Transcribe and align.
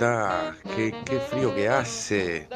Estás, 0.00 0.56
qué, 0.74 0.94
qué 1.04 1.20
frío 1.20 1.54
que 1.54 1.68
hace, 1.68 2.48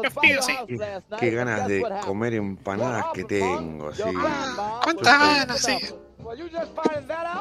Qué 0.00 0.10
frío, 0.10 0.40
sí. 0.40 0.56
qué, 0.68 1.02
qué 1.18 1.30
ganas 1.32 1.66
de 1.66 1.84
comer 2.04 2.34
empanadas 2.34 3.06
que 3.12 3.24
tengo, 3.24 3.92
sí. 3.92 4.04
¿Cuántas 4.84 5.18
ganas, 5.18 5.60
sí? 5.60 5.76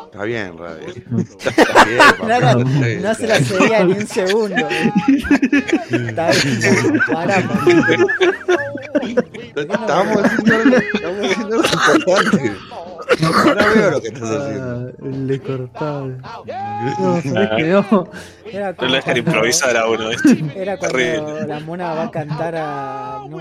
Está 0.05 0.23
bien, 0.23 0.57
Radio. 0.57 0.87
Está 1.19 1.85
bien, 1.85 1.97
No, 1.97 2.27
papá, 2.27 2.53
no, 2.55 2.61
está 2.61 2.85
bien, 2.87 3.01
no 3.03 3.13
se 3.13 3.25
está 3.25 3.27
la 3.27 3.45
cedía 3.45 3.83
ni 3.83 3.93
un 3.93 4.07
segundo. 4.07 4.67
Está 5.91 6.31
bien. 6.31 7.01
Pará, 7.11 7.37
Estamos 9.55 10.23
haciendo 10.23 10.55
algo, 10.55 10.77
estamos 10.77 11.25
haciendo 11.25 11.55
algo 11.55 11.95
importante. 11.95 12.57
Ahora 13.45 13.65
veo 13.73 13.91
lo 13.91 14.01
que 14.01 14.07
estás 14.09 14.29
haciendo. 14.29 14.89
Ah, 14.89 15.05
le 15.05 15.39
cortaba. 15.41 16.07
No, 16.99 17.21
¿sabés 17.21 17.49
que 17.57 17.63
no? 17.63 18.07
Era 18.51 18.71
No 18.71 18.75
como 18.77 18.89
lo 18.89 18.95
dejan 18.95 19.03
cuando- 19.03 19.17
improvisar 19.19 19.77
a 19.77 19.87
uno, 19.89 20.09
¿viste? 20.09 20.45
Era 20.61 20.77
cuando 20.77 20.97
Terrible. 20.97 21.47
la 21.47 21.59
mona 21.61 21.93
va 21.93 22.03
a 22.03 22.11
cantar 22.11 22.55
a. 22.55 23.19
No 23.29 23.39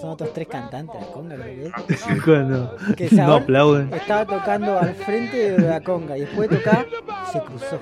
son 0.00 0.10
otros 0.10 0.32
tres 0.32 0.48
cantantes, 0.48 1.00
la 1.00 1.06
conga 1.12 1.34
creo 1.36 1.46
que 1.86 1.94
es. 2.14 2.22
Cuando 2.24 2.76
Que 2.96 3.08
se 3.08 3.16
no 3.16 3.34
aplauden. 3.34 3.92
Estaba 3.92 4.24
tocando 4.26 4.78
al 4.78 4.94
frente 4.94 5.52
de 5.52 5.68
la 5.68 5.80
conga 5.80 6.16
y 6.16 6.20
después 6.22 6.48
de 6.50 6.56
tocar 6.56 6.86
se 7.32 7.40
cruzó. 7.40 7.78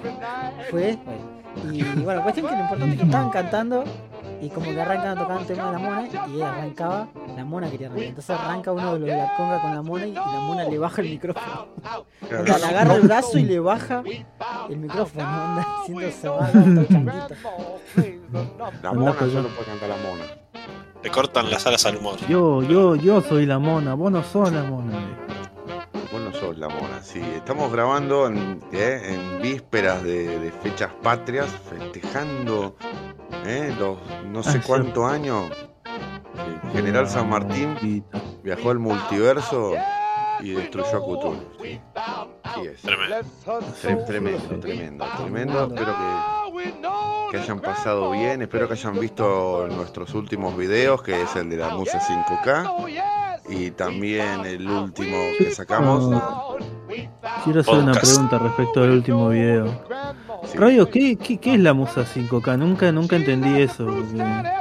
Fue. 0.70 0.98
Y 1.72 1.82
bueno, 2.02 2.22
cuestión 2.22 2.46
que 2.46 2.52
lo 2.54 2.60
importante 2.60 2.92
es 2.94 3.00
que 3.00 3.06
estaban 3.06 3.30
cantando 3.30 3.84
y 4.40 4.48
como 4.50 4.66
que 4.66 4.80
arrancan 4.80 5.18
tocando 5.18 5.40
el 5.40 5.46
tema 5.46 5.66
de 5.66 5.72
la 5.72 5.78
mona 5.78 6.02
y 6.06 6.34
ella 6.34 6.52
arrancaba, 6.52 7.08
la 7.36 7.44
mona 7.44 7.70
quería 7.70 7.86
arrancar. 7.88 8.08
Entonces 8.08 8.38
arranca 8.38 8.72
uno 8.72 8.94
de 8.94 8.98
los 9.00 9.08
de 9.08 9.16
la 9.16 9.34
conga 9.36 9.60
con 9.60 9.74
la 9.74 9.82
mona 9.82 10.06
y 10.06 10.12
la 10.12 10.22
mona 10.22 10.64
le 10.64 10.78
baja 10.78 11.02
el 11.02 11.10
micrófono. 11.10 11.66
Claro. 12.28 12.40
Onda, 12.40 12.58
le 12.58 12.66
agarra 12.66 12.94
el 12.94 13.02
brazo 13.02 13.38
y 13.38 13.42
le 13.44 13.58
baja 13.58 14.02
el 14.68 14.76
micrófono, 14.76 15.24
onda, 15.24 15.66
todo 16.22 16.84
changuito. 16.86 17.34
La 18.82 18.92
mona 18.92 19.12
solo 19.18 19.48
puede 19.48 19.64
cantar 19.66 19.88
la 19.88 19.96
mona. 19.96 20.24
Le 21.02 21.10
cortan 21.10 21.50
las 21.50 21.66
alas 21.66 21.86
al 21.86 21.96
humor. 21.96 22.18
Yo, 22.28 22.62
yo, 22.62 22.96
yo 22.96 23.20
soy 23.20 23.46
la 23.46 23.58
mona, 23.58 23.94
vos 23.94 24.10
no 24.10 24.22
sos 24.24 24.52
la 24.52 24.64
mona. 24.64 24.98
Vos 26.10 26.20
no 26.20 26.32
sos 26.32 26.58
la 26.58 26.68
mona, 26.68 27.02
sí. 27.02 27.20
Estamos 27.36 27.70
grabando 27.72 28.26
en, 28.26 28.60
¿eh? 28.72 29.14
en 29.14 29.42
vísperas 29.42 30.02
de, 30.02 30.38
de 30.38 30.50
fechas 30.50 30.90
patrias, 31.02 31.48
festejando 31.68 32.74
¿eh? 33.46 33.74
los 33.78 33.98
no 34.26 34.42
sé 34.42 34.58
Ah, 34.58 34.62
cuántos 34.66 35.10
años. 35.10 35.50
El 36.64 36.70
general 36.72 37.08
San 37.08 37.28
Martín 37.30 38.04
viajó 38.42 38.70
al 38.70 38.78
multiverso 38.78 39.72
y 40.40 40.50
destruyó 40.50 40.88
a 40.88 41.00
Cthulhu. 41.00 41.40
Sí, 41.62 41.80
Sí 42.54 42.66
es. 42.66 42.82
Tremendo. 42.82 43.16
Tre- 43.46 44.06
Tremendo, 44.06 44.60
tremendo, 44.60 45.06
tremendo. 45.16 45.64
Espero 45.74 45.94
que, 45.96 47.30
que 47.30 47.36
hayan 47.38 47.60
pasado 47.60 48.10
bien. 48.12 48.42
Espero 48.42 48.66
que 48.68 48.74
hayan 48.74 48.98
visto 48.98 49.66
nuestros 49.68 50.14
últimos 50.14 50.56
videos, 50.56 51.02
que 51.02 51.22
es 51.22 51.34
el 51.36 51.48
de 51.50 51.56
la 51.56 51.70
Musa 51.70 52.00
5K. 52.00 52.64
Y 53.50 53.70
también 53.72 54.44
el 54.44 54.68
último 54.70 55.16
que 55.38 55.50
sacamos. 55.52 56.10
Quiero 57.44 57.60
hacer 57.60 57.74
una 57.74 57.92
pregunta 57.92 58.38
respecto 58.38 58.82
al 58.82 58.90
último 58.90 59.28
video. 59.28 59.84
Sí. 60.50 60.56
Radio, 60.56 60.88
¿qué, 60.90 61.16
qué, 61.16 61.38
qué 61.38 61.54
es 61.54 61.60
la 61.60 61.74
Musa 61.74 62.04
5K? 62.04 62.58
Nunca, 62.58 62.90
nunca 62.92 63.16
entendí 63.16 63.60
eso. 63.60 63.88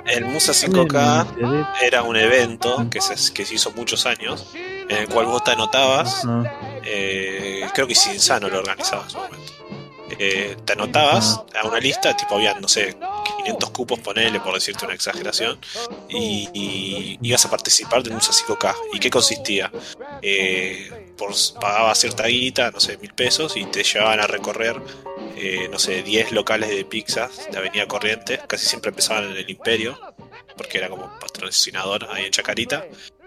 El 0.05 0.25
Musa 0.25 0.51
Me 0.51 0.73
5K 0.73 1.27
enteré. 1.29 1.65
era 1.81 2.03
un 2.03 2.15
evento 2.15 2.87
que 2.89 2.99
se, 3.01 3.33
que 3.33 3.45
se 3.45 3.55
hizo 3.55 3.71
muchos 3.71 4.05
años, 4.05 4.51
en 4.55 4.97
el 4.97 5.07
cual 5.07 5.27
vos 5.27 5.43
te 5.43 5.51
anotabas, 5.51 6.23
eh, 6.83 7.61
creo 7.73 7.87
que 7.87 7.95
Sinsano 7.95 8.49
lo 8.49 8.59
organizaba 8.59 9.03
en 9.03 9.09
su 9.09 9.17
momento. 9.17 9.53
Eh, 10.19 10.55
te 10.63 10.73
anotabas 10.73 11.43
a 11.61 11.67
una 11.67 11.79
lista, 11.79 12.15
tipo 12.15 12.35
habían, 12.35 12.61
no 12.61 12.67
sé, 12.67 12.97
500 13.37 13.69
cupos, 13.71 13.99
ponele, 13.99 14.39
por 14.39 14.53
decirte 14.53 14.85
una 14.85 14.95
exageración, 14.95 15.59
y, 16.09 16.49
y 16.53 17.19
ibas 17.21 17.45
a 17.45 17.49
participar 17.49 18.01
del 18.03 18.13
Musa 18.13 18.31
5K. 18.31 18.73
¿Y 18.93 18.99
qué 18.99 19.09
consistía? 19.09 19.69
Eh, 20.21 20.89
por, 21.17 21.33
pagabas 21.59 21.99
cierta 21.99 22.27
guita, 22.27 22.71
no 22.71 22.79
sé, 22.79 22.97
mil 22.97 23.13
pesos, 23.13 23.57
y 23.57 23.65
te 23.65 23.83
llevaban 23.83 24.19
a 24.19 24.27
recorrer, 24.27 24.79
eh, 25.35 25.67
no 25.71 25.79
sé, 25.79 26.03
10 26.03 26.31
locales 26.31 26.69
de 26.69 26.85
pizzas 26.85 27.47
de 27.51 27.57
Avenida 27.57 27.87
Corrientes, 27.87 28.39
casi 28.47 28.65
siempre 28.65 28.89
empezaban 28.89 29.31
en 29.31 29.37
el 29.37 29.49
Imperio, 29.49 29.97
porque 30.55 30.77
era 30.77 30.89
como 30.89 31.07
patrocinador 31.19 32.07
ahí 32.11 32.25
en 32.25 32.31
Chacarita, 32.31 32.85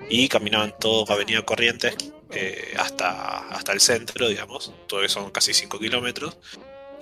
y 0.09 0.29
caminaban 0.29 0.75
todos 0.79 1.11
Avenida 1.11 1.43
Corrientes 1.43 1.95
eh, 2.33 2.75
hasta, 2.79 3.49
hasta 3.49 3.73
el 3.73 3.81
centro, 3.81 4.29
digamos, 4.29 4.73
todo 4.87 5.03
eso 5.05 5.21
son 5.21 5.31
casi 5.31 5.53
5 5.55 5.79
kilómetros, 5.79 6.39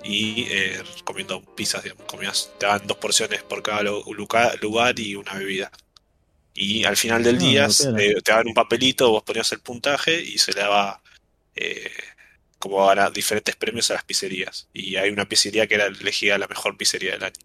y 0.03 0.47
eh, 0.49 0.81
comiendo 1.03 1.41
pizzas, 1.55 1.83
digamos, 1.83 2.05
comías, 2.05 2.51
te 2.57 2.65
daban 2.65 2.87
dos 2.87 2.97
porciones 2.97 3.43
por 3.43 3.61
cada 3.61 3.83
lu- 3.83 4.03
lugar, 4.13 4.57
lugar 4.61 4.97
y 4.99 5.15
una 5.15 5.33
bebida. 5.33 5.71
Y 6.61 6.83
al 6.83 6.97
final 6.97 7.23
del 7.23 7.37
Ah, 7.37 7.39
día 7.39 7.67
te, 7.69 8.15
te 8.21 8.31
daban 8.31 8.47
un 8.47 8.53
papelito, 8.53 9.09
vos 9.11 9.23
ponías 9.23 9.51
el 9.53 9.61
puntaje 9.61 10.21
y 10.21 10.37
se 10.39 10.51
le 10.53 10.59
daba 10.61 11.01
eh, 11.55 11.89
como 12.59 12.85
ganar 12.87 13.13
diferentes 13.13 13.55
premios 13.55 13.89
a 13.91 13.93
las 13.95 14.03
pizzerías. 14.03 14.67
Y 14.73 14.97
hay 14.97 15.09
una 15.11 15.27
pizzería 15.27 15.67
que 15.67 15.75
era 15.75 15.85
elegida 15.87 16.37
la 16.37 16.47
mejor 16.47 16.75
pizzería 16.77 17.13
del 17.13 17.23
año. 17.23 17.39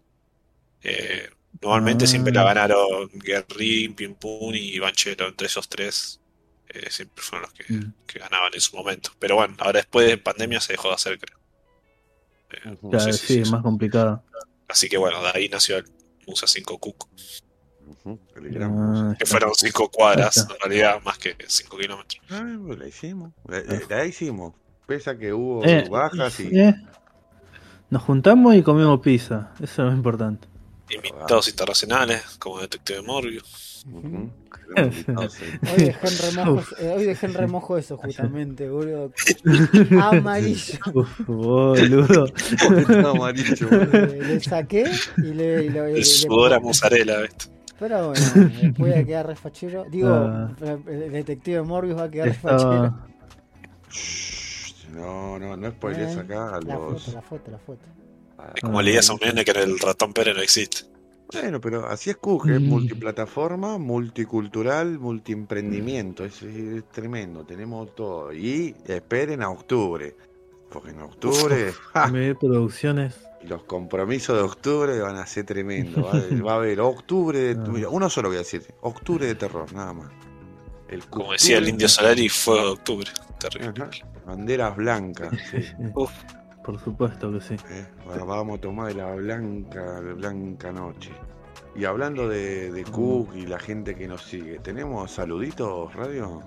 Eh, 0.83 1.29
normalmente 1.61 2.05
Ah. 2.05 2.07
siempre 2.07 2.33
la 2.33 2.43
ganaron 2.43 3.09
Guerrín, 3.13 3.95
Pim 3.95 4.15
Pum 4.15 4.53
y 4.53 4.79
Banchero, 4.79 5.27
entre 5.29 5.47
esos 5.47 5.69
tres 5.69 6.19
eh, 6.69 6.89
siempre 6.89 7.23
fueron 7.23 7.43
los 7.49 7.53
que, 7.53 7.71
Mm. 7.73 7.93
que 8.07 8.19
ganaban 8.19 8.53
en 8.53 8.59
su 8.61 8.75
momento. 8.75 9.11
Pero 9.19 9.35
bueno, 9.35 9.55
ahora 9.59 9.79
después 9.79 10.07
de 10.07 10.17
pandemia 10.17 10.59
se 10.59 10.73
dejó 10.73 10.89
de 10.89 10.95
hacer, 10.95 11.19
creo. 11.19 11.39
Eh, 12.51 12.77
no 12.81 12.99
sí, 13.13 13.39
es 13.39 13.51
más 13.51 13.61
complicado. 13.63 14.23
Así 14.67 14.89
que 14.89 14.97
bueno, 14.97 15.21
de 15.23 15.31
ahí 15.33 15.47
nació 15.47 15.77
el 15.77 15.85
Musa 16.27 16.47
5 16.47 16.79
Cook, 16.79 17.07
Ah, 18.61 19.15
que 19.17 19.25
fueron 19.25 19.51
5 19.55 19.89
cuadras, 19.89 20.37
en 20.37 20.55
realidad 20.69 21.01
más 21.03 21.17
que 21.17 21.35
5 21.47 21.77
kilómetros. 21.77 22.21
Ah, 22.29 22.43
pues 22.65 22.79
la 22.79 22.87
hicimos. 22.87 23.31
La, 23.47 23.59
la- 23.61 23.81
la 23.89 24.05
hicimos. 24.05 24.53
Pese 24.87 25.09
a 25.09 25.17
que 25.17 25.33
hubo 25.33 25.63
Eh, 25.65 25.87
bajas 25.89 26.39
y. 26.39 26.57
eh, 26.59 26.75
Nos 27.89 28.01
juntamos 28.03 28.55
y 28.55 28.61
comimos 28.63 28.99
pizza. 29.01 29.51
Eso 29.61 29.83
es 29.83 29.89
lo 29.89 29.91
importante. 29.93 30.47
Invitados 30.89 31.47
internacionales, 31.47 32.21
como 32.39 32.59
Detective 32.59 33.01
Morbius. 33.01 33.85
Hoy 34.75 35.77
dejé 35.77 36.07
en 36.07 36.35
remojo, 36.35 36.63
eh, 36.79 36.93
hoy 36.97 37.03
dejé 37.05 37.25
en 37.27 37.33
remojo 37.35 37.77
eso 37.77 37.97
justamente, 37.97 38.67
boludo. 38.67 39.11
Amarillo. 40.01 40.79
Uf, 40.93 41.19
boludo. 41.27 42.25
Está 42.25 43.09
amarillo. 43.11 43.69
Le 43.69 44.39
saqué 44.41 44.85
y 45.17 45.21
le. 45.21 45.65
y 45.65 45.69
lo- 45.69 45.87
y 45.89 45.91
le- 45.93 45.97
El 45.99 46.05
sudor 46.05 46.53
a 46.53 46.59
mozzarella, 46.59 47.21
¿viste? 47.21 47.45
Pero 47.79 48.07
bueno, 48.09 48.25
después 48.35 48.73
voy 48.77 48.91
a 48.93 49.05
quedar 49.05 49.27
refachero. 49.27 49.85
Digo, 49.89 50.09
Ah. 50.09 50.51
el 50.87 51.11
detective 51.11 51.61
Morbius 51.63 51.97
va 51.97 52.03
a 52.03 52.09
quedar 52.11 52.27
Estaba- 52.29 52.57
refachero. 52.57 53.15
No, 54.93 55.37
no, 55.39 55.57
no 55.57 55.71
spoilees 55.71 56.15
Eh, 56.15 56.19
acá 56.21 56.55
a 56.55 56.61
La 56.61 56.75
los. 56.75 57.03
foto, 57.03 57.15
la 57.15 57.21
foto, 57.21 57.51
la 57.51 57.57
foto. 57.59 57.81
Es 58.55 58.61
como 58.61 58.81
leías 58.81 59.09
a 59.09 59.13
un 59.13 59.19
nene 59.19 59.43
que 59.43 59.51
el 59.51 59.79
ratón 59.79 60.13
Pérez 60.13 60.35
no 60.35 60.41
existe. 60.41 60.81
Bueno, 61.33 61.59
pero 61.59 61.87
así 61.87 62.11
es 62.11 62.17
Cook, 62.17 62.47
es 62.49 62.61
Mm. 62.61 62.65
multiplataforma, 62.69 63.77
multicultural, 63.77 64.99
multiemprendimiento, 64.99 66.23
es, 66.23 66.41
es 66.43 66.83
tremendo, 66.91 67.43
tenemos 67.43 67.93
todo. 67.95 68.31
Y 68.31 68.75
esperen 68.85 69.41
a 69.41 69.49
octubre, 69.49 70.15
porque 70.69 70.91
en 70.91 71.01
octubre 71.01 71.73
¡ja! 71.93 72.07
Me 72.07 72.35
producciones. 72.35 73.15
Los 73.45 73.63
compromisos 73.63 74.35
de 74.37 74.43
octubre 74.43 74.99
van 74.99 75.17
a 75.17 75.25
ser 75.25 75.45
tremendos. 75.45 76.03
Va, 76.05 76.11
a- 76.11 76.43
va 76.43 76.51
a 76.53 76.55
haber 76.55 76.79
octubre, 76.81 77.39
de, 77.39 77.55
mira, 77.71 77.89
uno 77.89 78.09
solo 78.09 78.29
voy 78.29 78.37
a 78.37 78.39
decir, 78.39 78.65
octubre 78.81 79.25
de 79.25 79.35
terror, 79.35 79.71
nada 79.73 79.93
más. 79.93 80.11
El 80.87 81.05
Como 81.07 81.31
decía 81.31 81.57
el 81.57 81.67
Indio 81.67 81.89
Solari, 81.89 82.29
fuego 82.29 82.63
de 82.65 82.71
octubre. 82.73 83.11
Terrible. 83.39 83.83
Ajá, 83.83 83.89
Banderas 84.25 84.75
blancas, 84.75 85.33
sí. 85.51 85.57
Uf. 85.95 86.11
Por 86.63 86.79
supuesto 86.83 87.31
que 87.31 87.41
sí. 87.41 87.55
Eh, 87.69 87.85
bueno, 88.05 88.25
vamos 88.25 88.57
a 88.57 88.61
tomar 88.61 88.87
de 88.87 88.95
la 88.95 89.13
blanca, 89.13 90.01
de 90.01 90.13
blanca 90.13 90.71
noche. 90.71 91.11
Y 91.75 91.85
hablando 91.85 92.27
de, 92.27 92.71
de 92.71 92.83
Cook 92.85 93.35
y 93.35 93.45
la 93.45 93.59
gente 93.59 93.93
que 93.95 94.07
nos 94.07 94.23
sigue, 94.23 94.57
¿tenemos 94.59 95.11
saluditos, 95.11 95.93
radio? 95.93 96.41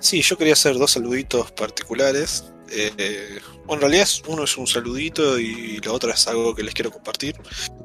Sí, 0.00 0.22
yo 0.22 0.36
quería 0.38 0.52
hacer 0.52 0.78
dos 0.78 0.92
saluditos 0.92 1.50
particulares. 1.52 2.52
Eh, 2.70 3.40
bueno, 3.66 3.74
en 3.74 3.80
realidad 3.80 4.08
uno 4.26 4.44
es 4.44 4.56
un 4.56 4.66
saludito 4.66 5.38
y 5.38 5.78
lo 5.78 5.94
otro 5.94 6.10
es 6.12 6.26
algo 6.28 6.54
que 6.54 6.62
les 6.62 6.74
quiero 6.74 6.90
compartir. 6.90 7.36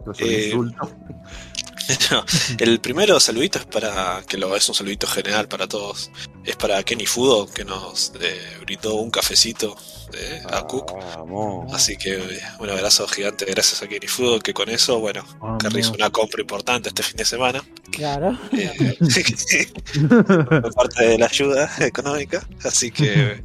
No 0.06 0.12
es 0.12 0.22
un 0.22 0.28
Eh, 0.30 0.46
insulto. 0.48 0.92
No, 2.12 2.24
el 2.60 2.80
primero 2.80 3.20
saludito 3.20 3.60
es 3.60 3.66
para, 3.66 4.24
que 4.26 4.38
lo 4.38 4.56
es 4.56 4.70
un 4.70 4.76
saludito 4.76 5.06
general 5.06 5.50
para 5.50 5.68
todos, 5.68 6.12
es 6.46 6.56
para 6.56 6.82
Kenny 6.84 7.06
Fudo 7.06 7.46
que 7.48 7.66
nos 7.66 8.14
eh, 8.22 8.40
brindó 8.62 8.96
un 8.96 9.12
cafecito 9.12 9.76
eh, 10.14 10.42
a 10.50 10.62
Cook. 10.66 10.94
Vamos. 10.94 11.74
Así 11.74 11.98
que 11.98 12.14
eh, 12.14 12.40
un 12.60 12.70
abrazo 12.70 13.06
gigante 13.08 13.44
gracias 13.46 13.82
a 13.84 13.88
Kenny 13.90 14.08
Fudo 14.08 14.40
que 14.40 14.54
con 14.54 14.70
eso, 14.70 15.00
bueno. 15.00 15.26
Kerry 15.60 15.82
hizo 15.82 15.92
una 15.92 16.10
compra 16.10 16.40
importante 16.40 16.88
este 16.88 17.04
fin 17.04 17.18
de 17.18 17.26
semana. 17.26 17.62
Claro. 17.92 18.40
Eh, 18.54 18.96
fue 20.08 20.72
parte 20.74 21.06
de 21.06 21.18
la 21.18 21.26
ayuda 21.26 21.70
económica, 21.80 22.48
así 22.64 22.92
que 22.92 23.44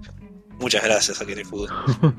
Muchas 0.60 0.82
gracias 0.82 1.20
a 1.20 1.25
Kenny 1.26 1.44
Food. 1.44 1.69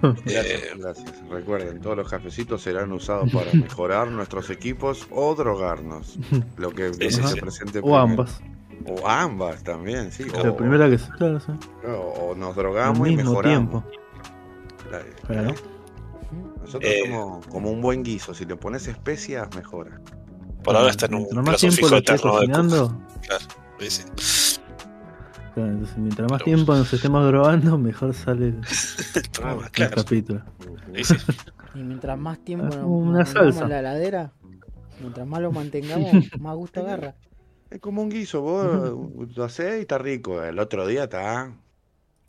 Gracias, 0.02 0.46
Eh, 0.46 0.70
gracias. 0.78 1.30
Recuerden, 1.30 1.82
todos 1.82 1.98
los 1.98 2.10
cafecitos 2.10 2.62
serán 2.62 2.92
usados 2.92 3.30
para 3.32 3.52
mejorar 3.54 4.08
nuestros 4.10 4.50
equipos 4.50 5.08
o 5.12 5.36
drogarnos. 5.36 6.18
Lo 6.58 6.72
que, 6.72 6.94
sí, 6.94 7.12
se 7.12 7.28
sí. 7.28 7.40
presente 7.40 7.80
O 7.80 7.82
primero. 7.82 7.98
ambas. 8.00 8.42
O 8.88 9.08
ambas 9.08 9.62
también, 9.64 10.12
sí. 10.12 10.24
La 10.24 10.52
O, 10.52 10.56
primera 10.58 10.90
que 10.90 10.98
se 10.98 11.10
claro, 11.12 11.40
sí. 11.42 11.52
o 11.86 12.34
nos 12.36 12.50
Al 12.50 12.56
drogamos 12.56 13.08
y 13.10 13.16
mejoramos. 13.18 13.44
tiempo. 13.44 13.84
Nosotros 16.62 16.92
Eh. 16.92 17.04
somos 17.10 17.46
como 17.48 17.72
un 17.72 17.82
buen 17.82 18.04
guiso. 18.04 18.34
Si 18.34 18.46
le 18.46 18.56
pones 18.56 18.88
especias, 18.88 19.48
mejora. 19.56 20.00
por 20.64 20.76
ahora 20.76 20.92
está 20.92 21.06
en 21.08 21.16
un 21.16 21.28
plazo 21.44 21.58
tiempo 21.58 21.76
fijo 21.78 21.96
eterno 21.98 22.40
de. 22.40 22.48
Claro, 22.48 23.46
sí, 23.80 23.90
sí. 23.90 24.04
Claro, 25.52 25.72
entonces 25.72 25.98
mientras 25.98 26.32
más 26.32 26.44
tiempo 26.44 26.74
nos 26.76 26.92
estemos 26.94 27.26
drogando, 27.26 27.78
mejor 27.78 28.14
sale 28.14 28.48
el, 28.48 28.56
El 29.16 29.30
programa, 29.32 29.66
el 29.66 29.72
claro. 29.72 29.96
capítulo. 29.98 30.42
Sí. 31.04 31.16
Y 31.76 31.84
mientras 31.84 32.18
más 32.18 32.40
tiempo 32.44 32.66
Ah, 32.72 32.76
nos 32.78 32.86
una 32.86 33.12
mantengamos 33.20 33.30
salsa. 33.56 33.64
en 33.64 33.70
la 33.70 33.80
heladera, 33.80 34.32
mientras 35.00 35.28
más 35.28 35.42
lo 35.42 35.52
mantengamos, 35.52 36.12
más 36.40 36.56
gusto 36.56 36.80
agarra. 36.82 37.16
Es 37.70 37.80
como 37.80 38.02
un 38.02 38.10
guiso. 38.10 38.42
Vos 38.42 39.36
lo 39.36 39.44
hacés 39.44 39.78
y 39.78 39.82
está 39.82 39.98
rico. 40.00 40.42
El 40.44 40.58
otro 40.60 40.88
día 40.88 41.04
está 41.04 41.54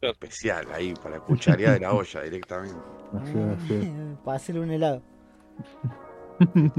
especial 0.02 0.66
ahí 0.72 0.92
para 1.02 1.20
cucharear 1.20 1.74
de 1.74 1.80
la 1.80 1.92
olla 1.92 2.20
directamente. 2.22 2.76
Así, 3.18 3.34
así. 3.38 3.92
Para 4.24 4.36
hacerle 4.36 4.60
un 4.60 4.70
helado. 4.70 5.02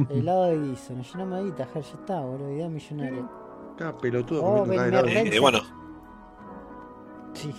helado 0.09 0.45
de 0.45 0.59
guiso. 0.59 0.93
Nos 0.93 1.11
llenamos 1.13 1.39
de 1.39 1.45
guita, 1.45 1.67
ya 1.73 1.79
está, 1.79 2.19
boludo. 2.21 2.51
Idea 2.51 2.69
millonaria. 2.69 3.25
Acá, 3.73 3.97
pelotudo, 3.97 4.43
Oh, 4.43 4.65
helado. 4.71 5.05
mermen. 5.07 5.33
Eh, 5.33 5.39
bueno, 5.39 5.59
Sí. 7.33 7.53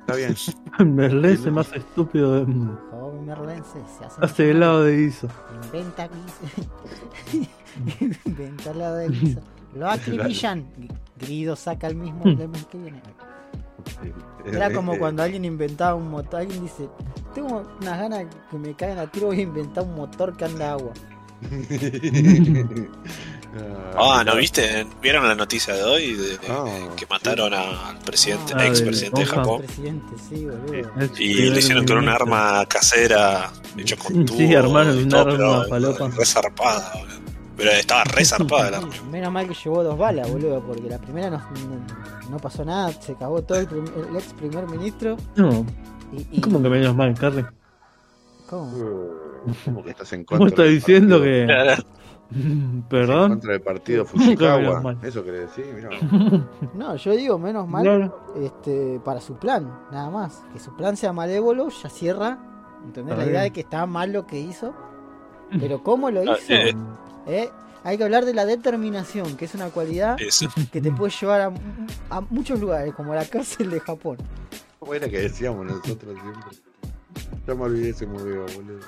Está 0.00 0.16
bien. 0.16 0.34
Merlés 0.94 1.44
es 1.44 1.52
más 1.52 1.72
estúpido 1.72 2.34
de 2.34 2.44
mundo. 2.46 2.80
Joven 2.90 3.26
merlense 3.26 3.78
se 3.98 4.04
hace. 4.04 4.24
Hace 4.24 4.50
helado 4.50 4.84
de 4.84 4.96
guiso. 4.96 5.28
Inventa 5.64 6.08
guiso. 6.08 7.48
Inventa 8.24 8.70
helado 8.70 8.96
de 8.96 9.08
guiso. 9.08 9.40
Lo 9.74 9.88
acribillan. 9.90 10.64
Grido 11.18 11.56
saca 11.56 11.88
el 11.88 11.96
mismo 11.96 12.24
el 12.24 12.48
mes 12.48 12.66
que 12.66 12.78
viene. 12.78 13.02
Era 14.44 14.72
como 14.72 14.94
Eh, 14.94 14.98
cuando 14.98 15.22
alguien 15.22 15.44
inventaba 15.44 15.94
un 15.94 16.10
motor. 16.10 16.40
Alguien 16.40 16.62
dice: 16.62 16.88
Tengo 17.34 17.62
unas 17.80 17.98
ganas 17.98 18.26
que 18.50 18.58
me 18.58 18.74
caigan 18.74 18.98
a 18.98 19.06
tiro. 19.10 19.26
Voy 19.26 19.40
a 19.40 19.42
inventar 19.42 19.84
un 19.84 19.94
motor 19.94 20.36
que 20.36 20.44
anda 20.44 20.72
agua. 20.72 20.92
ah, 23.96 24.22
¿no 24.24 24.36
viste? 24.36 24.86
¿Vieron 25.02 25.26
la 25.26 25.34
noticia 25.34 25.74
de 25.74 25.82
hoy? 25.84 26.14
De, 26.14 26.38
Ah, 26.48 26.64
que 26.96 27.06
mataron 27.06 27.52
al 27.54 27.98
presidente, 28.04 28.52
Ah, 28.56 28.66
ex 28.66 28.80
de 28.80 28.86
presidente 28.86 29.20
de. 29.20 29.26
Japón. 29.26 29.62
Presidente, 29.62 30.14
sí, 30.28 30.46
Y 31.22 31.34
lo 31.50 31.58
hicieron 31.58 31.86
con 31.86 31.98
un 31.98 32.08
arma 32.08 32.64
casera, 32.66 33.50
hecho 33.76 33.96
con 33.98 34.12
Sí, 34.14 34.24
tubo. 34.24 34.58
armaron 34.58 34.98
y 34.98 35.02
un 35.04 35.14
arma 35.14 35.32
pero 35.36 35.64
falopa. 35.68 36.08
Re 36.08 36.24
zarpada, 36.26 36.92
boludo. 36.98 37.16
Pero 37.56 37.70
estaba 37.70 38.04
re 38.04 38.24
zarpada 38.24 38.68
el 38.68 38.74
arma. 38.74 38.94
Menos 39.10 39.32
mal 39.32 39.48
que 39.48 39.54
llevó 39.54 39.82
dos 39.82 39.96
balas, 39.98 40.30
boludo, 40.30 40.60
porque 40.66 40.88
la 40.90 40.98
primera 40.98 41.30
no, 41.30 41.38
no- 41.38 42.30
no 42.30 42.36
pasó 42.38 42.64
nada, 42.64 42.92
se 43.00 43.14
cagó 43.14 43.42
todo 43.42 43.58
el, 43.58 43.66
prim- 43.66 43.84
el 44.10 44.16
ex 44.16 44.32
primer 44.34 44.66
ministro. 44.68 45.16
No, 45.36 45.64
Y, 46.12 46.36
y- 46.36 46.40
¿cómo 46.40 46.62
que 46.62 46.68
menos 46.68 46.94
mal, 46.94 47.14
Carly? 47.18 47.44
¿Cómo? 48.48 48.70
¿Cómo 49.64 49.82
que 49.82 49.90
estás 49.90 50.12
en 50.12 50.24
¿Cómo 50.24 50.38
contra 50.40 50.48
está 50.48 50.62
del 50.64 50.74
diciendo 50.74 51.20
que.? 51.22 51.46
Claro. 52.36 52.42
En 52.50 52.82
¿Perdón? 52.88 53.28
contra 53.30 53.52
del 53.52 53.60
partido 53.62 54.04
Fujikawa. 54.06 54.80
mal. 54.80 54.98
Eso 55.02 55.24
querés 55.24 55.42
decir, 55.54 55.66
mirá. 55.74 55.90
No, 56.74 56.96
yo 56.96 57.12
digo 57.12 57.38
menos 57.38 57.68
mal 57.68 57.82
Claro. 57.82 58.20
este, 58.36 59.00
para 59.04 59.20
su 59.20 59.34
plan, 59.36 59.70
nada 59.92 60.10
más. 60.10 60.42
Que 60.52 60.58
su 60.58 60.74
plan 60.76 60.96
sea 60.96 61.12
malévolo, 61.12 61.68
ya 61.68 61.88
cierra. 61.88 62.38
¿Entendés? 62.84 63.12
Está 63.14 63.24
La 63.24 63.30
idea 63.30 63.42
de 63.42 63.50
que 63.52 63.60
estaba 63.60 63.86
mal 63.86 64.12
lo 64.12 64.26
que 64.26 64.38
hizo. 64.40 64.74
Pero 65.60 65.82
¿cómo 65.82 66.10
lo 66.10 66.20
Ah, 66.20 66.36
hizo? 66.38 66.52
eh. 66.52 66.74
Eh, 67.26 67.50
Hay 67.84 67.96
que 67.98 68.02
hablar 68.04 68.24
de 68.24 68.34
la 68.34 68.44
determinación, 68.46 69.36
que 69.36 69.44
es 69.44 69.54
una 69.54 69.68
cualidad 69.68 70.16
que 70.72 70.80
te 70.80 70.90
puede 70.90 71.12
llevar 71.20 71.40
a, 71.40 71.52
a 72.10 72.20
muchos 72.30 72.58
lugares, 72.60 72.92
como 72.94 73.14
la 73.14 73.24
cárcel 73.24 73.70
de 73.70 73.78
Japón. 73.78 74.16
¿Cómo 74.80 74.92
era 74.94 75.08
que 75.08 75.18
decíamos 75.20 75.64
nosotros 75.66 76.16
siempre? 76.20 76.58
Ya 77.46 77.54
me 77.54 77.62
olvidé 77.62 77.90
ese 77.90 78.06
modelo, 78.06 78.44
boludo. 78.56 78.80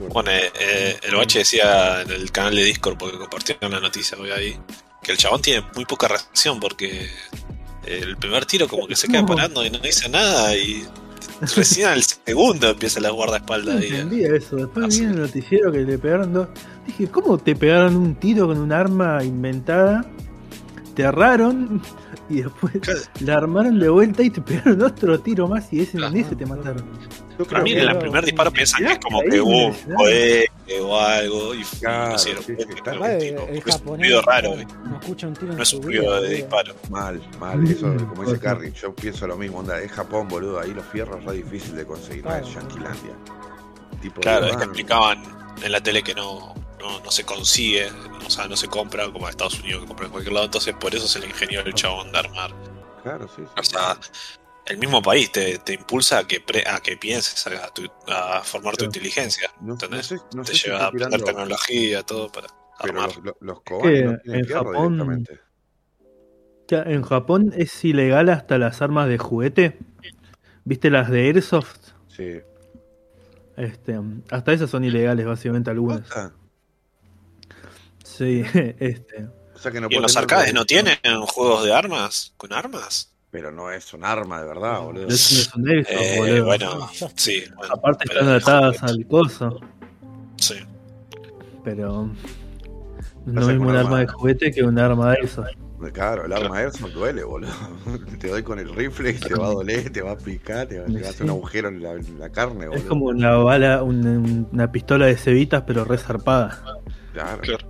No. 0.00 0.06
Bueno, 0.08 0.30
eh, 0.30 0.50
eh, 0.60 0.96
el 1.02 1.14
Bache 1.16 1.40
decía 1.40 2.02
en 2.02 2.10
el 2.10 2.30
canal 2.32 2.54
de 2.56 2.64
Discord, 2.64 2.96
porque 2.98 3.18
compartieron 3.18 3.70
la 3.72 3.80
noticia 3.80 4.16
hoy 4.18 4.30
ahí, 4.30 4.56
que 5.02 5.12
el 5.12 5.18
chabón 5.18 5.40
tiene 5.42 5.64
muy 5.74 5.84
poca 5.84 6.08
reacción 6.08 6.58
porque 6.60 7.08
el 7.86 8.16
primer 8.16 8.44
tiro 8.46 8.68
como 8.68 8.86
que 8.86 8.96
se 8.96 9.08
queda 9.08 9.22
No. 9.22 9.28
parando 9.28 9.64
y 9.64 9.70
no 9.70 9.78
dice 9.78 10.08
nada 10.08 10.54
y 10.56 10.84
recién 11.56 11.88
al 11.88 12.02
segundo 12.02 12.68
empieza 12.70 13.00
la 13.00 13.08
No 13.08 13.14
guardaespaldas 13.14 13.76
ahí. 13.76 13.88
entendía 13.88 14.34
eso. 14.34 14.56
Después 14.56 14.84
Ah, 14.84 14.88
vi 14.88 14.92
sí. 14.94 15.04
el 15.04 15.16
noticiero 15.20 15.72
que 15.72 15.78
le 15.78 15.98
pegaron 15.98 16.32
dos. 16.32 16.48
Dije, 16.86 17.06
¿cómo 17.08 17.38
te 17.38 17.54
pegaron 17.56 17.96
un 17.96 18.14
tiro 18.16 18.46
con 18.48 18.58
un 18.58 18.72
arma 18.72 19.22
inventada? 19.24 20.04
Te 20.94 21.02
erraron 21.04 21.80
y 22.28 22.42
después 22.42 22.74
Claro. 22.82 23.00
la 23.20 23.34
armaron 23.36 23.78
de 23.78 23.88
vuelta 23.88 24.22
y 24.22 24.30
te 24.30 24.40
pegaron 24.42 24.82
otro 24.82 25.18
tiro 25.20 25.46
más 25.48 25.72
y 25.72 25.80
ese 25.80 25.92
Claro. 25.98 26.14
en 26.14 26.24
ese 26.24 26.34
te 26.36 26.44
mataron. 26.44 26.84
Yo 27.38 27.44
Para 27.44 27.62
mí 27.62 27.72
en 27.72 27.78
que- 27.78 27.84
el 27.84 27.98
primer 27.98 28.24
disparo 28.24 28.50
piensan 28.50 28.84
que 28.84 28.92
es 28.94 28.98
como 28.98 29.20
que 29.22 29.40
hubo 29.40 29.66
un 29.68 29.94
cohete 29.94 30.80
o 30.82 30.98
algo 30.98 31.54
y 31.54 31.62
Claro, 31.64 32.12
no 32.12 32.18
sé, 32.18 32.30
sí, 32.36 32.42
sí, 32.46 32.52
es 32.52 32.58
el, 32.58 32.74
tipo, 32.74 32.90
el 32.90 32.98
porque 32.98 33.70
es 33.70 33.80
un 33.84 33.98
ruido 33.98 34.22
raro, 34.22 34.56
no, 34.56 34.84
no 34.90 34.98
escucha 35.00 35.26
un 35.28 35.34
tiro 35.34 35.52
no 35.54 35.62
es 35.62 35.72
un 35.72 35.80
vida, 35.86 36.00
ruido 36.00 36.20
de 36.22 36.28
disparo. 36.34 36.74
Mal, 36.90 37.22
mal, 37.38 37.64
eso, 37.70 37.94
como 38.08 38.24
dice. 38.24 38.40
Carrie, 38.40 38.72
yo 38.72 38.92
pienso 38.94 39.26
lo 39.28 39.36
mismo, 39.36 39.58
onda, 39.58 39.80
es 39.80 39.92
Japón, 39.92 40.26
boludo, 40.28 40.58
ahí 40.60 40.72
los 40.74 40.84
fierros 40.86 41.20
es 41.20 41.24
re 41.26 41.34
difícil 41.36 41.76
de 41.76 41.86
conseguir, 41.86 42.24
no 42.24 42.30
Claro. 42.30 42.46
es 42.46 42.54
Yanquilandia. 42.54 43.12
Tipo, 44.02 44.20
Claro, 44.20 44.46
de 44.46 44.50
es 44.52 44.56
que 44.56 44.64
explicaban 44.64 45.22
en 45.62 45.72
la 45.72 45.80
tele 45.80 46.02
que 46.02 46.14
no, 46.14 46.54
no, 46.80 47.00
no 47.00 47.10
se 47.10 47.24
consigue, 47.24 47.88
o 48.26 48.30
sea, 48.30 48.46
no 48.48 48.56
se 48.56 48.66
compra 48.68 49.04
como 49.12 49.26
en 49.26 49.30
Estados 49.30 49.58
Unidos 49.60 49.82
que 49.82 49.86
compra 49.88 50.06
en 50.06 50.12
cualquier 50.12 50.32
lado, 50.34 50.46
entonces 50.46 50.74
por 50.78 50.94
eso 50.94 51.06
se 51.06 51.20
le 51.20 51.26
ingenió 51.26 51.60
el 51.60 51.72
chabón 51.74 52.10
de 52.12 52.18
armar. 52.18 52.50
Claro, 53.04 53.26
sí, 53.28 53.42
sí. 53.44 53.52
O 53.58 53.62
sea, 53.62 53.96
el 54.70 54.78
mismo 54.78 55.00
país 55.02 55.30
te, 55.32 55.58
te 55.58 55.74
impulsa 55.74 56.18
a 56.18 56.26
que, 56.26 56.40
pre- 56.40 56.64
a 56.66 56.80
que 56.80 56.96
pienses, 56.96 57.46
a, 57.46 57.68
tu- 57.72 57.90
a 58.06 58.42
formar 58.42 58.74
tu 58.74 58.78
Claro. 58.84 58.86
inteligencia, 58.86 59.50
no, 59.60 59.66
no 59.68 59.72
¿entendés? 59.74 60.06
sé, 60.06 60.16
no 60.34 60.42
te 60.42 60.52
sé 60.52 60.58
si 60.58 60.66
lleva 60.66 60.84
a 60.84 60.86
aprender 60.88 61.22
tecnología, 61.22 62.02
todo 62.02 62.30
para 62.30 62.48
pero 62.82 63.00
armar. 63.00 63.16
los, 63.16 63.34
los, 63.40 63.56
no 63.66 63.80
que 63.82 63.90
tienen 63.90 64.20
en 64.26 64.46
Japón- 64.46 65.16
en 66.70 67.02
Japón 67.02 67.52
es 67.56 67.84
ilegal 67.84 68.28
hasta 68.28 68.58
las 68.58 68.82
armas 68.82 69.08
de 69.08 69.18
juguete. 69.18 69.78
¿Viste 70.64 70.90
las 70.90 71.10
de 71.10 71.22
Airsoft? 71.22 71.78
Sí. 72.08 72.40
Este, 73.56 73.98
hasta 74.30 74.52
esas 74.52 74.68
son 74.70 74.84
ilegales, 74.84 75.24
básicamente 75.26 75.70
algunas. 75.70 76.02
Sí, 78.04 78.42
este. 78.78 79.26
O 79.54 79.58
sea 79.58 79.72
que 79.72 79.80
no 79.80 79.88
¿Y 79.90 79.96
en 79.96 80.02
los 80.02 80.16
arcades 80.16 80.54
no 80.54 80.64
tienen 80.64 80.96
juegos 81.26 81.64
de 81.64 81.72
armas? 81.74 82.32
¿Con 82.36 82.52
armas? 82.52 83.12
Pero 83.30 83.52
no 83.52 83.70
es 83.70 83.92
un 83.92 84.04
arma 84.04 84.40
de 84.40 84.48
verdad, 84.48 84.80
boludo. 84.80 85.08
Eso 85.08 85.50
no 85.58 85.70
es 85.72 85.86
un 85.88 85.94
Eh, 85.98 86.16
boludo. 86.18 86.44
bueno, 86.46 86.88
sí. 87.14 87.42
bueno, 87.56 87.74
Aparte 87.74 88.04
están 88.10 88.34
es 88.36 88.42
atadas 88.42 88.82
al 88.82 89.06
coso. 89.06 89.60
Sí. 90.36 90.54
Pero. 91.64 92.10
No 93.26 93.40
es 93.42 93.46
un 93.48 93.68
arma- 93.68 93.80
arma 93.80 93.98
de 94.00 94.06
juguete 94.06 94.50
que 94.50 94.62
un 94.62 94.78
arma 94.78 95.10
de 95.12 95.18
Airsoft. 95.18 95.48
Claro, 95.92 96.24
el 96.24 96.32
arma 96.32 96.58
Airsoft 96.58 96.92
duele, 96.94 97.22
boludo. 97.22 97.50
Te 98.18 98.28
doy 98.28 98.42
con 98.42 98.58
el 98.58 98.74
rifle 98.74 99.10
y 99.10 99.14
te 99.18 99.34
va 99.34 99.46
a 99.48 99.50
doler, 99.50 99.90
te 99.92 100.00
va 100.02 100.12
a 100.12 100.16
picar, 100.16 100.66
te 100.66 100.80
va, 100.80 100.86
te 100.86 101.00
va 101.00 101.06
a 101.06 101.10
hacer 101.10 101.24
un 101.24 101.30
agujero 101.30 101.68
en 101.68 101.82
la, 101.82 101.92
en 101.92 102.18
la 102.18 102.30
carne, 102.30 102.66
boludo. 102.66 102.74
Es 102.82 102.84
como 102.88 103.04
una 103.06 103.36
bala, 103.36 103.82
una, 103.82 104.18
una 104.50 104.72
pistola 104.72 105.04
de 105.06 105.16
cebitas, 105.16 105.62
pero 105.66 105.84
resarpada. 105.84 106.62
Claro. 107.12 107.42
Claro. 107.42 107.68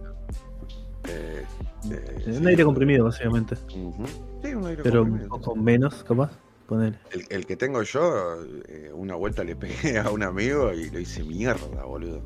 Eh, 1.09 1.45
eh, 1.91 2.23
Un 2.29 2.35
sí. 2.43 2.47
aire 2.47 2.65
comprimido, 2.65 3.05
básicamente. 3.07 3.57
Ujú. 3.75 4.05
Sí, 4.43 4.55
un 4.55 4.67
aire 4.67 4.83
Pero 4.83 5.03
un 5.03 5.09
comprimido. 5.11 5.39
poco 5.39 5.57
menos, 5.57 6.05
capaz. 6.05 6.31
Poner. 6.67 6.99
El, 7.13 7.25
el 7.31 7.47
que 7.47 7.57
tengo 7.57 7.83
yo, 7.83 8.43
eh, 8.69 8.91
una 8.95 9.15
vuelta 9.15 9.43
le 9.43 9.57
pegué 9.57 9.99
a 9.99 10.11
un 10.11 10.23
amigo 10.23 10.71
y 10.75 10.91
lo 10.91 10.99
hice 11.01 11.25
mierda, 11.25 11.83
boludo. 11.85 12.23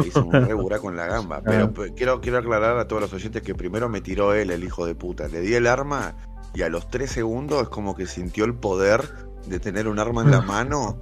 Le 0.00 0.08
hice 0.08 0.18
un 0.18 0.32
re 0.32 0.52
buraco 0.54 0.90
en 0.90 0.96
la 0.96 1.06
gamba. 1.06 1.40
Pero 1.44 1.66
Ah. 1.66 1.84
quiero, 1.94 2.20
quiero 2.20 2.38
aclarar 2.38 2.76
a 2.78 2.88
todos 2.88 3.02
los 3.02 3.12
oyentes 3.12 3.42
que 3.42 3.54
primero 3.54 3.88
me 3.88 4.00
tiró 4.00 4.34
él, 4.34 4.50
el 4.50 4.64
hijo 4.64 4.84
de 4.84 4.96
puta. 4.96 5.28
Le 5.28 5.40
di 5.42 5.54
el 5.54 5.68
arma 5.68 6.16
y 6.54 6.62
a 6.62 6.68
los 6.68 6.90
tres 6.90 7.12
segundos 7.12 7.62
es 7.62 7.68
como 7.68 7.94
que 7.94 8.06
sintió 8.06 8.44
el 8.46 8.54
poder 8.54 9.02
de 9.46 9.60
tener 9.60 9.86
un 9.86 10.00
arma 10.00 10.22
en 10.22 10.32
la 10.32 10.40
mano. 10.42 10.98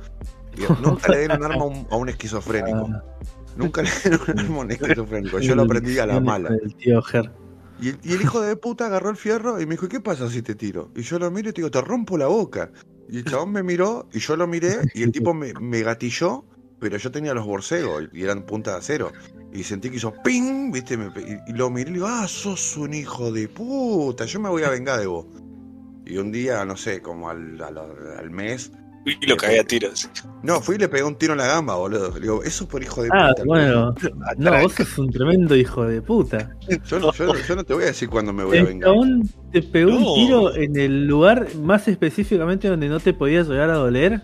Y 0.55 0.71
nunca 0.83 1.09
le 1.13 1.19
den 1.29 1.33
un 1.33 1.45
arma 1.45 1.63
a 1.65 1.67
un, 1.67 1.87
a 1.91 1.97
un 1.97 2.09
esquizofrénico. 2.11 2.89
Ah, 2.93 3.03
Nunca 3.57 3.81
le 3.83 3.89
den 4.05 4.19
un 4.29 4.39
arma 4.39 4.57
a 4.57 4.61
un 4.61 4.71
esquizofrénico. 4.71 5.39
Yo 5.39 5.55
lo 5.55 5.63
aprendí 5.63 5.99
a 5.99 6.05
la 6.05 6.21
mala. 6.21 6.51
El 6.63 6.75
tío 6.77 7.01
Ger. 7.01 7.31
Y 7.81 8.13
el, 8.13 8.23
hijo 8.23 8.41
de 8.41 8.57
puta 8.57 8.87
agarró 8.87 9.11
el 9.11 9.17
fierro 9.17 9.61
y 9.61 9.67
me 9.67 9.75
dijo, 9.75 9.89
¿qué 9.89 10.01
pasa 10.01 10.29
si 10.29 10.43
te 10.43 10.55
tiro? 10.55 10.91
Y 10.95 11.03
yo 11.03 11.19
lo 11.19 11.31
miro 11.31 11.51
y 11.51 11.53
te 11.53 11.61
digo, 11.61 11.71
te 11.71 11.81
rompo 11.81 12.19
la 12.19 12.27
boca. 12.27 12.71
Y 13.09 13.19
el 13.19 13.25
chabón 13.25 13.53
me 13.53 13.63
miró 13.63 14.09
y 14.13 14.19
yo 14.19 14.37
lo 14.37 14.47
miré 14.47 14.79
y 14.95 15.03
el 15.03 15.13
tipo 15.13 15.35
me, 15.35 15.53
me 15.55 15.83
gatilló, 15.83 16.45
pero 16.79 16.97
yo 16.97 17.11
tenía 17.11 17.35
los 17.35 17.47
borcegos 17.47 18.09
y 18.13 18.23
eran 18.23 18.45
punta 18.45 18.73
de 18.73 18.79
acero. 18.79 19.13
Y 19.53 19.65
sentí 19.65 19.91
que 19.91 19.97
hizo 19.97 20.13
ping, 20.23 20.71
¿viste? 20.71 20.99
Y 21.49 21.53
lo 21.53 21.71
miré 21.71 21.91
y 21.91 21.93
le 21.95 21.99
digo, 21.99 22.07
ah, 22.07 22.29
sos 22.29 22.77
un 22.77 22.95
hijo 22.95 23.33
de 23.33 23.49
puta, 23.49 24.27
yo 24.27 24.41
me 24.41 24.49
voy 24.49 24.63
a 24.63 24.71
vengar 24.71 25.01
de 25.01 25.07
vos. 25.07 25.27
Y 26.05 26.19
un 26.19 26.31
día, 26.31 26.65
no 26.65 26.77
sé, 26.77 27.01
como 27.01 27.31
al, 27.31 27.61
al, 27.63 27.79
al 27.79 28.31
mes, 28.31 28.73
Y 29.07 29.27
lo 29.27 29.37
cagué 29.37 29.61
a 29.61 29.65
tiros. 29.65 30.11
no, 30.43 30.61
fui 30.61 30.75
y 30.77 30.79
le 30.79 30.89
pegué 30.89 31.03
un 31.03 31.17
tiro 31.17 31.33
en 31.33 31.39
la 31.39 31.47
gamba, 31.47 31.75
boludo. 31.77 32.13
Le 32.15 32.21
digo, 32.21 32.43
eso 32.45 32.69
por 32.69 32.83
hijo 32.83 33.03
de 33.03 33.09
Ah, 33.13 33.29
puta. 33.31 33.45
bueno. 33.47 33.95
No, 34.37 34.61
vos 34.61 34.73
sos 34.75 34.99
un 34.99 35.11
tremendo 35.11 35.57
hijo 35.57 35.87
de 35.87 36.03
puta. 36.03 36.51
Yo 36.87 36.99
no, 37.01 37.13
yo, 37.13 37.33
yo 37.49 37.57
no 37.57 37.65
te 37.65 37.73
voy 37.75 37.85
a 37.85 37.87
decir 37.87 38.09
cuándo 38.11 38.33
me 38.33 38.45
voy 38.45 38.59
a 38.59 38.65
vengar. 38.65 38.91
chabón 38.91 39.23
te 39.53 39.63
pegó 39.63 39.93
No. 39.93 40.13
un 40.13 40.15
tiro 40.15 40.55
en 40.55 40.77
el 40.79 41.07
lugar 41.07 41.49
más 41.63 41.89
específicamente 41.89 42.69
donde 42.69 42.89
no 42.91 43.01
te 43.01 43.15
podía 43.15 43.43
llegar 43.43 43.71
a 43.71 43.75
doler. 43.77 44.21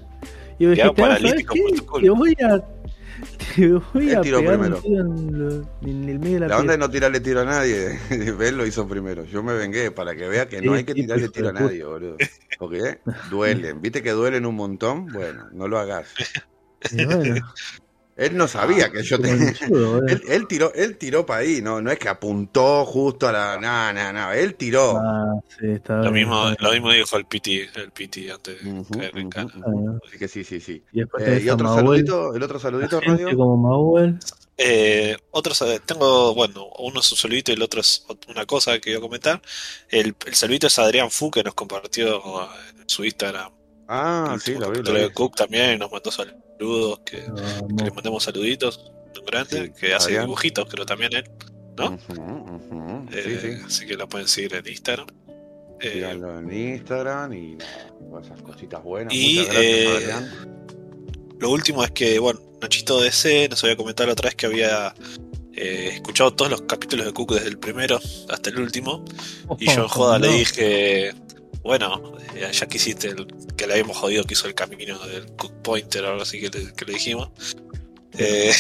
Y 0.58 0.64
Quedaba 0.74 0.74
dijiste, 0.74 0.82
ah, 0.82 1.06
¿sabes 1.06 1.44
paralítico 1.44 1.54
qué? 1.54 2.00
Te 2.02 2.10
voy 2.10 2.36
a. 2.42 2.64
Te 3.56 3.68
voy 3.72 4.10
Él 4.10 4.16
a 4.16 4.20
tiró 4.20 4.44
pegar 4.44 4.44
primero. 4.44 4.76
un 4.76 4.78
tiro 4.78 5.00
en, 5.04 5.38
lo- 5.38 5.70
en 5.82 6.08
el 6.08 6.18
medio 6.18 6.34
de 6.34 6.40
la, 6.40 6.48
La 6.48 6.58
onda 6.58 6.72
es 6.74 6.78
pierna. 6.78 6.86
no 6.86 6.90
tirarle 6.90 7.20
tiro 7.20 7.40
a 7.40 7.44
nadie. 7.44 7.98
Él 8.10 8.56
lo 8.56 8.66
hizo 8.66 8.86
primero. 8.88 9.24
Yo 9.24 9.42
me 9.42 9.54
vengué 9.54 9.90
para 9.90 10.14
que 10.16 10.28
vea 10.28 10.48
que 10.48 10.62
no 10.62 10.74
Sí, 10.74 10.74
hay 10.74 10.84
que 10.84 10.94
sí, 10.94 11.00
tirarle 11.00 11.28
hijo 11.28 11.30
tiro 11.30 11.48
a 11.48 11.52
de 11.52 11.52
nadie, 11.52 11.84
boludo. 11.84 12.22
Porque 12.58 13.00
duelen. 13.22 13.80
¿Viste 13.82 14.02
que 14.02 14.10
duelen 14.12 14.46
un 14.46 14.54
montón? 14.56 15.10
Bueno, 15.12 15.48
no 15.52 15.68
lo 15.68 15.78
hagas. 15.78 16.14
Y 16.90 17.04
bueno, 17.04 17.42
Él 18.16 18.36
no 18.36 18.48
sabía 18.48 18.90
que 18.90 19.02
yo 19.02 19.20
tenía. 19.20 19.52
boludo. 19.68 20.00
Él, 20.06 20.22
él 20.28 20.46
tiró, 20.46 20.72
él 20.74 20.96
tiró 20.96 21.26
para 21.26 21.40
ahí, 21.40 21.60
no, 21.62 21.80
no 21.82 21.90
es 21.90 21.98
que 21.98 22.08
apuntó 22.08 22.84
justo 22.86 23.28
a 23.28 23.32
la. 23.32 23.58
No, 23.58 23.92
no, 23.92 24.12
no. 24.12 24.32
Él 24.32 24.54
tiró. 24.56 24.96
Ah, 24.98 25.34
sí, 25.48 25.66
está 25.70 25.94
Lo 26.00 26.10
bien, 26.10 26.12
mismo, 26.12 26.50
lo 26.58 26.72
mismo 26.72 26.92
dijo 26.92 27.16
el 27.16 27.26
Piti, 27.26 27.60
el 27.74 27.90
Piti 27.92 28.30
antes 28.30 28.56
de 28.58 28.70
Ujú, 28.70 28.96
caer 28.98 29.18
en 29.18 29.28
ujú. 29.54 30.00
Así 30.06 30.18
que 30.18 30.28
sí, 30.28 30.44
sí, 30.44 30.60
sí. 30.60 30.84
Y 30.92 31.00
después 31.00 31.22
Eh, 31.24 31.40
y 31.42 31.48
a 31.48 31.54
otro 31.54 31.68
Mahuel, 31.68 32.04
saludito, 32.04 32.34
el 32.34 32.42
otro 32.42 32.58
saludito, 32.58 33.00
Radio. 33.00 33.28
como 33.36 33.56
Mahuel. 33.56 34.18
Eh, 34.58 35.16
otros, 35.32 35.60
eh, 35.62 35.80
tengo, 35.84 36.34
bueno, 36.34 36.66
uno 36.78 37.00
es 37.00 37.10
un 37.12 37.18
saludito 37.18 37.52
y 37.52 37.54
el 37.56 37.62
otro 37.62 37.80
es 37.80 38.06
una 38.28 38.46
cosa 38.46 38.78
que 38.80 38.90
iba 38.90 38.98
a 38.98 39.02
comentar. 39.02 39.42
El, 39.88 40.16
el 40.26 40.34
saludito 40.34 40.66
es 40.66 40.78
Adrián 40.78 41.10
Fu 41.10 41.30
que 41.30 41.42
nos 41.44 41.54
compartió 41.54 42.22
en 42.80 42.88
su 42.88 43.04
Instagram. 43.04 43.52
Ah, 43.88 44.36
el 44.36 44.40
sí, 44.40 44.54
lo 44.56 44.70
vi, 44.70 44.82
lo 44.82 44.94
vi. 44.94 45.06
Cook 45.12 45.36
también 45.36 45.78
nos 45.78 45.90
mandó 45.92 46.10
saludos. 46.10 46.45
Que, 46.58 46.96
que 47.04 47.22
Vamos. 47.30 47.82
le 47.82 47.90
mandemos 47.90 48.24
saluditos. 48.24 48.92
Un 49.18 49.24
grande, 49.24 49.66
Sí, 49.66 49.72
que 49.80 49.94
hace 49.94 50.06
Adrián. 50.08 50.24
dibujitos, 50.26 50.68
creo 50.68 50.84
también 50.86 51.12
él. 51.14 51.24
¿no? 51.76 51.98
Eh, 53.12 53.38
sí. 53.58 53.64
Así 53.66 53.86
que 53.86 53.96
la 53.96 54.06
pueden 54.06 54.28
seguir 54.28 54.54
en 54.54 54.66
Instagram. 54.66 55.06
Eh, 55.80 55.92
Síganlo 55.94 56.38
en 56.38 56.52
Instagram 56.52 57.32
y 57.34 57.58
esas 58.22 58.42
cositas 58.42 58.82
buenas. 58.82 59.12
Y, 59.14 59.38
Muchas 59.38 59.54
gracias, 59.54 59.64
eh, 59.64 59.88
Adrián. 59.96 60.30
Lo 61.38 61.50
último 61.50 61.84
es 61.84 61.90
que, 61.90 62.18
bueno, 62.18 62.40
Nachito 62.62 63.00
DC 63.00 63.48
nos 63.50 63.62
había 63.64 63.76
comentado 63.76 64.06
la 64.06 64.12
otra 64.14 64.28
vez 64.28 64.34
que 64.36 64.46
había 64.46 64.94
eh, 65.54 65.90
escuchado 65.94 66.32
todos 66.34 66.50
los 66.50 66.62
capítulos 66.62 67.04
de 67.06 67.12
Cook 67.12 67.34
desde 67.34 67.48
el 67.48 67.58
primero 67.58 68.00
hasta 68.30 68.48
el 68.50 68.58
último. 68.60 69.04
Y 69.58 69.66
yo 69.66 69.82
en 69.82 69.88
joda 69.88 70.18
le 70.18 70.28
dije, 70.28 71.12
bueno, 71.66 72.14
eh, 72.34 72.48
ya 72.52 72.66
que 72.66 72.76
hiciste 72.76 73.08
el, 73.08 73.26
que 73.56 73.66
le 73.66 73.74
habíamos 73.74 73.96
jodido 73.96 74.24
que 74.24 74.34
hizo 74.34 74.46
el 74.48 74.54
camino 74.54 74.98
del 75.06 75.26
Cook 75.36 75.52
Pointer 75.62 76.04
o 76.04 76.08
algo 76.10 76.22
así 76.22 76.40
que 76.40 76.48
le, 76.48 76.72
que 76.72 76.84
le 76.84 76.92
dijimos. 76.94 77.30
Eh, 78.18 78.52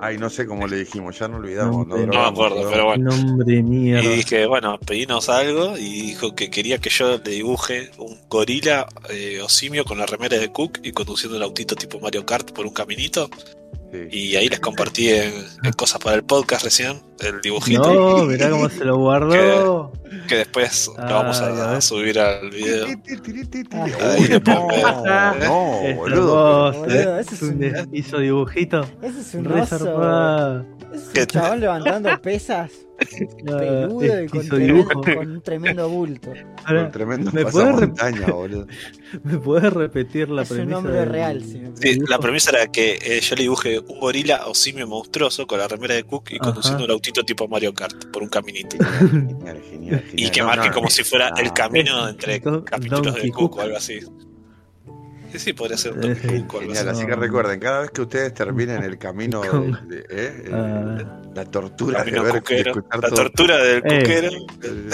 Ay, 0.00 0.18
no 0.18 0.28
sé 0.28 0.46
cómo 0.46 0.66
le 0.66 0.78
dijimos, 0.78 1.18
ya 1.18 1.28
no 1.28 1.36
olvidamos. 1.36 1.86
No, 1.86 1.96
No, 1.96 2.06
no 2.06 2.12
me 2.12 2.28
acuerdo, 2.28 2.68
pero 2.70 2.86
bueno. 2.86 3.10
Nombre 3.10 3.56
y 3.56 3.62
mierda. 3.62 4.10
dije, 4.10 4.46
bueno, 4.46 4.78
pedinos 4.78 5.28
algo 5.28 5.78
y 5.78 6.02
dijo 6.02 6.34
que 6.34 6.50
quería 6.50 6.78
que 6.78 6.90
yo 6.90 7.18
le 7.18 7.30
dibuje 7.30 7.90
un 7.98 8.18
gorila 8.28 8.86
eh, 9.10 9.40
o 9.42 9.48
simio 9.48 9.84
con 9.84 9.98
la 9.98 10.06
remera 10.06 10.36
de 10.38 10.50
Cook 10.50 10.80
y 10.82 10.92
conduciendo 10.92 11.36
el 11.36 11.42
autito 11.42 11.74
tipo 11.76 12.00
Mario 12.00 12.26
Kart 12.26 12.50
por 12.52 12.66
un 12.66 12.72
caminito. 12.72 13.30
Sí. 13.94 14.08
Y 14.32 14.36
ahí 14.36 14.48
les 14.48 14.58
compartí 14.58 15.08
en, 15.10 15.32
en 15.62 15.72
cosas 15.72 16.00
para 16.00 16.16
el 16.16 16.24
podcast 16.24 16.64
recién, 16.64 17.00
el 17.20 17.40
dibujito. 17.40 17.94
No, 17.94 18.24
mirá 18.24 18.50
cómo 18.50 18.68
se 18.68 18.84
lo 18.84 18.96
guardó. 18.98 19.92
Que 20.28 20.36
después 20.38 20.90
Ah, 20.98 21.06
lo 21.08 21.14
vamos 21.14 21.40
a, 21.40 21.72
ves. 21.74 21.84
subir 21.84 22.18
al 22.18 22.50
video. 22.50 22.86
Ah, 23.72 23.84
Ahí 23.84 24.20
Uy, 24.22 24.28
le 24.28 24.40
pongo- 24.40 24.68
no, 24.72 25.34
no, 25.34 25.80
Es 25.82 25.96
boludo. 25.96 26.68
hermoso, 26.68 26.80
Boludo, 26.80 27.18
ese 27.20 27.34
es 27.36 27.42
un 27.42 27.88
hizo 27.92 28.18
dibujito. 28.18 28.84
Ese 29.02 29.20
es 29.20 29.34
un 29.34 29.46
oso. 29.52 30.64
Ese 30.92 31.04
es 31.04 31.08
¿Qué 31.12 31.20
un 31.20 31.26
te- 31.26 31.32
chabón 31.34 31.60
levantando 31.60 32.10
pesas. 32.22 32.70
Peludo 33.44 34.22
y 34.22 34.28
con 34.28 34.48
tremendo, 34.48 35.20
un 35.20 35.42
tremendo 35.42 35.88
bulto. 35.88 36.32
Ahora, 36.64 36.82
Con 36.84 36.92
tremendo 36.92 37.30
¿me 37.32 37.42
puedes 37.46 37.70
pasamontaña, 37.72 38.26
boludo. 38.32 38.66
¿Me 39.24 39.38
puedes 39.38 39.72
repetir 39.72 40.28
la 40.30 40.42
Es 40.42 40.50
un 40.50 40.56
premisa? 40.58 40.80
del- 40.82 41.08
real, 41.08 41.42
sí, 41.44 41.62
Sí, 41.74 41.98
la 42.08 42.18
premisa 42.18 42.50
era 42.50 42.66
que 42.70 42.98
eh, 43.02 43.20
yo 43.20 43.36
le 43.36 43.42
dibujé 43.42 43.78
un 43.78 44.00
gorila 44.00 44.46
o 44.46 44.54
simio 44.54 44.86
monstruoso 44.86 45.46
con 45.46 45.58
la 45.58 45.68
remera 45.68 45.94
de 45.94 46.04
Cook 46.04 46.30
y 46.30 46.34
Ajá. 46.36 46.44
conduciendo 46.46 46.84
el 46.84 46.90
autito 46.92 47.22
tipo 47.24 47.46
Mario 47.48 47.74
Kart 47.74 48.06
por 48.12 48.22
un 48.22 48.28
caminito. 48.28 48.76
Genial, 49.00 49.60
genial, 49.62 49.62
genial. 49.70 50.04
Y 50.12 50.30
que 50.30 50.42
marque 50.42 50.68
no, 50.68 50.74
como 50.74 50.90
si 50.90 51.04
fuera 51.04 51.30
no. 51.30 51.36
el 51.36 51.52
camino 51.52 52.08
entre 52.08 52.40
capítulos 52.40 53.14
de 53.14 53.30
Cook. 53.30 53.56
o 53.58 53.60
algo 53.60 53.76
así. 53.76 53.98
Sí, 55.34 55.40
sí, 55.40 55.52
podría 55.52 55.76
ser 55.76 55.94
un 55.94 56.04
Eh, 56.04 56.12
así. 56.12 56.28
Genial, 56.60 56.88
así 56.90 57.04
que 57.06 57.16
recuerden, 57.16 57.58
cada 57.58 57.80
vez 57.80 57.90
que 57.90 58.02
ustedes 58.02 58.32
terminen 58.34 58.84
el 58.84 58.96
camino 58.98 59.40
de, 59.42 59.48
de- 59.96 60.06
eh, 60.08 60.42
el- 60.46 60.54
Ah. 60.54 61.20
la 61.34 61.44
tortura 61.46 62.04
de 62.04 62.12
ver 62.12 62.40
de 62.40 62.56
escuchar 62.60 63.00
La 63.02 63.08
todo- 63.08 63.16
tortura 63.16 63.56
del 63.58 63.78
Eh. 63.78 63.82
cuquero. 63.98 64.28
Eh. 64.62 64.88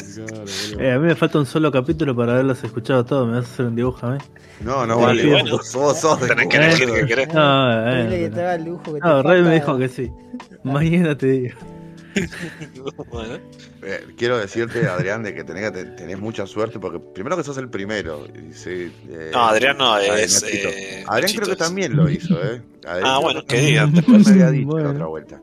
Eh, 0.79 0.93
a 0.93 0.99
mí 0.99 1.07
me 1.09 1.15
falta 1.15 1.39
un 1.39 1.45
solo 1.45 1.71
capítulo 1.71 2.17
para 2.17 2.33
haberlos 2.33 2.65
escuchado 2.65 3.05
todos. 3.05 3.29
¿Me 3.29 3.35
vas 3.35 3.45
a 3.45 3.53
hacer 3.53 3.67
un 3.67 3.77
dibujo 3.77 4.07
a 4.07 4.13
mí? 4.13 4.19
No, 4.63 4.87
no 4.87 4.99
vale. 4.99 5.27
bueno. 5.27 5.51
vos, 5.59 5.75
vos 5.75 6.01
sos 6.01 6.21
de 6.23 6.29
Tenés 6.29 6.49
que 6.49 6.57
elegir 6.57 6.91
que 6.91 7.07
querés. 7.07 7.35
No, 7.35 7.91
eh, 7.91 8.05
Dile 8.05 8.17
que 8.19 8.25
te 8.25 8.31
pero- 8.31 8.41
haga 8.47 8.55
el 8.55 8.65
lujo 8.65 8.85
que 8.95 9.01
te 9.01 9.07
no, 9.07 9.23
Rey 9.23 9.43
me 9.43 9.55
dijo 9.55 9.77
que 9.79 9.89
sí. 9.89 10.11
Mañana 10.65 11.19
te 11.19 11.27
digo. 11.27 11.59
Bueno, 13.11 13.39
Eh, 13.83 14.07
quiero 14.17 14.39
decirte, 14.39 14.87
Adrián, 14.87 15.23
de 15.23 15.35
que 15.35 15.45
tenés, 15.45 15.71
que- 15.73 15.85
tenés 15.85 16.19
mucha 16.19 16.47
suerte 16.47 16.79
porque 16.79 16.99
primero 16.99 17.37
que 17.37 17.45
sos 17.45 17.57
el 17.59 17.69
primero. 17.71 18.27
y 18.27 18.53
sí, 18.53 18.93
eh, 19.09 19.31
No, 19.33 19.47
Adrián 19.47 19.77
no, 19.79 19.95
ah, 19.95 20.03
es, 20.21 20.43
Nachito. 20.43 20.69
eh, 20.69 21.05
Adrián 21.07 21.23
Nachito 21.23 21.41
creo 21.43 21.47
que 21.47 21.53
es. 21.53 21.59
también 21.59 21.97
lo 21.97 22.09
hizo, 22.11 22.35
¿eh? 22.45 22.63
Adrián 22.87 23.03
Ah, 23.07 23.19
bueno, 23.19 23.45
que 23.45 23.59
digan 23.61 23.93
después 23.95 24.27
me 24.27 24.33
había 24.33 24.51
dicho 24.51 24.67
Bueno. 24.69 24.89
la 24.89 24.95
otra 24.95 25.07
vuelta. 25.07 25.41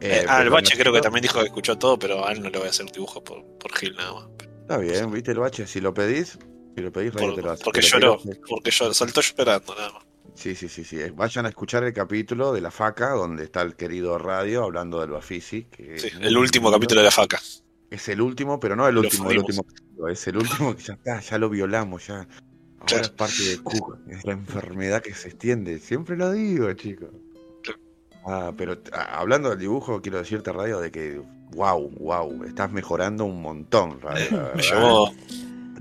Eh, 0.00 0.20
Eh, 0.22 0.26
ah, 0.28 0.42
el 0.42 0.50
bache 0.50 0.76
creo 0.76 0.92
que 0.92 1.00
también 1.00 1.22
dijo 1.22 1.38
que 1.38 1.46
escuchó 1.46 1.78
todo, 1.78 1.98
pero 1.98 2.26
a 2.26 2.32
él 2.32 2.42
no 2.42 2.50
le 2.50 2.58
voy 2.58 2.66
a 2.66 2.70
hacer 2.70 2.86
un 2.86 2.92
dibujo 2.92 3.22
por, 3.22 3.44
por 3.58 3.72
Gil 3.76 3.94
nada 3.94 4.12
más. 4.14 4.24
Está 4.62 4.78
bien, 4.78 5.10
viste 5.12 5.30
el 5.30 5.38
bache, 5.38 5.66
si 5.66 5.80
lo 5.80 5.94
pedís, 5.94 6.38
si 6.74 6.82
lo 6.82 6.90
pedís, 6.90 7.12
Por- 7.12 7.34
te 7.36 7.42
lo 7.42 7.52
hace. 7.52 7.62
porque 7.64 7.82
lloró, 7.82 8.18
porque 8.48 8.70
lloró, 8.72 8.92
saltó 8.94 9.20
llorando 9.20 9.74
nada 9.76 9.92
más. 9.92 10.02
Sí, 10.34 10.54
sí, 10.54 10.68
sí, 10.68 10.82
sí. 10.84 10.98
eh, 11.00 11.12
Vayan 11.14 11.46
a 11.46 11.50
escuchar 11.50 11.84
el 11.84 11.92
capítulo 11.92 12.52
de 12.52 12.60
La 12.60 12.70
Faca, 12.70 13.10
donde 13.10 13.44
está 13.44 13.62
el 13.62 13.74
querido 13.76 14.16
Radio 14.18 14.64
hablando 14.64 15.00
del 15.00 15.10
Bafisi. 15.10 15.64
Que 15.64 15.98
Sí, 15.98 16.08
el 16.20 16.36
último 16.36 16.66
lindo. 16.68 16.78
capítulo 16.78 17.00
de 17.00 17.04
la 17.06 17.10
faca. 17.10 17.38
Es 17.90 18.08
el 18.08 18.20
último, 18.22 18.58
pero 18.58 18.74
no 18.74 18.88
el 18.88 18.94
Lo 18.94 19.02
último, 19.02 19.30
el 19.30 19.38
último 19.38 19.64
Es 20.10 20.26
el 20.26 20.38
último 20.38 20.74
que 20.74 20.82
ya 20.82 20.94
está, 20.94 21.20
ya 21.20 21.38
lo 21.38 21.50
violamos, 21.50 22.06
ya. 22.06 22.14
Ahora 22.16 22.28
Claro. 22.86 23.02
es 23.02 23.08
parte 23.10 23.42
de 23.44 23.58
Cook, 23.62 23.98
es 24.08 24.24
la 24.24 24.32
enfermedad 24.32 25.02
que 25.02 25.14
se 25.14 25.28
extiende. 25.28 25.78
Siempre 25.78 26.16
lo 26.16 26.32
digo, 26.32 26.72
chicos. 26.72 27.10
Claro. 27.62 27.78
Ah, 28.26 28.52
pero 28.56 28.78
ah, 28.92 29.18
hablando 29.20 29.50
del 29.50 29.58
dibujo, 29.58 30.00
quiero 30.00 30.18
decirte, 30.18 30.50
Radio, 30.52 30.80
de 30.80 30.90
que, 30.90 31.20
wow, 31.52 31.90
wow, 32.00 32.42
estás 32.44 32.72
mejorando 32.72 33.24
un 33.26 33.40
montón, 33.42 34.00
Radio. 34.00 34.50
Me. 34.56 34.62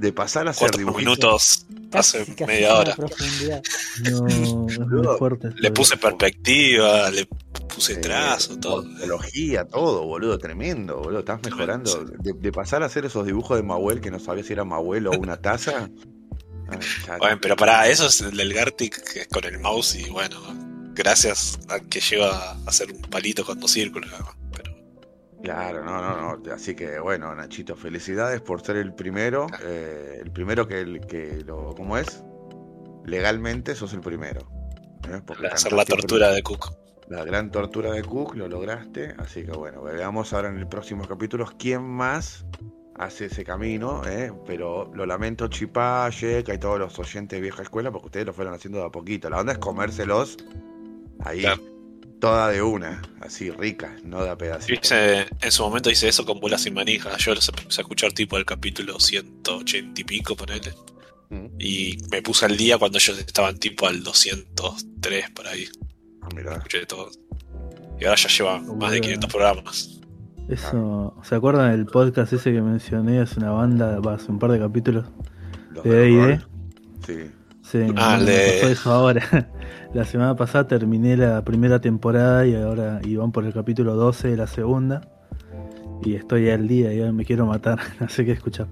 De 0.01 0.11
pasar 0.13 0.47
a 0.47 0.51
hacer 0.51 0.71
dibujitos. 0.71 0.97
minutos 0.97 1.65
Casi, 1.91 2.17
hace 2.17 2.35
casi 2.35 2.45
media 2.45 2.75
hora. 2.75 2.95
No, 4.89 5.17
fuerte. 5.17 5.49
Le 5.49 5.67
esto. 5.67 5.73
puse 5.73 5.97
perspectiva, 5.97 7.09
le 7.11 7.27
puse 7.67 7.93
Eh, 7.93 7.97
trazo, 7.97 8.57
todo. 8.59 8.83
Morfología, 8.83 9.65
todo, 9.65 10.05
boludo, 10.05 10.37
tremendo, 10.37 10.97
boludo. 10.97 11.19
Estás 11.19 11.41
mejorando. 11.43 12.05
De, 12.05 12.33
de 12.33 12.51
pasar 12.51 12.81
a 12.81 12.85
hacer 12.85 13.05
esos 13.05 13.25
dibujos 13.25 13.57
de 13.57 13.63
Mahuel 13.63 14.01
que 14.01 14.09
no 14.09 14.19
sabía 14.19 14.43
si 14.43 14.53
era 14.53 14.63
Mahuel 14.63 15.07
o 15.07 15.11
una 15.11 15.37
taza. 15.37 15.89
Bueno, 17.19 17.37
pero 17.41 17.57
para 17.57 17.89
eso 17.89 18.07
es 18.07 18.21
el 18.21 18.37
del 18.37 18.53
Gartic 18.53 19.03
que 19.11 19.21
es 19.21 19.27
con 19.27 19.43
el 19.43 19.59
mouse 19.59 19.95
y 19.95 20.09
bueno, 20.09 20.37
gracias 20.93 21.59
a 21.67 21.81
que 21.81 21.99
lleva 21.99 22.51
a 22.51 22.57
hacer 22.65 22.93
un 22.93 23.01
palito 23.01 23.43
con 23.43 23.59
dos 23.59 23.71
círculos. 23.71 24.09
Claro, 25.43 25.83
no, 25.83 26.01
no, 26.01 26.37
no. 26.37 26.53
Así 26.53 26.75
que 26.75 26.99
bueno, 26.99 27.33
Nachito, 27.33 27.75
felicidades 27.75 28.41
por 28.41 28.61
ser 28.61 28.77
el 28.77 28.93
primero. 28.93 29.47
eh, 29.63 30.19
el 30.21 30.31
primero 30.31 30.67
que, 30.67 30.81
el, 30.81 31.01
que 31.07 31.43
lo. 31.45 31.73
¿Cómo 31.75 31.97
es? 31.97 32.23
Legalmente 33.05 33.75
sos 33.75 33.93
el 33.93 34.01
primero. 34.01 34.41
¿eh? 35.09 35.21
Porque 35.25 35.47
hacer 35.47 35.73
la 35.73 35.85
tortura 35.85 36.29
de 36.31 36.43
Cook. 36.43 36.73
La 37.09 37.25
gran 37.25 37.51
tortura 37.51 37.91
de 37.91 38.03
Cook, 38.03 38.35
lo 38.35 38.47
lograste. 38.47 39.15
Así 39.17 39.43
que 39.43 39.51
bueno, 39.51 39.81
veamos 39.81 40.31
ahora 40.33 40.49
en 40.49 40.57
el 40.57 40.67
próximo 40.67 41.05
capítulo 41.07 41.45
quién 41.57 41.83
más 41.83 42.45
hace 42.95 43.25
ese 43.25 43.43
camino. 43.43 44.03
¿eh? 44.07 44.31
Pero 44.45 44.91
lo 44.93 45.05
lamento, 45.05 45.47
Chipá, 45.47 46.07
Yeka 46.09 46.53
y 46.53 46.57
todos 46.59 46.79
los 46.79 46.97
oyentes 46.99 47.37
de 47.37 47.41
vieja 47.41 47.63
escuela, 47.63 47.91
porque 47.91 48.05
ustedes 48.05 48.25
lo 48.27 48.33
fueron 48.33 48.53
haciendo 48.53 48.79
de 48.79 48.85
a 48.85 48.89
poquito. 48.89 49.29
La 49.29 49.39
onda 49.39 49.53
es 49.53 49.57
comérselos 49.57 50.37
ahí, 51.25 51.41
Claro. 51.41 51.61
Toda 52.21 52.47
de 52.49 52.61
una, 52.61 53.01
así 53.19 53.49
rica, 53.51 53.93
no 54.05 54.23
de 54.23 54.29
a 54.29 54.33
Yo 54.33 54.37
pedacitos. 54.37 54.85
hice- 54.85 55.25
en 55.41 55.51
su 55.51 55.63
momento 55.63 55.89
hice 55.89 56.07
eso 56.07 56.25
con 56.25 56.39
bolas 56.39 56.61
sin 56.61 56.73
manija. 56.73 57.17
Yo 57.17 57.35
los 57.35 57.49
empecé 57.49 57.81
a 57.81 57.83
escuchar 57.83 58.13
tipo 58.13 58.37
del 58.37 58.45
capítulo 58.45 58.97
180 58.99 59.99
y 59.99 60.03
pico, 60.05 60.35
ponele. 60.37 60.73
Mm. 61.29 61.45
Y 61.59 61.97
me 62.11 62.21
puse 62.21 62.45
al 62.45 62.55
día 62.55 62.77
cuando 62.77 62.97
ellos 62.97 63.17
estaban 63.19 63.57
tipo 63.57 63.87
al 63.87 64.03
203 64.03 65.29
por 65.31 65.47
ahí. 65.47 65.65
Ah, 66.21 66.29
mirá. 66.35 66.53
Escuché 66.55 66.85
todo. 66.85 67.09
Y 67.99 68.05
ahora 68.05 68.15
ya 68.15 68.29
llevan 68.29 68.61
más 68.65 68.69
de 68.69 68.75
Boludo. 68.77 69.01
500 69.01 69.29
programas. 69.31 69.97
Eso, 70.49 71.15
¿se 71.23 71.35
acuerdan 71.35 71.71
del 71.71 71.85
podcast 71.85 72.33
ese 72.33 72.51
que 72.51 72.61
mencioné 72.61 73.19
hace 73.19 73.39
una 73.39 73.51
banda, 73.51 73.99
hace 74.13 74.29
un 74.31 74.39
par 74.39 74.51
de 74.51 74.59
capítulos? 74.59 75.05
Los 75.71 75.83
de 75.83 75.89
D&D. 75.95 76.41
Sí. 77.05 77.31
Sí, 77.63 77.77
Ah, 77.95 78.17
el 78.19 78.25
de- 78.25 78.57
pasó 78.61 78.71
eso 78.73 78.91
ahora. 78.91 79.49
La 79.93 80.05
semana 80.05 80.35
pasada 80.35 80.67
terminé 80.67 81.17
la 81.17 81.43
primera 81.43 81.81
temporada 81.81 82.45
y 82.47 82.55
ahora 82.55 83.01
y 83.03 83.15
van 83.17 83.31
por 83.31 83.45
el 83.45 83.53
capítulo 83.53 83.95
12 83.95 84.29
de 84.29 84.37
la 84.37 84.47
segunda. 84.47 85.01
Y 86.03 86.15
estoy 86.15 86.49
al 86.49 86.67
día, 86.67 86.93
ya 86.93 87.11
me 87.11 87.25
quiero 87.25 87.45
matar. 87.45 87.79
No 87.99 88.07
sé 88.09 88.25
qué 88.25 88.31
escuchar. 88.31 88.67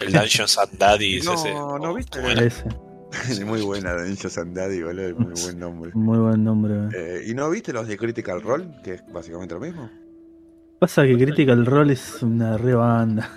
El 0.00 0.12
Dungeons 0.12 0.58
and 0.58 0.78
Daddies 0.78 1.24
No, 1.24 1.34
ese. 1.34 1.52
no 1.54 1.66
¿cómo- 1.78 1.94
viste. 1.94 2.18
cómo 2.18 2.30
era? 2.30 2.44
Ese. 2.44 2.64
Es 3.30 3.42
muy 3.44 3.62
buena, 3.62 3.94
Dungeons 3.94 4.36
and 4.38 4.54
Daddy, 4.56 4.82
boludo. 4.82 5.16
Muy 5.16 5.32
buen 5.42 5.58
nombre. 5.58 5.90
Muy 5.94 6.18
buen 6.18 6.44
nombre. 6.44 6.74
eh. 6.74 6.88
Eh, 6.94 7.22
¿Y 7.28 7.34
no 7.34 7.48
viste 7.50 7.72
los 7.72 7.86
de 7.88 7.96
Critical 7.96 8.42
Role? 8.42 8.68
Que 8.84 8.94
es 8.94 9.04
básicamente 9.12 9.54
lo 9.54 9.60
mismo. 9.60 9.88
Pasa 10.78 11.04
que 11.06 11.16
Critical 11.16 11.64
Role 11.66 11.92
es 11.94 12.22
una 12.22 12.56
re 12.58 12.74
banda. 12.74 13.28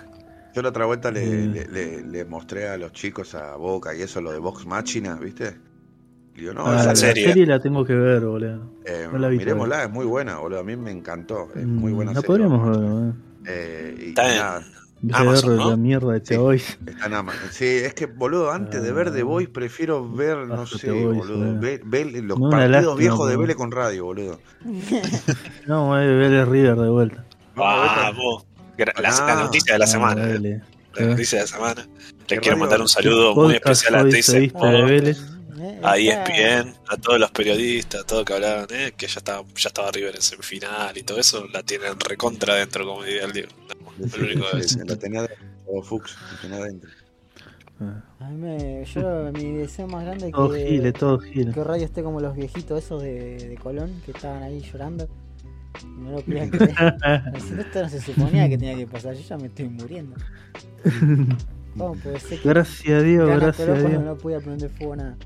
Yo 0.54 0.60
la 0.60 0.68
otra 0.68 0.84
vuelta 0.84 1.10
le, 1.10 1.24
Mm. 1.48 1.52
le, 1.52 1.66
le- 1.68 2.02
le 2.02 2.24
mostré 2.26 2.68
a 2.68 2.76
los 2.76 2.92
chicos 2.92 3.34
a 3.34 3.56
Boca 3.56 3.94
y 3.94 4.02
eso, 4.02 4.20
lo 4.20 4.32
de 4.32 4.38
Vox 4.38 4.66
Machina, 4.66 5.14
¿viste? 5.16 5.56
Y 6.34 6.40
digo, 6.40 6.54
no, 6.54 6.66
Ah, 6.66 6.76
la 6.76 6.84
la 6.84 6.96
serie. 6.96 7.24
serie 7.26 7.46
la 7.46 7.60
tengo 7.60 7.84
que 7.84 7.94
ver, 7.94 8.24
boludo. 8.24 8.70
eh, 8.84 9.06
no 9.12 9.18
la 9.18 9.28
vi 9.28 9.36
miremosla, 9.38 9.84
es 9.84 9.90
muy 9.90 10.06
buena, 10.06 10.38
boludo. 10.38 10.60
A 10.60 10.64
mí 10.64 10.76
me 10.76 10.90
encantó. 10.90 11.48
Es 11.54 11.66
muy 11.66 11.92
Mm, 11.92 11.94
buena 11.96 12.10
La 12.12 12.20
serie. 12.20 12.26
podríamos 12.26 12.66
ver, 12.70 12.76
boludo. 12.78 13.14
Eh, 13.46 13.96
y 13.98 14.08
Está 14.10 14.30
en- 14.30 14.36
nada, 14.38 14.64
Amazon, 15.12 15.48
ver 15.50 15.58
¿no? 15.58 15.70
la 15.70 15.76
mierda 15.76 16.12
de 16.12 16.20
The 16.20 16.34
Sí. 16.34 16.40
Voice. 16.40 16.78
está 16.86 17.06
en 17.06 17.14
Amazon. 17.14 17.40
Sí, 17.50 17.66
es 17.66 17.92
que, 17.94 18.06
boludo, 18.06 18.50
antes 18.52 18.82
de 18.82 18.92
ver 18.92 19.12
The 19.12 19.22
Voice, 19.24 19.50
prefiero 19.50 20.08
ver, 20.10 20.46
no 20.46 20.64
sé, 20.66 20.90
Voice, 20.90 21.18
boludo, 21.32 21.58
ver, 21.60 21.80
ver 21.84 22.06
los 22.24 22.38
No, 22.38 22.48
partidos 22.50 22.70
lástima, 22.70 22.94
viejos 22.96 23.28
de. 23.28 23.36
Vélez 23.36 23.56
con 23.56 23.70
radio, 23.72 24.04
boludo. 24.04 24.38
No, 25.66 25.90
ver 25.90 26.06
el 26.08 26.46
River 26.46 26.76
de 26.76 26.88
vuelta. 26.88 27.24
La, 27.56 28.92
la 29.00 29.08
Ah, 29.10 29.40
noticia 29.44 29.74
de 29.74 29.78
la 29.80 29.84
Ah, 29.84 29.88
semana. 29.88 30.30
eh. 30.30 30.60
La 30.94 31.06
noticia 31.08 31.38
de 31.38 31.44
la 31.44 31.48
semana. 31.48 31.86
¿Qué 32.26 32.36
Le 32.36 32.40
quiero 32.40 32.56
mandar 32.56 32.80
un 32.80 32.88
saludo 32.88 33.34
muy 33.34 33.54
especial 33.54 33.96
a 33.96 34.02
hoy 34.02 34.12
Eh, 35.62 35.80
a 35.82 35.96
ESPN, 35.96 36.74
a 36.88 36.96
todos 36.96 37.20
los 37.20 37.30
periodistas, 37.30 38.00
a 38.00 38.04
todos 38.04 38.24
que 38.24 38.32
hablaban, 38.34 38.66
eh, 38.70 38.92
que 38.96 39.06
ya 39.06 39.18
estaba, 39.18 39.44
ya 39.56 39.68
estaba 39.68 39.90
River 39.92 40.16
en 40.16 40.22
semifinal 40.22 40.96
y 40.98 41.02
todo 41.04 41.18
eso, 41.20 41.46
la 41.52 41.62
tienen 41.62 41.98
recontra 42.00 42.56
dentro, 42.56 42.84
como 42.84 43.04
diría 43.04 43.24
el 43.24 43.32
Diego. 43.32 43.52
Lo 43.98 44.24
único 44.24 44.44
que 44.52 44.58
es. 44.58 44.76
La 44.84 44.96
tenía 44.96 45.20
adentro, 45.20 45.46
o 45.66 45.82
Fuchs, 45.82 46.16
la 46.32 46.40
tenía 46.40 46.56
adentro. 46.58 46.90
Ah, 47.80 48.02
A 48.20 48.28
mí 48.30 48.36
me, 48.38 48.84
yo, 48.84 49.30
mi 49.32 49.52
deseo 49.58 49.86
más 49.86 50.04
grande 50.04 50.26
es 50.26 50.32
Todo 50.32 50.52
que, 50.52 50.66
gile, 50.66 50.92
todo 50.92 51.18
gile. 51.20 51.52
que 51.52 51.64
Radio 51.64 51.84
esté 51.84 52.02
como 52.02 52.20
los 52.20 52.34
viejitos 52.34 52.82
esos 52.84 53.02
de, 53.02 53.36
de 53.48 53.54
Colón 53.56 54.02
que 54.04 54.12
estaban 54.12 54.42
ahí 54.42 54.60
llorando. 54.60 55.08
Y 55.82 55.86
no 56.00 56.10
lo 56.12 56.20
podían 56.22 56.50
creer. 56.50 56.74
Esto 57.58 57.82
no 57.82 57.88
se 57.88 58.00
suponía 58.00 58.48
que 58.48 58.58
tenía 58.58 58.76
que 58.76 58.86
pasar. 58.86 59.14
Yo 59.14 59.22
ya 59.22 59.36
me 59.38 59.46
estoy 59.46 59.68
muriendo. 59.68 60.16
¿Cómo 61.76 61.94
puede 61.96 62.20
ser 62.20 62.38
que 62.40 62.48
Gracias 62.48 63.00
a 63.00 63.02
Dios, 63.02 63.28
gracias 63.40 63.68
a 63.68 63.74
Dios. 63.74 64.02
no 64.02 64.16
podía 64.16 64.40
prender 64.40 64.70
fuego 64.70 64.92
a 64.92 64.96
nada? 64.96 65.16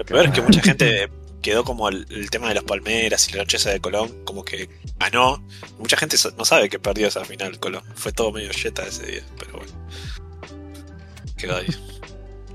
Lo 0.00 0.06
peor 0.06 0.24
es 0.24 0.32
que 0.32 0.40
mucha 0.40 0.62
gente 0.62 1.10
quedó 1.42 1.62
como 1.62 1.90
el, 1.90 2.06
el 2.08 2.30
tema 2.30 2.48
de 2.48 2.54
los 2.54 2.64
Palmeras 2.64 3.28
y 3.28 3.32
la 3.32 3.42
noche 3.42 3.58
esa 3.58 3.68
de 3.68 3.80
Colón, 3.80 4.24
como 4.24 4.42
que 4.46 4.70
ganó. 4.98 5.44
Mucha 5.78 5.98
gente 5.98 6.16
no 6.38 6.44
sabe 6.46 6.70
que 6.70 6.78
perdió 6.78 7.06
esa 7.08 7.22
final 7.26 7.60
Colón. 7.60 7.82
Fue 7.96 8.10
todo 8.10 8.32
medio 8.32 8.50
yeta 8.50 8.82
ese 8.86 9.04
día, 9.06 9.22
pero 9.38 9.58
bueno. 9.58 9.72
Quedó 11.36 11.56
ahí. 11.56 11.66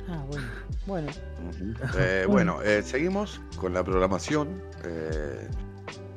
Ah, 0.10 0.23
bueno. 0.27 0.47
Bueno, 0.88 1.12
Eh, 1.97 2.25
bueno, 2.27 2.62
eh, 2.63 2.81
seguimos 2.84 3.41
con 3.58 3.75
la 3.75 3.84
programación. 3.84 4.63
Eh, 4.84 5.47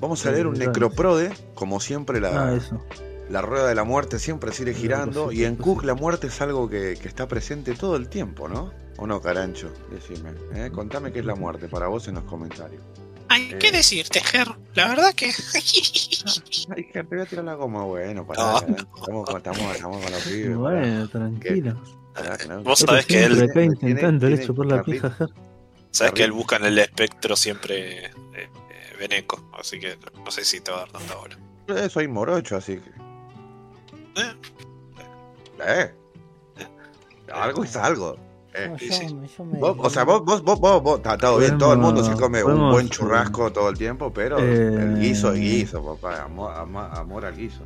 vamos 0.01 0.25
a 0.25 0.31
leer 0.31 0.47
un 0.47 0.55
necroprode, 0.59 1.31
como 1.55 1.79
siempre 1.81 2.21
la, 2.21 2.49
Ah, 2.49 2.55
eso. 2.55 2.83
La 3.31 3.43
rueda 3.43 3.67
de 3.69 3.75
la 3.75 3.85
muerte 3.85 4.19
siempre 4.19 4.53
sigue 4.53 4.75
girando 4.75 5.31
y 5.33 5.45
en. 5.45 5.57
Cook 5.57 5.85
la 5.85 5.95
muerte 5.95 6.29
es 6.29 6.41
algo 6.41 6.69
que, 6.69 6.97
que 7.01 7.09
está 7.09 7.27
presente 7.29 7.75
todo 7.75 7.97
el 7.97 8.09
tiempo, 8.09 8.49
¿no? 8.49 8.73
¿O 8.97 9.07
no, 9.07 9.21
Carancho? 9.21 9.71
Decime, 9.91 10.31
¿eh? 10.55 10.71
contame 10.73 11.13
qué 11.13 11.21
es 11.21 11.25
la 11.25 11.35
muerte 11.35 11.69
para 11.69 11.87
vos 11.89 12.09
en 12.09 12.15
los 12.17 12.25
comentarios. 12.25 12.83
Ay, 13.31 13.55
¿qué 13.61 13.71
decirte, 13.71 14.21
Ger? 14.21 14.49
La 14.75 14.89
verdad 14.89 15.15
que. 15.15 15.27
Ay, 16.75 16.85
que 16.85 16.93
te 16.93 17.03
voy 17.03 17.21
a 17.21 17.27
tirar 17.27 17.45
la 17.45 17.55
goma, 17.55 17.85
bueno, 17.85 18.27
para 18.27 18.43
No. 18.43 18.59
estamos, 18.59 18.85
con- 19.27 19.37
estamos, 19.37 19.75
estamos 19.75 20.03
con 20.03 20.13
los 20.13 20.23
pibes. 20.23 20.57
Bueno, 20.57 21.09
tranquilo. 21.09 21.83
pará, 22.15 22.25
pará, 22.31 22.39
que 22.39 22.49
no- 22.49 22.63
Vos 22.63 22.81
Yo 22.81 22.87
sabés 22.87 23.07
que 23.07 23.25
él- 23.25 23.51
intentando 23.55 24.29
la 24.65 24.83
pija, 24.83 25.11
Ger. 25.11 25.29
Sabes 25.91 26.13
que 26.15 26.25
él 26.25 26.33
busca 26.33 26.57
en 26.57 26.65
el 26.67 26.79
espectro 26.79 27.37
siempre 27.37 28.07
eh, 28.07 28.11
eh, 28.35 28.49
Beneco, 28.99 29.51
así 29.59 29.79
que 29.79 29.99
no 30.25 30.31
sé 30.31 30.45
si 30.45 30.61
te 30.61 30.71
va 30.71 30.79
a 30.79 30.81
dar 30.81 30.93
tanta 30.93 31.15
bola. 31.15 31.39
Eh, 31.69 31.89
soy 31.91 32.09
morocho, 32.09 32.57
así 32.57 32.77
que. 32.79 32.91
Eh. 34.19 34.35
Eh. 35.67 35.91
Algo 37.33 37.65
es 37.65 37.77
algo. 37.77 38.17
Eh. 38.55 38.69
no, 38.71 38.77
yo, 38.77 39.27
yo 39.37 39.45
me. 39.45 39.59
Vos, 39.59 39.77
o 39.79 39.91
sea, 39.91 40.05
vos, 40.05 40.25
vos, 40.25 40.43
vos, 40.43 40.59
vos, 40.59 40.83
vos, 40.83 40.97
está 40.99 41.17
todo 41.19 41.39
bien, 41.39 41.59
todo 41.59 41.73
el 41.75 41.79
mundo 41.79 42.03
se 42.03 42.13
come 42.13 42.43
un 42.43 42.71
buen 42.71 42.89
churrasco 42.89 43.53
todo 43.53 43.69
el 43.69 43.77
tiempo, 43.79 44.13
pero 44.13 44.39
Eh. 44.39 44.43
el 44.83 44.99
guiso 45.01 45.33
es 45.33 45.41
guiso, 45.41 45.85
papá, 45.85 46.23
amor, 46.25 46.53
ama- 46.57 46.91
amor 46.93 47.25
al 47.27 47.37
guiso. 47.37 47.63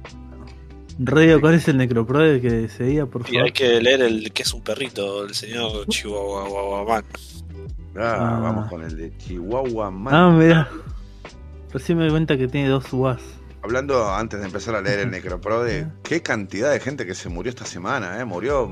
Radio, 0.99 1.41
¿cuál 1.41 1.55
es 1.55 1.67
el 1.69 1.79
necroprode 1.79 2.41
que 2.41 2.69
seguía, 2.69 3.07
por 3.07 3.23
Y 3.23 3.25
favor? 3.25 3.43
hay 3.45 3.53
que 3.53 3.81
leer 3.81 4.03
el 4.03 4.33
que 4.33 4.43
es 4.43 4.53
un 4.53 4.61
perrito, 4.63 5.25
el 5.25 5.35
señor 5.35 5.87
Chihuahua 5.89 6.85
Man. 6.85 7.05
Ah, 7.97 8.17
Ah. 8.37 8.41
vamos 8.43 8.69
con 8.69 8.83
el 8.83 8.97
de 8.97 9.17
Chihuahua 9.17 9.91
Man. 9.91 10.15
Ah, 10.15 10.31
mira. 10.31 10.69
Recién 11.73 11.97
me 11.97 12.05
di 12.05 12.11
cuenta 12.11 12.37
que 12.37 12.49
tiene 12.49 12.69
dos 12.69 12.93
UAS. 12.93 13.23
Hablando 13.65 14.13
antes 14.13 14.41
de 14.41 14.47
empezar 14.47 14.75
a 14.75 14.81
leer 14.81 14.99
el 15.01 15.11
Necroprode, 15.13 15.87
qué 16.03 16.21
cantidad 16.21 16.73
de 16.73 16.81
gente 16.81 17.07
que 17.07 17.15
se 17.15 17.29
murió 17.29 17.51
esta 17.51 17.65
semana, 17.65 18.21
eh, 18.21 18.25
murió 18.25 18.69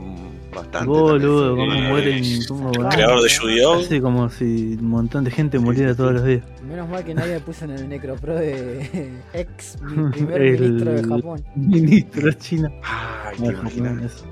bastante. 0.53 0.89
Boludo, 0.89 1.55
también. 1.57 1.69
cómo 1.71 1.81
Eh, 1.85 1.89
mueren. 1.89 2.25
Cómo, 2.49 2.71
Claro. 2.73 2.89
Creador 2.89 3.23
de 3.23 3.29
Yu-Gi-Oh! 3.29 3.73
Parece 3.75 4.01
como 4.03 4.29
si 4.31 4.77
un 4.81 4.89
montón 4.89 5.23
de 5.23 5.31
gente 5.31 5.59
Sí, 5.59 5.65
muriera 5.65 5.93
sí, 5.93 5.97
todos 5.97 6.11
sí. 6.11 6.15
los 6.17 6.25
días. 6.27 6.45
Menos 6.65 6.89
mal 6.89 7.05
que 7.05 7.15
nadie 7.15 7.39
puso 7.39 7.67
en 7.67 7.71
el 7.71 7.89
necropro 7.89 8.35
de 8.35 9.13
ex 9.33 9.77
primer 10.13 10.43
El- 10.43 10.61
ministro 10.61 10.93
de 10.93 11.03
Japón. 11.05 11.45
Ministro 11.55 12.33
chino. 12.33 12.69
Ay, 12.83 13.37
te 13.39 13.47
imaginas. 13.47 14.03
eso. 14.03 14.25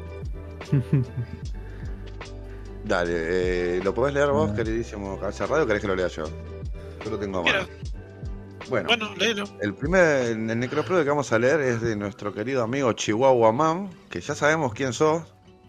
Dale, 2.84 3.12
eh, 3.76 3.80
¿lo 3.84 3.94
podés 3.94 4.14
leer 4.14 4.30
vos, 4.30 4.50
queridísimo 4.52 5.18
Cabeza 5.20 5.46
Radio, 5.46 5.64
o 5.64 5.66
querés 5.66 5.82
que 5.82 5.88
lo 5.88 5.94
lea 5.94 6.08
yo? 6.08 6.24
Yo 7.04 7.10
lo 7.10 7.18
tengo 7.18 7.38
a 7.38 7.42
mano. 7.42 7.66
Bueno, 8.68 8.88
Bueno, 8.88 9.14
léelo. 9.16 9.44
el 9.60 9.74
primer 9.74 10.26
el 10.26 10.58
necroprode 10.58 11.02
que 11.04 11.08
vamos 11.10 11.32
a 11.32 11.38
leer 11.38 11.60
es 11.60 11.80
de 11.80 11.96
nuestro 11.96 12.32
querido 12.34 12.62
amigo 12.62 12.92
Chihuahua 12.92 13.52
Man, 13.52 13.90
que 14.10 14.20
ya 14.20 14.34
sabemos 14.34 14.74
quién 14.74 14.92
sos, 14.92 15.22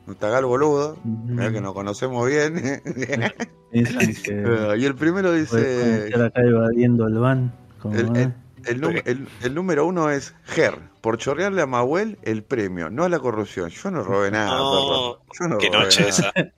no 0.05 0.15
te 0.15 0.25
hagas 0.25 0.39
el 0.39 0.45
boludo, 0.47 0.97
que 1.03 1.61
nos 1.61 1.73
conocemos 1.73 2.27
bien. 2.27 2.81
Y 3.71 4.85
el 4.85 4.95
primero 4.95 5.31
dice, 5.31 6.11
acá 6.15 6.41
evadiendo 6.41 7.07
el 7.07 7.17
van. 7.19 7.53
El- 7.93 8.33
el, 8.65 8.83
el- 9.05 9.27
el 9.41 9.55
número 9.55 9.85
uno 9.85 10.09
es 10.09 10.33
Ger, 10.43 10.73
por 10.99 11.17
chorrearle 11.17 11.61
a 11.61 11.65
Mahuel 11.65 12.17
el 12.23 12.43
premio, 12.43 12.89
no 12.89 13.05
a 13.05 13.09
la 13.09 13.19
corrupción. 13.19 13.69
Yo 13.69 13.89
no 13.91 14.03
robé 14.03 14.31
nada, 14.31 14.57
No, 14.57 14.71
perro. 14.71 15.21
Yo 15.39 15.47
no 15.47 15.57
Qué 15.59 15.67
robé 15.69 15.79
noche 15.85 15.99
nada. 16.01 16.09
esa. 16.09 16.31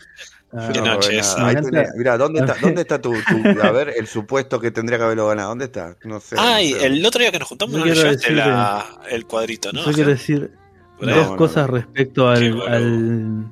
Ah, 0.53 0.69
no. 0.75 1.45
Ahí 1.45 1.55
tenés- 1.55 1.95
mirá, 1.95 2.17
¿dónde 2.17 2.39
está, 2.41 2.55
¿dónde 2.61 2.81
está 2.81 2.99
tu, 3.01 3.11
tu- 3.13 3.61
a 3.61 3.71
ver, 3.71 3.93
el 3.97 4.07
supuesto 4.07 4.59
que 4.59 4.71
tendría 4.71 4.97
que 4.97 5.05
haberlo 5.05 5.27
ganado? 5.27 5.49
¿Dónde 5.49 5.65
está? 5.65 5.95
No 6.03 6.19
sé. 6.19 6.35
Ay, 6.37 6.73
no 6.73 6.79
sé. 6.79 6.85
el 6.87 7.05
otro 7.05 7.21
día 7.21 7.31
que 7.31 7.39
nos 7.39 7.47
juntamos 7.47 7.75
no 7.77 7.83
quiero 7.83 8.01
llevaste 8.01 8.21
decir 8.33 8.37
la, 8.37 8.85
el 9.09 9.25
cuadrito, 9.25 9.71
¿no? 9.71 9.85
Yo 9.85 9.93
quiero 9.93 10.09
decir 10.09 10.51
dos 10.99 11.29
no, 11.31 11.35
cosas 11.37 11.69
respecto 11.69 12.27
al, 12.27 12.61
al, 12.67 13.45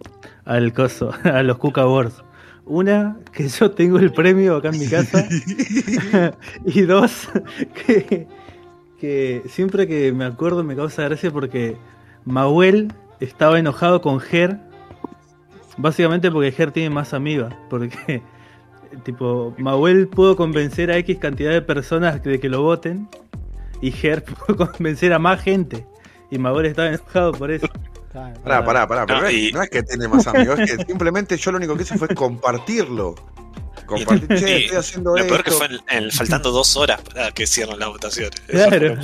al 0.45 0.73
coso, 0.73 1.11
a 1.23 1.41
los 1.43 1.57
Cuca 1.57 1.81
Awards. 1.81 2.23
Una, 2.65 3.17
que 3.31 3.47
yo 3.47 3.71
tengo 3.71 3.97
el 3.97 4.13
premio 4.13 4.57
acá 4.57 4.69
en 4.69 4.79
mi 4.79 4.87
casa. 4.87 5.25
y 6.65 6.81
dos, 6.81 7.27
que, 7.87 8.27
que 8.99 9.41
siempre 9.49 9.87
que 9.87 10.11
me 10.11 10.25
acuerdo 10.25 10.63
me 10.63 10.75
causa 10.75 11.03
gracia 11.03 11.31
porque 11.31 11.77
Mahuel 12.25 12.93
estaba 13.19 13.57
enojado 13.57 14.01
con 14.01 14.19
Ger. 14.19 14.59
Básicamente 15.81 16.29
porque 16.29 16.51
Ger 16.51 16.71
tiene 16.71 16.89
más 16.89 17.13
amigas. 17.13 17.53
Porque, 17.69 18.21
tipo, 19.03 19.53
Mahuel 19.57 20.07
pudo 20.07 20.35
convencer 20.35 20.91
a 20.91 20.97
X 20.97 21.17
cantidad 21.19 21.51
de 21.51 21.61
personas 21.61 22.21
de 22.21 22.39
que 22.39 22.49
lo 22.49 22.61
voten. 22.61 23.07
Y 23.81 23.91
Ger 23.91 24.23
pudo 24.47 24.67
convencer 24.71 25.13
a 25.13 25.19
más 25.19 25.41
gente. 25.41 25.85
Y 26.29 26.37
Mahuel 26.37 26.65
estaba 26.67 26.89
enojado 26.89 27.31
por 27.31 27.49
eso. 27.49 27.67
Claro. 28.11 28.39
Pará, 28.43 28.65
pará, 28.65 28.87
pará. 28.87 29.05
pero 29.05 29.21
No, 29.21 29.31
y- 29.31 29.51
no 29.53 29.61
es 29.63 29.69
que 29.69 29.83
tiene 29.83 30.07
más 30.07 30.25
amigos, 30.27 30.59
es 30.59 30.77
que 30.77 30.83
simplemente 30.85 31.37
yo 31.37 31.51
lo 31.51 31.57
único 31.57 31.75
que 31.75 31.83
hice 31.83 31.97
fue 31.97 32.07
compartirlo. 32.09 33.15
Compartir, 33.89 34.37
che, 34.39 34.59
y 34.59 34.63
estoy 34.63 34.77
haciendo 34.77 35.11
Lo 35.11 35.17
esto. 35.17 35.27
peor 35.33 35.43
que 35.43 35.51
fue 35.51 35.65
en, 35.65 36.03
en- 36.05 36.11
faltando 36.11 36.51
dos 36.51 36.77
horas 36.77 37.01
para 37.01 37.31
que 37.31 37.45
cierren 37.47 37.79
las 37.79 37.89
votaciones. 37.89 38.39
Claro. 38.47 38.95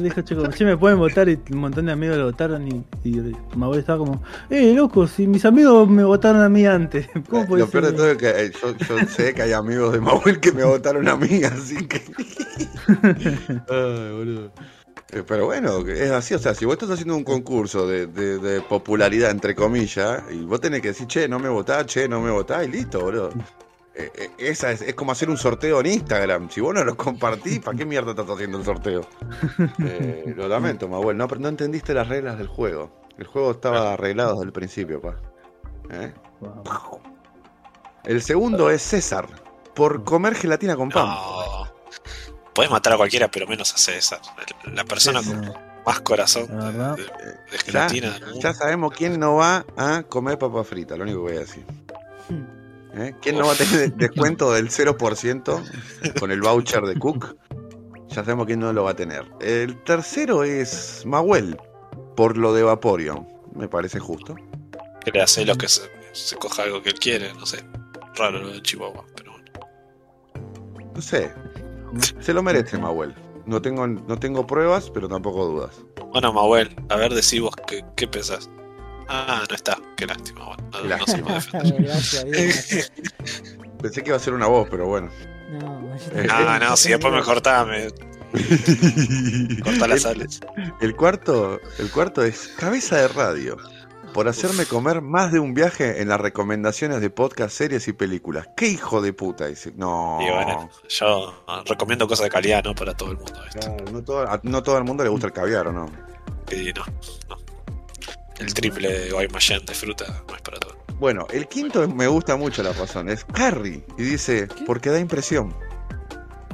dijo, 0.00 0.20
chicos, 0.22 0.48
che, 0.54 0.64
me 0.64 0.76
pueden 0.76 0.98
votar. 0.98 1.28
Y 1.28 1.38
un 1.50 1.58
montón 1.58 1.86
de 1.86 1.92
amigos 1.92 2.16
lo 2.16 2.24
votaron. 2.26 2.66
Y, 2.68 2.84
y 3.04 3.20
Mahuel 3.56 3.80
estaba 3.80 3.98
como, 3.98 4.22
eh, 4.50 4.72
loco, 4.74 5.06
si 5.06 5.26
mis 5.26 5.44
amigos 5.44 5.88
me 5.88 6.04
votaron 6.04 6.40
a 6.42 6.48
mí 6.48 6.64
antes. 6.66 7.08
¿Cómo 7.28 7.56
Eh, 7.56 7.60
Lo 7.60 7.68
peor 7.68 7.86
de 7.86 7.92
todo 7.92 8.10
es 8.10 8.16
que 8.18 8.28
eh, 8.30 8.52
yo, 8.62 8.76
yo 8.76 9.06
sé 9.08 9.34
que 9.34 9.42
hay 9.42 9.52
amigos 9.52 9.92
de 9.92 10.00
Mahuel 10.00 10.40
que 10.40 10.52
me 10.52 10.64
votaron 10.64 11.08
a 11.08 11.16
mí, 11.16 11.42
así 11.44 11.86
que. 11.86 12.02
Ay, 12.88 14.10
boludo. 14.16 14.52
Eh, 15.12 15.22
Pero 15.26 15.44
bueno, 15.46 15.86
es 15.86 16.10
así, 16.10 16.32
o 16.34 16.38
sea, 16.38 16.54
si 16.54 16.64
vos 16.64 16.74
estás 16.74 16.90
haciendo 16.90 17.14
un 17.16 17.24
concurso 17.24 17.86
de, 17.86 18.06
de- 18.06 18.38
de 18.38 18.60
popularidad, 18.62 19.30
entre 19.30 19.54
comillas, 19.54 20.22
y 20.30 20.38
vos 20.44 20.60
tenés 20.60 20.80
que 20.80 20.88
decir, 20.88 21.06
che, 21.06 21.28
no 21.28 21.38
me 21.38 21.48
votás, 21.50 21.84
che, 21.86 22.08
no 22.08 22.20
me 22.20 22.30
votás, 22.30 22.66
y 22.66 22.70
listo, 22.70 23.00
boludo. 23.00 23.30
Eh, 23.94 24.10
eh, 24.14 24.30
esa 24.38 24.70
es, 24.72 24.80
es 24.80 24.94
como 24.94 25.12
hacer 25.12 25.28
un 25.28 25.36
sorteo 25.36 25.80
en 25.80 25.86
Instagram. 25.86 26.48
Si 26.50 26.60
vos 26.60 26.74
no 26.74 26.82
lo 26.84 26.96
compartís, 26.96 27.60
¿para 27.60 27.76
qué 27.76 27.84
mierda 27.84 28.12
estás 28.12 28.28
haciendo 28.28 28.58
el 28.58 28.64
sorteo? 28.64 29.02
Eh, 29.84 30.32
lo 30.36 30.48
lamento, 30.48 30.88
Mabuel, 30.88 31.16
no, 31.16 31.26
no 31.26 31.48
entendiste 31.48 31.92
las 31.94 32.08
reglas 32.08 32.38
del 32.38 32.46
juego. 32.46 32.90
El 33.18 33.26
juego 33.26 33.50
estaba 33.50 33.92
arreglado 33.92 34.32
desde 34.34 34.46
el 34.46 34.52
principio, 34.52 35.00
pa. 35.00 35.16
¿Eh? 35.90 36.12
Wow. 36.40 37.00
El 38.04 38.22
segundo 38.22 38.70
es 38.70 38.82
César, 38.82 39.28
por 39.74 40.04
comer 40.04 40.34
gelatina 40.34 40.74
con 40.76 40.88
pan. 40.88 41.06
No. 41.06 41.64
Puedes 42.54 42.70
matar 42.70 42.94
a 42.94 42.96
cualquiera, 42.96 43.30
pero 43.30 43.46
menos 43.46 43.72
a 43.74 43.78
César. 43.78 44.20
La 44.72 44.84
persona 44.84 45.22
con 45.22 45.40
No, 45.42 45.54
más 45.86 46.00
corazón 46.00 46.46
de, 46.96 47.02
de 47.02 47.08
Ya, 47.52 47.88
gelatina 47.88 48.10
mundo. 48.12 48.40
ya 48.40 48.54
sabemos 48.54 48.92
quién 48.96 49.20
no 49.20 49.36
va 49.36 49.64
a 49.76 50.02
comer 50.04 50.38
papa 50.38 50.64
frita, 50.64 50.96
lo 50.96 51.04
único 51.04 51.18
que 51.18 51.32
voy 51.32 51.36
a 51.36 51.40
decir. 51.40 51.64
¿Eh? 52.94 53.14
¿Quién 53.22 53.38
no 53.38 53.46
va 53.46 53.52
a 53.52 53.56
tener 53.56 53.92
descuento 53.96 54.52
del 54.52 54.68
0% 54.68 56.18
con 56.18 56.30
el 56.30 56.40
voucher 56.40 56.82
de 56.84 56.98
Cook? 56.98 57.36
Ya 58.08 58.16
sabemos 58.16 58.46
quién 58.46 58.60
no 58.60 58.72
lo 58.72 58.84
va 58.84 58.90
a 58.90 58.96
tener. 58.96 59.24
El 59.40 59.82
tercero 59.84 60.44
es 60.44 61.02
Mahuel, 61.06 61.56
por 62.14 62.36
lo 62.36 62.52
de 62.52 62.62
Vaporeon. 62.62 63.26
Me 63.54 63.68
parece 63.68 63.98
justo. 63.98 64.36
Que 65.04 65.10
le 65.10 65.22
hace 65.22 65.46
lo 65.46 65.54
que 65.56 65.68
se, 65.68 65.82
se 66.12 66.36
coja 66.36 66.64
algo 66.64 66.82
que 66.82 66.90
él 66.90 66.98
quiere, 66.98 67.32
no 67.34 67.46
sé. 67.46 67.64
Raro 68.14 68.38
lo 68.38 68.52
de 68.52 68.60
Chihuahua, 68.60 69.06
pero 69.16 69.32
bueno. 69.32 69.50
No 70.94 71.00
sé. 71.00 71.32
Se 72.20 72.34
lo 72.34 72.42
merece 72.42 72.76
Mahuel. 72.76 73.14
No 73.46 73.60
tengo, 73.60 73.86
no 73.86 74.18
tengo 74.18 74.46
pruebas, 74.46 74.90
pero 74.90 75.08
tampoco 75.08 75.46
dudas. 75.46 75.82
Bueno, 76.12 76.32
Mahuel, 76.32 76.76
a 76.90 76.96
ver, 76.96 77.14
decí 77.14 77.40
vos 77.40 77.54
qué, 77.66 77.82
qué 77.96 78.06
pensás. 78.06 78.50
Ah, 79.14 79.44
no 79.48 79.54
está. 79.54 79.78
Qué 79.96 80.06
lástima. 80.06 80.44
Bueno, 80.46 80.62
no, 80.72 80.82
Qué 80.82 80.88
no 80.88 81.06
se 81.06 81.18
puede 81.18 81.34
defender. 81.34 81.82
Gracias. 81.82 82.92
Pensé 83.82 84.02
que 84.02 84.08
iba 84.10 84.16
a 84.16 84.20
ser 84.20 84.32
una 84.34 84.46
voz, 84.46 84.68
pero 84.70 84.86
bueno. 84.86 85.10
No, 85.50 85.94
Eh, 86.12 86.26
Ah, 86.30 86.58
no, 86.62 86.76
si 86.76 86.88
después 86.90 87.12
me 87.12 87.22
cortás, 87.22 87.66
me 87.66 87.88
cortás 89.62 89.88
las 89.88 90.04
el, 90.06 90.10
alas. 90.22 90.40
el 90.80 90.96
cuarto, 90.96 91.60
el 91.78 91.90
cuarto 91.90 92.22
es 92.24 92.48
cabeza 92.56 92.96
de 92.96 93.08
radio. 93.08 93.56
Por 94.14 94.28
hacerme 94.28 94.66
comer 94.66 95.00
más 95.00 95.32
de 95.32 95.38
un 95.40 95.54
viaje 95.54 96.02
en 96.02 96.08
las 96.08 96.20
recomendaciones 96.20 97.00
de 97.00 97.08
podcast, 97.08 97.56
series 97.56 97.88
y 97.88 97.94
películas. 97.94 98.46
¿Qué 98.56 98.68
hijo 98.68 99.00
de 99.00 99.14
puta? 99.14 99.46
Dice. 99.46 99.72
No. 99.74 100.18
Y 100.20 100.30
bueno, 100.30 100.68
yo 100.88 101.44
recomiendo 101.64 102.06
cosas 102.06 102.24
de 102.24 102.30
calidad, 102.30 102.62
¿no? 102.62 102.74
Para 102.74 102.94
todo 102.94 103.12
el 103.12 103.16
mundo. 103.16 103.40
Claro, 103.52 103.76
no, 103.90 104.02
todo, 104.02 104.28
a 104.30 104.38
no 104.42 104.62
todo 104.62 104.76
el 104.76 104.84
mundo 104.84 105.02
le 105.02 105.08
gusta 105.08 105.26
el 105.28 105.32
caviar, 105.32 105.66
¿o 105.68 105.72
no? 105.72 105.86
Y 106.50 106.72
no, 106.74 106.84
no. 107.30 107.41
El 108.42 108.54
triple 108.54 108.92
de 108.92 109.10
Guaymallén 109.10 109.64
de 109.66 109.74
fruta 109.74 110.06
no 110.28 110.34
es 110.36 110.42
para 110.42 110.58
todo. 110.60 110.76
Bueno, 110.98 111.26
el 111.32 111.48
quinto 111.48 111.86
me 111.88 112.06
gusta 112.06 112.36
mucho 112.36 112.62
la 112.62 112.72
razón. 112.72 113.08
Es 113.08 113.24
Carrie. 113.24 113.84
Y 113.98 114.02
dice, 114.02 114.48
porque 114.66 114.90
da 114.90 114.98
impresión. 115.00 115.54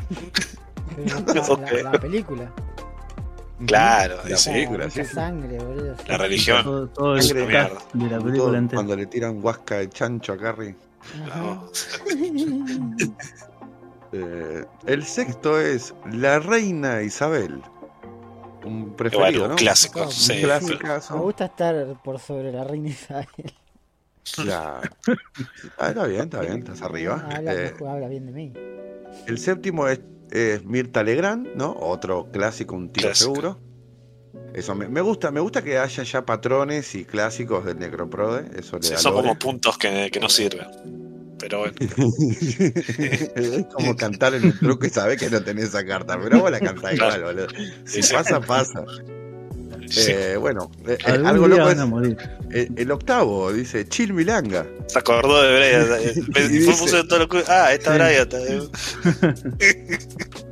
Pero 0.96 1.56
la, 1.58 1.72
la- 1.82 1.90
la 1.92 2.00
película. 2.00 2.52
Claro, 3.66 4.18
La 4.28 4.36
sí. 4.36 4.50
película, 4.50 4.88
sí. 4.88 5.04
sangre, 5.04 5.58
boludo. 5.58 5.96
La 6.06 6.16
religión. 6.18 6.62
Todo, 6.64 6.88
todo 6.88 7.16
el 7.16 7.22
Sangre 7.22 7.46
de 7.46 7.52
cast 7.52 7.94
mierda. 7.94 8.16
de 8.16 8.16
la 8.20 8.24
película 8.30 8.58
entera. 8.58 8.76
cuando 8.76 8.96
le 8.96 9.06
tiran 9.06 9.42
huasca 9.44 9.78
de 9.78 9.88
chancho 9.90 10.32
a 10.32 10.38
Carrie. 10.38 10.76
Ajá. 11.26 11.40
No. 11.40 11.70
Eh, 14.10 14.64
el 14.86 15.04
sexto 15.04 15.60
es 15.60 15.92
La 16.12 16.38
Reina 16.38 17.02
Isabel. 17.02 17.60
Un 18.64 18.80
Bueno, 18.82 18.96
preferido, 18.96 19.44
un 19.44 19.50
¿no? 19.50 19.56
clásico. 19.56 20.10
Sí, 20.10 20.42
Me 20.42 21.18
gusta 21.20 21.44
estar 21.46 22.02
por 22.02 22.18
sobre 22.18 22.52
la 22.52 22.64
reina 22.64 22.88
Isabel. 22.88 23.26
Claro. 24.34 24.80
Ah, 25.78 25.88
está 25.88 26.06
bien, 26.06 26.20
está 26.22 26.40
bien, 26.40 26.58
estás 26.58 26.82
arriba. 26.82 27.26
Habla, 27.34 27.54
Eh, 27.54 27.74
habla 27.86 28.08
bien 28.08 28.26
de 28.26 28.32
mí. 28.32 28.52
el 29.26 29.38
séptimo 29.38 29.88
es, 29.88 30.00
es 30.30 30.64
Mirta 30.64 31.02
Legrand, 31.02 31.54
¿no? 31.54 31.74
Otro 31.78 32.30
clásico, 32.30 32.74
un 32.74 32.90
tiro 32.92 33.08
Clásico. 33.08 33.34
seguro. 33.34 33.58
Eso 34.54 34.74
me, 34.74 34.88
me 34.88 35.00
gusta, 35.00 35.30
me 35.30 35.40
gusta 35.40 35.62
que 35.62 35.78
haya 35.78 36.02
ya 36.02 36.26
patrones 36.26 36.94
y 36.94 37.04
clásicos 37.04 37.64
del 37.64 37.78
Necroprode. 37.78 38.58
Eso 38.58 38.76
le 38.76 38.82
Sí, 38.82 38.92
da 38.94 38.98
son 38.98 39.12
lore. 39.14 39.28
como 39.28 39.38
puntos 39.38 39.78
que, 39.78 40.10
que 40.10 40.20
no 40.20 40.28
sirven. 40.28 40.66
Pero 41.38 41.58
bueno, 41.60 41.74
es 43.36 43.64
como 43.72 43.96
cantar 43.96 44.34
en 44.34 44.44
un 44.46 44.58
truco 44.58 44.86
y 44.86 44.90
sabes 44.90 45.18
que 45.20 45.30
no 45.30 45.42
tenés 45.42 45.66
esa 45.66 45.84
carta, 45.84 46.18
pero 46.20 46.40
vos 46.40 46.50
la 46.50 46.58
cantás 46.60 46.94
igual, 46.94 47.22
boludo. 47.22 47.46
Si 47.84 48.00
pasa, 48.12 48.40
pasa. 48.40 48.84
sí. 49.88 50.10
Eh, 50.10 50.36
bueno, 50.36 50.70
eh, 50.86 50.98
eh, 51.06 51.22
algo 51.24 51.46
loco 51.46 51.70
es 51.70 51.78
morir. 51.86 52.16
el, 52.50 52.90
octavo, 52.90 53.52
dice 53.52 53.86
Chill 53.88 54.12
Milanga. 54.12 54.66
se 54.88 54.98
acordó 54.98 55.42
de 55.42 55.56
Brian. 55.56 55.86
eh, 56.34 56.62
Fue 56.64 56.74
puso 56.74 56.96
de 56.96 57.04
todo 57.04 57.20
lo 57.20 57.28
que- 57.28 57.44
Ah, 57.46 57.72
esta 57.72 57.92
Sí. 57.92 57.98
Brian. 57.98 59.48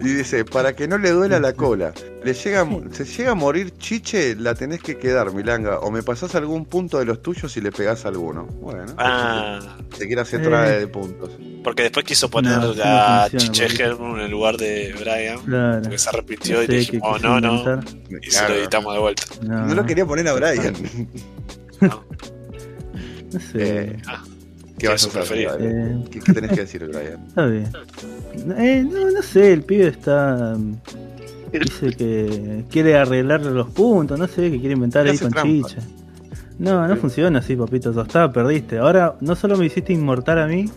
Y 0.00 0.08
dice, 0.14 0.44
para 0.44 0.74
que 0.74 0.88
no 0.88 0.96
le 0.98 1.10
duela 1.10 1.38
la 1.40 1.52
cola. 1.52 1.92
Le 2.24 2.34
llega, 2.34 2.66
se 2.92 3.04
llega 3.04 3.32
a 3.32 3.34
morir 3.34 3.72
chiche, 3.78 4.34
la 4.36 4.54
tenés 4.54 4.80
que 4.82 4.96
quedar, 4.96 5.32
Milanga. 5.34 5.80
O 5.80 5.90
me 5.90 6.02
pasás 6.02 6.34
algún 6.34 6.64
punto 6.66 6.98
de 6.98 7.04
los 7.04 7.20
tuyos 7.22 7.56
y 7.56 7.60
le 7.60 7.70
pegás 7.72 8.06
alguno. 8.06 8.44
Bueno, 8.46 8.86
Ah, 8.98 9.58
te 9.98 10.06
quiere 10.06 10.22
hacer 10.22 10.40
Eh. 10.40 10.44
trae 10.44 10.78
de 10.78 10.86
puntos. 10.86 11.30
porque 11.64 11.82
después 11.84 12.04
quiso 12.04 12.28
poner 12.30 12.58
No, 12.58 12.74
a 12.82 13.28
no 13.32 13.38
Chiche 13.38 13.66
Helm 13.66 14.16
en 14.16 14.20
el 14.22 14.30
lugar 14.30 14.56
de 14.56 14.94
Brian. 14.98 15.38
Claro. 15.44 15.82
Porque 15.82 15.98
se 15.98 16.08
arrepintió 16.08 16.62
y 16.62 16.66
sé 16.66 16.72
le 16.72 16.74
qué 16.74 16.78
dijimos, 16.80 17.16
quiso 17.18 17.28
no, 17.28 17.40
no. 17.40 17.80
Y 18.20 18.30
se 18.30 18.38
Claro. 18.38 18.54
lo 18.54 18.60
editamos 18.60 18.94
de 18.94 19.00
vuelta. 19.00 19.22
No, 19.42 19.66
No 19.66 19.74
lo 19.74 19.84
quería 19.86 20.06
poner 20.06 20.26
a 20.28 20.32
Brian. 20.34 20.74
No. 21.80 22.04
no 23.32 23.40
sé. 23.40 23.56
Eh, 23.56 23.96
¿Qué 24.82 24.88
vas 24.88 25.06
a 25.06 25.10
su 25.10 25.18
hacer? 25.18 25.22
preferido. 25.22 25.56
Brian? 25.58 26.02
Eh, 26.02 26.04
¿Qué, 26.10 26.20
qué 26.20 26.32
tenés 26.34 26.50
que 26.52 26.60
decir, 26.60 26.86
Brian? 26.88 27.24
Está 27.28 27.46
bien. 27.46 27.68
Eh, 28.58 28.84
no, 28.90 29.10
no 29.10 29.22
sé, 29.22 29.52
el 29.52 29.62
pibe 29.62 29.88
está. 29.88 30.54
mm, 30.58 30.74
Dice 31.52 31.90
que 31.96 32.64
quiere 32.70 32.96
arreglar 32.96 33.42
los 33.42 33.68
puntos, 33.70 34.18
no 34.18 34.26
sé, 34.26 34.50
que 34.50 34.58
quiere 34.58 34.74
inventar 34.74 35.06
ahí 35.06 35.16
con 35.18 35.30
trampa. 35.30 35.68
chicha. 35.68 35.82
No, 36.58 36.86
no 36.88 36.96
funciona 36.96 37.38
así, 37.40 37.56
papito. 37.56 37.92
Tostada, 37.92 38.32
perdiste. 38.32 38.78
Ahora 38.78 39.16
no 39.20 39.34
solo 39.36 39.56
me 39.58 39.66
hiciste 39.66 39.92
inmortal 39.92 40.38
a 40.38 40.46
mí, 40.46 40.70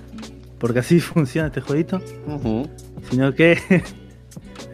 porque 0.60 0.80
así 0.80 1.00
funciona 1.02 1.48
este 1.48 1.62
jueguito, 1.62 2.02
sino 3.10 3.34
que 3.34 3.58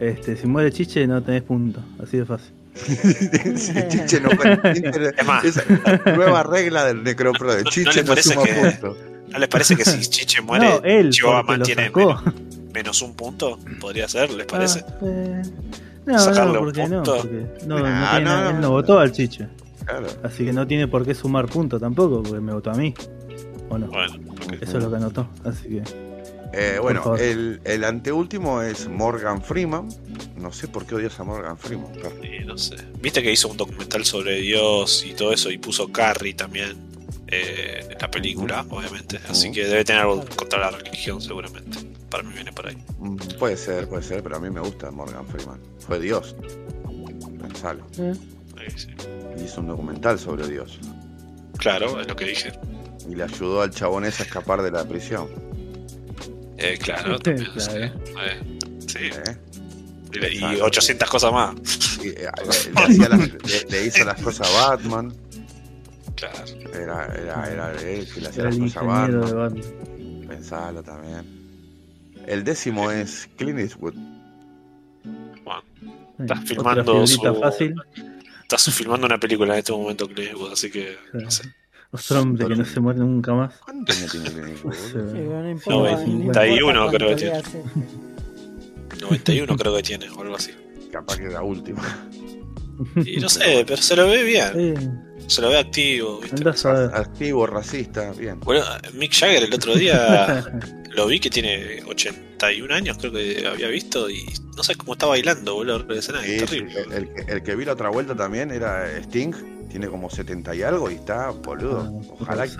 este, 0.00 0.36
si 0.36 0.46
muere 0.46 0.72
Chiche 0.72 1.06
no 1.06 1.22
tenés 1.22 1.42
puntos. 1.42 1.82
Así 2.02 2.16
de 2.18 2.24
fácil. 2.24 2.52
Chiche 3.88 4.20
no 4.20 4.30
cuenta. 4.36 4.72
Es 4.72 5.26
más. 5.26 5.44
Esa 5.44 5.62
nueva 6.16 6.42
regla 6.42 6.84
del 6.86 7.02
Necropro 7.04 7.50
de 7.52 7.58
¿No- 7.58 7.64
no 7.64 7.70
Chiche 7.70 8.02
no, 8.02 8.16
suma 8.16 8.42
que- 8.44 8.52
puntos. 8.54 8.96
¿No 9.32 9.38
les 9.38 9.48
parece 9.48 9.76
que 9.76 9.84
si 9.84 10.00
Chiche 10.10 10.40
muere, 10.42 10.68
no, 10.68 10.84
él, 10.84 11.10
Chihuahua 11.10 11.42
mantiene 11.42 11.90
menos, 11.90 12.22
menos 12.72 13.02
un 13.02 13.14
punto? 13.14 13.58
¿Podría 13.80 14.08
ser? 14.08 14.30
¿Les 14.32 14.46
parece? 14.46 14.84
Ah, 14.86 14.94
eh, 15.02 15.42
no, 16.06 16.18
Sacarle 16.18 16.52
no, 16.54 16.58
un 16.60 16.64
porque 16.66 16.82
no, 16.88 17.02
punto. 17.02 17.16
porque 17.18 17.46
no, 17.66 17.78
no 17.78 17.82
tiene 17.84 17.90
no, 17.90 18.00
nada- 18.00 18.20
no, 18.20 18.50
él 18.50 18.60
no 18.60 18.70
votó 18.70 18.98
al 18.98 19.12
Chiche. 19.12 19.48
Claro. 19.86 20.06
Así 20.22 20.44
que 20.44 20.52
no 20.52 20.66
tiene 20.66 20.86
por 20.88 21.04
qué 21.04 21.14
sumar 21.14 21.46
puntos 21.46 21.80
tampoco, 21.80 22.22
porque 22.22 22.40
me 22.40 22.52
votó 22.52 22.70
a 22.70 22.74
mí. 22.74 22.94
¿O 23.68 23.78
no? 23.78 23.86
Bueno. 23.88 24.14
Eso 24.60 24.78
es 24.78 24.84
lo 24.84 24.90
que 24.90 24.96
anotó. 24.96 25.28
Así 25.44 25.68
que. 25.68 25.82
Eh, 26.54 26.78
bueno, 26.82 27.16
el, 27.16 27.60
el 27.64 27.82
anteúltimo 27.82 28.60
es 28.62 28.86
Morgan 28.86 29.42
Freeman. 29.42 29.88
No 30.36 30.52
sé 30.52 30.68
por 30.68 30.84
qué 30.84 30.94
odias 30.96 31.18
a 31.18 31.24
Morgan 31.24 31.56
Freeman. 31.56 31.86
Y 32.22 32.44
no 32.44 32.58
sé. 32.58 32.76
Viste 33.00 33.22
que 33.22 33.32
hizo 33.32 33.48
un 33.48 33.56
documental 33.56 34.04
sobre 34.04 34.36
Dios 34.40 35.04
y 35.08 35.14
todo 35.14 35.32
eso 35.32 35.50
y 35.50 35.56
puso 35.58 35.90
Carrie 35.90 36.34
también 36.34 36.76
eh, 37.32 37.86
en 37.90 37.98
la 37.98 38.10
película, 38.10 38.64
obviamente. 38.68 39.18
Así 39.28 39.50
que 39.50 39.64
debe 39.64 39.84
tener 39.84 40.02
algo 40.02 40.24
contra 40.36 40.58
la 40.60 40.70
religión, 40.70 41.20
seguramente. 41.20 41.78
Para 42.10 42.22
mí 42.22 42.32
viene 42.34 42.52
por 42.52 42.68
ahí. 42.68 42.76
Mm, 42.98 43.16
Puede 43.38 43.56
ser, 43.56 43.88
puede 43.88 44.02
ser, 44.02 44.22
pero 44.22 44.36
a 44.36 44.40
mí 44.40 44.50
me 44.50 44.60
gusta 44.60 44.90
Morgan 44.90 45.26
Freeman. 45.26 45.58
Fue 45.80 45.98
Dios. 45.98 46.36
Pensalo. 47.40 47.86
eh, 47.98 48.14
Sí, 48.76 48.86
sí. 48.86 49.44
Hizo 49.44 49.60
un 49.60 49.68
documental 49.68 50.18
sobre 50.18 50.46
Dios. 50.46 50.78
Claro, 51.58 52.00
es 52.00 52.06
lo 52.06 52.14
que 52.14 52.26
dije. 52.26 52.52
Y 53.10 53.14
le 53.16 53.24
ayudó 53.24 53.62
al 53.62 53.70
chabón 53.70 54.04
ese 54.04 54.22
a 54.22 54.26
escapar 54.26 54.62
de 54.62 54.70
la 54.70 54.84
prisión. 54.84 55.26
Eh, 56.58 56.78
claro, 56.80 57.18
también. 57.18 57.48
claro. 57.50 57.72
sí. 57.72 57.78
Eh, 58.20 58.40
sí. 58.86 58.98
¿eh? 58.98 59.38
Y, 60.14 60.18
y 60.18 60.44
Exacto. 60.44 60.64
800 60.66 61.10
cosas 61.10 61.32
más. 61.32 61.54
Y, 62.04 62.08
eh, 62.08 62.14
le, 62.14 62.72
le 62.72 62.82
hacía 62.84 63.08
las- 63.08 63.28
le- 63.28 63.64
le 63.70 63.86
hizo 63.86 64.04
las 64.04 64.20
cosas 64.20 64.48
a 64.54 64.68
Batman. 64.68 65.12
Claro. 66.30 66.44
Era, 66.74 67.06
era, 67.16 67.50
era 67.52 67.72
él 67.82 68.06
que 68.12 68.20
le 68.20 68.28
hacía 68.28 68.44
las 68.44 68.56
el 68.56 68.62
cosas 68.62 68.86
Batman. 68.86 69.62
Pensalo 70.28 70.82
también. 70.82 71.24
El 72.26 72.44
décimo 72.44 72.90
es 72.90 73.28
Clint 73.36 73.58
Eastwood. 73.58 73.94
Bueno, 75.44 75.62
Estás 76.20 76.40
filmando 76.44 77.06
su- 77.06 77.20
fácil. 77.40 77.74
estás 78.42 78.72
filmando 78.74 79.06
una 79.06 79.18
película 79.18 79.54
en 79.54 79.58
este 79.58 79.72
momento, 79.72 80.06
Clint 80.06 80.30
Eastwood, 80.30 80.52
así 80.52 80.70
que 80.70 80.96
no 81.12 81.30
sé. 81.30 81.52
Otro 81.90 82.20
hombre 82.22 82.46
que 82.48 82.56
no 82.56 82.64
se 82.64 82.80
muere 82.80 83.00
nunca 83.00 83.34
más. 83.34 83.54
¿Cuántos 83.58 83.98
años 83.98 84.12
tiene 84.12 84.30
Clint 84.30 84.48
Eastwood? 84.48 84.72
No 84.74 84.78
sé. 84.78 84.90
Sí, 84.90 84.96
boludo? 84.98 85.12
pero 85.28 85.42
no 85.42 85.50
importa, 85.50 85.90
No, 85.90 86.06
no 86.06 86.12
importa 86.12 86.40
91 86.40 86.90
creo 86.90 87.08
que 87.08 87.14
tiene. 87.16 87.32
le 87.32 87.38
hace. 87.38 87.62
91 89.00 89.56
creo 89.56 89.76
que 89.76 89.82
tiene, 89.82 90.08
o 90.10 90.20
algo 90.20 90.36
así. 90.36 90.52
capaz 90.92 91.16
que 91.18 91.28
la 91.28 91.42
última. 91.42 91.82
Y 93.04 93.16
no 93.18 93.28
sé, 93.28 93.64
pero 93.66 93.80
se 93.80 93.94
lo 93.96 94.06
ve 94.08 94.22
bien. 94.24 95.02
Se 95.26 95.40
lo 95.40 95.48
ve 95.50 95.58
activo. 95.58 96.20
Activo, 96.94 97.46
racista, 97.46 98.12
bien. 98.12 98.40
Bueno, 98.40 98.64
Mick 98.94 99.12
Jagger 99.14 99.44
el 99.44 99.54
otro 99.54 99.74
día 99.74 100.44
lo 100.90 101.06
vi 101.06 101.20
que 101.20 101.30
tiene 101.30 101.82
81 101.86 102.74
años, 102.74 102.98
creo 102.98 103.12
que 103.12 103.46
había 103.46 103.68
visto, 103.68 104.10
y 104.10 104.24
no 104.56 104.62
sé 104.62 104.74
cómo 104.74 104.94
está 104.94 105.06
bailando, 105.06 105.54
boludo, 105.54 105.76
el 105.88 105.98
escenario. 105.98 106.32
Es 106.32 106.44
terrible. 106.50 106.74
el, 106.82 106.92
el 106.92 107.08
que- 107.14 107.32
el 107.32 107.42
que 107.42 107.54
vi 107.56 107.64
la 107.64 107.72
otra 107.72 107.88
vuelta 107.90 108.14
también 108.16 108.50
era 108.50 108.86
Sting, 108.98 109.32
tiene 109.70 109.86
como 109.88 110.10
70 110.10 110.54
y 110.56 110.62
algo 110.62 110.90
y 110.90 110.94
está, 110.96 111.30
boludo. 111.30 112.00
Ah, 112.02 112.14
Ojalá 112.20 112.44
que 112.46 112.56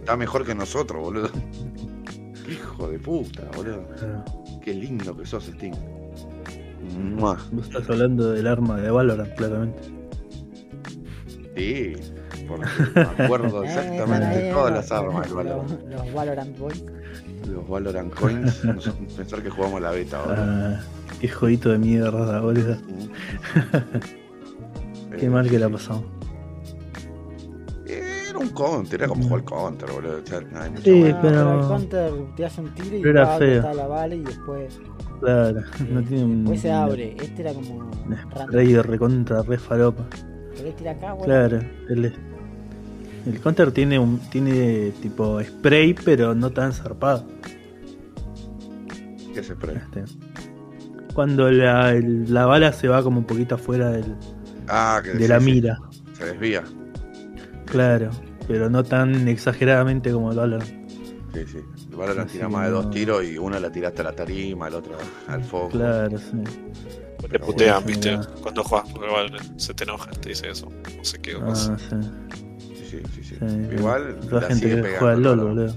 está 0.00 0.16
mejor 0.16 0.44
que 0.46 0.54
nosotros, 0.54 1.00
boludo. 1.02 1.30
Hijo 2.48 2.88
de 2.88 2.98
puta, 2.98 3.42
boludo. 3.56 3.88
Ah, 4.02 4.24
Qué 4.62 4.74
lindo 4.74 5.16
que 5.16 5.24
sos, 5.26 5.44
Sting. 5.48 5.72
Mua. 6.98 7.38
Vos 7.52 7.66
estás 7.66 7.88
hablando 7.90 8.32
del 8.32 8.46
arma 8.46 8.80
de 8.80 8.90
Valorant, 8.90 9.34
claramente. 9.34 9.82
Sí, 11.56 11.92
porque 12.48 12.66
me 12.94 13.24
acuerdo 13.24 13.62
Eh, 13.64 13.66
exactamente 13.66 14.38
de 14.38 14.52
todas 14.52 14.70
los- 14.72 14.80
las 14.80 14.92
armas 14.92 15.26
del 15.26 15.34
Valorant. 15.36 15.70
Los, 15.70 16.00
los 16.04 16.14
Valorant 16.14 16.58
Boys. 16.58 16.84
Los 17.48 17.68
Valorant 17.68 18.14
Coins, 18.14 18.62
pensar 19.16 19.42
que 19.42 19.50
jugamos 19.50 19.80
la 19.82 19.90
beta 19.90 20.18
ahora. 20.18 20.78
Ah, 20.78 20.80
qué 21.20 21.28
jueguito 21.28 21.70
de 21.70 21.78
mierda, 21.78 22.40
boludo. 22.40 22.76
Qué 25.18 25.30
mal 25.30 25.48
que 25.48 25.58
la 25.60 25.68
pasamos. 25.68 26.04
Era 27.86 28.38
un 28.38 28.48
counter, 28.48 29.00
era 29.00 29.08
como 29.08 29.22
jugar 29.28 29.44
counter, 29.44 29.90
boludo. 29.92 30.20
O 30.22 30.26
sea, 30.26 30.40
no 30.40 30.60
hay 30.60 30.70
mucha 30.70 30.82
Sí, 30.82 31.14
pero- 31.22 31.60
el 31.60 31.66
counter 31.68 32.12
te 32.34 32.44
hace 32.46 32.60
un 32.62 32.74
tiro 32.74 32.96
y 32.96 33.02
pero 33.02 33.20
era 33.20 33.38
feo. 33.38 33.74
la 33.74 33.86
bala 33.86 34.14
y 34.14 34.20
después, 34.20 34.80
Claro, 35.24 35.62
no 35.90 36.02
tiene 36.02 36.24
un. 36.24 36.38
después 36.44 36.60
se 36.60 36.72
abre. 36.72 37.16
Este 37.20 37.42
era 37.42 37.52
como 37.54 37.76
Un 37.76 37.90
random. 38.10 38.48
spray 38.48 38.72
de 38.72 38.82
recontra, 38.82 39.42
re 39.42 39.58
falopa. 39.58 40.04
¿Querés 40.56 40.76
tirar 40.76 40.96
acá? 40.96 41.12
Bueno, 41.14 41.24
Claro, 41.24 41.60
el, 41.88 42.12
el 43.26 43.40
counter 43.40 43.72
tiene 43.72 43.98
un 43.98 44.18
tiene 44.30 44.92
tipo 45.02 45.42
spray, 45.42 45.94
pero 45.94 46.34
no 46.34 46.50
tan 46.50 46.72
zarpado. 46.72 47.24
¿Qué 49.34 49.42
se 49.42 49.54
spray? 49.54 49.76
Este, 49.76 50.04
Cuando 51.14 51.50
la, 51.50 51.92
el- 51.92 52.32
la 52.32 52.46
bala 52.46 52.72
se 52.72 52.88
va 52.88 53.02
como 53.02 53.18
un 53.18 53.24
poquito 53.24 53.54
afuera 53.56 53.90
del- 53.90 54.16
Ah, 54.68 55.00
que 55.02 55.10
de 55.12 55.28
la 55.28 55.38
sí, 55.40 55.46
mira, 55.46 55.78
Se 56.12 56.24
desvía. 56.26 56.62
claro, 57.66 58.10
pero 58.48 58.68
no 58.70 58.82
tan 58.84 59.26
exageradamente 59.28 60.10
como 60.12 60.30
el 60.30 60.36
Valorant. 60.38 60.70
Sí, 61.34 61.40
sí. 61.46 61.58
El 61.94 62.00
Valorant 62.00 62.28
Así 62.28 62.38
tira 62.38 62.48
que 62.48 62.52
más 62.52 62.66
de 62.66 62.70
dos 62.72 62.90
tiros 62.90 63.24
y 63.24 63.38
una 63.38 63.60
la 63.60 63.70
tiraste 63.70 64.00
a 64.00 64.04
la 64.06 64.12
tarima, 64.12 64.66
el 64.66 64.74
otro 64.74 64.96
al 65.28 65.44
foco. 65.44 65.68
Claro, 65.68 66.18
sí. 66.18 66.42
Te 67.30 67.38
putean, 67.38 67.84
bueno, 67.84 67.86
¿viste? 67.86 68.18
Cuando 68.42 68.64
juegas, 68.64 68.88
se 69.58 69.74
te 69.74 69.84
enoja, 69.84 70.10
te 70.10 70.30
dice 70.30 70.50
eso. 70.50 70.68
No 70.96 71.04
sé 71.04 71.18
qué 71.20 71.34
cosa. 71.34 71.74
Ah, 71.74 71.78
sí. 71.78 72.74
Sí, 72.74 72.74
sí, 72.84 73.02
sí. 73.14 73.22
sí. 73.22 73.36
sí. 73.38 73.76
Igual 73.78 74.16
Toda 74.28 74.40
la 74.42 74.48
gente 74.48 74.62
sigue 74.64 74.76
que 74.76 74.82
pegando. 74.82 74.98
juega 74.98 75.12
al 75.12 75.18
el 75.18 75.22
LOL, 75.24 75.40
boludo. 75.40 75.76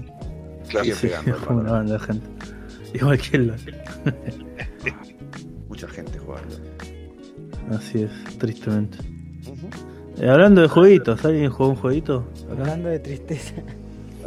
La 0.72 0.82
sigue 0.82 0.94
Sí, 0.96 1.06
pegando. 1.06 1.36
una 1.50 1.70
banda 1.72 1.92
de 1.94 2.00
gente. 2.00 2.26
Igual 2.94 3.18
que 3.20 3.36
el 3.36 3.46
LOL. 3.46 3.56
Mucha 5.68 5.88
gente 5.88 6.18
juega 6.18 6.40
al 6.42 6.48
LOL. 6.48 7.76
Así 7.78 8.02
es, 8.02 8.38
tristemente. 8.38 8.98
Eh, 10.20 10.28
hablando 10.28 10.62
de 10.62 10.68
jueguitos, 10.68 11.24
¿alguien 11.24 11.48
jugó 11.50 11.70
un 11.70 11.76
jueguito? 11.76 12.26
Acá? 12.50 12.62
Hablando 12.62 12.88
de 12.88 12.98
tristeza. 12.98 13.54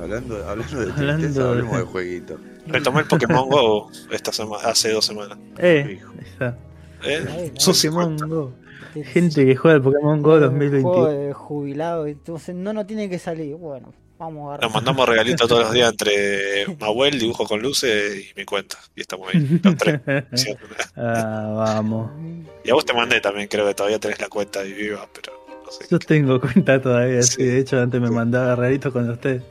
Hablando, 0.01 0.47
hablando 0.47 0.79
de 0.79 0.91
Hablando 0.91 1.17
tristeza, 1.23 1.43
de- 1.43 1.49
hablemos 1.49 1.77
de 1.77 1.83
jueguito. 1.83 2.37
Retomé 2.67 2.99
el 3.01 3.05
Pokémon 3.07 3.49
Go 3.49 3.91
esta 4.11 4.31
semana, 4.31 4.69
hace 4.69 4.91
dos 4.91 5.05
semanas. 5.05 5.37
Eh, 5.57 5.99
está. 6.23 6.57
¿Eh? 7.03 7.51
Sos 7.57 7.77
Pokémon 7.77 8.17
50. 8.19 8.25
Go. 8.27 8.53
Gente 9.03 9.45
que 9.45 9.55
juega 9.55 9.77
el 9.77 9.81
Pokémon 9.83 10.21
Go 10.21 10.33
Un 10.35 10.39
2021. 10.41 10.91
juego 10.93 11.07
de 11.09 11.33
jubilado, 11.33 12.07
entonces 12.07 12.55
no, 12.55 12.73
no 12.73 12.85
tiene 12.85 13.09
que 13.09 13.19
salir. 13.19 13.55
Bueno, 13.55 13.93
vamos 14.19 14.41
a 14.43 14.47
agarrar. 14.49 14.63
Nos 14.63 14.73
mandamos 14.73 15.07
regalitos 15.09 15.47
todos 15.47 15.63
los 15.63 15.71
días 15.73 15.91
entre 15.91 16.65
Mahuel, 16.79 17.17
dibujo 17.19 17.45
con 17.45 17.61
luces 17.61 18.17
y 18.31 18.39
mi 18.39 18.43
cuenta. 18.45 18.77
Y 18.95 19.01
estamos 19.01 19.29
ahí, 19.33 19.59
los 19.63 19.75
tres. 19.77 20.01
Ah, 20.95 21.53
vamos. 21.55 22.11
Y 22.63 22.69
a 22.69 22.73
vos 22.73 22.85
te 22.85 22.93
mandé 22.93 23.21
también, 23.21 23.47
creo 23.47 23.65
que 23.67 23.73
todavía 23.73 23.99
tenés 23.99 24.19
la 24.19 24.27
cuenta 24.27 24.61
de 24.61 24.71
viva, 24.73 25.07
pero 25.13 25.33
no 25.65 25.71
sé. 25.71 25.85
Yo 25.89 25.97
tengo 25.99 26.39
cuenta 26.39 26.81
todavía, 26.81 27.21
sí. 27.23 27.35
Sí. 27.37 27.43
De 27.43 27.59
hecho, 27.59 27.79
antes 27.79 27.99
me 28.01 28.11
mandaba 28.11 28.55
regalitos 28.55 28.91
con 28.93 29.09
usted. 29.09 29.41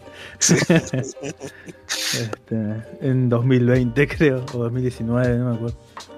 Este, 1.91 2.83
en 3.01 3.29
2020, 3.29 4.09
creo, 4.09 4.45
o 4.55 4.59
2019, 4.59 5.39
no 5.39 5.51
me 5.51 5.57
acuerdo. 5.57 5.77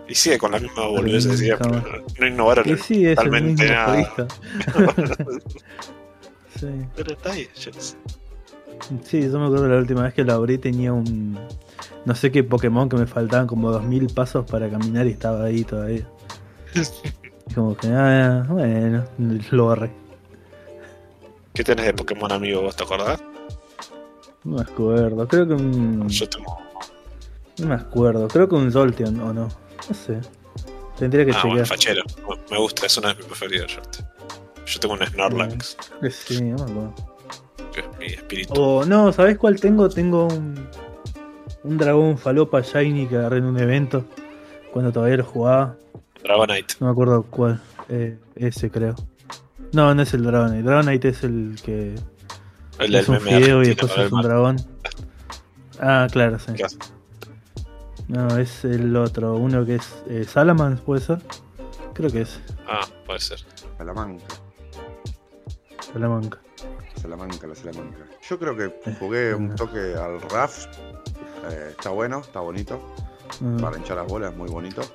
Y 0.09 0.15
sigue 0.15 0.39
con 0.39 0.53
la 0.53 0.59
misma 0.59 0.87
boludez 0.87 1.25
de 1.25 1.37
siempre. 1.37 1.69
Jamás. 1.69 1.85
No, 1.85 2.05
no 2.19 2.27
innovaron 2.27 2.69
Y 2.69 2.77
sí, 2.77 3.07
es 3.07 3.11
el 3.11 3.17
totalmente 3.17 3.63
mismo 3.63 3.77
nada. 3.77 4.13
sí. 6.61 6.67
Pero 6.97 7.13
está 7.13 7.33
ahí, 7.33 7.49
yo 7.55 7.73
sé. 7.73 7.97
sí, 9.05 9.23
yo 9.23 9.39
me 9.39 9.47
acuerdo 9.47 9.69
la 9.69 9.79
última 9.79 10.03
vez 10.03 10.15
que 10.15 10.25
lo 10.25 10.35
abrí 10.35 10.59
tenía 10.59 10.93
un. 10.93 11.39
No 12.05 12.15
sé 12.15 12.31
qué 12.31 12.45
Pokémon 12.45 12.89
que 12.89 12.97
me 12.97 13.07
faltaban 13.07 13.47
como 13.47 13.71
2000 13.71 14.09
pasos 14.09 14.45
para 14.51 14.69
caminar 14.69 15.07
y 15.07 15.11
estaba 15.11 15.45
ahí 15.45 15.65
todavía. 15.65 16.07
Como 17.55 17.77
que, 17.77 17.89
ah, 17.89 18.47
bueno, 18.49 19.05
lo 19.51 19.65
borré. 19.65 19.91
¿Qué 21.53 21.63
tenés 21.63 21.85
de 21.85 21.93
Pokémon 21.93 22.33
amigo? 22.33 22.63
¿Vos 22.63 22.77
te 22.77 22.85
acordás? 22.85 23.23
No 24.45 24.57
me 24.57 24.63
acuerdo, 24.63 25.27
creo 25.29 25.47
que 25.47 25.55
un. 25.55 26.09
Yo 26.09 26.29
tengo. 26.29 26.59
No 27.59 27.67
me 27.69 27.75
acuerdo, 27.75 28.29
creo 28.29 28.49
que 28.49 28.55
un 28.55 28.73
Zolteon 28.73 29.21
o 29.21 29.33
no. 29.33 29.49
No 29.89 29.95
sé. 29.95 30.21
Tendría 30.99 31.25
que 31.25 31.33
Ah, 31.33 31.41
bueno, 31.45 31.65
chequear. 31.65 31.67
fachero. 31.67 32.03
Me 32.51 32.59
gusta, 32.59 32.87
es 32.87 32.97
uno 32.99 33.09
de 33.09 33.15
mis 33.15 33.25
preferidos. 33.27 33.77
Yo, 33.77 33.81
yo 34.67 34.81
tengo 34.81 34.95
un 34.95 35.07
Snorlax, 35.07 35.77
Eh, 36.03 36.11
Sí, 36.11 36.41
no 36.43 36.57
me 36.65 36.71
acuerdo. 36.71 36.95
que 37.73 37.81
es 37.81 37.87
mi 37.99 38.07
espíritu. 38.07 38.53
O 38.61 38.85
no, 38.85 39.13
¿sabés 39.13 39.39
cuál 39.39 39.61
tengo? 39.61 39.89
Tengo 39.89 40.27
un. 40.29 40.67
Un 41.65 41.79
dragón 41.79 42.19
falopa 42.19 42.61
shiny 42.61 43.07
que 43.07 43.17
agarré 43.17 43.39
en 43.39 43.45
un 43.45 43.59
evento. 43.59 44.05
Cuando 44.73 44.91
todavía 44.93 45.19
lo 45.19 45.25
jugaba. 45.25 45.77
Dragonite. 46.25 46.75
No 46.81 46.87
me 46.87 46.93
acuerdo 46.93 47.23
cuál. 47.25 47.61
Eh, 47.89 48.19
ese 48.37 48.71
creo. 48.71 48.95
No, 49.73 49.95
no 49.95 50.03
es 50.03 50.13
el 50.15 50.25
Dragonite. 50.25 50.63
Dragonite 50.63 51.09
es 51.11 51.23
el 51.25 51.57
que 51.65 51.95
El 52.85 52.95
es 52.95 53.09
un 53.09 53.21
fideo 53.21 53.63
y 53.63 53.69
después 53.69 53.93
es 53.97 54.13
un 54.13 54.23
dragón. 54.23 54.57
Ah, 55.81 56.07
claro, 56.11 56.39
sí. 56.39 56.53
No, 58.09 58.37
es 58.39 58.65
el 58.65 58.95
otro. 58.97 59.35
Uno 59.37 59.65
que 59.65 59.77
es 59.77 59.95
eh, 60.09 60.27
¿puede 60.85 61.01
ser? 61.01 61.19
Creo 61.95 62.11
que 62.11 62.23
es 62.23 62.41
Ah, 62.69 62.87
puede 63.07 63.21
ser. 63.21 63.39
Salamanca, 63.79 64.25
Salamanca. 65.93 66.39
Salamanca, 67.01 67.47
la 67.47 67.55
Salamanca. 67.55 67.99
Yo 68.29 68.39
creo 68.39 68.57
que 68.57 68.65
Eh, 68.67 68.97
jugué 68.99 69.35
un 69.35 69.49
no. 69.49 69.55
toque 69.57 69.95
al 69.95 70.21
RAF. 70.31 70.67
Eh, 71.51 71.69
está 71.71 71.91
bueno, 71.91 72.21
está 72.21 72.41
bonito. 72.41 72.81
Ah. 73.43 73.57
Para 73.61 73.77
hinchar 73.79 73.97
las 73.97 74.07
bolas, 74.07 74.35
muy 74.37 74.49
bonito. 74.49 74.83
Sí, 74.83 74.89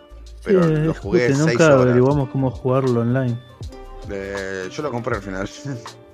Pero 0.45 0.61
lo 0.67 0.91
escute, 0.91 0.99
jugué 0.99 1.27
6 1.27 1.39
nunca 1.39 1.65
horas. 1.67 1.81
averiguamos 1.81 2.29
cómo 2.29 2.49
jugarlo 2.51 3.01
online. 3.01 3.37
Eh, 4.09 4.69
yo 4.71 4.83
lo 4.83 4.91
compré 4.91 5.15
al 5.17 5.21
final. 5.21 5.49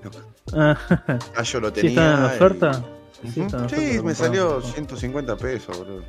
Ah, 0.51 0.77
Ah, 1.35 1.43
yo 1.43 1.59
lo 1.59 1.69
¿Sí 1.69 1.75
tenía. 1.75 1.89
está 1.89 2.15
en 2.15 2.23
y- 2.23 2.35
oferta? 2.35 2.69
Ujú. 3.23 3.31
Sí, 3.31 3.31
Sí, 3.33 3.45
oferta, 3.45 3.95
lo 3.97 4.03
me 4.03 4.15
salió 4.15 4.61
150 4.61 5.37
pesos, 5.37 5.77
boludo. 5.77 6.03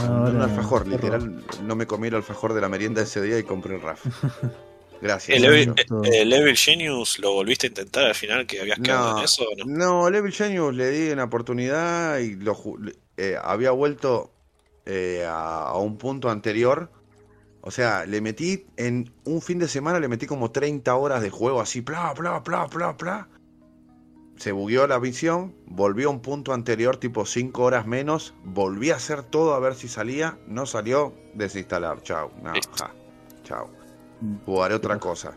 Ah, 0.00 0.30
un 0.30 0.40
alfajor, 0.40 0.86
literal. 0.88 1.44
No 1.64 1.76
me 1.76 1.86
comí 1.86 2.08
el 2.08 2.14
alfajor 2.16 2.54
de 2.54 2.60
la 2.60 2.68
merienda 2.68 3.02
ese 3.02 3.20
día 3.22 3.38
y 3.38 3.42
compré 3.44 3.74
el 3.76 3.82
RAF. 3.82 4.04
Gracias. 5.02 5.36
¿El 5.36 5.44
Evil, 5.44 5.68
Nacho. 5.70 6.04
eh, 6.04 6.22
el 6.22 6.32
Evil 6.32 6.56
Genius 6.56 7.18
lo 7.18 7.32
volviste 7.32 7.66
a 7.66 7.70
intentar 7.70 8.04
al 8.04 8.14
final 8.14 8.46
que 8.46 8.60
habías 8.60 8.78
quedado 8.78 9.12
No, 9.12 9.18
en 9.18 9.24
eso 9.24 9.42
o 9.42 9.56
no? 9.56 9.64
no, 9.66 10.10
Level 10.10 10.32
Genius 10.32 10.74
le 10.74 10.90
di 10.90 11.10
una 11.10 11.24
oportunidad 11.24 12.18
y 12.18 12.36
lo 12.36 12.56
eh, 13.16 13.36
había 13.42 13.72
vuelto 13.72 14.30
eh, 14.86 15.24
a, 15.28 15.68
a 15.70 15.76
un 15.78 15.98
punto 15.98 16.30
anterior. 16.30 16.88
O 17.62 17.70
sea, 17.70 18.04
le 18.06 18.20
metí 18.20 18.66
en 18.76 19.12
un 19.24 19.40
fin 19.40 19.58
de 19.58 19.68
semana, 19.68 20.00
le 20.00 20.08
metí 20.08 20.26
como 20.26 20.50
30 20.50 20.94
horas 20.94 21.22
de 21.22 21.30
juego 21.30 21.60
así, 21.60 21.80
bla, 21.80 22.12
bla, 22.12 22.40
bla, 22.40 22.66
bla, 22.66 22.92
bla. 22.92 23.28
Se 24.36 24.52
bugueó 24.52 24.86
la 24.86 24.98
visión, 24.98 25.54
volvió 25.66 26.08
a 26.08 26.12
un 26.12 26.20
punto 26.20 26.52
anterior, 26.52 26.96
tipo 26.96 27.24
5 27.24 27.62
horas 27.62 27.86
menos, 27.86 28.34
volví 28.44 28.90
a 28.90 28.96
hacer 28.96 29.22
todo 29.22 29.54
a 29.54 29.60
ver 29.60 29.74
si 29.74 29.88
salía, 29.88 30.38
no 30.48 30.66
salió, 30.66 31.14
desinstalar, 31.34 32.02
chao, 32.02 32.32
no, 32.42 32.52
ja, 32.52 32.92
chao 33.44 33.82
jugaré 34.44 34.74
otra 34.74 34.98
cosa. 34.98 35.36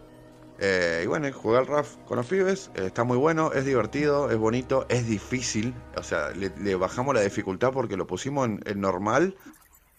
Eh, 0.57 1.01
y 1.03 1.07
bueno, 1.07 1.27
jugué 1.33 1.57
al 1.57 1.67
RAF 1.67 1.97
con 2.05 2.17
los 2.17 2.27
pibes, 2.27 2.71
eh, 2.75 2.85
está 2.85 3.03
muy 3.03 3.17
bueno, 3.17 3.51
es 3.51 3.65
divertido, 3.65 4.31
es 4.31 4.37
bonito, 4.37 4.85
es 4.89 5.07
difícil. 5.07 5.73
O 5.97 6.03
sea, 6.03 6.29
le, 6.31 6.51
le 6.57 6.75
bajamos 6.75 7.13
la 7.13 7.21
dificultad 7.21 7.71
porque 7.73 7.97
lo 7.97 8.07
pusimos 8.07 8.45
en, 8.45 8.61
en 8.65 8.79
normal 8.79 9.35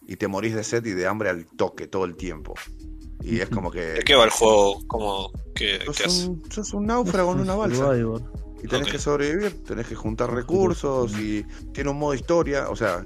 y 0.07 0.17
te 0.17 0.29
morís 0.29 0.55
de 0.55 0.65
sed 0.65 0.85
y 0.87 0.93
de 0.93 1.07
hambre 1.07 1.31
al 1.31 1.47
toque 1.47 1.87
todo 1.87 2.05
el 2.05 2.17
tiempo. 2.17 2.55
Y 3.23 3.41
es 3.41 3.49
como 3.49 3.71
que 3.71 3.81
¿De 3.81 4.05
qué 4.05 4.15
va 4.15 4.25
el 4.25 4.31
juego? 4.31 4.81
¿Cómo, 4.87 5.33
qué, 5.55 5.81
sos 5.85 6.01
hace? 6.01 6.29
un, 6.29 6.43
sos 6.51 6.73
un 6.75 6.87
náufrago 6.87 7.33
en 7.33 7.41
una 7.41 7.55
un 7.55 7.61
balsa 7.61 7.93
y 8.63 8.69
tenés 8.69 8.91
que 8.91 8.99
sobrevivir, 8.99 9.65
tenés 9.65 9.87
que 9.87 9.95
juntar 9.95 10.33
recursos 10.33 11.19
y 11.19 11.45
tiene 11.73 11.91
un 11.91 11.99
modo 11.99 12.15
historia, 12.15 12.69
o 12.71 12.77
sea, 12.77 13.05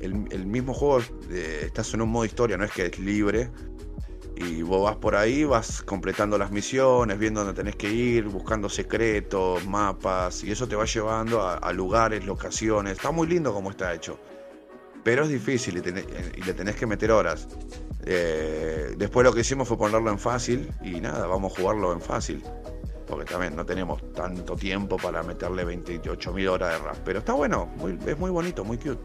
el, 0.00 0.24
el 0.30 0.46
mismo 0.46 0.74
juego 0.74 1.00
eh, 1.30 1.62
estás 1.66 1.92
en 1.94 2.02
un 2.02 2.10
modo 2.10 2.24
historia, 2.24 2.56
no 2.56 2.64
es 2.64 2.72
que 2.72 2.86
es 2.86 2.98
libre 2.98 3.50
Y 4.36 4.62
vos 4.62 4.84
vas 4.84 4.96
por 4.96 5.16
ahí, 5.16 5.44
vas 5.44 5.82
completando 5.82 6.38
las 6.38 6.50
misiones, 6.50 7.18
viendo 7.18 7.44
dónde 7.44 7.54
tenés 7.54 7.76
que 7.76 7.90
ir, 7.90 8.24
buscando 8.26 8.68
secretos, 8.68 9.64
mapas, 9.66 10.44
y 10.44 10.50
eso 10.50 10.68
te 10.68 10.76
va 10.76 10.84
llevando 10.84 11.42
a, 11.42 11.72
lugares, 11.72 12.24
locaciones. 12.24 12.92
Está 12.94 13.10
muy 13.10 13.26
lindo 13.26 13.52
como 13.52 13.70
está 13.70 13.92
hecho. 13.94 14.18
Pero 15.08 15.22
es 15.22 15.30
difícil 15.30 15.78
y, 15.78 16.42
le 16.42 16.52
tenés 16.52 16.76
que 16.76 16.86
meter 16.86 17.10
horas. 17.10 17.48
Eh, 18.04 18.94
después 18.98 19.24
lo 19.24 19.32
que 19.32 19.40
hicimos 19.40 19.66
fue 19.66 19.78
ponerlo 19.78 20.10
en 20.10 20.18
fácil 20.18 20.70
y 20.82 21.00
nada, 21.00 21.26
vamos 21.26 21.50
a 21.50 21.62
jugarlo 21.62 21.94
en 21.94 22.02
fácil. 22.02 22.44
Porque 23.06 23.24
también 23.24 23.56
no 23.56 23.64
tenemos 23.64 24.02
tanto 24.12 24.54
tiempo 24.54 24.98
para 24.98 25.22
meterle 25.22 25.64
28.000 25.64 26.48
horas 26.50 26.72
de 26.72 26.86
rap. 26.86 26.96
Pero 27.06 27.20
está 27.20 27.32
bueno, 27.32 27.70
es 28.06 28.18
muy 28.18 28.30
bonito, 28.30 28.66
muy 28.66 28.76
cute. 28.76 29.00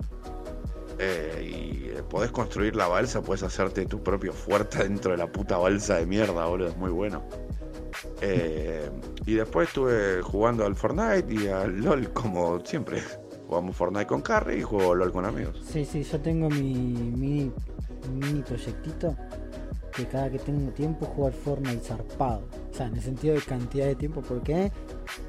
Eh, 0.99 1.41
y 1.41 1.97
eh, 1.97 2.03
podés 2.03 2.31
construir 2.31 2.75
la 2.75 2.89
balsa, 2.89 3.21
puedes 3.21 3.43
hacerte 3.43 3.85
tu 3.85 4.03
propio 4.03 4.33
fuerte 4.33 4.79
dentro 4.83 5.11
de 5.11 5.19
la 5.19 5.31
puta 5.31 5.57
balsa 5.57 5.99
de 5.99 6.05
mierda, 6.05 6.45
boludo, 6.47 6.67
es 6.67 6.75
muy 6.75 6.91
bueno. 6.91 7.23
Y 9.25 9.35
después 9.35 9.69
estuve 9.69 10.21
jugando 10.21 10.65
al 10.65 10.75
Fortnite 10.75 11.33
y 11.33 11.47
al 11.47 11.81
LOL 11.81 12.11
como 12.11 12.59
siempre. 12.65 13.01
Jugamos 13.47 13.75
Fortnite 13.75 14.07
con 14.07 14.21
Carry 14.21 14.59
y 14.59 14.61
juego 14.63 14.95
LOL 14.95 15.11
con 15.11 15.25
amigos. 15.25 15.61
Sí, 15.65 15.85
sí, 15.85 16.03
yo 16.03 16.19
tengo 16.19 16.49
mi 16.49 16.73
mini, 16.73 17.51
mini 18.11 18.41
proyectito 18.41 19.15
que 19.95 20.07
cada 20.07 20.29
que 20.29 20.39
tengo 20.39 20.71
tiempo 20.71 21.05
juego 21.05 21.27
al 21.27 21.33
Fortnite 21.33 21.79
zarpado. 21.81 22.47
O 22.71 22.73
sea, 22.73 22.87
en 22.87 22.95
el 22.95 23.01
sentido 23.01 23.35
de 23.35 23.41
cantidad 23.41 23.85
de 23.85 23.95
tiempo, 23.95 24.21
porque 24.21 24.71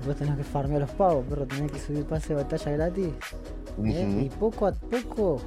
vos 0.07 0.17
tenés 0.17 0.37
que 0.37 0.45
farmear 0.45 0.81
los 0.81 0.91
pagos, 0.93 1.25
pero 1.29 1.47
tenés 1.47 1.71
que 1.71 1.79
subir 1.79 2.05
pase 2.07 2.35
de 2.35 2.43
batalla 2.43 2.73
gratis. 2.73 3.13
Y 3.83 4.31
poco 4.31 4.69
a 4.69 4.73
poco 4.73 5.41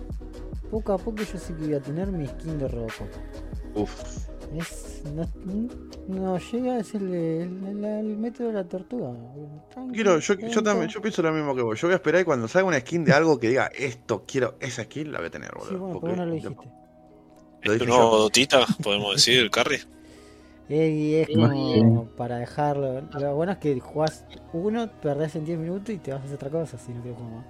poco 0.69 0.93
a 0.93 0.97
poco 0.97 1.23
yo 1.23 1.39
sí 1.39 1.53
que 1.53 1.65
voy 1.65 1.73
a 1.75 1.81
tener 1.81 2.11
mi 2.11 2.27
skin 2.27 2.57
de 2.59 2.67
Robocop. 2.67 3.07
Uf. 3.75 4.27
Es, 4.55 5.03
no, 5.13 5.25
llega, 6.07 6.79
es 6.79 6.95
el, 6.95 7.13
el, 7.13 8.17
método 8.17 8.47
de 8.47 8.53
la 8.53 8.63
tortuga. 8.63 9.13
Quiero, 9.93 10.19
yo, 10.19 10.35
yo, 10.35 10.63
también, 10.63 10.89
yo 10.89 11.01
pienso 11.01 11.21
lo 11.21 11.31
mismo 11.31 11.55
que 11.55 11.61
vos. 11.61 11.79
Yo 11.79 11.87
voy 11.87 11.93
a 11.93 11.97
esperar 11.97 12.21
y 12.21 12.23
cuando 12.23 12.47
salga 12.47 12.67
una 12.67 12.79
skin 12.79 13.03
de 13.03 13.13
algo 13.13 13.39
que 13.39 13.49
diga 13.49 13.69
esto, 13.77 14.23
quiero 14.25 14.55
esa 14.59 14.83
skin, 14.83 15.11
la 15.11 15.19
voy 15.19 15.27
a 15.27 15.31
tener, 15.31 15.51
boludo. 15.53 15.69
Sí, 15.69 15.75
bueno, 15.75 15.99
porque 15.99 16.15
no 16.15 16.25
lo 16.25 16.33
dijiste. 16.33 16.69
¿Es 17.63 17.77
tu 17.79 17.85
nuevo 17.85 18.17
Dotita, 18.17 18.65
podemos 18.81 19.15
decir, 19.15 19.39
el 19.41 19.51
carry? 19.51 19.79
Y 20.69 21.15
es 21.15 21.29
como 21.29 22.05
para 22.17 22.37
dejarlo. 22.37 23.01
Lo 23.01 23.35
bueno 23.35 23.53
es 23.53 23.57
que 23.57 23.79
jugás 23.79 24.25
uno, 24.53 24.89
perdés 25.01 25.35
en 25.35 25.45
10 25.45 25.59
minutos 25.59 25.95
y 25.95 25.97
te 25.97 26.11
vas 26.11 26.21
a 26.21 26.23
hacer 26.25 26.35
otra 26.35 26.49
cosa, 26.49 26.77
si 26.77 26.91
no 26.93 27.03
que 27.03 27.11
como. 27.11 27.43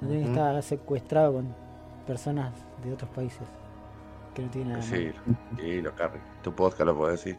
No 0.00 0.08
tienes 0.08 0.26
que 0.26 0.32
estar 0.32 0.62
secuestrado 0.62 1.34
con 1.34 1.54
personas 2.06 2.52
de 2.84 2.92
otros 2.92 3.10
países 3.10 3.46
que 4.34 4.42
no 4.42 4.50
tienen 4.50 4.72
nada 4.72 4.82
Sí, 4.82 5.10
sí, 5.58 5.80
lo 5.80 5.94
carry. 5.94 6.20
Tu 6.42 6.52
podcast 6.54 6.86
lo 6.86 6.96
puedo 6.96 7.10
decir. 7.10 7.36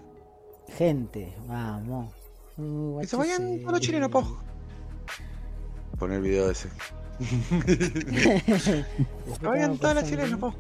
Gente, 0.73 1.34
vamos. 1.47 2.13
Uh, 2.58 2.99
que 3.01 3.08
se 3.08 3.15
vayan 3.15 3.60
todos 3.60 3.73
los 3.73 3.82
chilenos, 3.82 4.10
po. 4.10 4.38
Poner 5.99 6.17
el 6.17 6.23
video 6.23 6.49
ese. 6.49 6.69
se 7.19 8.86
vayan 9.41 9.78
todos 9.78 9.95
los 9.95 10.04
chilenos, 10.06 10.39
po. 10.39 10.54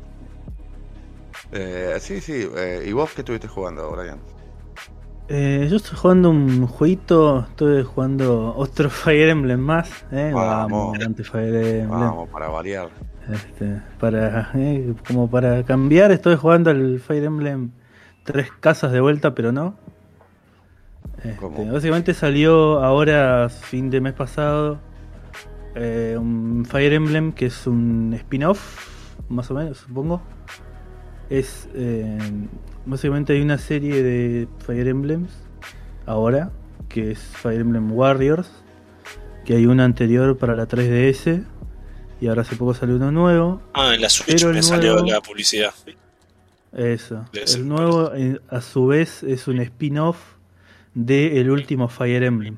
Eh, 1.51 1.97
sí, 1.99 2.21
sí. 2.21 2.47
Eh, 2.55 2.85
¿Y 2.87 2.91
vos 2.93 3.11
qué 3.13 3.21
estuviste 3.21 3.47
jugando, 3.47 3.91
Brian? 3.91 4.19
Eh, 5.27 5.67
yo 5.69 5.77
estoy 5.77 5.97
jugando 5.97 6.29
un 6.29 6.67
jueguito, 6.67 7.47
estoy 7.49 7.83
jugando 7.83 8.53
otro 8.55 8.89
Fire 8.89 9.29
Emblem 9.29 9.59
más. 9.59 10.05
Eh. 10.11 10.31
Vamos, 10.33 10.97
Vamos, 10.97 11.27
Fire 11.27 11.55
Emblem. 11.55 11.89
Vamos, 11.89 12.29
para 12.29 12.47
variar. 12.49 12.89
Este, 13.31 13.81
para, 13.99 14.51
eh, 14.53 14.93
como 15.07 15.29
para 15.29 15.63
cambiar, 15.63 16.11
estoy 16.11 16.35
jugando 16.35 16.69
el 16.69 16.99
Fire 16.99 17.23
Emblem 17.23 17.71
tres 18.23 18.51
casas 18.59 18.91
de 18.91 19.01
vuelta, 19.01 19.33
pero 19.33 19.51
no. 19.51 19.75
Este, 21.25 21.71
básicamente 21.71 22.13
salió 22.13 22.83
ahora, 22.83 23.49
fin 23.49 23.89
de 23.89 24.01
mes 24.01 24.13
pasado, 24.13 24.79
eh, 25.75 26.15
un 26.19 26.65
Fire 26.65 26.93
Emblem 26.93 27.31
que 27.31 27.47
es 27.47 27.65
un 27.67 28.13
spin-off, 28.13 28.87
más 29.29 29.49
o 29.49 29.55
menos, 29.55 29.79
supongo. 29.79 30.21
Es 31.29 31.67
eh, 31.73 32.19
básicamente 32.85 33.33
hay 33.33 33.41
una 33.41 33.57
serie 33.57 34.03
de 34.03 34.47
Fire 34.59 34.87
Emblems 34.87 35.31
ahora, 36.05 36.51
que 36.87 37.11
es 37.11 37.19
Fire 37.19 37.59
Emblem 37.59 37.91
Warriors, 37.91 38.49
que 39.43 39.55
hay 39.55 39.65
una 39.65 39.83
anterior 39.83 40.37
para 40.37 40.55
la 40.55 40.67
3DS 40.67 41.43
y 42.21 42.27
ahora 42.27 42.43
hace 42.43 42.55
poco 42.55 42.73
salió 42.73 42.95
uno 42.95 43.11
nuevo. 43.11 43.61
Ah, 43.73 43.95
en 43.95 44.01
la 44.01 44.09
Switch 44.09 44.45
me 44.45 44.61
salió 44.61 45.03
la 45.03 45.21
publicidad. 45.21 45.73
Eso. 46.71 47.25
El 47.33 47.67
nuevo, 47.67 48.13
eh, 48.13 48.39
a 48.49 48.61
su 48.61 48.87
vez, 48.87 49.23
es 49.23 49.47
un 49.47 49.59
spin-off 49.61 50.34
de 50.95 51.39
el 51.39 51.51
último 51.51 51.87
Fire 51.87 52.23
Emblem. 52.23 52.57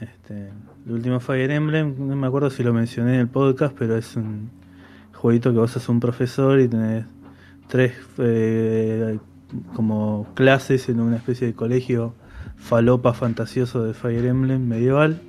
Este, 0.00 0.50
el 0.86 0.92
último 0.92 1.20
Fire 1.20 1.50
Emblem, 1.50 1.94
no 1.98 2.16
me 2.16 2.26
acuerdo 2.26 2.48
si 2.50 2.62
lo 2.62 2.72
mencioné 2.72 3.14
en 3.14 3.20
el 3.20 3.28
podcast, 3.28 3.74
pero 3.76 3.96
es 3.96 4.16
un 4.16 4.50
jueguito 5.12 5.52
que 5.52 5.58
vos 5.58 5.72
sos 5.72 5.88
un 5.88 6.00
profesor 6.00 6.60
y 6.60 6.68
tenés 6.68 7.04
tres 7.66 7.94
eh, 8.18 9.18
como 9.74 10.28
clases 10.34 10.88
en 10.88 11.00
una 11.00 11.16
especie 11.16 11.48
de 11.48 11.54
colegio 11.54 12.14
falopa 12.56 13.12
fantasioso 13.12 13.84
de 13.84 13.94
Fire 13.94 14.24
Emblem 14.24 14.66
medieval 14.66 15.20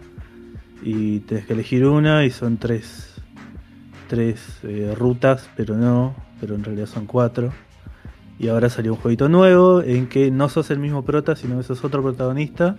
y 0.81 1.19
tenés 1.21 1.45
que 1.45 1.53
elegir 1.53 1.85
una 1.85 2.25
y 2.25 2.29
son 2.29 2.57
tres, 2.57 3.15
tres 4.07 4.59
eh, 4.63 4.93
rutas, 4.95 5.49
pero 5.55 5.75
no, 5.75 6.15
pero 6.39 6.55
en 6.55 6.63
realidad 6.63 6.87
son 6.87 7.05
cuatro. 7.05 7.51
Y 8.39 8.47
ahora 8.47 8.69
salió 8.69 8.93
un 8.93 8.99
jueguito 8.99 9.27
nuevo 9.27 9.81
en 9.81 10.07
que 10.07 10.31
no 10.31 10.47
sos 10.47 10.71
el 10.71 10.79
mismo 10.79 11.03
prota, 11.03 11.35
sino 11.35 11.57
que 11.57 11.63
sos 11.63 11.83
otro 11.83 12.01
protagonista. 12.01 12.77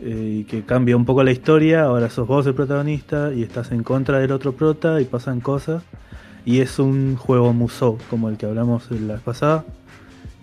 Eh, 0.00 0.40
y 0.40 0.44
que 0.44 0.62
cambia 0.62 0.96
un 0.96 1.04
poco 1.04 1.24
la 1.24 1.32
historia. 1.32 1.84
Ahora 1.84 2.08
sos 2.10 2.28
vos 2.28 2.46
el 2.46 2.54
protagonista 2.54 3.32
y 3.34 3.42
estás 3.42 3.72
en 3.72 3.82
contra 3.82 4.18
del 4.20 4.30
otro 4.30 4.52
prota 4.52 5.00
y 5.00 5.04
pasan 5.04 5.40
cosas. 5.40 5.82
Y 6.44 6.60
es 6.60 6.78
un 6.78 7.16
juego 7.16 7.52
Musou, 7.52 7.98
como 8.08 8.28
el 8.28 8.36
que 8.36 8.46
hablamos 8.46 8.88
la 8.92 9.14
vez 9.14 9.22
pasada. 9.22 9.64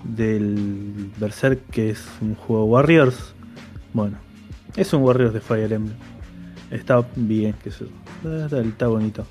Del 0.04 1.12
Berserk, 1.18 1.62
que 1.70 1.91
es 1.91 2.06
un 2.20 2.36
juego 2.36 2.66
Warriors. 2.66 3.34
Bueno, 3.93 4.18
es 4.76 4.91
un 4.91 5.01
Warriors 5.04 5.34
de 5.34 5.39
Fire 5.39 5.72
Emblem. 5.72 5.95
Está 6.72 7.06
bien, 7.16 7.54
que 7.64 7.70
eso. 7.70 7.86
Está, 8.51 8.88
bonito. 8.88 9.26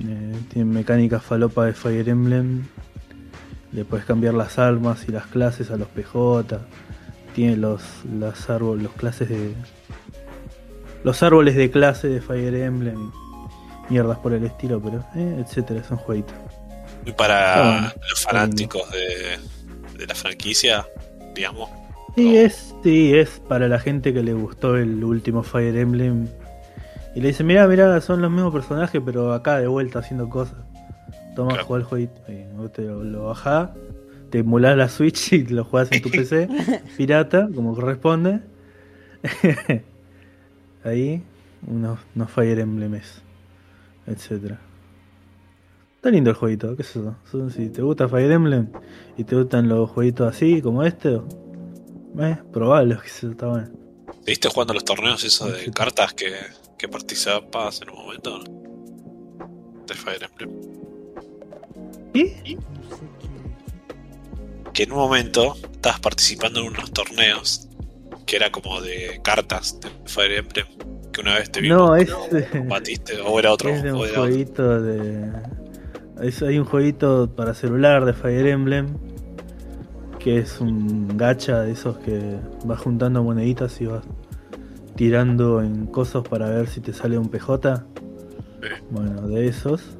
Eh, 0.00 0.34
tiene 0.52 0.72
mecánica 0.72 1.20
falopa 1.20 1.66
de 1.66 1.74
Fire 1.74 2.08
Emblem. 2.08 2.62
Le 3.72 3.84
puedes 3.84 4.04
cambiar 4.04 4.34
las 4.34 4.58
armas 4.58 5.04
y 5.08 5.12
las 5.12 5.26
clases 5.26 5.70
a 5.70 5.76
los 5.76 5.88
PJ. 5.88 6.60
Tiene 7.34 7.56
los, 7.56 7.82
los 8.04 8.50
árboles, 8.50 8.82
los 8.82 8.92
clases 8.92 9.28
de. 9.28 9.54
Los 11.04 11.22
árboles 11.22 11.56
de 11.56 11.70
clase 11.70 12.08
de 12.08 12.20
Fire 12.20 12.54
Emblem. 12.54 13.10
Mierdas 13.88 14.18
por 14.18 14.32
el 14.32 14.44
estilo, 14.44 14.80
pero. 14.80 15.04
Eh, 15.14 15.44
etcétera, 15.44 15.80
es 15.80 15.90
un 15.90 15.98
jueguito. 15.98 16.32
Y 17.06 17.12
para 17.12 17.94
los 18.08 18.20
fanáticos 18.20 18.90
de, 18.90 19.38
de 19.98 20.06
la 20.06 20.14
franquicia, 20.14 20.86
digamos. 21.34 21.70
Sí, 22.16 22.36
es, 22.36 22.74
sí, 22.82 23.14
es 23.14 23.40
para 23.48 23.68
la 23.68 23.78
gente 23.78 24.12
que 24.12 24.22
le 24.22 24.32
gustó 24.32 24.76
el 24.76 25.02
último 25.04 25.42
Fire 25.42 25.76
Emblem. 25.76 26.26
Y 27.14 27.20
le 27.20 27.28
dice, 27.28 27.44
mira, 27.44 27.66
mira, 27.66 28.00
son 28.00 28.20
los 28.20 28.30
mismos 28.30 28.52
personajes, 28.52 29.00
pero 29.04 29.32
acá 29.32 29.58
de 29.58 29.66
vuelta 29.66 30.00
haciendo 30.00 30.28
cosas. 30.28 30.58
Toma, 31.34 31.52
claro. 31.52 31.76
el 31.76 31.84
jueguito. 31.84 32.20
te 32.72 32.82
lo, 32.82 33.04
lo 33.04 33.26
bajás, 33.26 33.70
te 34.30 34.38
emulás 34.38 34.76
la 34.76 34.88
Switch 34.88 35.32
y 35.32 35.46
lo 35.46 35.64
jugás 35.64 35.90
en 35.92 36.02
tu 36.02 36.10
PC, 36.10 36.48
pirata, 36.96 37.48
como 37.54 37.74
corresponde. 37.74 38.40
Ahí, 40.84 41.22
unos, 41.66 41.98
unos 42.14 42.30
Fire 42.30 42.58
Emblems, 42.58 43.22
etcétera. 44.06 44.60
Está 45.96 46.10
lindo 46.10 46.30
el 46.30 46.36
jueguito, 46.36 46.74
¿qué 46.76 46.82
es 46.82 46.96
eso? 46.96 47.14
Si 47.50 47.68
te 47.68 47.82
gusta 47.82 48.08
Fire 48.08 48.30
Emblem 48.30 48.68
y 49.18 49.24
te 49.24 49.36
gustan 49.36 49.68
los 49.68 49.90
jueguitos 49.90 50.34
así, 50.34 50.62
como 50.62 50.82
este, 50.82 51.20
eh, 52.18 52.38
probable 52.52 52.96
que 53.02 53.08
se 53.08 53.28
está 53.28 53.48
bueno. 53.48 53.68
¿Viste 54.24 54.48
jugando 54.48 54.74
los 54.74 54.84
torneos 54.84 55.22
esos 55.24 55.52
de 55.52 55.70
cartas 55.70 56.14
que, 56.14 56.32
que 56.78 56.88
participabas 56.88 57.82
en 57.82 57.90
un 57.90 57.96
momento? 57.96 58.42
De 59.86 59.94
Fire 59.94 60.22
Emblem. 60.22 60.79
¿Y? 62.14 62.56
Que 64.72 64.84
en 64.84 64.92
un 64.92 64.98
momento 64.98 65.56
estabas 65.72 66.00
participando 66.00 66.60
en 66.60 66.68
unos 66.68 66.92
torneos 66.92 67.68
que 68.26 68.36
era 68.36 68.50
como 68.52 68.80
de 68.80 69.20
cartas 69.22 69.80
de 69.80 69.88
Fire 70.06 70.32
Emblem. 70.32 70.66
Que 71.12 71.20
una 71.20 71.34
vez 71.34 71.50
te 71.50 71.60
vimos. 71.60 71.78
No, 71.78 71.96
es. 71.96 72.08
Batiste, 72.68 73.20
o 73.20 73.38
era 73.38 73.52
otro. 73.52 73.70
Es 73.70 73.82
de 73.82 73.92
un 73.92 74.08
jueguito 74.08 74.80
de. 74.80 75.32
hay 76.46 76.58
un 76.58 76.64
jueguito 76.64 77.34
para 77.34 77.54
celular 77.54 78.04
de 78.04 78.12
Fire 78.12 78.46
Emblem 78.46 78.96
que 80.20 80.38
es 80.38 80.60
un 80.60 81.16
gacha 81.16 81.62
de 81.62 81.72
esos 81.72 81.98
que 81.98 82.36
vas 82.64 82.78
juntando 82.78 83.24
moneditas 83.24 83.80
y 83.80 83.86
vas 83.86 84.04
tirando 84.94 85.62
en 85.62 85.86
cosas 85.86 86.22
para 86.28 86.48
ver 86.50 86.68
si 86.68 86.80
te 86.80 86.92
sale 86.92 87.18
un 87.18 87.30
PJ. 87.30 87.86
Bueno, 88.90 89.26
de 89.26 89.48
esos. 89.48 89.96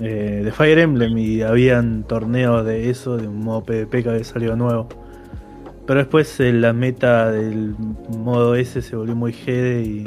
Eh, 0.00 0.42
de 0.44 0.52
Fire 0.52 0.78
Emblem 0.78 1.16
y 1.18 1.42
habían 1.42 2.04
torneos 2.04 2.64
de 2.66 2.90
eso, 2.90 3.16
de 3.16 3.28
un 3.28 3.40
modo 3.40 3.64
PvP 3.64 4.02
que 4.02 4.10
había 4.10 4.24
salido 4.24 4.56
nuevo. 4.56 4.88
Pero 5.86 6.00
después 6.00 6.38
eh, 6.40 6.52
la 6.52 6.72
meta 6.72 7.30
del 7.30 7.74
modo 8.18 8.54
S 8.56 8.82
se 8.82 8.96
volvió 8.96 9.14
muy 9.14 9.32
GD 9.32 9.84
y 9.86 10.04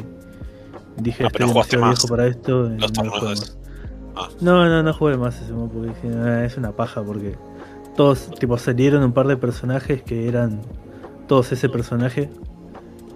dije, 0.97 1.23
estoy 1.23 1.29
pero 1.31 1.45
no 1.47 1.51
jugaste 1.53 1.77
más 1.77 1.89
viejo 1.91 2.07
para 2.07 2.27
esto. 2.27 2.69
los 2.69 2.93
no 2.97 3.03
lo 3.05 3.21
más. 3.21 3.57
Ah. 4.15 4.27
No, 4.41 4.67
no, 4.67 4.83
no 4.83 4.93
jugué 4.93 5.15
más 5.17 5.41
ese 5.41 5.53
modo 5.53 5.69
porque 5.69 5.87
dije, 5.89 6.09
"Ah, 6.17 6.43
es 6.43 6.57
una 6.57 6.71
paja 6.73 7.01
porque 7.01 7.35
todos, 7.95 8.29
tipo, 8.39 8.57
salieron 8.57 9.03
un 9.03 9.13
par 9.13 9.27
de 9.27 9.37
personajes 9.37 10.01
que 10.03 10.27
eran 10.27 10.59
todos 11.27 11.51
ese 11.53 11.69
personaje, 11.69 12.29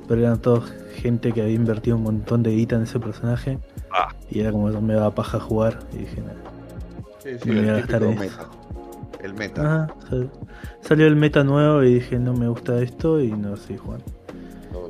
pero 0.07 0.21
eran 0.21 0.41
todos 0.41 0.71
gente 0.95 1.33
que 1.33 1.41
había 1.41 1.55
invertido 1.55 1.97
un 1.97 2.03
montón 2.03 2.43
de 2.43 2.51
guita 2.51 2.77
en 2.77 2.83
ese 2.83 2.99
personaje 2.99 3.59
Ah. 3.91 4.09
y 4.29 4.39
era 4.39 4.51
como 4.51 4.69
me 4.81 4.93
daba 4.93 5.13
paja 5.13 5.39
jugar 5.39 5.79
y 5.93 5.97
dije, 5.97 6.21
"Nah". 6.21 6.52
Sí, 7.23 7.29
sí, 7.41 7.49
Me 7.49 7.61
voy 7.61 7.69
a 7.69 7.73
el 7.75 7.79
gastar 7.81 8.01
típico 8.01 8.19
meta. 8.19 8.49
El 9.23 9.33
meta. 9.33 9.61
Ajá, 9.83 9.95
sal- 10.09 10.31
salió 10.81 11.07
el 11.07 11.15
meta 11.15 11.43
nuevo 11.43 11.81
y 11.83 11.95
dije 11.95 12.19
no 12.19 12.33
me 12.33 12.47
gusta 12.49 12.81
esto 12.81 13.21
y 13.21 13.31
no 13.31 13.55
sé 13.55 13.77
Juan. 13.77 14.03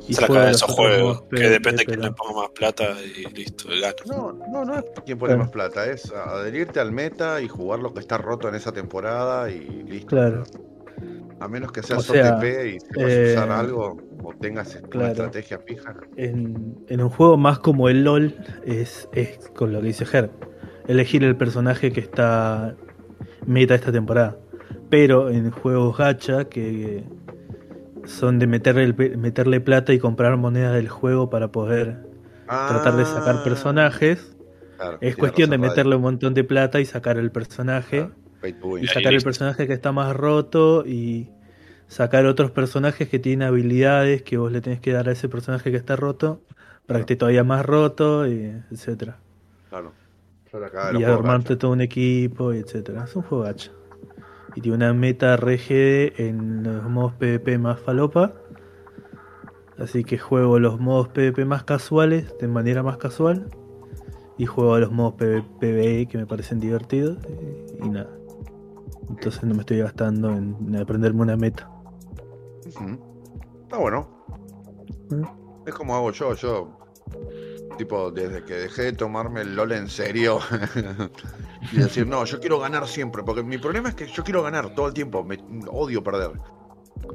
Y 0.08 0.14
cara 0.16 0.46
de 0.46 0.50
esos 0.50 0.70
juegos, 0.70 1.22
que 1.30 1.48
depende 1.48 1.78
de 1.78 1.84
quién 1.86 2.00
pero- 2.00 2.10
le 2.10 2.14
ponga 2.16 2.40
más 2.42 2.50
plata 2.50 2.84
y 3.16 3.32
listo, 3.34 3.68
gana. 3.68 3.94
No, 4.06 4.32
no, 4.52 4.64
no 4.64 4.74
es 4.78 4.84
quien 5.06 5.16
pone 5.18 5.30
Claro. 5.30 5.44
más 5.44 5.50
plata, 5.50 5.86
es 5.86 6.12
adherirte 6.12 6.80
al 6.80 6.92
meta 6.92 7.40
y 7.40 7.48
jugar 7.48 7.78
lo 7.78 7.94
que 7.94 8.00
está 8.00 8.18
roto 8.18 8.48
en 8.48 8.54
esa 8.56 8.72
temporada 8.72 9.48
y 9.50 9.60
listo. 9.84 10.08
Claro. 10.08 10.42
A 11.40 11.48
menos 11.48 11.72
que 11.72 11.82
seas 11.82 12.00
O 12.08 12.12
sea, 12.12 12.36
OTP 12.36 12.66
y 12.74 12.80
sepas 12.80 13.10
eh, 13.10 13.32
usar 13.36 13.50
algo 13.50 13.96
o 14.22 14.32
tengas 14.34 14.74
una 14.76 14.88
claro. 14.88 15.08
estrategia 15.12 15.58
fija. 15.58 15.94
En, 16.16 16.76
en 16.88 17.00
un 17.00 17.08
juego 17.10 17.36
más 17.36 17.58
como 17.60 17.88
el 17.88 18.04
LOL 18.04 18.34
es, 18.64 19.08
es 19.12 19.38
con 19.54 19.72
lo 19.72 19.80
que 19.80 19.86
dice 19.88 20.04
Ger, 20.06 20.30
elegir 20.86 21.24
el 21.24 21.36
personaje 21.36 21.92
que 21.92 22.00
está 22.00 22.74
meta 23.46 23.74
esta 23.74 23.92
temporada. 23.92 24.36
Pero 24.90 25.30
en 25.30 25.50
juegos 25.50 25.96
gacha 25.96 26.44
que 26.46 27.04
son 28.04 28.38
de 28.38 28.46
meterle, 28.46 29.16
meterle 29.16 29.60
plata 29.60 29.92
y 29.92 29.98
comprar 29.98 30.36
monedas 30.36 30.74
del 30.74 30.88
juego 30.88 31.30
para 31.30 31.48
poder 31.48 31.96
tratar 32.46 32.96
de 32.96 33.04
sacar 33.06 33.36
Ah, 33.38 33.42
personajes, 33.42 34.36
claro, 34.76 34.98
es 35.00 35.16
cuestión 35.16 35.50
de 35.50 35.58
meterle 35.58 35.96
un 35.96 36.02
montón 36.02 36.34
de 36.34 36.44
plata 36.44 36.80
y 36.80 36.84
sacar 36.84 37.16
el 37.16 37.30
personaje. 37.30 38.10
Claro, 38.42 38.78
y 38.78 38.86
sacar 38.86 39.14
el 39.14 39.22
personaje 39.22 39.66
que 39.66 39.72
está 39.72 39.90
más 39.92 40.14
roto 40.14 40.84
y 40.86 41.30
sacar 41.86 42.26
otros 42.26 42.50
personajes 42.50 43.08
que 43.08 43.18
tienen 43.18 43.48
habilidades 43.48 44.22
que 44.22 44.36
vos 44.36 44.52
le 44.52 44.60
tenés 44.60 44.80
que 44.80 44.92
dar 44.92 45.08
a 45.08 45.12
ese 45.12 45.28
personaje 45.30 45.70
que 45.70 45.76
está 45.78 45.96
roto 45.96 46.42
para 46.86 46.98
que 46.98 47.02
esté 47.02 47.16
todavía 47.16 47.44
más 47.44 47.64
roto 47.64 48.26
y 48.26 48.52
etcétera 48.70 49.18
Claro. 49.70 49.92
Y 50.98 51.04
armarte 51.04 51.56
todo 51.56 51.72
un 51.72 51.80
equipo 51.80 52.52
etcétera 52.52 53.04
es 53.04 53.16
un 53.16 53.22
juego 53.22 53.44
gacha 53.44 53.72
y 54.54 54.60
tiene 54.60 54.76
una 54.76 54.92
meta 54.92 55.36
RGD 55.36 56.20
en 56.20 56.62
los 56.62 56.88
modos 56.88 57.14
PvP 57.14 57.58
más 57.58 57.80
falopa 57.80 58.34
así 59.78 60.04
que 60.04 60.18
juego 60.18 60.58
los 60.58 60.78
modos 60.78 61.08
PvP 61.08 61.44
más 61.44 61.64
casuales 61.64 62.32
de 62.38 62.48
manera 62.48 62.82
más 62.82 62.98
casual 62.98 63.48
y 64.36 64.46
juego 64.46 64.74
a 64.74 64.80
los 64.80 64.92
modos 64.92 65.14
PvE 65.14 66.06
que 66.06 66.18
me 66.18 66.26
parecen 66.26 66.60
divertidos 66.60 67.18
y, 67.80 67.84
y 67.84 67.88
nada 67.88 68.10
entonces 69.08 69.44
no 69.44 69.54
me 69.54 69.60
estoy 69.60 69.78
gastando 69.78 70.30
en, 70.30 70.56
en 70.66 70.76
aprenderme 70.76 71.22
una 71.22 71.36
meta. 71.36 71.70
Está 72.64 73.78
bueno. 73.78 74.06
Mm. 75.10 75.24
Es 75.66 75.74
como 75.74 75.94
hago 75.94 76.10
yo, 76.10 76.34
yo. 76.34 76.68
Tipo, 77.76 78.10
desde 78.10 78.44
que 78.44 78.54
dejé 78.54 78.82
de 78.82 78.92
tomarme 78.92 79.40
el 79.40 79.56
LOL 79.56 79.72
en 79.72 79.88
serio 79.88 80.38
y 81.72 81.76
decir, 81.78 82.06
no, 82.06 82.24
yo 82.24 82.38
quiero 82.40 82.58
ganar 82.60 82.86
siempre, 82.86 83.22
porque 83.24 83.42
mi 83.42 83.58
problema 83.58 83.88
es 83.88 83.94
que 83.94 84.06
yo 84.06 84.22
quiero 84.22 84.42
ganar 84.42 84.74
todo 84.74 84.86
el 84.88 84.94
tiempo, 84.94 85.24
me 85.24 85.38
odio 85.70 86.02
perder. 86.02 86.30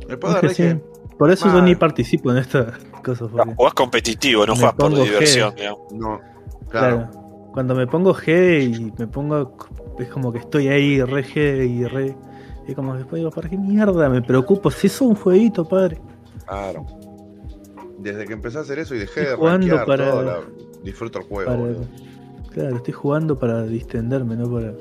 Después 0.08 0.36
Es 0.36 0.42
que 0.42 0.50
sí, 0.50 0.64
que, 0.64 0.82
Por 1.18 1.32
eso 1.32 1.48
yo 1.48 1.62
ni 1.62 1.76
participo 1.76 2.32
en 2.32 2.38
estas 2.38 2.78
cosas. 3.04 3.30
porque- 3.32 3.56
Jugás 3.56 3.74
competitivo, 3.74 4.46
no 4.46 4.56
jugás 4.56 4.74
por 4.74 4.94
diversión, 4.94 5.54
no, 5.92 6.20
claro, 6.70 6.98
claro. 6.98 7.12
Cuando 7.54 7.74
me 7.74 7.88
pongo 7.88 8.14
G 8.14 8.62
y 8.64 8.94
me 8.98 9.08
pongo. 9.08 9.56
Es 9.98 10.08
como 10.10 10.32
que 10.32 10.40
estoy 10.40 10.68
ahí 10.68 11.02
re 11.02 11.26
G 11.26 11.68
y 11.68 11.84
re. 11.86 12.16
Y 12.68 12.76
como 12.76 12.96
después 12.96 13.20
digo, 13.20 13.32
¿para 13.32 13.50
qué 13.50 13.58
mierda 13.58 14.08
me 14.08 14.22
preocupo? 14.22 14.70
Si 14.70 14.88
es 14.88 15.02
un 15.02 15.16
jueguito, 15.16 15.68
padre. 15.68 16.00
claro. 16.46 16.86
Desde 18.00 18.26
que 18.26 18.34
empecé 18.34 18.58
a 18.58 18.62
hacer 18.62 18.80
eso 18.80 18.96
y 18.96 19.00
dejé 19.00 19.22
Estoy 19.22 19.32
de 19.32 19.36
jugando 19.38 19.86
para- 19.86 20.10
todo, 20.12 20.24
la- 20.24 20.40
disfruto 20.84 21.20
el 21.20 21.26
juego. 21.26 21.50
Para- 21.52 21.60
boludo. 21.62 21.86
Claro, 22.52 22.76
estoy 22.78 22.94
jugando 22.94 23.38
para 23.38 23.64
distenderme, 23.64 24.36
no 24.36 24.50
para. 24.52 24.74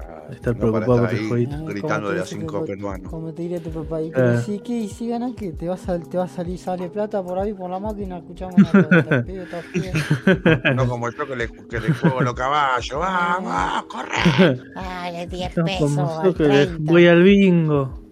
Ah, 0.00 0.32
estar 0.32 0.54
no 0.54 0.60
preocupado 0.72 1.02
por 1.02 1.14
el 1.14 1.28
jueguito. 1.28 1.54
Ah, 1.56 1.62
gritando 1.68 2.08
como 2.08 2.18
de 2.18 2.24
cinco 2.26 2.58
tu- 2.60 2.64
peruanos. 2.66 3.10
Como 3.10 3.32
te 3.32 3.42
diría 3.42 3.60
tu 3.62 3.70
papá, 3.70 4.02
y 4.02 4.10
sí, 4.44 4.60
¿qué? 4.64 4.78
¿Y 4.80 4.88
si 4.88 5.08
ganas 5.08 5.34
que 5.36 5.52
¿Te 5.52 5.68
va, 5.68 5.74
a 5.76 5.98
¿Te 6.00 6.18
va 6.18 6.24
a 6.24 6.28
salir, 6.28 6.58
sale 6.58 6.88
plata 6.88 7.22
por 7.22 7.38
ahí, 7.38 7.52
por 7.54 7.70
la 7.70 7.78
máquina? 7.78 8.18
Escuchamos 8.18 8.56
a 8.56 8.78
los- 8.78 8.90
los 8.90 9.24
pibes, 9.24 9.48
todos 9.50 9.64
pibes. 9.72 10.74
No 10.74 10.88
como 10.88 11.08
yo 11.10 11.26
que 11.28 11.36
le, 11.36 11.48
que 11.48 11.80
le 11.80 11.92
juego 11.92 12.20
los 12.22 12.34
caballos. 12.34 12.98
¡Vamos, 12.98 13.84
corre! 13.84 14.60
Dale, 14.74 15.26
10 15.28 15.56
No, 15.56 15.64
pesos. 15.64 15.80
como 15.92 16.24
yo 16.24 16.34
que 16.34 16.42
le- 16.48 16.66
30. 16.66 16.92
voy 16.92 17.06
al 17.06 17.22
bingo. 17.22 18.02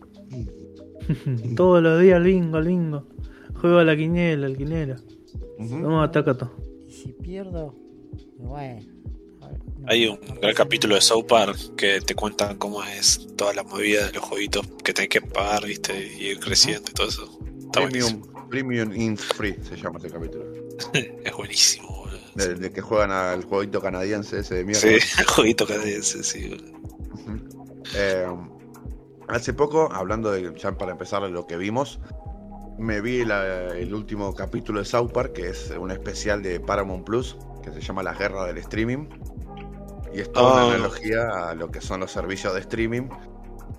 Todos 1.56 1.82
los 1.82 2.00
días 2.00 2.16
al 2.16 2.22
bingo, 2.24 2.56
al 2.58 2.66
bingo. 2.66 3.06
Juego 3.64 3.78
a 3.78 3.84
la 3.84 3.96
quiniela, 3.96 4.44
al 4.44 4.58
quiniela. 4.58 5.00
Ujú. 5.58 5.80
Vamos 5.80 6.06
a 6.06 6.12
Takato. 6.12 6.52
Y 6.86 6.92
si 6.92 7.12
pierdo, 7.14 7.74
bueno. 8.36 8.82
Hay 9.86 10.06
un 10.06 10.20
gran 10.38 10.52
capítulo 10.52 10.96
de. 10.96 11.00
South 11.00 11.24
Park 11.26 11.74
que 11.74 12.02
te 12.02 12.14
cuentan 12.14 12.58
cómo 12.58 12.84
es 12.84 13.26
toda 13.38 13.54
la 13.54 13.62
movida 13.62 14.08
de 14.08 14.12
los 14.12 14.22
jueguitos 14.22 14.66
que 14.84 14.92
tenés 14.92 15.08
que 15.08 15.22
pagar, 15.22 15.64
viste, 15.64 15.94
y 15.98 16.26
ir 16.26 16.40
creciendo 16.40 16.90
y 16.90 16.92
todo 16.92 17.08
eso. 17.08 17.38
Está 17.58 17.80
buenísimo. 17.80 18.26
Premium, 18.50 18.90
Premium 18.90 19.00
Int 19.00 19.20
Free 19.20 19.56
se 19.66 19.76
llama 19.76 19.98
ese 19.98 20.10
capítulo. 20.10 20.44
Es 21.24 21.32
buenísimo, 21.34 21.88
boludo. 21.88 22.18
De, 22.34 22.56
de 22.56 22.70
que 22.70 22.82
juegan 22.82 23.12
al 23.12 23.44
jueguito 23.44 23.80
canadiense 23.80 24.40
ese 24.40 24.56
de 24.56 24.64
mierda. 24.66 24.82
Sí, 24.82 24.88
el 25.20 25.26
jueguito 25.26 25.66
canadiense, 25.66 26.22
sí. 26.22 26.50
boludo. 26.50 27.46
Eh, 27.96 28.26
hace 29.28 29.54
poco, 29.54 29.90
hablando 29.90 30.30
de, 30.32 30.52
ya 30.54 30.76
para 30.76 30.92
empezar 30.92 31.22
lo 31.22 31.46
que 31.46 31.56
vimos, 31.56 31.98
me 32.78 33.00
vi 33.00 33.24
la- 33.24 33.68
el 33.68 33.94
último 33.94 34.34
capítulo 34.34 34.80
de 34.80 34.84
South 34.84 35.10
Park, 35.12 35.32
que 35.32 35.48
es 35.50 35.70
un 35.78 35.90
especial 35.90 36.42
de 36.42 36.60
Paramount 36.60 37.04
Plus, 37.04 37.36
que 37.62 37.70
se 37.72 37.80
llama 37.80 38.02
La 38.02 38.14
Guerra 38.14 38.46
del 38.46 38.58
Streaming. 38.58 39.06
Y 40.12 40.20
es 40.20 40.32
toda 40.32 40.62
Ah. 40.62 40.66
una 40.66 40.74
analogía 40.76 41.48
a 41.50 41.54
lo 41.54 41.70
que 41.70 41.80
son 41.80 42.00
los 42.00 42.10
servicios 42.12 42.54
de 42.54 42.60
streaming, 42.60 43.08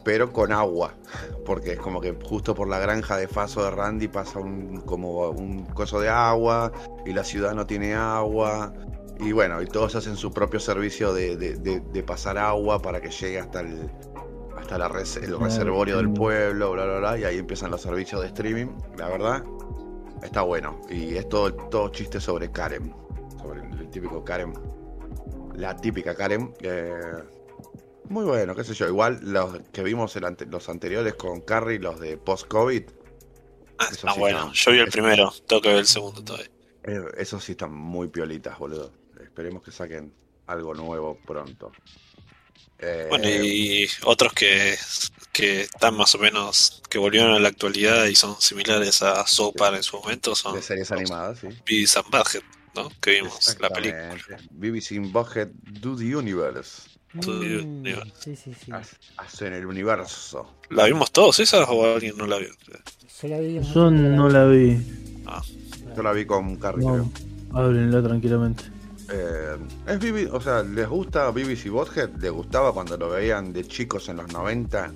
pero 0.03 0.31
con 0.33 0.51
agua. 0.51 0.93
Porque 1.45 1.73
es 1.73 1.79
como 1.79 2.01
que 2.01 2.15
justo 2.23 2.53
por 2.55 2.67
la 2.67 2.79
granja 2.79 3.17
de 3.17 3.27
Faso 3.27 3.63
de 3.63 3.71
Randy 3.71 4.07
pasa 4.07 4.39
un, 4.39 4.81
como 4.81 5.29
un 5.29 5.65
coso 5.65 5.99
de 5.99 6.09
agua 6.09 6.71
y 7.05 7.13
la 7.13 7.23
ciudad 7.23 7.53
no 7.53 7.65
tiene 7.65 7.93
agua. 7.95 8.73
Y 9.19 9.31
bueno, 9.31 9.61
y 9.61 9.65
todos 9.65 9.95
hacen 9.95 10.17
su 10.17 10.31
propio 10.31 10.59
servicio 10.59 11.13
de, 11.13 11.37
de- 11.37 11.55
de- 11.55 11.79
de 11.79 12.03
pasar 12.03 12.37
agua 12.37 12.81
para 12.81 12.99
que 12.99 13.09
llegue 13.09 13.39
hasta 13.39 13.61
el, 13.61 13.89
hasta 14.65 14.79
la 14.79 14.87
res- 14.87 15.17
el 15.17 15.39
reservorio 15.39 15.97
del 15.97 16.11
pueblo, 16.11 16.71
bla, 16.71 16.85
bla, 16.85 16.97
bla. 16.97 17.19
Y 17.19 17.23
ahí 17.23 17.37
empiezan 17.37 17.69
los 17.69 17.81
servicios 17.81 18.21
de 18.21 18.27
streaming. 18.27 18.67
La 18.97 19.07
verdad, 19.09 19.43
está 20.23 20.41
bueno. 20.41 20.81
Y 20.89 21.15
es 21.15 21.29
todo, 21.29 21.53
todo 21.53 21.89
chiste 21.89 22.19
sobre 22.19 22.51
Karen. 22.51 22.91
Sobre 23.41 23.61
el 23.61 23.89
típico 23.91 24.23
Karen. 24.25 24.53
La 25.55 25.75
típica 25.75 26.15
Karen. 26.15 26.51
eh, 26.61 26.91
muy 28.09 28.25
bueno, 28.25 28.55
qué 28.55 28.63
sé 28.63 28.73
yo. 28.73 28.87
Igual 28.87 29.19
los 29.21 29.59
que 29.71 29.83
vimos 29.83 30.15
el 30.15 30.25
ante- 30.25 30.45
los 30.47 30.67
anteriores 30.67 31.13
con 31.13 31.41
Carrie, 31.41 31.79
los 31.79 31.99
de 31.99 32.17
post-COVID, 32.17 32.83
Ah, 33.77 33.87
ah, 33.89 33.93
sí 33.93 34.19
bueno, 34.19 34.51
está- 34.51 34.53
yo 34.53 34.71
vi 34.71 34.79
el 34.79 34.89
primero, 34.89 35.31
tengo 35.47 35.61
que 35.61 35.69
ver 35.69 35.77
el 35.79 35.85
segundo 35.85 36.23
todavía. 36.23 36.49
eh, 36.83 37.01
esos 37.17 37.43
sí 37.43 37.51
están 37.53 37.73
muy 37.73 38.07
piolitas, 38.07 38.57
boludo. 38.59 38.91
Esperemos 39.21 39.61
que 39.63 39.71
saquen 39.71 40.13
algo 40.47 40.73
nuevo 40.75 41.17
pronto. 41.25 41.71
Eh, 42.79 43.05
Bueno, 43.09 43.27
y 43.29 43.87
otros 44.03 44.33
que, 44.33 44.75
que 45.31 45.61
están 45.61 45.95
más 45.95 46.13
o 46.15 46.17
menos, 46.17 46.81
que 46.89 46.97
volvieron 46.97 47.33
a 47.33 47.39
la 47.39 47.47
actualidad 47.49 48.05
y 48.05 48.15
son 48.15 48.39
similares 48.39 49.01
a 49.01 49.25
South 49.27 49.53
Park 49.57 49.77
en 49.77 49.83
su 49.83 49.97
momento 49.97 50.35
son 50.35 50.55
de 50.55 50.61
series 50.61 50.91
animadas, 50.91 51.39
sí. 51.39 51.47
Beavis 51.65 51.95
and 51.97 52.05
Butthead, 52.11 52.43
¿no? 52.75 52.89
Que 53.01 53.11
vimos 53.21 53.57
la 53.59 53.69
película. 53.69 54.13
Exactamente. 54.13 54.49
BBC 54.51 54.99
Bucket 55.11 55.49
Do 55.81 55.95
the 55.95 56.15
Universe. 56.15 56.83
Todo 57.21 57.39
Mm, 57.41 57.83
digo. 57.83 58.01
sí, 58.19 58.35
sí, 58.35 58.53
sí. 58.53 58.71
Hacen 59.15 59.53
el 59.53 59.65
universo. 59.65 60.57
¿La 60.69 60.83
vimos 60.85 61.11
todos 61.13 61.39
esas 61.39 61.65
o 61.69 61.85
alguien 61.95 62.17
no 62.17 62.27
la 62.27 62.37
vio? 62.39 62.49
Yo 63.21 63.27
la 63.29 63.39
vi. 63.39 63.61
Yo 63.73 63.89
no 63.89 64.27
la 64.27 64.45
vi. 64.47 64.77
Yo 65.95 66.03
la 66.03 66.11
vi 66.11 66.25
con 66.25 66.57
Carrie, 66.57 66.85
No, 66.85 67.09
háblenla 67.53 68.03
tranquilamente. 68.03 68.65
Eh, 69.09 69.57
es 69.87 69.99
BBC, 69.99 70.33
o 70.33 70.41
sea, 70.41 70.63
¿les 70.63 70.87
gusta 70.87 71.29
BBC 71.31 71.69
Bothead? 71.69 72.09
¿Les 72.19 72.31
gustaba 72.31 72.73
cuando 72.73 72.97
lo 72.97 73.09
veían 73.09 73.53
de 73.53 73.65
chicos 73.67 74.09
en 74.09 74.17
los 74.17 74.31
90? 74.31 74.91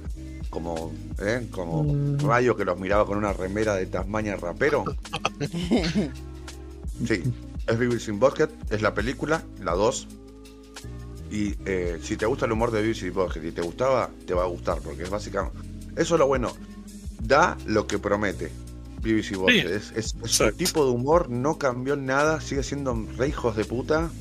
Como, 0.49 0.91
¿eh? 1.19 1.47
Como 1.51 1.83
Mm. 1.83 2.19
Rayo 2.27 2.55
que 2.55 2.65
los 2.65 2.79
miraba 2.79 3.05
con 3.05 3.17
una 3.17 3.33
remera 3.33 3.75
de 3.75 3.85
Tasmania 3.85 4.35
rapero. 4.35 4.83
Sí, 7.07 7.23
es 7.65 7.79
BBC 7.79 8.11
Bothead, 8.19 8.49
es 8.69 8.81
la 8.81 8.93
película, 8.93 9.41
la 9.63 9.73
2. 9.73 10.07
Y 11.31 11.55
eh, 11.65 11.99
si 12.01 12.17
te 12.17 12.25
gusta 12.25 12.45
el 12.45 12.51
humor 12.51 12.71
de 12.71 12.89
y 12.89 13.09
Butthead 13.09 13.43
y 13.43 13.51
te 13.51 13.61
gustaba, 13.61 14.09
te 14.25 14.33
va 14.33 14.43
a 14.43 14.47
gustar, 14.47 14.79
porque 14.79 15.03
es 15.03 15.09
básicamente... 15.09 15.57
Eso 15.95 16.15
es 16.15 16.19
lo 16.19 16.27
bueno. 16.27 16.51
Da 17.21 17.57
lo 17.67 17.85
que 17.87 17.99
promete. 17.99 18.51
Beavis 19.01 19.31
y 19.31 19.35
Butthead. 19.35 19.71
es, 19.71 19.91
es, 19.95 20.15
es 20.23 20.31
su 20.31 20.51
tipo 20.53 20.85
de 20.85 20.91
humor, 20.91 21.29
no 21.29 21.57
cambió 21.57 21.95
nada, 21.95 22.41
sigue 22.41 22.63
siendo 22.63 22.93
re 23.17 23.29
hijos 23.29 23.55
de 23.55 23.65
puta 23.65 24.11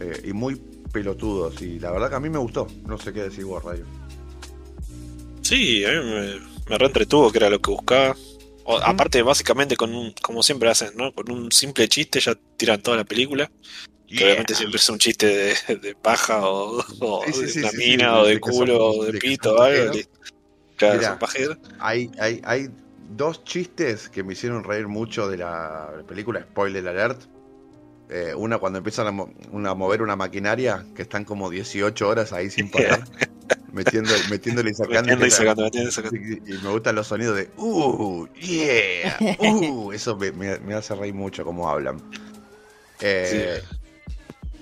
eh, 0.00 0.22
y 0.24 0.32
muy 0.32 0.56
pelotudos. 0.92 1.60
Y 1.62 1.78
la 1.78 1.90
verdad 1.90 2.08
que 2.10 2.16
a 2.16 2.20
mí 2.20 2.30
me 2.30 2.38
gustó. 2.38 2.66
No 2.86 2.98
sé 2.98 3.12
qué 3.12 3.22
decir 3.22 3.44
vos, 3.44 3.62
Rayo. 3.62 3.84
Sí, 5.42 5.84
a 5.84 5.90
mí 5.90 5.96
me, 5.96 6.40
me 6.68 6.78
reentretuvo, 6.78 7.30
que 7.32 7.38
era 7.38 7.50
lo 7.50 7.60
que 7.60 7.70
buscaba. 7.70 8.16
O, 8.64 8.76
Aparte, 8.78 9.22
básicamente, 9.22 9.76
con 9.76 9.94
un, 9.94 10.12
como 10.22 10.42
siempre 10.42 10.68
hacen, 10.70 10.90
¿no? 10.94 11.12
Con 11.14 11.30
un 11.30 11.50
simple 11.52 11.88
chiste 11.88 12.20
ya 12.20 12.34
tiran 12.56 12.82
toda 12.82 12.98
la 12.98 13.04
película. 13.04 13.50
Que 14.06 14.24
obviamente 14.24 14.54
siempre 14.54 14.78
es 14.78 14.88
un 14.88 14.98
chiste 14.98 15.26
de, 15.26 15.76
de 15.76 15.94
paja 15.94 16.46
o, 16.48 16.78
o 17.00 17.22
Sí, 17.26 17.32
sí, 17.32 17.40
de 17.42 17.48
sí, 17.48 17.58
una 17.60 17.70
sí, 17.70 17.76
mina 17.76 18.04
sí, 18.14 18.18
o 18.20 18.24
de 18.24 18.40
culo 18.40 18.76
son- 18.92 19.00
o 19.00 19.04
de 19.04 19.18
pito 19.18 19.54
o 19.54 19.60
algo. 19.62 19.92
Claro, 20.76 20.96
Mirá. 20.98 21.08
son 21.10 21.18
pajeros. 21.18 21.58
Hay, 21.78 22.10
hay, 22.20 22.40
hay 22.44 22.68
dos 23.08 23.44
chistes 23.44 24.08
que 24.08 24.22
me 24.22 24.32
hicieron 24.34 24.64
reír 24.64 24.88
mucho 24.88 25.28
de 25.28 25.38
la 25.38 26.02
película, 26.06 26.40
spoiler 26.42 26.86
alert. 26.88 27.22
Eh, 28.10 28.34
una 28.34 28.58
cuando 28.58 28.78
empiezan 28.78 29.06
a, 29.06 29.12
mo- 29.12 29.30
una- 29.52 29.70
a 29.70 29.74
mover 29.74 30.00
una 30.02 30.16
maquinaria, 30.16 30.86
que 30.94 31.02
están 31.02 31.24
como 31.24 31.50
18 31.50 32.08
horas 32.08 32.32
ahí 32.32 32.48
sin 32.50 32.70
parar, 32.70 33.00
metiendo, 33.72 34.24
metiéndole 34.24 34.70
y 34.70 34.74
sacando. 34.74 35.02
Metiendo 35.02 35.26
y 35.26 35.30
sacando, 35.30 35.62
metiendo 35.64 35.88
y 35.90 35.92
sacando. 35.92 36.16
y, 36.18 36.54
y 36.54 36.58
me 36.58 36.70
gustan 36.70 36.94
los 36.94 37.06
sonidos 37.06 37.36
de 37.36 37.50
uh, 37.58 38.26
yeah, 38.40 39.18
uh, 39.40 39.92
eso 39.92 40.16
me, 40.16 40.32
me- 40.32 40.58
me 40.60 40.74
hace 40.74 40.94
reír 40.94 41.14
mucho 41.14 41.44
como 41.44 41.68
hablan. 41.68 42.00
Eh, 43.00 43.62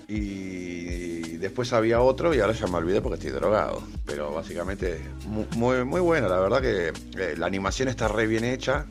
Y 0.09 1.37
después 1.39 1.73
había 1.73 2.01
otro 2.01 2.35
y 2.35 2.41
ahora 2.41 2.53
ya 2.53 2.67
me 2.67 2.77
olvidé 2.77 3.01
porque 3.01 3.17
estoy 3.17 3.31
drogado. 3.33 3.83
Pero 4.05 4.33
básicamente 4.33 5.01
mu- 5.27 5.47
muy, 5.57 5.85
muy 5.85 6.01
bueno, 6.01 6.29
la 6.29 6.39
verdad 6.39 6.61
que 6.61 6.93
eh, 7.21 7.35
la 7.37 7.47
animación 7.47 7.89
está 7.89 8.09
re 8.09 8.27
bien 8.27 8.45
hecha. 8.45 8.87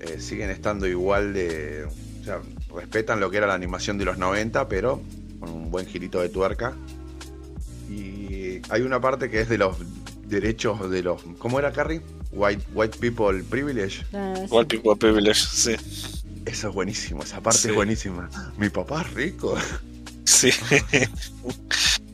Eh, 0.00 0.20
siguen 0.20 0.50
estando 0.50 0.86
igual 0.86 1.32
de... 1.34 1.86
O 2.20 2.24
sea, 2.24 2.40
respetan 2.74 3.20
lo 3.20 3.30
que 3.30 3.36
era 3.38 3.46
la 3.46 3.54
animación 3.54 3.98
de 3.98 4.04
los 4.04 4.16
90, 4.18 4.68
pero 4.68 5.00
con 5.40 5.50
un 5.50 5.70
buen 5.70 5.86
girito 5.86 6.20
de 6.20 6.28
tuerca. 6.28 6.72
Y 7.90 8.60
hay 8.70 8.82
una 8.82 9.00
parte 9.00 9.28
que 9.30 9.40
es 9.40 9.48
de 9.48 9.58
los 9.58 9.76
derechos 10.26 10.88
de 10.90 11.02
los... 11.02 11.22
¿Cómo 11.38 11.58
era, 11.58 11.72
Carrie? 11.72 12.00
White, 12.32 12.64
white 12.74 12.96
People 12.98 13.42
Privilege. 13.44 14.04
Ah, 14.14 14.34
sí. 14.36 14.44
Igual 14.44 14.66
People 14.66 14.96
Privilege, 14.96 15.40
sí. 15.52 15.76
Eso 16.46 16.68
es 16.68 16.74
buenísimo, 16.74 17.22
esa 17.22 17.40
parte 17.40 17.58
Sí. 17.60 17.68
es 17.68 17.74
buenísima. 17.74 18.28
Mi 18.56 18.68
papá 18.70 19.02
es 19.02 19.12
rico. 19.14 19.56
Sí. 20.32 20.50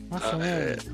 Más 0.09 0.33
o 0.33 0.37
menos. 0.39 0.85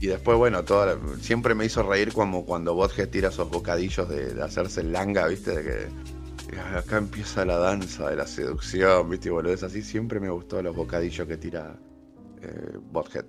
Y 0.00 0.06
después, 0.08 0.36
bueno, 0.38 0.64
toda 0.64 0.86
la- 0.86 0.98
siempre 1.20 1.54
me 1.54 1.64
hizo 1.64 1.82
reír 1.82 2.12
como 2.12 2.44
cuando 2.44 2.74
Bothead 2.74 3.08
tira 3.08 3.28
esos 3.28 3.48
bocadillos 3.50 4.08
de, 4.08 4.34
de 4.34 4.42
hacerse 4.42 4.80
el 4.82 4.92
langa, 4.92 5.26
¿viste? 5.28 5.50
De 5.56 5.62
que 5.62 5.88
y 6.54 6.76
acá 6.76 6.98
empieza 6.98 7.44
la 7.44 7.56
danza 7.58 8.10
de 8.10 8.16
la 8.16 8.26
seducción, 8.26 9.08
¿viste? 9.10 9.28
Y 9.28 9.32
boludo, 9.32 9.52
es 9.54 9.62
así. 9.62 9.82
Siempre 9.82 10.20
me 10.20 10.30
gustó 10.30 10.62
los 10.62 10.76
bocadillos 10.76 11.26
que 11.26 11.36
tira 11.36 11.76
eh, 12.42 12.76
Bothead. 12.92 13.24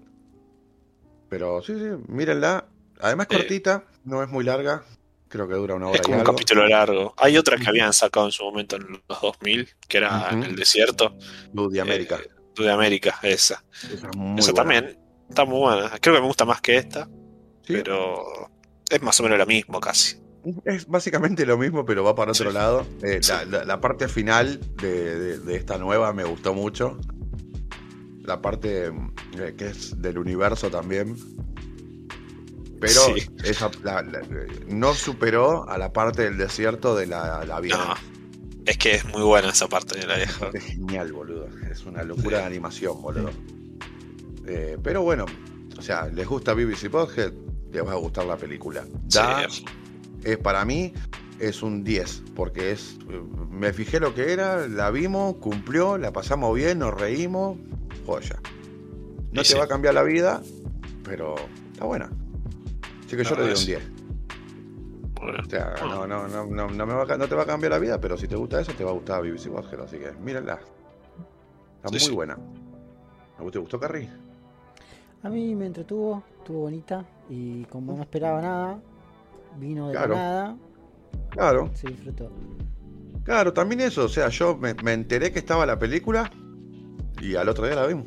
Pero 1.29 1.61
sí, 1.61 1.73
sí, 1.75 1.85
mírenla. 2.07 2.65
Además, 2.99 3.27
Eh. 3.29 3.35
cortita, 3.37 3.85
no 4.03 4.21
es 4.23 4.29
muy 4.29 4.43
larga. 4.43 4.83
Creo 5.27 5.47
que 5.47 5.55
dura 5.55 5.75
una 5.75 5.87
hora 5.87 5.99
Es 5.99 6.07
y 6.07 6.11
un 6.11 6.19
algo. 6.19 6.33
capítulo 6.33 6.67
largo. 6.67 7.13
Hay 7.17 7.35
otras 7.37 7.59
que 7.59 7.67
habían 7.67 7.93
sacado 7.93 8.27
en 8.27 8.31
su 8.31 8.43
momento 8.43 8.75
en 8.75 9.01
los 9.09 9.21
2000, 9.21 9.67
que 9.87 9.97
era 9.97 10.29
en 10.31 10.43
el 10.43 10.55
desierto. 10.55 11.15
Blue 11.51 11.69
de 11.69 11.81
América. 11.81 12.19
Eh, 12.23 12.29
de 12.63 12.71
América, 12.71 13.17
esa. 13.23 13.63
Esa 14.37 14.53
también 14.53 14.97
está 15.29 15.45
muy 15.45 15.59
buena. 15.59 15.89
Creo 15.99 16.15
que 16.15 16.21
me 16.21 16.27
gusta 16.27 16.45
más 16.45 16.61
que 16.61 16.77
esta, 16.77 17.07
Sí, 17.63 17.73
pero 17.73 18.23
es 18.89 19.01
más 19.01 19.19
o 19.19 19.23
menos 19.23 19.37
lo 19.39 19.45
mismo 19.45 19.79
casi. 19.79 20.17
Es 20.63 20.85
básicamente 20.87 21.43
lo 21.45 21.57
mismo, 21.57 21.83
pero 21.85 22.03
va 22.03 22.13
para 22.13 22.31
otro 22.31 22.51
Sí. 22.51 22.55
lado. 22.55 22.85
Eh, 23.01 23.17
Sí. 23.21 23.31
la, 23.31 23.45
la- 23.45 23.65
la 23.65 23.81
parte 23.81 24.07
final 24.07 24.59
de, 24.77 25.19
de- 25.19 25.37
de 25.39 25.55
esta 25.55 25.77
nueva 25.79 26.13
me 26.13 26.23
gustó 26.23 26.53
mucho. 26.53 26.99
La 28.23 28.41
parte 28.41 28.91
eh, 29.39 29.55
que 29.57 29.67
es 29.67 29.99
del 30.01 30.17
universo 30.19 30.69
también. 30.69 31.15
Pero 32.79 33.01
esa, 33.43 33.71
la- 33.83 34.03
no 34.67 34.93
superó 34.93 35.67
a 35.67 35.77
la 35.77 35.91
parte 35.93 36.23
del 36.23 36.37
desierto 36.37 36.95
de 36.95 37.07
la, 37.07 37.43
la 37.45 37.59
vida. 37.59 37.77
No, 37.77 38.14
es 38.65 38.77
que 38.77 38.95
es 38.95 39.05
muy 39.05 39.21
buena 39.21 39.49
esa 39.49 39.67
parte 39.67 39.99
de 39.99 40.07
la 40.07 40.15
vieja. 40.17 40.49
Es 40.53 40.63
genial, 40.63 41.11
boludo. 41.13 41.47
Es 41.71 41.85
una 41.85 42.03
locura 42.03 42.39
de 42.39 42.43
animación, 42.45 43.01
boludo. 43.01 43.29
Eh, 44.47 44.77
pero 44.83 45.01
bueno, 45.03 45.25
o 45.77 45.81
sea, 45.81 46.07
les 46.07 46.27
gusta 46.27 46.53
BBC 46.53 46.89
Podhead, 46.89 47.33
les 47.71 47.85
va 47.85 47.93
a 47.93 47.95
gustar 47.95 48.25
la 48.25 48.37
película. 48.37 48.85
Da, 49.05 49.47
Sí, 49.49 49.65
es 50.23 50.37
para 50.37 50.63
mí 50.65 50.93
es 51.39 51.61
un 51.63 51.83
10, 51.83 52.23
porque 52.35 52.71
es 52.71 52.97
me 53.51 53.73
fijé 53.73 53.99
lo 53.99 54.13
que 54.15 54.31
era, 54.33 54.67
la 54.67 54.89
vimos, 54.91 55.35
cumplió, 55.37 55.97
la 55.97 56.11
pasamos 56.13 56.55
bien, 56.55 56.79
nos 56.79 56.93
reímos, 56.93 57.57
joya. 58.05 58.39
No 59.31 59.41
Y 59.41 59.43
te 59.43 59.51
sí. 59.51 59.57
va 59.57 59.65
a 59.65 59.67
cambiar 59.67 59.93
la 59.93 60.03
vida, 60.03 60.41
pero 61.03 61.35
está 61.73 61.85
buena. 61.85 62.09
Así 63.05 63.17
que 63.17 63.23
yo 63.23 63.31
No, 63.31 63.35
le 63.37 63.41
doy 63.43 63.51
un 63.51 63.57
es- 63.57 63.65
10. 63.65 63.83
O 65.29 65.49
sea, 65.49 65.73
no, 65.81 66.07
no, 66.07 66.27
no, 66.27 66.45
no, 66.45 66.67
no 66.69 66.85
me 66.85 66.93
va 66.93 67.17
no 67.17 67.27
te 67.27 67.35
va 67.35 67.43
a 67.43 67.45
cambiar 67.45 67.71
la 67.73 67.79
vida, 67.79 67.99
pero 67.99 68.17
si 68.17 68.27
te 68.27 68.35
gusta 68.35 68.59
eso, 68.61 68.71
te 68.73 68.83
va 68.83 68.91
a 68.91 68.93
gustar 68.93 69.21
BBC 69.21 69.47
Watcher, 69.51 69.79
así 69.81 69.97
que 69.97 70.11
mírenla. 70.11 70.59
Está 71.77 71.87
Sí, 71.89 71.93
muy 71.93 71.99
sí. 71.99 72.11
buena. 72.11 72.37
¿A 73.37 73.51
¿Te 73.51 73.59
gustó, 73.59 73.79
Carrie? 73.79 74.09
A 75.23 75.29
mí 75.29 75.55
me 75.55 75.65
entretuvo, 75.65 76.23
estuvo 76.39 76.61
bonita 76.61 77.03
y 77.29 77.63
como 77.65 77.95
no 77.95 78.01
esperaba 78.03 78.41
nada, 78.41 78.79
vino 79.59 79.87
de 79.89 79.93
la 79.95 80.07
nada, 80.07 80.57
Claro, 81.31 81.69
se 81.73 81.87
disfrutó. 81.87 82.29
claro, 83.23 83.51
también 83.51 83.81
eso. 83.81 84.05
O 84.05 84.09
sea, 84.09 84.29
yo 84.29 84.55
me, 84.55 84.73
me 84.75 84.93
enteré 84.93 85.31
que 85.31 85.39
estaba 85.39 85.65
la 85.65 85.77
película 85.79 86.29
y 87.21 87.35
al 87.35 87.49
otro 87.49 87.65
día 87.65 87.75
la 87.75 87.87
vimos. 87.87 88.05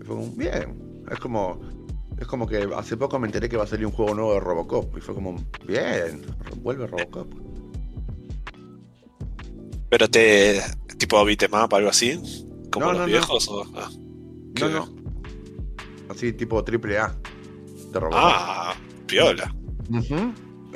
Y 0.00 0.04
fue 0.04 0.16
como, 0.16 0.30
bien. 0.32 1.04
Es 1.10 1.18
como, 1.20 1.60
es 2.18 2.26
como 2.26 2.46
que 2.46 2.68
hace 2.76 2.96
poco 2.96 3.18
me 3.18 3.26
enteré 3.26 3.48
que 3.48 3.56
va 3.56 3.64
a 3.64 3.66
salir 3.66 3.86
un 3.86 3.92
juego 3.92 4.14
nuevo 4.14 4.34
de 4.34 4.40
Robocop. 4.40 4.96
Y 4.96 5.00
fue 5.00 5.14
como, 5.14 5.36
bien, 5.66 6.22
vuelve 6.62 6.86
Robocop. 6.86 7.28
Pero 9.90 10.08
te. 10.10 10.60
tipo 10.98 11.24
beatmap, 11.24 11.72
algo 11.74 11.90
así. 11.90 12.20
Como 12.70 12.86
No, 12.86 12.92
los 12.92 13.00
no, 13.00 13.06
no. 13.06 13.12
viejos. 13.12 13.48
o- 13.48 13.64
ah, 13.76 13.88
No, 13.90 14.52
¿Qué? 14.54 14.64
no. 14.70 14.88
Así 16.08 16.32
tipo 16.32 16.62
triple 16.64 16.98
A 16.98 17.14
de 17.92 18.00
Robocop. 18.00 18.20
Ah, 18.22 18.74
piola. 19.06 19.54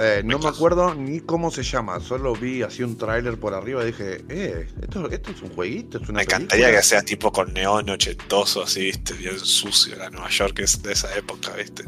Eh, 0.02 0.22
no 0.24 0.38
me 0.38 0.48
acuerdo 0.48 0.94
ni 0.94 1.20
cómo 1.20 1.50
se 1.50 1.62
llama, 1.62 2.00
solo 2.00 2.32
vi 2.34 2.62
así 2.62 2.82
un 2.82 2.96
tráiler 2.96 3.38
por 3.38 3.52
arriba 3.52 3.82
y 3.82 3.86
dije, 3.88 4.24
eh, 4.30 4.66
esto, 4.80 5.10
esto 5.10 5.30
es 5.32 5.42
un 5.42 5.50
jueguito, 5.54 5.98
es 5.98 6.08
una 6.08 6.18
Me 6.18 6.22
encantaría 6.22 6.66
película?". 6.66 6.80
que 6.80 6.86
sea 6.86 7.02
tipo 7.02 7.30
con 7.30 7.52
neón 7.52 7.90
ochentoso, 7.90 8.62
así, 8.62 8.80
viste, 8.86 9.12
bien 9.14 9.38
sucio. 9.38 9.96
La 9.96 10.08
Nueva 10.08 10.30
York 10.30 10.58
es 10.60 10.82
de 10.82 10.92
esa 10.92 11.14
época, 11.16 11.52
viste. 11.54 11.84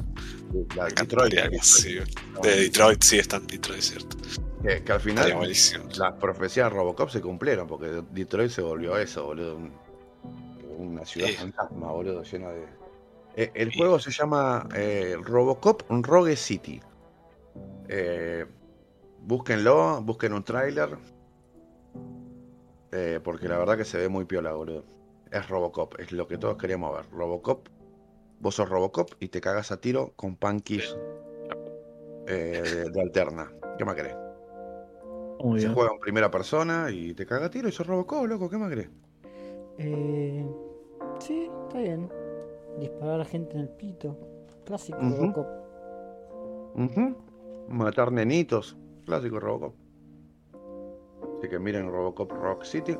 La 0.76 0.84
de 0.84 0.94
Detroit, 0.94 1.34
así. 1.58 1.96
No, 2.34 2.40
De 2.40 2.56
Detroit, 2.56 3.02
sí, 3.02 3.18
está 3.18 3.36
en 3.38 3.46
Detroit, 3.46 3.80
cierto. 3.80 4.16
que, 4.62 4.84
que 4.84 4.92
al 4.92 5.00
final 5.00 5.50
las 5.96 6.12
profecías 6.20 6.70
de 6.70 6.76
Robocop 6.76 7.08
se 7.08 7.20
cumplieron, 7.22 7.66
porque 7.66 8.02
Detroit 8.12 8.50
se 8.50 8.60
volvió 8.60 8.96
eso, 8.98 9.24
boludo. 9.24 9.56
un- 9.56 9.72
una 10.78 11.04
ciudad 11.06 11.28
Sí. 11.28 11.34
fantasma, 11.34 11.92
boludo, 11.92 12.22
llena 12.24 12.48
de... 12.50 12.64
Eh, 13.36 13.50
el 13.54 13.70
Sí. 13.72 13.78
juego 13.78 13.98
se 13.98 14.10
llama 14.10 14.68
eh, 14.74 15.16
Robocop 15.22 15.82
Rogue 15.88 16.36
City. 16.36 16.80
Eh, 17.95 18.47
búsquenlo, 19.20 20.01
busquen 20.03 20.32
un 20.32 20.43
tráiler. 20.43 20.97
Eh, 22.90 23.20
porque 23.22 23.49
la 23.49 23.59
verdad 23.59 23.76
que 23.76 23.84
se 23.84 23.99
ve 23.99 24.09
muy 24.09 24.24
piola, 24.24 24.53
boludo. 24.53 24.84
Es 25.30 25.47
Robocop, 25.49 26.01
es 26.01 26.11
lo 26.11 26.26
que 26.26 26.38
todos 26.38 26.57
queríamos 26.57 26.95
ver. 26.97 27.05
Robocop, 27.11 27.68
vos 28.40 28.55
sos 28.55 28.68
Robocop 28.68 29.11
y 29.20 29.28
te 29.28 29.43
cagas 29.43 29.72
a 29.72 29.80
tiro 29.80 30.12
con 30.16 30.36
punkies 30.36 30.97
eh, 32.26 32.62
de, 32.64 32.90
de 32.90 33.01
alterna. 33.03 33.53
¿Qué 33.76 33.84
más 33.84 33.95
querés? 33.95 34.16
Muy 35.40 35.61
Se 35.61 35.66
bien. 35.66 35.74
juega 35.74 35.93
en 35.93 36.01
primera 36.01 36.30
persona 36.30 36.90
y 36.90 37.12
te 37.12 37.26
caga 37.26 37.47
a 37.47 37.51
tiro 37.51 37.68
y 37.68 37.72
sos 37.72 37.86
Robocop, 37.86 38.26
loco, 38.26 38.49
¿qué 38.49 38.57
más 38.57 38.70
querés? 38.70 38.88
Eh, 39.76 40.47
sí, 41.18 41.51
está 41.64 41.78
bien. 41.78 42.11
Disparar 42.78 43.16
a 43.16 43.18
la 43.18 43.24
gente 43.26 43.53
en 43.55 43.61
el 43.61 43.68
pito. 43.68 44.16
Clásico. 44.64 44.99
Robocop. 44.99 45.47
Ujú. 46.74 47.16
Matar 47.68 48.12
nenitos, 48.12 48.76
clásico 49.06 49.40
Robocop. 49.40 49.74
Así 51.38 51.48
que 51.48 51.58
miren 51.58 51.90
Robocop 51.90 52.30
Rock 52.30 52.64
City. 52.64 52.96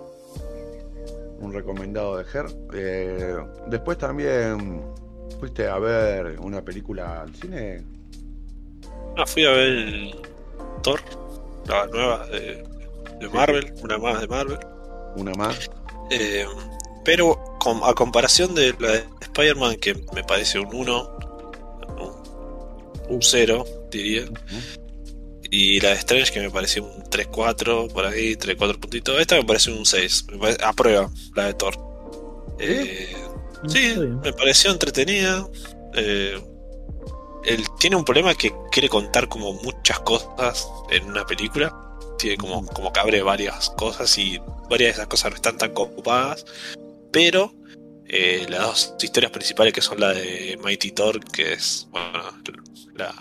Un 1.40 1.52
recomendado 1.52 2.16
de 2.16 2.24
Her. 2.24 2.46
Eh, 2.74 3.36
después 3.68 3.98
también 3.98 4.82
fuiste 5.38 5.66
a 5.66 5.78
ver 5.78 6.38
una 6.40 6.62
película 6.62 7.22
al 7.22 7.34
cine. 7.34 7.84
Ah, 9.16 9.26
fui 9.26 9.44
a 9.44 9.50
ver 9.50 9.68
el 9.68 10.14
Thor, 10.82 11.00
la 11.66 11.86
nueva 11.86 12.26
de, 12.28 12.64
de 13.20 13.28
Marvel, 13.28 13.72
una 13.82 13.98
más 13.98 14.20
de 14.20 14.28
Marvel. 14.28 14.58
Una 15.16 15.32
más. 15.34 15.70
Eh, 16.10 16.46
pero 17.04 17.38
a 17.84 17.94
comparación 17.94 18.54
de 18.54 18.74
la 18.78 18.92
de 18.92 19.04
Spider-Man, 19.20 19.76
que 19.76 19.94
me 20.14 20.22
parece 20.24 20.58
un 20.58 20.74
1, 20.74 21.16
un 23.08 23.22
0, 23.22 23.64
diría. 23.93 24.24
Y 25.51 25.80
la 25.80 25.90
de 25.90 25.97
Strange, 25.97 26.32
que 26.32 26.40
me 26.40 26.51
pareció 26.51 26.84
un 26.84 27.03
3-4, 27.05 27.93
por 27.93 28.07
ahí, 28.07 28.36
3-4 28.36 28.78
puntitos. 28.78 29.20
Esta 29.20 29.36
me 29.36 29.45
parece 29.45 29.70
un 29.70 29.84
6. 29.84 30.26
a 30.64 30.72
prueba, 30.72 31.11
la 31.36 31.47
de 31.47 31.55
Thor. 31.55 31.74
Eh, 32.59 33.14
sí, 33.68 33.95
me 34.22 34.32
pareció 34.32 34.70
entretenida. 34.70 35.47
Eh, 35.95 36.40
él 37.45 37.64
tiene 37.78 37.97
un 37.97 38.05
problema 38.05 38.34
que 38.34 38.53
quiere 38.70 38.88
contar 38.88 39.28
como 39.28 39.53
muchas 39.53 40.01
cosas 40.01 40.66
en 40.90 41.05
una 41.05 41.26
película. 41.26 41.76
Tiene 42.18 42.38
como, 42.38 42.64
como 42.66 42.93
que 42.93 43.01
abre 43.01 43.22
varias 43.22 43.68
cosas 43.70 44.16
y 44.16 44.38
varias 44.70 44.88
de 44.88 45.03
esas 45.03 45.07
cosas 45.09 45.32
no 45.32 45.36
están 45.36 45.59
tan 45.59 45.72
ocupadas. 45.74 46.47
Pero 47.12 47.53
eh, 48.07 48.47
las 48.49 48.61
dos 48.62 48.95
historias 49.03 49.32
principales 49.32 49.72
que 49.72 49.80
son 49.80 50.01
la 50.01 50.12
de 50.12 50.59
Mighty 50.62 50.93
Thor, 50.93 51.22
que 51.24 51.55
es 51.55 51.88
bueno, 51.90 52.22
la, 52.95 53.14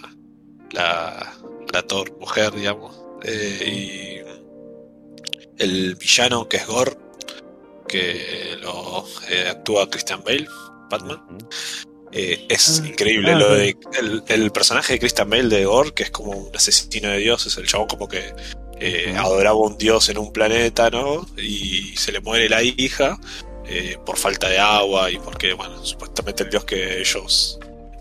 la, 0.72 1.34
la 1.72 1.82
Thor 1.84 2.17
mujer, 2.19 2.53
digamos, 2.53 2.95
eh, 3.24 4.22
y 5.57 5.63
el 5.63 5.95
villano 5.95 6.47
que 6.47 6.57
es 6.57 6.67
Gore, 6.67 6.97
que 7.88 8.57
lo 8.61 9.05
eh, 9.30 9.47
actúa 9.49 9.89
Christian 9.89 10.24
Bale, 10.24 10.47
Batman. 10.89 11.22
Eh, 12.13 12.45
es 12.49 12.82
ah, 12.84 12.88
increíble 12.88 13.32
ah, 13.32 13.36
lo 13.36 13.53
de 13.53 13.78
el, 14.28 14.51
personaje 14.51 14.93
de 14.93 14.99
Christian 14.99 15.30
Bale 15.30 15.47
de 15.47 15.65
Gore, 15.65 15.93
que 15.93 16.03
es 16.03 16.11
como 16.11 16.32
un 16.32 16.55
asesino 16.55 17.09
de 17.09 17.19
dioses, 17.19 17.55
el 17.57 17.67
chabón 17.67 17.88
como 17.88 18.07
que 18.07 18.34
eh, 18.80 19.15
adoraba 19.15 19.55
a 19.55 19.61
un 19.61 19.78
dios 19.78 20.09
en 20.09 20.17
un 20.17 20.34
planeta, 20.34 20.89
¿no? 20.89 21.26
Y 21.38 21.95
se 21.95 22.11
le 22.11 22.19
muere 22.19 22.49
la 22.49 22.63
hija 22.63 23.19
eh, 23.65 23.97
por 24.05 24.17
falta 24.17 24.49
de 24.49 24.57
agua 24.57 25.11
y 25.11 25.19
porque, 25.19 25.53
bueno, 25.53 25.86
supuestamente 25.86 26.43
el 26.43 26.49
dios 26.49 26.65
que 26.65 26.99
ellos 26.99 27.59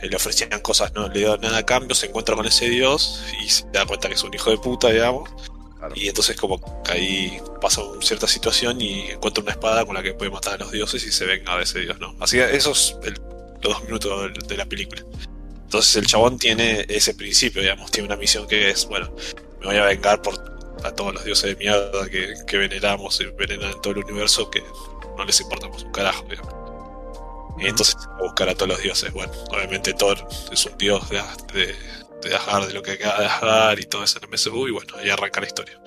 le 0.08 0.16
ofrecían 0.16 0.60
cosas 0.60 0.92
no 0.94 1.08
le 1.08 1.20
dio 1.20 1.36
nada 1.38 1.58
a 1.58 1.66
cambio, 1.66 1.94
se 1.94 2.06
encuentra 2.06 2.34
con 2.34 2.46
ese 2.46 2.68
dios 2.68 3.22
y 3.42 3.48
se 3.48 3.66
da 3.72 3.86
cuenta 3.86 4.08
que 4.08 4.14
es 4.14 4.22
un 4.22 4.32
hijo 4.34 4.50
de 4.50 4.58
puta, 4.58 4.88
digamos. 4.88 5.30
Y 5.94 6.08
entonces 6.08 6.36
como 6.36 6.82
que 6.82 6.92
ahí 6.92 7.42
pasa 7.60 7.82
una 7.82 8.02
cierta 8.02 8.26
situación 8.26 8.80
y 8.80 9.10
encuentra 9.10 9.42
una 9.42 9.52
espada 9.52 9.84
con 9.86 9.94
la 9.94 10.02
que 10.02 10.12
puede 10.12 10.30
matar 10.30 10.54
a 10.54 10.58
los 10.58 10.72
dioses 10.72 11.02
y 11.04 11.10
se 11.10 11.24
venga 11.24 11.56
de 11.56 11.62
ese 11.62 11.80
dios, 11.80 11.98
¿no? 11.98 12.14
Así 12.20 12.36
que 12.36 12.54
eso 12.54 12.72
es 12.72 12.96
el 13.02 13.14
los 13.62 13.74
dos 13.74 13.84
minutos 13.84 14.48
de 14.48 14.56
la 14.56 14.66
película. 14.66 15.02
Entonces 15.64 15.96
el 15.96 16.06
chabón 16.06 16.38
tiene 16.38 16.84
ese 16.88 17.14
principio, 17.14 17.62
digamos, 17.62 17.90
tiene 17.90 18.06
una 18.06 18.16
misión 18.16 18.46
que 18.48 18.70
es, 18.70 18.86
bueno, 18.86 19.14
me 19.60 19.66
voy 19.66 19.76
a 19.76 19.84
vengar 19.84 20.20
por 20.22 20.50
a 20.82 20.90
todos 20.92 21.12
los 21.12 21.24
dioses 21.24 21.50
de 21.50 21.56
mierda 21.56 22.08
que, 22.08 22.56
veneramos 22.56 23.20
y 23.20 23.26
veneran 23.26 23.72
en 23.72 23.80
todo 23.82 23.92
el 23.92 24.04
universo 24.04 24.50
que 24.50 24.62
no 25.16 25.24
les 25.24 25.40
importamos 25.40 25.82
un 25.84 25.92
carajo, 25.92 26.24
digamos. 26.28 26.59
Y 27.60 27.66
entonces 27.66 27.96
a 27.96 28.22
buscar 28.22 28.48
a 28.48 28.54
todos 28.54 28.68
los 28.68 28.82
dioses. 28.82 29.12
Bueno, 29.12 29.32
obviamente 29.50 29.92
Thor 29.92 30.26
es 30.50 30.64
un 30.64 30.78
dios 30.78 31.08
de, 31.10 31.22
de, 31.52 31.76
de 32.22 32.72
lo 32.72 32.82
que 32.82 32.98
queda 32.98 33.20
de 33.20 33.26
Asgard 33.26 33.78
y 33.78 33.84
todo 33.84 34.02
eso 34.02 34.18
en 34.22 34.30
MSU, 34.30 34.68
y 34.68 34.70
bueno, 34.70 34.96
ahí 34.96 35.10
arranca 35.10 35.40
la 35.40 35.46
historia. 35.46 35.80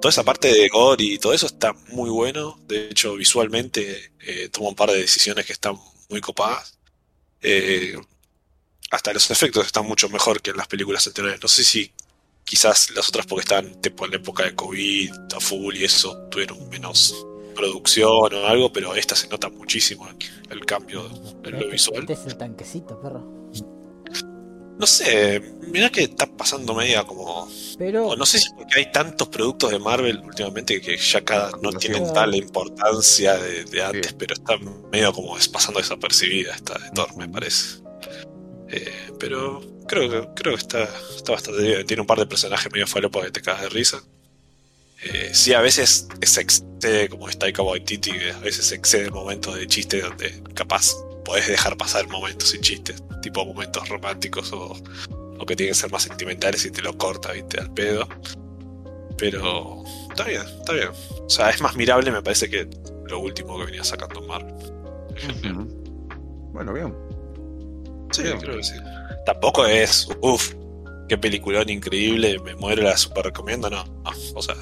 Toda 0.00 0.10
esa 0.10 0.24
parte 0.24 0.48
de 0.48 0.68
gore 0.68 1.04
y 1.04 1.18
todo 1.18 1.34
eso 1.34 1.46
está 1.46 1.74
muy 1.88 2.08
bueno. 2.08 2.58
De 2.66 2.88
hecho, 2.88 3.16
visualmente 3.16 4.12
eh, 4.20 4.50
un 4.58 4.74
par 4.74 4.90
de 4.90 4.98
decisiones 4.98 5.44
que 5.44 5.52
están 5.52 5.76
muy 6.08 6.20
copadas. 6.20 6.78
Eh, 7.42 7.98
hasta 8.90 9.12
los 9.12 9.30
efectos 9.30 9.66
están 9.66 9.86
mucho 9.86 10.08
mejor 10.08 10.40
que 10.40 10.50
en 10.50 10.56
las 10.56 10.68
películas 10.68 11.06
anteriores. 11.06 11.40
No 11.42 11.48
sé 11.48 11.64
si 11.64 11.92
quizás 12.44 12.90
las 12.90 13.08
otras 13.08 13.26
porque 13.26 13.42
están 13.42 13.80
tipo, 13.80 14.06
en 14.06 14.12
la 14.12 14.16
época 14.16 14.44
de 14.44 14.54
COVID, 14.54 15.12
a 15.36 15.40
full 15.40 15.76
y 15.76 15.84
eso, 15.84 16.16
tuvieron 16.30 16.68
menos 16.70 17.14
producción 17.60 18.34
o 18.34 18.46
algo, 18.46 18.72
pero 18.72 18.94
esta 18.94 19.14
se 19.14 19.28
nota 19.28 19.48
muchísimo 19.50 20.08
el, 20.50 20.64
cambio 20.64 21.06
en 21.44 21.52
lo 21.52 21.58
este 21.58 21.70
visual. 21.70 22.00
Este 22.00 22.12
es 22.14 22.26
el 22.26 22.36
tanquecito, 22.36 23.00
perro. 23.00 23.40
No 24.78 24.86
sé, 24.86 25.42
mira 25.70 25.90
que 25.90 26.04
está 26.04 26.26
pasando 26.26 26.74
media 26.74 27.04
como. 27.04 27.46
Pero. 27.76 28.16
No 28.16 28.24
sé 28.24 28.38
si 28.38 28.48
porque 28.56 28.78
hay 28.78 28.90
tantos 28.90 29.28
productos 29.28 29.70
de 29.72 29.78
Marvel 29.78 30.22
últimamente 30.24 30.80
que 30.80 30.96
ya 30.96 31.20
cada 31.22 31.50
no 31.60 31.70
tienen 31.72 32.10
tal 32.14 32.34
importancia 32.34 33.36
de, 33.36 33.82
antes, 33.82 34.14
pero 34.14 34.32
está 34.32 34.56
medio 34.90 35.12
como 35.12 35.36
pasando 35.52 35.80
desapercibida 35.80 36.54
esta 36.54 36.78
de 36.78 36.90
Thor, 36.92 37.14
me 37.18 37.28
parece. 37.28 37.82
Eh, 38.68 39.10
pero 39.18 39.60
creo 39.86 40.08
que 40.08 40.28
creo 40.34 40.54
que 40.54 40.60
está, 40.60 40.88
está 41.14 41.32
bastante 41.32 41.60
bien. 41.60 41.86
Tiene 41.86 42.00
un 42.00 42.06
par 42.06 42.18
de 42.18 42.26
personajes 42.26 42.72
medio 42.72 42.86
falopos 42.86 43.22
que 43.24 43.32
te 43.32 43.42
cagas 43.42 43.62
de 43.62 43.68
risa. 43.68 44.02
Eh, 45.02 45.30
sí, 45.32 45.54
a 45.54 45.60
veces 45.60 46.08
se 46.22 46.40
excede, 46.40 47.08
como 47.08 47.28
está 47.28 47.50
Cowboy 47.52 47.80
Titi, 47.84 48.12
que 48.12 48.32
a 48.32 48.38
veces 48.38 48.66
se 48.66 48.74
excede 48.74 49.10
momentos 49.10 49.56
de 49.56 49.66
chiste 49.66 50.00
donde 50.00 50.42
capaz 50.54 50.92
podés 51.24 51.48
dejar 51.48 51.76
pasar 51.76 52.06
momentos 52.08 52.50
sin 52.50 52.60
chistes, 52.60 53.02
tipo 53.22 53.44
momentos 53.44 53.88
románticos 53.88 54.52
o, 54.52 54.76
o 55.38 55.46
que 55.46 55.56
tienen 55.56 55.74
que 55.74 55.80
ser 55.80 55.90
más 55.90 56.02
sentimentales 56.02 56.64
y 56.66 56.70
te 56.70 56.82
lo 56.82 56.96
corta, 56.98 57.32
viste, 57.32 57.60
al 57.60 57.72
pedo. 57.72 58.06
Pero 59.16 59.84
está 60.10 60.24
bien, 60.24 60.42
está 60.42 60.72
bien. 60.72 60.88
O 60.88 61.30
sea, 61.30 61.50
es 61.50 61.60
más 61.60 61.76
mirable, 61.76 62.10
me 62.10 62.22
parece, 62.22 62.48
que 62.48 62.68
lo 63.06 63.20
último 63.20 63.58
que 63.58 63.66
venía 63.66 63.84
sacando 63.84 64.20
Marvel. 64.22 64.54
Bueno, 66.52 66.72
bien. 66.72 66.94
Sí, 68.12 68.22
creo 68.22 68.56
que 68.56 68.62
sí. 68.62 68.74
Tampoco 69.24 69.66
es, 69.66 70.08
uff, 70.20 70.54
qué 71.10 71.18
peliculón 71.18 71.68
increíble, 71.68 72.38
me 72.38 72.54
muero, 72.54 72.84
la 72.84 72.96
super 72.96 73.24
recomiendo, 73.24 73.68
no. 73.68 73.84
no 73.84 74.10
o 74.32 74.40
sea, 74.40 74.54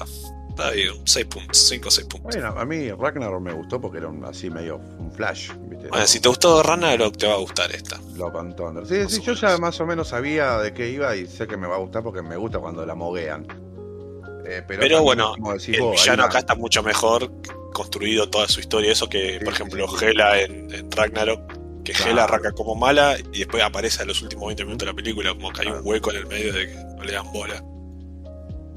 está 0.49 0.69
ahí, 0.69 0.85
6 1.05 1.25
puntos, 1.27 1.57
5 1.69 1.87
o 1.87 1.91
6 1.91 2.07
puntos. 2.07 2.33
Bueno, 2.33 2.59
a 2.59 2.65
mí 2.65 2.89
Ragnarok 2.89 3.39
me 3.39 3.53
gustó 3.53 3.79
porque 3.79 3.99
era 3.99 4.07
un, 4.07 4.25
así 4.25 4.49
medio 4.49 4.77
un 4.77 5.11
flash. 5.11 5.51
Bueno, 5.89 6.07
si 6.07 6.19
te 6.19 6.27
gustó 6.27 6.63
Ragnarok, 6.63 7.15
te 7.17 7.27
va 7.27 7.35
a 7.35 7.37
gustar 7.37 7.71
esta. 7.71 8.01
Lo 8.15 8.31
contó 8.31 8.73
Sí, 8.83 9.07
sí, 9.07 9.21
yo 9.21 9.33
ya 9.33 9.59
más 9.59 9.79
o 9.79 9.85
menos 9.85 10.07
sabía 10.07 10.57
de 10.57 10.73
qué 10.73 10.89
iba 10.89 11.15
y 11.15 11.27
sé 11.27 11.45
que 11.45 11.55
me 11.55 11.67
va 11.67 11.75
a 11.75 11.79
gustar 11.79 12.01
porque 12.01 12.23
me 12.23 12.35
gusta 12.35 12.57
cuando 12.57 12.83
la 12.83 12.95
moguean. 12.95 13.45
Eh, 14.47 14.63
pero, 14.67 15.03
bueno, 15.03 15.35
el 15.35 15.91
villano 15.91 16.23
acá 16.23 16.39
está 16.39 16.55
mucho 16.55 16.81
mejor 16.81 17.31
construido 17.73 18.27
toda 18.27 18.47
su 18.47 18.59
historia. 18.59 18.91
Eso 18.91 19.07
que, 19.07 19.39
por 19.43 19.53
ejemplo, 19.53 19.85
Hela 20.01 20.41
en, 20.41 20.89
Ragnarok, 20.89 21.58
que 21.93 22.09
Hela 22.09 22.23
arranca 22.23 22.51
como 22.51 22.75
mala 22.75 23.17
y 23.33 23.39
después 23.39 23.63
aparece 23.63 24.01
en 24.01 24.09
los 24.09 24.21
últimos 24.21 24.47
20 24.47 24.65
minutos 24.65 24.85
de 24.85 24.91
la 24.91 24.95
película, 24.95 25.33
como 25.33 25.51
que 25.51 25.61
hay 25.61 25.67
un 25.67 25.81
hueco 25.83 26.11
en 26.11 26.17
el 26.17 26.27
medio 26.27 26.53
de 26.53 26.67
que 26.67 26.75
no 26.75 27.03
le 27.03 27.13
dan 27.13 27.31
bola. 27.31 27.63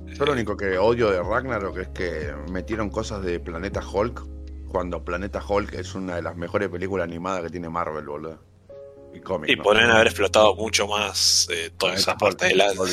Yo 0.06 0.26
lo 0.26 0.32
único 0.32 0.56
que 0.56 0.78
odio 0.78 1.10
de 1.10 1.22
Ragnarok 1.22 1.78
es 1.78 1.88
que 1.88 2.34
metieron 2.50 2.90
cosas 2.90 3.22
de 3.22 3.40
Planeta 3.40 3.80
Hulk 3.86 4.22
cuando 4.68 5.04
Planeta 5.04 5.42
Hulk 5.46 5.74
es 5.74 5.94
una 5.94 6.16
de 6.16 6.22
las 6.22 6.36
mejores 6.36 6.68
películas 6.68 7.04
animadas 7.04 7.42
que 7.42 7.50
tiene 7.50 7.68
Marvel, 7.68 8.06
boludo. 8.06 8.38
Y, 9.14 9.20
cómic, 9.20 9.50
y 9.50 9.56
podrían 9.56 9.90
haber 9.90 10.06
explotado 10.06 10.54
mucho 10.54 10.86
más 10.86 11.46
eh, 11.50 11.70
toda 11.76 11.94
esa 11.94 12.16
parte 12.16 12.46
de, 12.46 12.54
los 12.54 12.90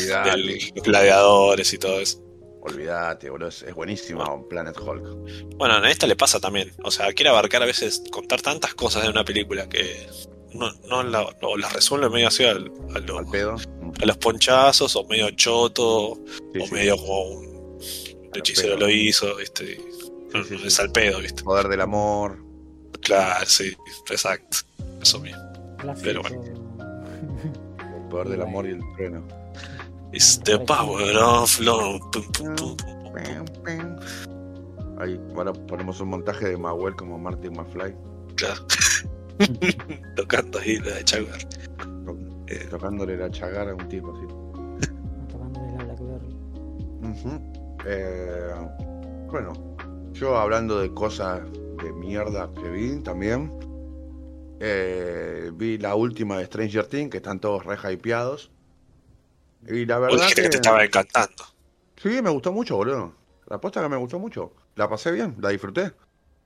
gladiadores 0.83 1.73
y 1.73 1.77
todo 1.77 2.01
eso. 2.01 2.21
Olvídate, 2.61 3.29
boludo, 3.29 3.49
es, 3.49 3.73
buenísimo 3.73 4.47
Planet 4.49 4.77
Hulk. 4.77 5.55
Bueno, 5.55 5.75
a 5.75 5.89
esta 5.89 6.07
le 6.07 6.15
pasa 6.15 6.39
también. 6.39 6.71
O 6.83 6.91
sea, 6.91 7.11
quiere 7.13 7.29
abarcar 7.29 7.63
a 7.63 7.65
veces, 7.65 8.03
contar 8.11 8.41
tantas 8.41 8.73
cosas 8.73 9.03
de 9.03 9.09
una 9.09 9.23
película 9.23 9.67
que 9.69 10.07
no, 10.53 10.71
no 10.87 11.03
la, 11.03 11.25
las 11.57 11.73
resuelve 11.73 12.09
medio 12.09 12.27
así 12.27 12.43
al, 12.43 12.71
pedo. 13.31 13.55
a 13.55 14.05
los 14.05 14.17
ponchazos, 14.17 14.95
o 14.95 15.05
medio 15.05 15.31
choto, 15.31 16.11
o 16.11 16.67
medio 16.71 16.97
como 16.97 17.21
un 17.29 18.29
hechicero 18.33 18.77
lo 18.77 18.89
hizo, 18.89 19.39
este, 19.39 19.79
es 20.65 20.79
al 20.79 20.91
pedo, 20.91 21.19
¿viste? 21.19 21.43
Poder 21.43 21.67
del 21.67 21.81
amor. 21.81 22.43
Claro, 23.01 23.45
sí, 23.45 23.75
exacto. 24.09 24.57
Eso 25.01 25.19
mismo. 25.19 25.41
Pero 26.03 26.21
bueno. 26.21 26.43
El 27.79 28.09
poder 28.09 28.27
del 28.27 28.41
amor 28.41 28.67
y 28.67 28.71
el 28.71 28.81
trueno. 28.95 29.38
It's 30.11 30.39
the 30.39 30.57
power 30.59 31.15
of 31.17 31.59
love. 31.59 32.01
Ahí, 34.97 35.19
ahora 35.35 35.53
ponemos 35.53 36.01
un 36.01 36.09
montaje 36.09 36.49
de 36.49 36.57
Mahuel 36.57 36.95
como 36.95 37.17
Martin 37.17 37.53
McFly. 37.53 37.95
Claro. 38.35 38.65
Tocando 40.15 40.59
ahí 40.59 40.77
la 40.79 40.95
de 40.95 41.03
Chagar. 41.03 41.39
Eh. 42.47 42.67
Tocándole 42.69 43.15
la 43.15 43.29
Chagar 43.29 43.69
a 43.69 43.75
un 43.75 43.87
tipo 43.87 44.11
así. 44.15 44.25
Tocándole 45.31 45.77
la 45.77 45.83
Blackberry. 45.83 46.35
eh, 47.85 48.51
bueno, 49.31 49.53
yo 50.13 50.35
hablando 50.35 50.79
de 50.79 50.93
cosas 50.93 51.41
de 51.81 51.93
mierda 51.93 52.51
que 52.55 52.69
vi 52.69 52.99
también. 53.01 53.53
Eh, 54.59 55.51
vi 55.53 55.77
la 55.77 55.95
última 55.95 56.37
de 56.39 56.45
Stranger 56.45 56.87
Things, 56.87 57.11
que 57.11 57.17
están 57.17 57.39
todos 57.39 57.65
re 57.65 57.77
hypeados. 57.77 58.51
Y 59.67 59.85
la 59.85 59.99
verdad. 59.99 60.27
que, 60.35 60.49
te 60.49 60.57
estaba 60.57 60.83
encantando. 60.83 61.43
Sí, 61.97 62.21
me 62.21 62.29
gustó 62.29 62.51
mucho, 62.51 62.75
boludo. 62.77 63.13
La 63.47 63.57
apuesta 63.57 63.81
que 63.81 63.89
me 63.89 63.97
gustó 63.97 64.19
mucho. 64.19 64.53
La 64.75 64.89
pasé 64.89 65.11
bien, 65.11 65.35
la 65.39 65.49
disfruté. 65.49 65.93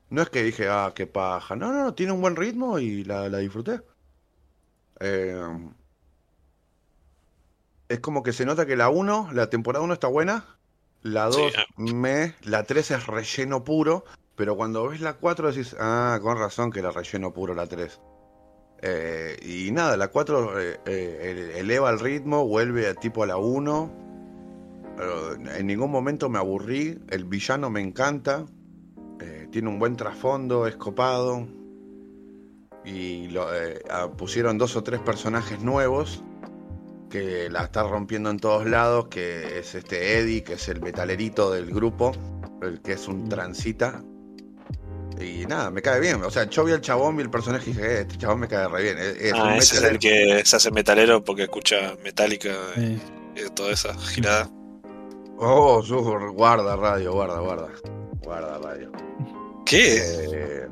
No 0.10 0.22
es 0.22 0.30
que 0.30 0.44
dije, 0.44 0.68
ah, 0.70 0.92
qué 0.96 1.08
paja. 1.08 1.56
No, 1.56 1.72
no, 1.72 1.84
no, 1.84 1.94
tiene 1.94 2.12
un 2.12 2.22
buen 2.22 2.36
ritmo 2.36 2.80
y 2.80 3.04
la, 3.04 3.30
disfruté. 3.38 3.82
Eh, 5.00 5.36
es 7.90 8.00
como 8.00 8.24
que 8.24 8.34
se 8.34 8.46
nota 8.46 8.66
que 8.66 8.76
la 8.76 8.90
1, 8.90 9.30
la 9.34 9.50
temporada 9.50 9.84
1 9.84 9.94
está 9.94 10.08
buena 10.08 10.46
la 11.04 11.26
2 11.26 11.54
me, 11.78 12.34
la 12.44 12.64
3 12.64 12.92
es 12.92 13.08
relleno 13.08 13.64
puro 13.64 14.06
Pero 14.36 14.56
cuando 14.56 14.88
ves 14.88 15.02
la 15.02 15.14
4 15.14 15.52
decís, 15.52 15.76
ah, 15.80 16.18
con 16.22 16.38
razón 16.38 16.72
que 16.72 16.82
la 16.82 16.92
relleno 16.92 17.34
puro 17.34 17.54
la 17.54 17.68
3. 17.68 18.00
Eh, 18.86 19.40
y 19.42 19.72
nada, 19.72 19.96
la 19.96 20.10
4 20.10 20.60
eh, 20.60 20.80
eh, 20.86 21.54
eleva 21.56 21.90
el 21.90 22.02
ritmo, 22.02 22.46
vuelve 22.46 22.90
a 22.90 22.94
tipo 22.94 23.24
a 23.24 23.28
la 23.28 23.38
1. 23.38 24.04
Pero 24.98 25.34
en 25.36 25.66
ningún 25.66 25.90
momento 25.90 26.30
me 26.30 26.38
aburrí. 26.38 27.00
El 27.10 27.24
villano 27.24 27.70
me 27.70 27.82
encanta. 27.82 28.46
tiene 29.52 29.70
un 29.70 29.80
buen 29.80 29.96
trasfondo, 29.96 30.68
es 30.68 30.76
copado. 30.76 31.48
Y 32.84 33.30
lo, 33.30 33.48
pusieron 34.18 34.58
dos 34.58 34.76
o 34.76 34.84
tres 34.84 35.00
personajes 35.00 35.62
nuevos 35.62 36.22
que 37.10 37.50
la 37.50 37.64
está 37.64 37.84
rompiendo 37.84 38.32
en 38.32 38.40
todos 38.40 38.66
lados, 38.66 39.08
que 39.08 39.60
es 39.60 39.76
este 39.76 40.18
Eddie, 40.18 40.44
que 40.44 40.54
es 40.54 40.68
el 40.68 40.82
metalerito 40.82 41.52
del 41.52 41.68
grupo, 41.72 42.12
el 42.62 42.82
que 42.82 42.94
es 42.94 43.08
un 43.08 43.30
transita. 43.30 44.04
Y 45.24 45.46
nada, 45.46 45.72
me 45.72 45.82
cae 45.82 46.00
bien. 46.00 46.22
O 46.24 46.30
sea, 46.32 46.44
yo 46.50 46.64
vi 46.66 46.72
al 46.74 46.82
chabón, 46.82 47.16
vi 47.18 47.24
el 47.24 47.30
personaje 47.30 47.70
y 47.70 47.74
dije, 47.74 47.86
"Eh, 47.86 48.02
este 48.02 48.18
chabón 48.18 48.40
me 48.42 48.48
cae 48.48 48.68
re 48.68 48.82
bien. 48.84 48.98
Es, 48.98 49.16
es 49.22 49.34
un 49.34 49.40
Ah, 49.40 49.58
ese 49.58 49.78
es 49.78 49.84
el 49.84 50.00
que 50.00 50.42
se 50.46 50.56
hace 50.56 50.72
metalero 50.72 51.24
porque 51.24 51.44
escucha 51.44 51.96
Metallica 52.04 52.50
Eh, 52.78 53.00
y, 53.36 53.40
y 53.42 53.50
toda 53.52 53.72
esa 53.72 53.94
girada. 53.98 54.50
Oh, 55.38 55.82
su- 55.84 56.02
guarda 56.34 56.76
radio, 56.76 57.14
guarda, 57.14 57.40
guarda. 57.40 57.68
Guarda 58.24 58.58
radio. 58.60 58.92
¿Qué? 59.66 59.98
Eh, 59.98 60.68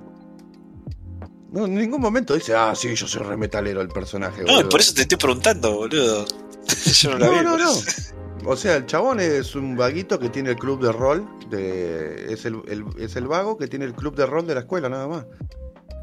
no, 1.51 1.65
en 1.65 1.75
ningún 1.75 1.99
momento 2.01 2.33
dice, 2.33 2.53
ah, 2.55 2.73
sí, 2.75 2.93
yo 2.95 3.07
soy 3.07 3.23
re 3.23 3.35
metalero 3.37 3.81
el 3.81 3.89
personaje. 3.89 4.43
No, 4.43 4.53
boludo". 4.53 4.69
por 4.69 4.79
eso 4.81 4.93
te 4.93 5.01
estoy 5.01 5.17
preguntando, 5.17 5.73
boludo. 5.73 6.25
Yo 6.85 7.11
no 7.11 7.17
la 7.17 7.29
vi. 7.29 7.35
No, 7.37 7.43
no, 7.43 7.51
por 7.51 7.59
no. 7.61 8.20
O 8.45 8.55
sea, 8.55 8.75
el 8.77 8.85
chabón 8.85 9.19
es 9.19 9.55
un 9.55 9.75
vaguito 9.75 10.17
que 10.19 10.29
tiene 10.29 10.51
el 10.51 10.55
club 10.55 10.81
de 10.81 10.91
rol. 10.91 11.27
De, 11.49 12.33
es, 12.33 12.45
el, 12.45 12.61
el- 12.67 12.85
es 12.97 13.15
el 13.15 13.27
vago 13.27 13.57
que 13.57 13.67
tiene 13.67 13.85
el 13.85 13.93
club 13.93 14.15
de 14.15 14.25
rol 14.25 14.47
de 14.47 14.55
la 14.55 14.61
escuela, 14.61 14.89
nada 14.89 15.07
más. 15.07 15.25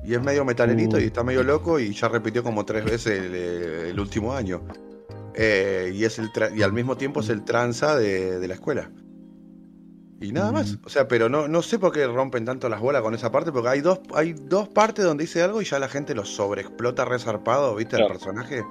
Y 0.04 0.14
es 0.14 0.22
medio 0.22 0.44
metalerito 0.44 0.96
Uh. 0.96 1.00
y 1.00 1.04
está 1.04 1.22
medio 1.24 1.42
loco 1.42 1.78
y 1.80 1.92
ya 1.92 2.08
repitió 2.08 2.42
como 2.42 2.64
tres 2.64 2.84
veces 2.84 3.18
el, 3.18 3.32
eh, 3.34 3.90
el 3.90 3.98
último 4.00 4.32
año. 4.34 4.62
Eh, 5.34 5.92
y, 5.94 6.04
es 6.04 6.18
el 6.18 6.32
tra- 6.32 6.56
y 6.56 6.62
al 6.62 6.72
mismo 6.72 6.96
tiempo 6.96 7.20
es 7.20 7.28
el 7.28 7.44
tranza 7.44 7.96
de, 7.96 8.38
de 8.38 8.48
la 8.48 8.54
escuela. 8.54 8.90
Y 10.20 10.32
nada 10.32 10.50
más. 10.50 10.72
Mm. 10.72 10.78
O 10.84 10.88
sea, 10.88 11.06
pero 11.06 11.28
no, 11.28 11.46
no 11.46 11.62
sé 11.62 11.78
por 11.78 11.92
qué 11.92 12.06
rompen 12.06 12.44
tanto 12.44 12.68
las 12.68 12.80
bolas 12.80 13.02
con 13.02 13.14
esa 13.14 13.30
parte, 13.30 13.52
porque 13.52 13.68
hay 13.68 13.80
dos, 13.80 14.00
hay 14.14 14.32
dos 14.32 14.68
partes 14.68 15.04
donde 15.04 15.24
dice 15.24 15.42
algo 15.42 15.62
y 15.62 15.64
ya 15.64 15.78
la 15.78 15.88
gente 15.88 16.14
lo 16.14 16.24
sobreexplota 16.24 17.04
resarpado, 17.04 17.74
¿viste? 17.76 17.96
Claro. 17.96 18.06
El 18.06 18.18
personaje. 18.18 18.64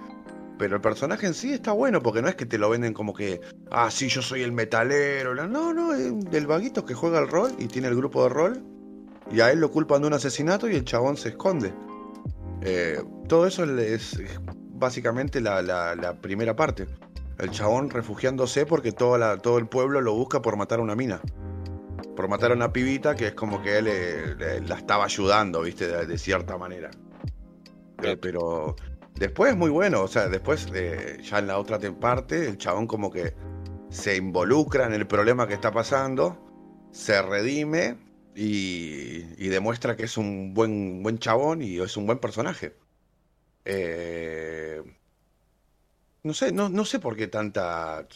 Pero 0.58 0.76
el 0.76 0.82
personaje 0.82 1.28
en 1.28 1.34
sí 1.34 1.54
está 1.54 1.72
bueno, 1.72 2.02
porque 2.02 2.22
no 2.22 2.28
es 2.30 2.36
que 2.36 2.46
te 2.48 2.58
lo 2.58 2.70
venden 2.70 2.94
como 2.94 3.14
que, 3.14 3.42
ah, 3.70 3.92
sí, 3.92 4.08
yo 4.10 4.22
soy 4.22 4.42
el 4.42 4.52
metalero. 4.52 5.36
No, 5.48 5.74
no, 5.74 5.94
es 5.94 6.20
del 6.32 6.48
vaguito 6.48 6.84
que 6.86 6.94
juega 6.96 7.20
el 7.20 7.28
rol 7.28 7.52
y 7.60 7.68
tiene 7.68 7.88
el 7.90 7.96
grupo 7.96 8.24
de 8.24 8.30
rol. 8.30 8.64
Y 9.32 9.42
a 9.42 9.52
él 9.52 9.60
lo 9.60 9.70
culpan 9.72 10.02
de 10.02 10.08
un 10.08 10.14
asesinato 10.14 10.68
y 10.70 10.76
el 10.76 10.84
chabón 10.86 11.16
se 11.18 11.30
esconde. 11.30 11.74
Eh, 12.62 13.04
todo 13.28 13.46
eso 13.46 13.66
es, 13.66 14.18
básicamente 14.74 15.42
la, 15.42 15.62
la- 15.62 15.96
la 15.96 16.14
primera 16.20 16.56
parte. 16.56 16.88
El 17.38 17.52
chabón 17.52 17.90
refugiándose 17.92 18.66
porque 18.66 18.92
toda 18.94 19.18
la- 19.20 19.38
todo 19.38 19.60
el 19.60 19.68
pueblo 19.68 20.02
lo 20.02 20.14
busca 20.16 20.42
por 20.42 20.58
matar 20.58 20.80
a 20.80 20.82
una 20.82 20.96
mina. 20.96 21.22
Por 22.16 22.28
matar 22.30 22.52
a 22.52 22.56
una 22.56 22.74
pibita 22.74 23.16
que 23.16 23.28
es 23.28 23.34
como 23.34 23.62
que 23.62 23.78
él 23.78 23.86
eh, 23.90 24.62
la 24.68 24.76
estaba 24.78 25.06
ayudando, 25.06 25.62
viste, 25.62 25.88
de, 25.88 26.08
de 26.08 26.18
cierta 26.18 26.58
manera. 26.58 26.90
Eh, 28.02 28.18
pero 28.20 28.76
después 29.20 29.52
es 29.52 29.58
muy 29.58 29.70
bueno, 29.70 30.04
o 30.04 30.08
sea, 30.08 30.28
después 30.30 30.68
eh, 30.74 31.20
ya 31.24 31.40
en 31.40 31.48
la 31.48 31.58
otra 31.60 31.80
te- 31.80 31.92
parte, 31.92 32.48
el 32.48 32.58
chabón 32.58 32.88
como 32.88 33.12
que 33.12 33.34
se 33.90 34.16
involucra 34.16 34.86
en 34.86 34.94
el 34.94 35.08
problema 35.08 35.48
que 35.48 35.54
está 35.54 35.72
pasando, 35.72 36.38
se 36.92 37.22
redime 37.22 37.98
y, 38.36 39.24
y 39.38 39.48
demuestra 39.50 39.96
que 39.96 40.04
es 40.04 40.18
un 40.18 40.54
buen, 40.54 41.02
buen 41.04 41.20
chabón 41.20 41.62
y 41.62 41.80
es 41.80 41.98
un 41.98 42.06
buen 42.06 42.20
personaje. 42.20 42.76
Eh, 43.66 44.82
no 46.24 46.34
sé, 46.34 46.52
no, 46.52 46.70
no 46.70 46.86
sé 46.86 47.00
por 47.00 47.16
qué 47.16 47.28
tanta, 47.28 48.08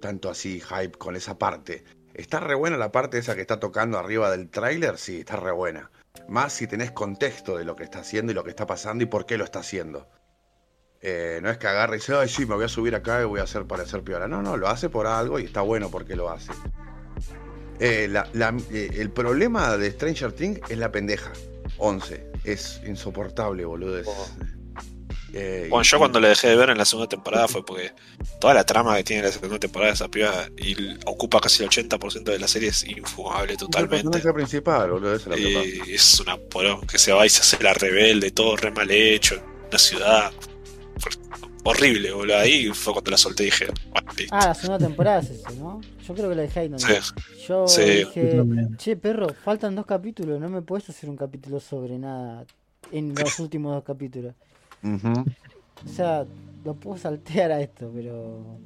tanto 0.00 0.30
así 0.30 0.60
hype 0.60 0.92
con 0.98 1.16
esa 1.16 1.38
parte. 1.38 1.84
Está 2.14 2.38
re 2.40 2.54
buena 2.54 2.76
la 2.76 2.92
parte 2.92 3.18
esa 3.18 3.34
que 3.34 3.40
está 3.40 3.58
tocando 3.58 3.98
arriba 3.98 4.30
del 4.30 4.48
tráiler, 4.50 4.98
sí, 4.98 5.20
está 5.20 5.36
re 5.36 5.52
buena. 5.52 5.90
Más 6.28 6.52
si 6.52 6.66
tenés 6.66 6.92
contexto 6.92 7.56
de 7.56 7.64
lo 7.64 7.74
que 7.74 7.84
está 7.84 8.00
haciendo 8.00 8.30
y 8.32 8.34
lo 8.34 8.44
que 8.44 8.50
está 8.50 8.66
pasando 8.66 9.02
y 9.04 9.06
por 9.06 9.26
qué 9.26 9.36
lo 9.36 9.44
está 9.44 9.60
haciendo. 9.60 10.08
Eh, 11.06 11.38
no 11.42 11.50
es 11.50 11.58
que 11.58 11.66
agarre 11.66 11.96
y 11.96 11.98
dice, 12.00 12.14
ay, 12.14 12.28
sí, 12.30 12.46
me 12.46 12.54
voy 12.54 12.64
a 12.64 12.68
subir 12.68 12.94
acá 12.94 13.20
y 13.20 13.24
voy 13.26 13.38
a 13.40 13.42
hacer 13.42 13.66
parecer 13.66 14.02
piola. 14.02 14.26
No, 14.26 14.40
no, 14.42 14.56
lo 14.56 14.68
hace 14.68 14.88
por 14.88 15.06
algo 15.06 15.38
y 15.38 15.44
está 15.44 15.60
bueno 15.60 15.90
porque 15.90 16.16
lo 16.16 16.30
hace. 16.30 16.50
Eh, 17.78 18.08
la- 18.10 18.28
la- 18.32 18.54
eh, 18.72 18.90
el 18.94 19.10
problema 19.10 19.76
de 19.76 19.90
Stranger 19.90 20.32
Things 20.32 20.60
es 20.68 20.78
la 20.78 20.90
pendeja. 20.90 21.30
11. 21.78 22.24
Es 22.44 22.80
insoportable, 22.86 23.64
boludo. 23.66 23.98
es- 23.98 24.06
Oh. 24.06 24.28
eh, 25.34 25.66
Bueno, 25.68 25.82
y- 25.82 25.86
yo 25.86 25.98
cuando 25.98 26.20
le 26.20 26.28
dejé 26.28 26.48
de 26.48 26.56
ver 26.56 26.70
en 26.70 26.78
la 26.78 26.84
segunda 26.84 27.08
temporada 27.08 27.48
fue 27.48 27.66
porque 27.66 27.92
toda 28.40 28.54
la 28.54 28.64
trama 28.64 28.96
que 28.96 29.04
tiene 29.04 29.22
la 29.24 29.32
segunda 29.32 29.58
temporada 29.58 29.90
de 29.90 29.94
esa 29.96 30.08
piba 30.08 30.46
y 30.56 30.94
ocupa 31.06 31.40
casi 31.40 31.62
el 31.64 31.68
80% 31.68 32.30
de 32.32 32.38
la 32.38 32.46
serie 32.48 32.68
es 32.70 32.82
infumable 32.84 33.52
Es 33.54 33.58
totalmente. 33.58 34.08
personaje 34.08 34.32
principal, 34.32 34.90
boludo. 34.90 35.14
Es 35.16 35.22
pasa. 35.24 35.36
Y 35.38 35.94
es 35.94 36.20
una 36.20 36.36
porón 36.38 36.86
que 36.86 36.96
se 36.98 37.12
va 37.12 37.26
y 37.26 37.28
se 37.28 37.40
hace 37.42 37.62
la 37.62 37.74
rebelde, 37.74 38.30
todo 38.30 38.56
re 38.56 38.70
mal 38.70 38.90
hecho, 38.90 39.42
una 39.68 39.78
ciudad. 39.78 40.32
Horrible, 41.64 42.12
boludo. 42.12 42.36
Ahí 42.36 42.66
fue 42.68 42.92
cuando 42.92 43.10
la 43.10 43.16
solté 43.16 43.44
y 43.44 43.46
dije, 43.46 43.66
bueno, 43.90 44.12
listo. 44.16 44.34
Ah, 44.36 44.48
la 44.48 44.54
segunda 44.54 44.86
temporada 44.86 45.20
es 45.20 45.30
eso, 45.30 45.50
¿no? 45.52 45.80
Yo 46.06 46.14
creo 46.14 46.28
que 46.28 46.34
la 46.36 46.42
dejé 46.42 46.60
ahí 46.60 46.70
Sí. 46.76 46.92
Yo 47.48 47.66
Sí. 47.66 47.80
dije, 47.82 48.30
Yo 48.32 48.36
también. 48.38 48.76
che, 48.76 48.96
perro, 48.96 49.28
faltan 49.44 49.74
dos 49.74 49.86
capítulos, 49.86 50.40
no 50.40 50.48
me 50.48 50.62
puedes 50.62 50.88
hacer 50.90 51.08
un 51.08 51.16
capítulo 51.16 51.60
sobre 51.60 51.98
nada 51.98 52.44
en 52.92 53.14
los 53.14 53.38
últimos 53.38 53.74
dos 53.74 53.84
capítulos. 53.84 54.34
O 54.82 55.88
sea, 55.88 56.24
lo 56.64 56.74
puedo 56.74 56.98
saltear 56.98 57.52
a 57.52 57.60
esto, 57.60 57.90
pero... 57.94 58.58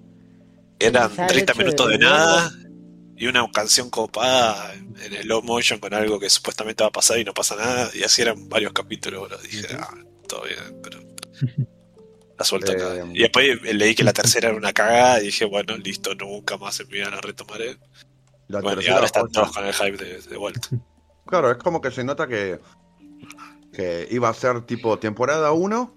Eran 0.80 1.12
ya 1.14 1.26
el 1.26 1.32
30 1.32 1.52
hecho 1.52 1.58
de 1.58 1.64
minutos 1.64 1.88
de 1.90 1.98
nada 1.98 2.52
y 3.16 3.26
una 3.26 3.48
canción 3.52 3.90
copada 3.90 4.74
en 4.74 5.14
el 5.14 5.26
low 5.26 5.42
motion 5.42 5.80
con 5.80 5.92
algo 5.92 6.20
que 6.20 6.30
supuestamente 6.30 6.84
va 6.84 6.88
a 6.88 6.92
pasar 6.92 7.18
y 7.18 7.24
no 7.24 7.34
pasa 7.34 7.56
nada. 7.56 7.90
Y 7.94 8.04
así 8.04 8.22
eran 8.22 8.48
varios 8.48 8.72
capítulos, 8.72 9.20
boludo. 9.20 9.38
Dije, 9.42 9.66
ah, 9.78 9.94
todo 10.28 10.42
bien, 10.44 10.80
pero. 10.82 11.00
La 12.38 12.44
suelto 12.44 12.72
acá. 12.72 12.94
Eh, 12.94 13.04
Y 13.14 13.18
después 13.22 13.62
leí 13.62 13.94
que 13.94 14.04
la 14.04 14.12
tercera 14.12 14.48
era 14.48 14.56
una 14.56 14.72
cagada 14.72 15.20
y 15.20 15.26
dije, 15.26 15.44
bueno, 15.44 15.76
listo, 15.84 16.14
nunca 16.14 16.56
más 16.56 16.78
en 16.80 16.86
mi 16.88 16.94
vida 16.94 17.10
la 17.10 17.20
retomaré. 17.20 17.78
La 18.46 18.60
Bueno, 18.60 18.80
y 18.80 18.86
ahora 18.86 19.06
están 19.06 19.28
todos 19.30 19.52
con 19.52 19.66
el 19.66 19.74
hype 19.74 19.96
de, 19.96 20.20
de 20.20 20.36
vuelta. 20.36 20.68
Claro, 21.26 21.50
es 21.50 21.58
como 21.58 21.82
que 21.82 21.90
se 21.90 22.04
nota 22.04 22.26
que, 22.26 22.58
que 23.70 24.08
iba 24.10 24.30
a 24.30 24.32
ser 24.32 24.62
tipo 24.62 24.98
temporada 24.98 25.52
1 25.52 25.94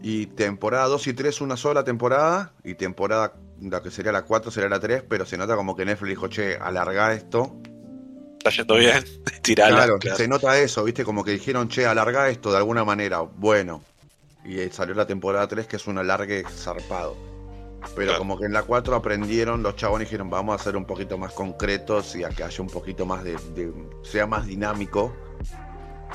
y 0.00 0.26
temporada 0.26 0.86
2 0.86 1.08
y 1.08 1.12
3 1.12 1.40
una 1.40 1.56
sola 1.56 1.82
temporada 1.82 2.52
y 2.62 2.74
temporada, 2.74 3.34
la 3.60 3.82
que 3.82 3.90
sería 3.90 4.12
la 4.12 4.22
4 4.22 4.52
sería 4.52 4.68
la 4.68 4.78
3, 4.78 5.02
pero 5.08 5.26
se 5.26 5.36
nota 5.36 5.56
como 5.56 5.74
que 5.74 5.84
Netflix 5.84 6.08
dijo, 6.10 6.28
che, 6.28 6.54
alarga 6.54 7.12
esto. 7.14 7.60
Está 8.38 8.50
yendo 8.50 8.76
bien, 8.76 9.04
tirala. 9.42 9.74
claro, 9.74 9.98
claro. 9.98 10.16
se 10.16 10.28
nota 10.28 10.56
eso, 10.56 10.84
viste, 10.84 11.02
como 11.02 11.24
que 11.24 11.32
dijeron, 11.32 11.68
che, 11.68 11.84
alarga 11.84 12.28
esto 12.28 12.52
de 12.52 12.58
alguna 12.58 12.84
manera, 12.84 13.22
bueno. 13.22 13.82
Y 14.48 14.58
ahí 14.60 14.70
salió 14.70 14.94
la 14.94 15.06
temporada 15.06 15.46
3 15.46 15.66
que 15.66 15.76
es 15.76 15.86
un 15.86 15.98
alargue 15.98 16.42
zarpado. 16.48 17.16
Pero 17.94 18.08
Claro. 18.08 18.18
como 18.18 18.38
que 18.38 18.46
en 18.46 18.52
la 18.52 18.62
4 18.62 18.96
aprendieron 18.96 19.62
los 19.62 19.76
chabones 19.76 20.08
dijeron, 20.08 20.28
vamos 20.30 20.60
a 20.60 20.64
ser 20.64 20.76
un 20.76 20.84
poquito 20.84 21.16
más 21.18 21.32
concretos 21.32 22.16
y 22.16 22.24
a 22.24 22.30
que 22.30 22.42
haya 22.42 22.60
un 22.62 22.68
poquito 22.68 23.06
más 23.06 23.22
de, 23.22 23.32
de- 23.54 23.72
sea 24.02 24.26
más 24.26 24.46
dinámico. 24.46 25.14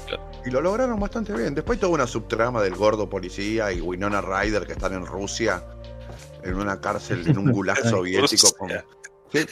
Claro. 0.08 0.24
Y 0.46 0.50
lo 0.50 0.60
lograron 0.62 1.00
bastante 1.00 1.32
bien. 1.34 1.54
Después 1.56 1.80
toda 1.80 1.94
una 1.94 2.08
subtrama 2.08 2.62
del 2.62 2.76
gordo 2.76 3.10
policía 3.10 3.72
y 3.72 3.80
Winona 3.80 4.20
Ryder 4.22 4.66
que 4.66 4.74
están 4.74 4.94
en 4.94 5.06
Rusia, 5.06 5.64
en 6.44 6.56
una 6.56 6.82
cárcel, 6.82 7.26
en 7.28 7.38
un 7.38 7.52
gulag 7.54 7.78
soviético. 7.88 8.48
con-. 8.58 8.72
Sí, 9.32 9.46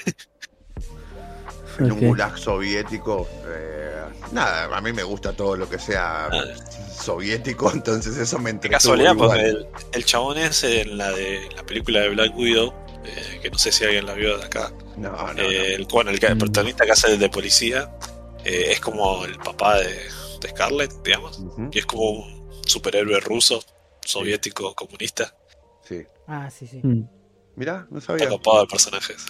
en 1.80 1.92
un 1.92 2.00
gulag 2.00 2.38
soviético. 2.38 3.28
eh, 3.48 4.02
nada, 4.32 4.76
a 4.76 4.82
mí 4.82 4.94
me 4.94 5.04
gusta 5.04 5.34
todo 5.34 5.56
lo 5.56 5.68
que 5.70 5.80
sea 5.80 6.28
Ah. 6.28 6.44
soviético, 6.90 7.72
entonces 7.74 8.18
eso 8.18 8.40
me 8.40 8.50
entretuvo 8.50 8.78
casualidad, 8.78 9.14
igual. 9.14 9.30
porque 9.30 9.46
el, 9.46 9.68
el 9.94 10.06
chabón 10.06 10.38
ese 10.38 10.82
en 10.82 10.98
la 10.98 11.12
de 11.12 11.50
la 11.56 11.64
película 11.64 12.02
de 12.02 12.10
Black 12.10 12.36
Widow, 12.38 12.74
eh, 13.06 13.40
que 13.42 13.50
no 13.50 13.58
sé 13.58 13.72
si 13.72 13.84
alguien 13.84 14.06
la 14.06 14.14
vio 14.14 14.38
de 14.38 14.46
acá, 14.46 14.72
No, 14.98 15.12
no, 15.12 15.34
no. 15.34 15.42
eh, 15.42 15.74
el, 15.76 15.86
bueno, 15.86 16.12
el, 16.12 16.18
Mm. 16.18 16.38
protagonista 16.38 16.86
que 16.86 16.92
hace 16.92 17.18
de 17.18 17.30
policía 17.30 17.92
eh, 18.46 18.68
es 18.72 18.80
como 18.80 19.26
el 19.26 19.38
papá 19.38 19.78
de, 19.80 19.88
de 20.42 20.50
Scarlett, 20.50 20.92
digamos, 21.04 21.42
y 21.72 21.80
es 21.80 21.86
como 21.86 22.10
un 22.12 22.50
superhéroe 22.66 23.20
ruso, 23.20 23.64
soviético, 24.06 24.74
comunista. 24.76 25.36
Sí. 25.88 26.04
Ah, 26.28 26.50
sí, 26.50 26.68
sí. 26.68 26.80
Mm. 26.84 27.08
Mirá, 27.56 27.86
no 27.90 28.00
Está 28.00 28.14
sabía. 28.14 28.30
copado 28.30 28.62
de 28.62 28.68
personajes. 28.68 29.26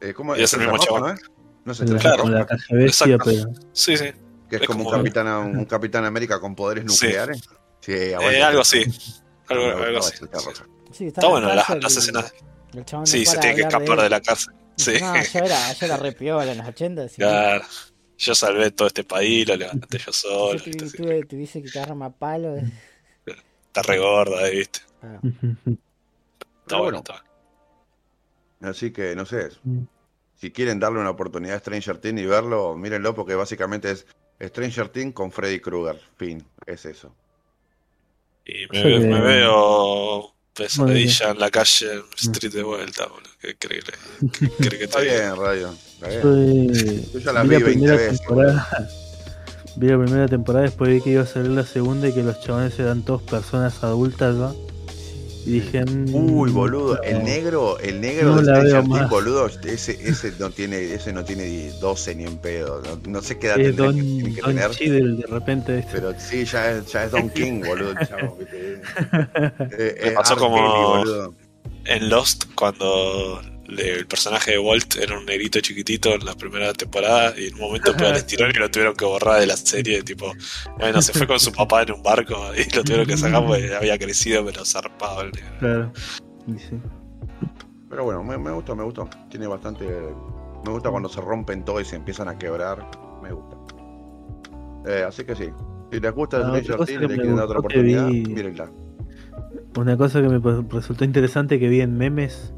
Eh, 0.00 0.14
¿Cómo 0.14 0.36
Y 0.36 0.42
es 0.42 0.52
el 0.54 0.60
mismo 0.60 0.78
chabón. 0.78 1.00
no 1.02 1.08
es? 1.10 1.20
No 1.64 1.72
La, 1.72 1.84
el 1.94 1.98
Claro. 2.00 2.28
la 2.28 2.46
KGB, 2.46 2.78
sí, 2.90 3.04
Exacto. 3.04 3.18
pero. 3.24 3.44
Sí, 3.72 3.96
sí. 3.96 4.04
que 4.50 4.56
es 4.56 4.62
es 4.62 4.66
como 4.68 4.80
un 4.80 4.84
como- 4.84 4.96
capitán, 4.98 5.26
un 5.28 5.64
capitán 5.64 6.04
América 6.04 6.38
con 6.40 6.54
poderes 6.54 6.84
nucleares. 6.84 7.42
Sí, 7.80 7.92
Eh, 7.92 8.14
algo 8.14 8.60
así. 8.60 8.82
Algo, 9.48 9.98
así. 9.98 10.16
Sí, 10.92 11.06
Está 11.08 11.26
bueno, 11.28 11.50
en 11.50 11.56
la 11.56 11.64
las, 11.68 11.82
las 11.82 11.96
escenas. 11.96 12.32
Sí, 13.04 13.24
se 13.26 13.38
tiene 13.38 13.56
que 13.56 13.62
escapar 13.62 14.00
de 14.02 14.08
la 14.10 14.20
cárcel. 14.20 14.54
Sí, 14.76 14.94
No, 15.00 15.14
yo 15.14 15.38
era, 15.38 15.72
yo 15.72 15.86
era 15.86 15.96
re 15.98 16.10
piola 16.12 16.50
en 16.50 16.58
los 16.58 16.66
80. 16.66 17.08
sí. 17.08 17.16
claro. 17.16 17.64
Yo 18.18 18.34
salvé 18.34 18.70
todo 18.72 18.88
este 18.88 19.04
país, 19.04 19.46
lo 19.46 19.56
levanté 19.56 19.98
yo 19.98 20.12
solo. 20.12 20.58
Yo 20.58 20.64
¿viste? 20.64 20.86
tuve, 20.86 20.96
tuve- 21.20 21.26
tuviese 21.28 21.62
que 21.62 21.70
cagarme 21.70 22.06
a 22.06 22.10
palo. 22.10 22.56
eh. 22.58 22.72
Está 23.66 23.82
regorda, 23.82 24.48
¿viste? 24.48 24.80
Ah, 25.02 25.18
Está 25.22 25.40
Pero 26.66 26.78
bueno, 26.78 26.82
bueno. 26.82 26.98
está 26.98 27.12
bueno. 28.60 28.70
Así 28.70 28.92
que, 28.92 29.14
no 29.14 29.26
sé, 29.26 29.48
Mm. 29.64 29.82
Si 30.36 30.50
quieren 30.50 30.78
darle 30.80 31.00
una 31.00 31.10
oportunidad 31.10 31.56
a 31.56 31.58
Stranger 31.60 31.98
Things 31.98 32.20
y 32.20 32.26
verlo, 32.26 32.76
mírenlo 32.76 33.14
porque 33.14 33.34
básicamente 33.34 33.90
es 33.90 34.06
Stranger 34.40 34.88
Things 34.88 35.14
con 35.14 35.30
Freddy 35.32 35.60
Krueger. 35.60 36.00
Fin, 36.16 36.44
es 36.66 36.84
eso. 36.84 37.14
Y 38.46 38.66
me, 38.70 38.82
Sí, 38.82 39.06
me 39.06 39.20
veo 39.20 40.34
pesadilla 40.54 41.30
en 41.30 41.38
la 41.38 41.50
calle 41.50 42.02
Street 42.16 42.52
de 42.52 42.62
vuelta, 42.62 43.06
boludo. 43.06 43.30
¿Qué 43.40 43.54
que, 43.58 43.68
qué 43.68 44.68
que 44.78 44.84
Está 44.84 45.00
bien, 45.00 45.34
Radio. 45.36 45.70
Está 45.72 46.08
bien. 46.08 46.22
Soy- 46.74 47.10
Yo 47.12 47.18
ya 47.20 47.32
la 47.32 47.42
vi 47.42 47.48
vi 47.48 47.54
la 47.58 47.64
20 47.66 47.70
primera 47.72 47.96
veces. 47.96 48.18
temporada. 48.20 48.88
Vi 49.76 49.88
la 49.88 49.98
primera 49.98 50.28
temporada, 50.28 50.66
después 50.66 50.88
vi 50.88 51.00
que 51.00 51.10
iba 51.10 51.22
a 51.22 51.26
salir 51.26 51.50
la 51.50 51.64
segunda 51.64 52.06
y 52.08 52.12
que 52.14 52.22
los 52.22 52.40
chavales 52.40 52.78
eran 52.78 53.02
todos 53.04 53.22
personas 53.22 53.82
adultas 53.82 54.36
ya. 54.36 54.52
Y 55.46 55.60
dije. 55.60 55.84
mm, 55.84 56.14
Uy, 56.14 56.50
boludo, 56.50 56.94
no. 56.96 57.02
el 57.02 57.22
negro, 57.22 57.78
el 57.80 58.00
negro 58.00 58.30
No 58.30 58.36
de 58.42 58.44
Stranger 58.44 58.84
Things, 58.84 59.10
boludo, 59.10 59.46
ese, 59.64 59.92
ese 60.08 60.32
no 60.38 60.50
tiene, 60.50 60.94
ese 60.94 61.12
no 61.12 61.24
tiene 61.24 61.70
12 61.80 62.14
ni 62.14 62.24
en 62.24 62.38
pedo. 62.38 62.80
No, 62.82 62.98
no 63.10 63.22
sé 63.22 63.38
qué 63.38 63.48
edad 63.48 63.60
Es 63.60 63.66
tendrá 63.76 63.86
Don, 63.86 63.96
que, 63.96 64.02
tiene 64.02 64.34
que 64.34 64.40
Don 64.40 64.54
tener. 64.56 65.16
De 65.18 65.26
repente. 65.26 65.86
Pero 65.92 66.12
sí, 66.18 66.44
ya 66.44 66.70
es, 66.72 66.86
ya 66.92 67.04
es 67.04 67.10
Don 67.10 67.28
King, 67.30 67.62
boludo. 67.66 67.94
chavo, 68.06 68.36
¿viste? 68.38 68.80
Eh, 69.78 69.98
Me 70.02 70.08
eh, 70.08 70.12
pasó 70.14 70.36
como- 70.36 71.02
Kelly. 71.04 71.34
En 71.86 72.08
Lost, 72.08 72.44
cuando 72.54 73.40
el 73.66 74.06
personaje 74.06 74.52
de 74.52 74.58
Walt 74.58 74.96
era 74.96 75.18
un 75.18 75.24
negrito 75.26 75.60
chiquitito 75.60 76.14
en 76.14 76.24
la 76.24 76.34
primera 76.34 76.72
temporada 76.72 77.34
y 77.38 77.46
en 77.48 77.54
un 77.54 77.60
momento 77.60 77.92
pegó 77.96 78.10
el 78.10 78.16
estirón 78.16 78.50
y 78.50 78.58
lo 78.58 78.70
tuvieron 78.70 78.94
que 78.94 79.04
borrar 79.04 79.40
de 79.40 79.46
la 79.46 79.56
serie. 79.56 80.02
Tipo, 80.02 80.32
bueno, 80.78 81.00
se 81.02 81.12
fue 81.12 81.26
con 81.26 81.40
su 81.40 81.50
papá 81.52 81.82
en 81.82 81.92
un 81.92 82.02
barco 82.02 82.36
y 82.54 82.74
lo 82.74 82.84
tuvieron 82.84 83.06
que 83.06 83.16
sacar 83.16 83.44
porque 83.46 83.74
había 83.74 83.98
crecido, 83.98 84.44
pero 84.44 84.64
zarpado 84.64 85.22
el 85.22 85.32
negro. 85.32 85.56
Claro. 85.58 85.92
Sí. 86.58 86.78
Pero 87.88 88.04
bueno, 88.04 88.22
me, 88.24 88.36
me 88.38 88.50
gustó, 88.52 88.74
me 88.76 88.82
gustó. 88.84 89.08
Tiene 89.30 89.46
bastante. 89.46 89.84
Me 90.64 90.70
gusta 90.70 90.90
cuando 90.90 91.08
se 91.08 91.20
rompen 91.20 91.64
todo 91.64 91.80
y 91.80 91.84
se 91.84 91.96
empiezan 91.96 92.28
a 92.28 92.36
quebrar. 92.38 92.86
Me 93.22 93.30
gusta. 93.32 93.56
Eh, 94.86 95.04
así 95.06 95.24
que 95.24 95.34
sí. 95.34 95.48
Si 95.92 96.00
les 96.00 96.12
gusta 96.12 96.38
Ah, 96.38 96.60
Stranger 96.60 96.76
Things 96.84 96.86
que 96.88 97.04
y 97.04 97.08
le 97.08 97.14
quieren 97.14 97.36
dar 97.36 97.44
otra 97.46 97.58
oportunidad, 97.60 98.08
vi- 98.08 98.24
mírenla. 98.26 98.70
Una 99.76 99.96
cosa 99.96 100.20
que 100.22 100.28
me 100.28 100.38
resultó 100.70 101.04
interesante 101.04 101.58
que 101.58 101.68
vi 101.68 101.80
en 101.80 101.96
memes 101.96 102.52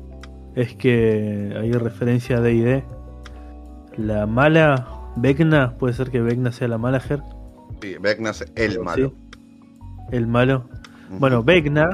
es 0.57 0.74
que 0.74 1.54
hay 1.61 1.70
referencia 1.72 2.38
a 2.38 2.40
D&D. 2.40 2.82
La 3.98 4.26
mala 4.26 4.88
Vecna, 5.16 5.74
puede 5.78 5.94
ser 5.94 6.11
que 6.11 6.20
Vecna 6.20 6.50
sea 6.50 6.66
la 6.66 6.78
mala 6.78 6.98
Ger, 6.98 7.22
Sí, 7.80 7.96
Vecna 8.00 8.30
es 8.30 8.44
el 8.57 8.80
malo. 8.80 9.12
el 10.11 10.26
malo. 10.26 10.68
Bueno, 11.11 11.42
Vecna 11.42 11.86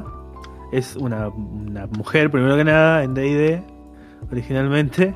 es 0.72 0.96
una, 0.96 1.28
una 1.28 1.86
mujer, 1.88 2.30
primero 2.30 2.56
que 2.56 2.64
nada, 2.64 3.02
en 3.02 3.14
D&D, 3.14 3.62
originalmente. 4.30 5.14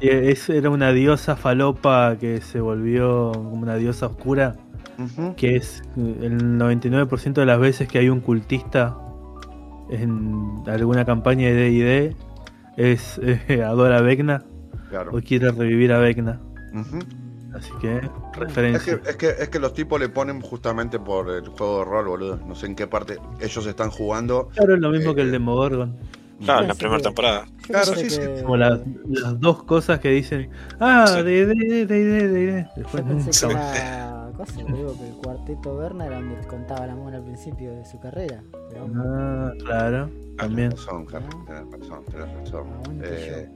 Y 0.00 0.08
es, 0.08 0.48
era 0.50 0.70
una 0.70 0.92
diosa 0.92 1.36
falopa 1.36 2.16
que 2.18 2.40
se 2.40 2.60
volvió 2.60 3.32
como 3.32 3.62
una 3.62 3.76
diosa 3.76 4.06
oscura, 4.06 4.56
que 5.36 5.56
es 5.56 5.82
eh, 5.96 6.16
el 6.22 6.58
99% 6.58 7.32
de 7.34 7.46
las 7.46 7.58
veces 7.58 7.88
que 7.88 7.98
hay 7.98 8.08
un 8.08 8.20
cultista 8.20 8.96
en 9.90 10.62
alguna 10.66 11.04
campaña 11.04 11.48
de 11.48 11.54
D&D 11.54 12.16
es 12.76 13.18
eh, 13.22 13.62
adora 13.66 13.98
a 13.98 14.02
Vecna 14.02 14.44
Claro. 14.90 15.12
o 15.16 15.20
quiere 15.22 15.50
revivir 15.50 15.92
a 15.92 15.98
Vecna. 15.98 16.40
Así 17.54 17.70
que, 17.80 17.96
Es 17.98 18.10
referencia. 18.34 18.98
que, 19.00 19.10
es, 19.10 19.16
que, 19.16 19.28
es 19.28 19.48
que 19.50 19.58
los 19.58 19.74
tipos 19.74 20.00
le 20.00 20.08
ponen 20.08 20.40
justamente 20.40 20.98
por 20.98 21.28
el 21.30 21.46
juego 21.48 21.80
de 21.80 21.84
rol, 21.84 22.06
boludo. 22.08 22.36
No 22.46 22.54
sé 22.54 22.66
en 22.66 22.74
qué 22.74 22.86
parte 22.86 23.18
ellos 23.40 23.66
están 23.66 23.90
jugando. 23.90 24.48
Claro, 24.54 24.74
es 24.74 24.80
lo 24.80 24.90
mismo 24.90 25.12
eh, 25.12 25.14
que 25.16 25.20
el 25.22 25.30
Demogorgon. 25.32 25.96
Claro, 26.42 26.62
en 26.62 26.68
la 26.68 26.74
primera 26.74 26.96
que- 26.96 27.02
temporada. 27.04 27.44
Claro, 27.66 27.94
sí, 27.94 28.08
sí, 28.10 28.18
que- 28.20 28.42
Como 28.42 28.56
las, 28.56 28.80
las 29.06 29.38
dos 29.38 29.62
cosas 29.64 30.00
que 30.00 30.08
dicen, 30.10 30.50
ah, 30.80 31.06
Sí. 31.08 31.22
D&D, 31.22 31.86
D&D, 31.86 32.28
D&D. 32.28 32.62
Yo 32.76 32.82
Después 32.82 33.02
pensé 33.04 33.46
nunca 33.46 33.48
que 33.48 33.54
más. 33.54 33.76
era 33.80 34.11
cosa, 34.32 34.62
boludo, 34.62 34.94
que 34.98 35.08
el 35.08 35.14
cuarteto 35.14 35.76
Berna 35.76 36.06
era 36.06 36.16
donde 36.20 36.46
contaba 36.46 36.86
la 36.86 36.94
mona 36.96 37.18
al 37.18 37.24
principio 37.24 37.72
de 37.74 37.84
su 37.84 37.98
carrera. 38.00 38.42
Pero 38.70 38.88
Ah, 38.96 39.52
claro, 39.64 40.10
también. 40.38 40.70
Tenés 40.70 40.86
razón, 40.86 41.06
Carly, 41.06 41.28
tenés 41.46 41.70
razón, 41.80 42.04
tenés 42.10 42.32
razón. 42.38 42.66
Aguante 42.72 43.06
Eh, 43.08 43.48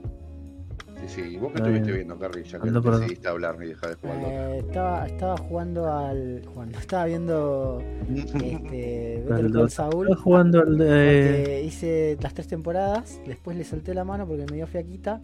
sí, 1.01 1.07
sí. 1.07 1.21
¿Y 1.21 1.37
vos 1.37 1.51
qué 1.51 1.57
estuviste 1.59 1.91
bien. 1.91 1.95
viendo, 2.07 2.19
Carly? 2.19 2.43
Ya 2.43 2.59
que 2.59 2.69
decidiste 2.71 3.27
hablar 3.27 3.55
y 3.63 3.67
dejar 3.67 3.89
de 3.89 3.95
jugar. 3.95 4.17
eh, 4.25 4.57
estaba, 4.59 5.07
estaba 5.07 5.37
jugando 5.37 5.91
al. 5.91 6.41
Jugando, 6.45 6.79
estaba 6.79 7.05
viendo 7.05 7.81
este, 8.15 9.23
Better 9.27 9.51
Call 9.51 9.69
Saul. 9.69 10.07
Estás 10.07 10.21
jugando 10.23 10.59
al 10.61 10.77
de... 10.77 11.63
Hice 11.65 12.17
las 12.21 12.33
tres 12.33 12.47
temporadas, 12.47 13.19
después 13.27 13.57
le 13.57 13.63
solté 13.63 13.93
la 13.93 14.03
mano 14.03 14.25
porque 14.27 14.45
me 14.49 14.55
dio 14.55 14.67
fiaquita. 14.67 15.19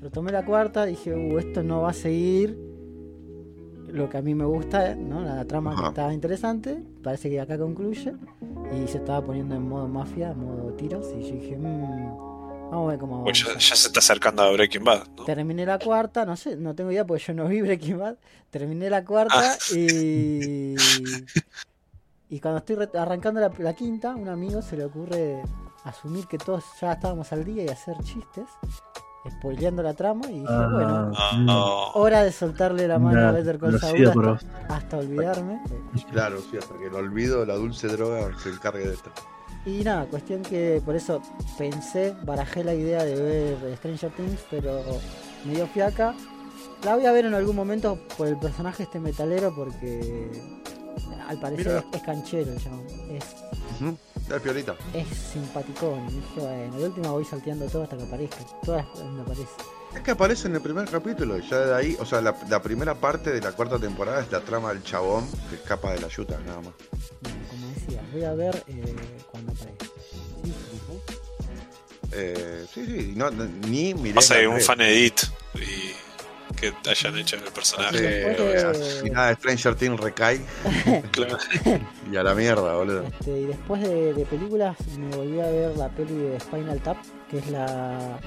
Retomé 0.00 0.30
la 0.30 0.44
cuarta, 0.44 0.84
dije, 0.84 1.14
uh, 1.14 1.38
esto 1.38 1.62
no 1.62 1.80
va 1.82 1.90
a 1.90 1.94
seguir 1.94 2.58
lo 3.88 4.08
que 4.08 4.18
a 4.18 4.22
mí 4.22 4.34
me 4.34 4.44
gusta, 4.44 4.94
¿no? 4.94 5.20
La 5.20 5.44
trama 5.44 5.74
que 5.80 5.86
estaba 5.88 6.12
interesante. 6.12 6.82
Parece 7.02 7.30
que 7.30 7.40
acá 7.40 7.56
concluye. 7.58 8.14
Y 8.74 8.86
se 8.88 8.98
estaba 8.98 9.24
poniendo 9.24 9.54
en 9.54 9.68
modo 9.68 9.86
mafia, 9.88 10.30
en 10.32 10.38
modo 10.44 10.72
tiros. 10.74 11.06
Y 11.18 11.22
yo 11.22 11.34
dije, 11.34 11.56
mmm, 11.56 12.70
vamos 12.70 12.88
a 12.88 12.90
ver 12.90 12.98
cómo 12.98 13.24
Pues 13.24 13.38
ya, 13.40 13.46
avanza". 13.50 13.68
ya 13.70 13.76
se 13.76 13.86
está 13.88 14.00
acercando 14.00 14.42
a 14.42 14.50
Breaking 14.52 14.84
Bad, 14.84 15.06
¿no? 15.16 15.24
Terminé 15.24 15.64
la 15.66 15.78
cuarta, 15.78 16.24
no 16.26 16.36
sé, 16.36 16.56
no 16.56 16.74
tengo 16.74 16.90
idea 16.90 17.06
porque 17.06 17.22
yo 17.24 17.34
no 17.34 17.46
vi 17.48 17.60
Breaking 17.62 17.98
Bad. 17.98 18.16
Terminé 18.50 18.90
la 18.90 19.04
cuarta 19.04 19.52
Ah. 19.52 19.56
y. 19.76 20.74
Y 22.28 22.40
cuando 22.40 22.58
estoy 22.58 22.76
arrancando 22.98 23.40
la, 23.40 23.52
la 23.58 23.74
quinta, 23.74 24.16
un 24.16 24.28
amigo 24.28 24.60
se 24.60 24.76
le 24.76 24.84
ocurre 24.84 25.40
asumir 25.84 26.26
que 26.26 26.38
todos 26.38 26.64
ya 26.80 26.92
estábamos 26.94 27.32
al 27.32 27.44
día 27.44 27.62
y 27.64 27.68
hacer 27.68 27.94
chistes, 28.02 28.46
spoileando 29.30 29.82
la 29.82 29.94
trama. 29.94 30.26
Y 30.30 30.40
dije, 30.40 30.46
Ah, 30.48 30.68
bueno, 30.72 31.12
Ah, 31.16 31.36
no. 31.38 31.84
hora 31.92 32.22
de 32.22 32.32
soltarle 32.32 32.86
la 32.88 32.98
mano 32.98 33.28
a 33.28 33.32
Better 33.32 33.58
Call 33.58 33.78
Saul 33.78 34.06
hasta, 34.06 34.74
hasta 34.74 34.96
olvidarme. 34.98 35.60
Claro, 36.12 36.38
sí, 36.50 36.56
hasta 36.56 36.76
que 36.78 36.86
el 36.86 36.94
olvido, 36.94 37.44
la 37.46 37.54
dulce 37.54 37.88
droga 37.88 38.28
se 38.42 38.50
encargue 38.50 38.86
de 38.86 38.94
esto. 38.94 39.10
Y 39.64 39.82
nada, 39.82 40.04
cuestión 40.06 40.42
que 40.42 40.80
por 40.84 40.94
eso 40.94 41.20
pensé, 41.58 42.14
barajé 42.24 42.62
la 42.62 42.72
idea 42.74 43.02
de 43.04 43.20
ver 43.58 43.76
Stranger 43.78 44.10
Things, 44.12 44.40
pero 44.50 44.80
me 45.44 45.54
dio 45.54 45.66
fiaca. 45.66 46.14
La 46.84 46.94
voy 46.94 47.06
a 47.06 47.12
ver 47.12 47.24
en 47.24 47.34
algún 47.34 47.56
momento 47.56 47.98
por 48.16 48.28
el 48.28 48.38
personaje 48.38 48.84
este 48.84 49.00
metalero 49.00 49.52
porque 49.56 50.30
al 51.28 51.38
parecer 51.40 51.66
Mira. 51.66 51.78
es, 51.78 51.96
es 51.96 52.02
canchero 52.02 52.52
el 52.52 52.62
chabón. 52.62 52.86
Es. 53.10 53.24
Dale, 54.28 54.40
piolita. 54.40 54.74
es 54.92 55.06
simpaticón. 55.32 56.06
Dije, 56.08 56.40
bueno, 56.40 56.76
de 56.78 56.84
última 56.84 57.10
voy 57.10 57.24
salteando 57.24 57.66
todo 57.66 57.84
hasta 57.84 57.96
que 57.96 58.02
aparezca. 58.04 58.38
Todas 58.64 58.86
me 59.04 59.20
aparece. 59.22 59.48
Es 59.94 60.02
que 60.02 60.10
aparece 60.10 60.48
en 60.48 60.54
el 60.56 60.60
primer 60.60 60.86
capítulo, 60.90 61.38
y 61.38 61.48
ya 61.48 61.58
de 61.58 61.74
ahí, 61.74 61.96
o 61.98 62.04
sea, 62.04 62.20
la, 62.20 62.36
la 62.50 62.60
primera 62.60 62.94
parte 62.94 63.30
de 63.30 63.40
la 63.40 63.52
cuarta 63.52 63.78
temporada 63.78 64.20
es 64.20 64.30
la 64.30 64.40
trama 64.40 64.70
del 64.74 64.82
chabón 64.82 65.26
que 65.48 65.56
escapa 65.56 65.92
de 65.92 66.00
la 66.00 66.08
yuta, 66.08 66.38
nada 66.44 66.60
más. 66.60 66.74
Bueno, 67.22 67.38
como 67.50 67.68
decía, 67.74 68.02
voy 68.12 68.24
a 68.24 68.34
ver 68.34 68.64
eh, 68.66 68.94
cuando 69.30 69.52
aparezca. 69.52 69.86
Sí. 70.44 70.52
Eh, 72.12 72.66
sí, 72.72 72.86
sí, 72.86 73.12
no, 73.16 73.30
ni 73.30 73.94
miré. 73.94 74.14
Pasa 74.14 74.36
que 74.38 74.46
un 74.48 74.60
fan 74.60 74.80
edit 74.80 75.20
y 75.54 75.92
que 76.56 76.72
hayan 76.90 77.18
hecho 77.18 77.36
el 77.36 77.42
personaje. 77.52 77.98
Eh, 77.98 78.34
Después 78.36 78.78
de- 78.78 79.00
Si 79.02 79.10
nada 79.10 79.28
de 79.28 79.34
Stranger 79.36 79.74
Things 79.76 80.00
recae 80.00 80.40
Claro. 81.12 81.38
y 82.10 82.16
a 82.16 82.22
la 82.22 82.34
mierda, 82.34 82.74
boludo. 82.74 83.02
Este, 83.04 83.40
y 83.40 83.44
después 83.46 83.82
de, 83.82 84.14
de 84.14 84.24
películas 84.26 84.76
me 84.98 85.14
volví 85.16 85.40
a 85.40 85.46
ver 85.50 85.76
la 85.76 85.88
peli 85.90 86.14
de 86.14 86.40
Spinal 86.40 86.80
Tap, 86.80 86.96
que 87.30 87.38
es 87.38 87.50
la 87.50 88.18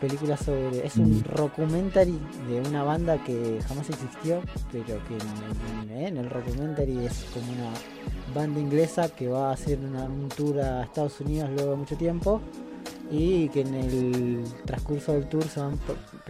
película 0.00 0.36
sobre. 0.36 0.86
es 0.86 0.96
un 0.96 1.22
documentary 1.36 2.18
de 2.48 2.60
una 2.68 2.82
banda 2.82 3.22
que 3.24 3.60
jamás 3.68 3.88
existió, 3.90 4.40
pero 4.72 4.84
que 4.84 5.14
en, 5.14 5.90
en- 5.90 6.06
en 6.06 6.16
el 6.16 6.28
documentary 6.28 7.04
es 7.06 7.26
como 7.34 7.52
una 7.52 7.70
banda 8.34 8.60
inglesa 8.60 9.08
que 9.10 9.28
va 9.28 9.50
a 9.50 9.52
hacer 9.52 9.78
una- 9.78 10.04
un 10.04 10.28
tour 10.30 10.58
a 10.60 10.84
Estados 10.84 11.20
Unidos 11.20 11.50
luego 11.54 11.70
de 11.72 11.76
mucho 11.76 11.96
tiempo. 11.96 12.40
Y 13.12 13.48
que 13.48 13.62
en 13.62 13.74
el 13.74 14.44
transcurso 14.64 15.12
del 15.14 15.28
tour 15.28 15.42
se 15.48 15.58
van 15.58 15.76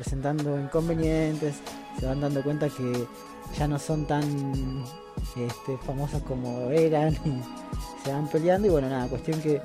presentando 0.01 0.59
inconvenientes, 0.59 1.61
se 1.99 2.07
van 2.07 2.23
dando 2.23 2.43
cuenta 2.43 2.71
que 2.71 3.07
ya 3.59 3.69
no 3.69 3.79
son 3.79 4.07
tan 4.07 4.83
este, 5.37 5.77
famosos 5.77 6.23
como 6.23 6.71
eran 6.71 7.13
y 7.27 7.43
se 8.03 8.11
van 8.11 8.27
peleando. 8.29 8.67
Y 8.67 8.71
bueno 8.71 8.89
nada 8.89 9.09
cuestión 9.09 9.43
que 9.43 9.61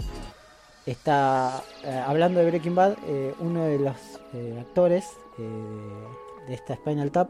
está 0.86 1.63
eh, 1.86 2.03
hablando 2.05 2.41
de 2.41 2.47
Breaking 2.47 2.75
Bad 2.75 2.97
eh, 3.07 3.33
uno 3.39 3.63
de 3.63 3.79
los 3.79 3.95
eh, 4.33 4.57
actores 4.59 5.05
de, 5.38 6.53
esta 6.53 6.75
Spinal 6.75 7.11
Tap 7.11 7.29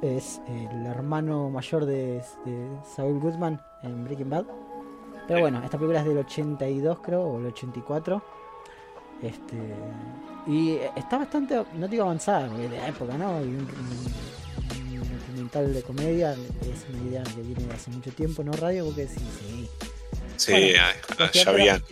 es 0.00 0.40
el 0.48 0.86
hermano 0.86 1.50
mayor 1.50 1.84
de, 1.84 2.22
de 2.46 2.68
Saul 2.96 3.20
Goodman 3.20 3.60
en 3.82 4.02
Breaking 4.04 4.30
Bad. 4.30 4.46
Pero 5.28 5.40
bueno 5.40 5.62
esta 5.62 5.76
película 5.76 6.00
es 6.00 6.06
del 6.06 6.18
82 6.18 7.00
creo 7.02 7.22
o 7.22 7.38
el 7.38 7.46
84 7.48 8.22
este 9.22 9.74
y 10.46 10.76
está 10.96 11.18
bastante 11.18 11.62
no 11.74 11.88
digo 11.88 12.04
avanzada 12.04 12.48
porque 12.48 12.68
de 12.68 12.76
la 12.76 12.88
época 12.88 13.16
no 13.16 13.40
y 13.42 13.48
un- 13.48 13.56
un- 13.60 15.00
un 15.02 15.18
documental 15.18 15.74
de 15.74 15.82
comedia, 15.82 16.32
es 16.32 16.84
una 16.88 17.08
idea 17.08 17.22
que 17.24 17.42
viene 17.42 17.64
de 17.64 17.74
hace 17.74 17.90
mucho 17.90 18.10
tiempo, 18.12 18.42
¿no? 18.42 18.52
Radio, 18.52 18.86
porque 18.86 19.06
sí, 19.08 19.14
sí. 19.38 19.68
Sí, 20.36 20.52
Bueno, 20.52 20.78
ah, 20.80 20.92
pues 21.16 21.32
ya 21.32 21.50
habían. 21.50 21.82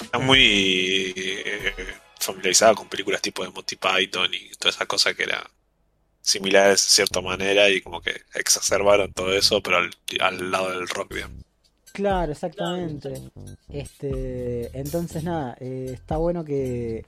Están 0.00 0.26
muy 0.26 1.12
eh, 1.16 1.72
familiarizados 2.20 2.76
con 2.76 2.88
películas 2.88 3.20
tipo 3.22 3.42
de 3.44 3.50
Monty 3.50 3.76
Python 3.76 4.32
y 4.32 4.50
todas 4.58 4.76
esas 4.76 4.86
cosas 4.86 5.14
que 5.14 5.24
eran 5.24 5.42
similares 6.20 6.84
de 6.84 6.90
cierta 6.90 7.20
manera 7.20 7.68
y 7.70 7.80
como 7.80 8.00
que 8.00 8.22
exacerbaron 8.34 9.12
todo 9.12 9.32
eso, 9.32 9.62
pero 9.62 9.78
al, 9.78 9.90
al 10.20 10.50
lado 10.50 10.70
del 10.70 10.88
rock, 10.88 11.14
digamos. 11.14 11.42
Claro, 11.92 12.32
exactamente. 12.32 13.22
Este, 13.68 14.70
entonces 14.78 15.22
nada, 15.24 15.56
eh, 15.60 15.90
está 15.94 16.16
bueno 16.16 16.44
que 16.44 17.04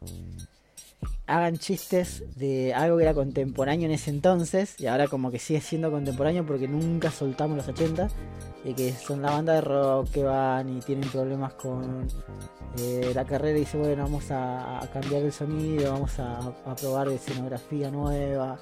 hagan 1.27 1.59
chistes 1.59 2.25
de 2.37 2.73
algo 2.73 2.97
que 2.97 3.03
era 3.03 3.15
contemporáneo 3.15 3.87
en 3.87 3.93
ese 3.93 4.11
entonces 4.11 4.79
y 4.79 4.87
ahora 4.87 5.09
como 5.09 5.31
que 5.31 5.39
sigue 5.39 5.61
siendo 5.61 5.91
contemporáneo 5.91 6.47
porque 6.47 6.69
nunca 6.69 7.11
soltamos 7.11 7.57
los 7.57 7.69
80 7.69 8.09
y 8.65 8.75
que 8.75 8.93
son 8.93 9.23
la 9.23 9.33
banda 9.33 9.55
de 9.55 9.61
rock 9.61 10.11
que 10.11 10.23
van 10.23 10.77
y 10.77 10.81
tienen 10.81 11.09
problemas 11.11 11.55
con 11.55 12.07
eh, 12.79 13.13
la 13.15 13.25
carrera 13.25 13.57
y 13.59 13.61
dice 13.61 13.77
bueno 13.77 14.05
vamos 14.05 14.31
a, 14.31 14.89
cambiar 14.93 15.23
el 15.23 15.33
sonido, 15.33 15.93
vamos 15.93 16.19
a, 16.21 16.39
a 16.39 16.77
probar 16.77 17.09
escenografía 17.09 17.91
nueva 17.91 18.59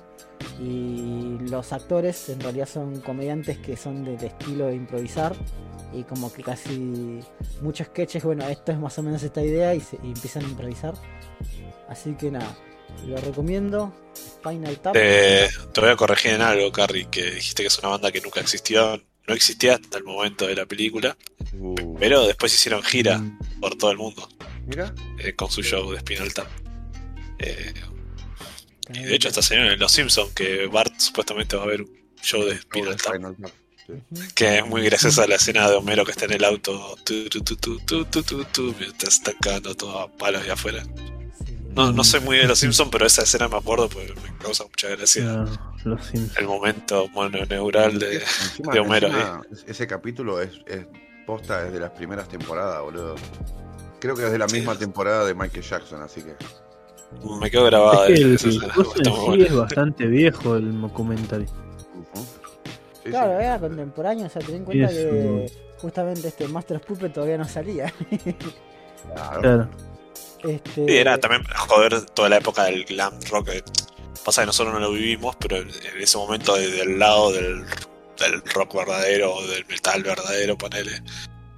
y 0.59 1.39
los 1.49 1.72
actores 1.72 2.30
en 2.30 2.41
realidad 2.41 2.66
son 2.66 3.01
comediantes 3.01 3.59
que 3.59 3.76
son 3.76 4.05
del 4.05 4.22
estilo 4.22 4.66
de 4.66 4.76
improvisar 4.76 5.35
y 5.93 6.03
como 6.03 6.32
que 6.32 6.43
casi 6.43 7.20
muchos 7.62 7.87
sketches, 7.87 8.24
bueno, 8.24 8.45
esto 8.47 8.72
es 8.72 8.78
más 8.78 8.99
o 8.99 9.03
menos 9.03 9.22
esta 9.22 9.43
idea 9.43 9.74
y 9.74 9.82
empiezan 10.03 10.45
a 10.45 10.49
improvisar. 10.49 10.95
Así 11.89 12.14
que 12.14 12.30
nada, 12.30 12.57
lo 13.07 13.16
recomiendo. 13.16 13.95
Final 14.43 14.78
Tap. 14.78 14.95
Te 14.95 15.80
voy 15.80 15.91
a 15.91 15.97
corregir 15.97 16.32
en 16.32 16.43
algo, 16.43 16.70
Carrie, 16.70 17.09
que 17.11 17.30
dijiste 17.32 17.62
que 17.62 17.68
es 17.68 17.78
una 17.78 17.89
banda 17.89 18.12
que 18.12 18.20
nunca 18.20 18.41
existió. 18.41 19.03
No 19.26 19.35
existía 19.35 19.74
hasta 19.76 19.99
el 19.99 20.05
momento 20.05 20.47
de 20.47 20.55
la 20.55 20.66
película, 20.66 21.16
pero 21.99 22.26
después 22.26 22.55
hicieron 22.55 22.82
gira 22.82 23.22
por 23.59 23.74
todo 23.74 23.91
el 23.91 23.97
mundo. 23.97 24.28
Mira. 24.66 24.95
Eh, 25.18 25.35
con 25.35 25.51
su 25.51 25.62
show 25.62 25.91
de 25.93 26.01
Spinal 26.01 26.35
Tap. 26.35 26.47
Eh, 27.39 27.72
y 28.93 29.03
de 29.05 29.14
hecho, 29.14 29.28
está 29.28 29.41
señor 29.41 29.72
en 29.72 29.78
Los 29.78 29.93
Simpsons 29.93 30.32
que 30.35 30.66
Bart 30.66 30.93
supuestamente 30.99 31.57
va 31.57 31.62
a 31.62 31.66
ver 31.66 31.82
un 31.82 32.16
show 32.22 32.45
de 32.45 32.59
Spinal 32.59 32.97
Tap. 32.97 33.14
Que 34.35 34.59
es 34.59 34.66
muy 34.66 34.82
graciosa 34.82 35.26
la 35.26 35.37
escena 35.37 35.68
de 35.70 35.76
Homero 35.76 36.05
que 36.05 36.12
está 36.12 36.26
en 36.26 36.32
el 36.32 36.45
auto. 36.45 36.97
Tu, 37.05 37.28
tu, 37.28 37.41
tu, 37.41 37.57
tu, 37.57 37.78
tu, 37.78 38.05
tu, 38.05 38.22
tu, 38.22 38.45
tu, 38.45 38.74
está 38.80 39.09
estancando 39.09 39.74
todo 39.74 40.01
a 40.01 40.16
palos 40.16 40.45
de 40.45 40.53
afuera. 40.53 40.82
No, 41.75 41.93
no 41.93 42.05
soy 42.05 42.20
muy 42.20 42.37
de 42.39 42.47
los 42.47 42.59
Simpsons, 42.61 42.91
pero 42.91 43.07
esa 43.07 43.22
escena 43.22 43.49
me 43.49 43.57
acuerdo 43.57 43.89
porque 43.89 44.12
me 44.22 44.37
causa 44.39 44.64
mucha 44.64 44.89
gracia. 44.89 45.45
Los. 45.85 46.12
El 46.39 46.47
momento 46.47 47.09
mononeural 47.09 47.99
de. 47.99 48.16
Encima- 48.22 48.72
de 48.72 48.81
Homero, 48.81 49.09
encima, 49.09 49.43
Ese 49.66 49.87
capítulo 49.87 50.41
es, 50.41 50.51
es 50.66 50.87
posta 51.27 51.64
desde 51.64 51.81
las 51.81 51.91
primeras 51.91 52.29
temporadas, 52.29 52.81
boludo. 52.83 53.14
Creo 54.01 54.14
que 54.14 54.25
es 54.27 54.33
de 54.33 54.39
la 54.39 54.49
Sí. 54.49 54.57
misma 54.57 54.77
temporada 54.79 55.25
de 55.25 55.35
Michael 55.35 55.62
Jackson, 55.62 56.03
así 56.03 56.22
que. 56.22 56.35
Me 57.41 57.51
quedo 57.51 57.64
grabada 57.66 58.09
Es 58.09 58.18
que 58.18 58.25
el, 58.25 58.35
esa 58.37 58.49
el 58.49 58.53
sí 58.53 59.43
es 59.43 59.55
bastante 59.55 60.07
viejo 60.07 60.57
el 60.57 60.81
documental. 60.81 61.47
Sí, 63.05 63.11
Claro, 63.11 63.39
sí. 63.39 63.45
era 63.45 63.59
contemporáneo, 63.59 64.27
o 64.27 64.31
sea, 64.31 64.41
ten 64.43 64.57
en 64.57 64.64
cuenta 64.64 64.89
que 64.89 65.47
justamente 65.79 66.29
este 66.29 66.49
Master 66.49 66.81
Puppet 66.81 67.12
todavía 67.12 67.37
no 67.39 67.47
salía. 67.47 67.93
Claro. 69.14 69.41
Claro. 69.41 69.68
Este, 70.45 70.75
Sí, 70.75 70.97
era 70.97 71.19
también 71.19 71.45
joder 71.57 72.01
toda 72.07 72.29
la 72.29 72.37
época 72.39 72.65
del 72.65 72.85
glam 72.85 73.19
rock. 73.31 73.49
eh, 73.51 73.65
Pasa 74.25 74.43
que 74.43 74.47
nosotros 74.47 74.73
no 74.75 74.81
lo 74.81 74.93
vivimos, 74.93 75.37
pero 75.37 75.59
en 75.59 75.71
ese 76.01 76.17
momento 76.17 76.55
desde 76.55 76.83
el 76.83 76.99
lado 76.99 77.31
del, 77.33 77.65
del 78.19 78.43
rock 78.55 78.75
verdadero 78.75 79.35
o 79.35 79.47
del 79.47 79.67
metal 79.67 80.03
verdadero, 80.03 80.57
ponele. 80.57 81.03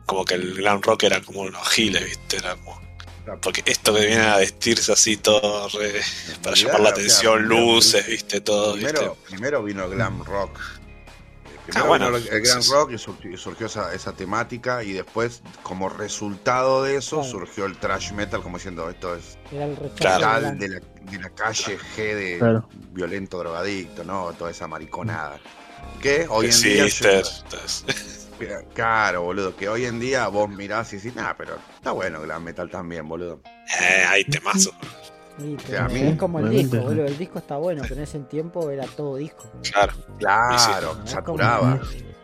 Como 0.05 0.25
que 0.25 0.35
el 0.35 0.55
glam 0.55 0.81
rock 0.83 1.05
era 1.05 1.21
como 1.21 1.41
unos 1.43 1.69
giles, 1.69 2.05
¿viste? 2.05 2.39
Era 2.39 2.57
como- 2.57 2.85
porque 3.43 3.63
esto 3.67 3.93
que 3.93 4.07
viene 4.07 4.23
a 4.23 4.37
vestirse 4.37 4.93
así 4.93 5.17
todo 5.17 5.69
re- 5.71 6.01
para 6.43 6.55
llamar 6.55 6.75
la 6.81 6.89
o 6.91 6.93
sea, 6.93 6.93
atención, 6.95 7.39
primero- 7.49 7.61
luces, 7.75 8.07
¿viste? 8.07 8.41
Todo, 8.41 8.75
Primero, 8.75 9.01
¿viste? 9.01 9.17
primero 9.31 9.63
vino 9.65 9.85
el 9.85 9.91
glam 9.91 10.25
rock. 10.25 10.59
Primero 11.67 11.85
Ah, 11.85 11.89
bueno. 11.89 12.17
el 12.17 12.23
Sí, 12.47 12.63
sí. 12.63 12.73
rock 12.73 12.93
y 12.93 12.99
surgió, 13.37 13.67
esa, 13.67 13.93
esa 13.93 14.13
temática 14.13 14.83
y 14.85 14.93
después, 14.93 15.43
como 15.63 15.89
resultado 15.89 16.83
de 16.85 16.97
eso, 16.97 17.17
Claro. 17.17 17.31
surgió 17.31 17.67
el 17.67 17.77
trash 17.77 18.13
metal 18.13 18.41
como 18.43 18.57
diciendo 18.59 18.89
esto 18.89 19.15
es 19.17 19.37
era 19.53 19.65
el 19.67 19.77
Claro. 19.97 20.41
de 20.53 20.69
la, 20.69 20.81
de 20.81 21.19
la 21.19 21.31
calle 21.31 21.79
G 21.97 22.15
de 22.15 22.39
Claro. 22.39 22.69
violento 22.93 23.39
drogadicto, 23.39 24.05
¿no? 24.05 24.33
Toda 24.35 24.51
esa 24.53 24.67
mariconada. 24.69 25.39
Que 26.01 26.27
hoy 26.29 26.47
en 26.47 26.53
Sí, 26.53 26.69
día... 26.71 26.87
yo- 26.89 27.23
Claro, 28.75 29.23
boludo, 29.23 29.57
que 29.57 29.67
hoy 29.67 29.87
en 29.87 29.99
día 29.99 30.29
vos 30.29 30.49
mirás 30.51 30.93
y 30.93 30.97
decís, 30.97 31.15
nah, 31.17 31.33
pero 31.39 31.57
está 31.75 31.93
bueno 31.93 32.21
glam 32.21 32.45
metal 32.45 32.69
también, 32.69 33.09
boludo. 33.09 33.41
eh, 33.81 34.05
hay 34.07 34.25
temazo. 34.25 34.73
Sí, 35.39 35.57
sea, 35.67 35.85
a 35.85 35.89
pero 35.89 36.01
mí- 36.01 36.09
es 36.11 36.17
como 36.19 36.39
el 36.41 36.51
disco, 36.51 36.77
boludo. 36.79 37.05
El 37.05 37.19
disco 37.19 37.39
está 37.39 37.57
bueno, 37.57 37.83
pero 37.83 37.97
en 37.97 38.03
ese 38.03 38.19
tiempo 38.21 38.71
era 38.71 38.85
todo 38.87 39.17
disco. 39.17 39.45
Claro. 39.71 39.93
Claro, 40.19 40.95
sí. 41.05 41.13
saturaba. 41.13 41.81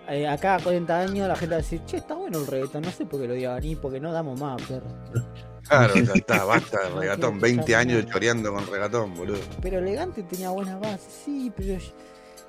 Eh, 0.08 0.26
acá 0.26 0.56
a 0.56 0.60
40 0.62 0.98
años 0.98 1.28
la 1.28 1.36
gente 1.36 1.54
va 1.54 1.58
a 1.58 1.62
decir, 1.62 1.80
che, 1.86 1.98
está 1.98 2.14
bueno 2.14 2.38
el 2.38 2.46
reggaetón, 2.46 2.82
no 2.82 2.90
sé 2.90 3.04
por 3.06 3.20
qué 3.20 3.28
lo 3.28 3.34
digan, 3.34 3.60
ni 3.60 3.76
porque 3.76 4.00
no 4.00 4.12
damos 4.12 4.38
más, 4.40 4.60
perro. 4.62 4.86
Claro, 5.68 5.94
ya 5.94 6.12
está, 6.14 6.44
basta 6.44 6.80
de 6.82 6.90
regatón. 7.00 7.38
20 7.40 7.76
años 7.76 8.04
choreando 8.06 8.52
con 8.52 8.66
regatón, 8.66 9.14
boludo. 9.14 9.38
Pero 9.60 9.78
elegante 9.78 10.22
tenía 10.24 10.50
buenas 10.50 10.80
bases, 10.80 11.22
sí, 11.24 11.52
pero 11.56 11.74
yo- 11.78 11.92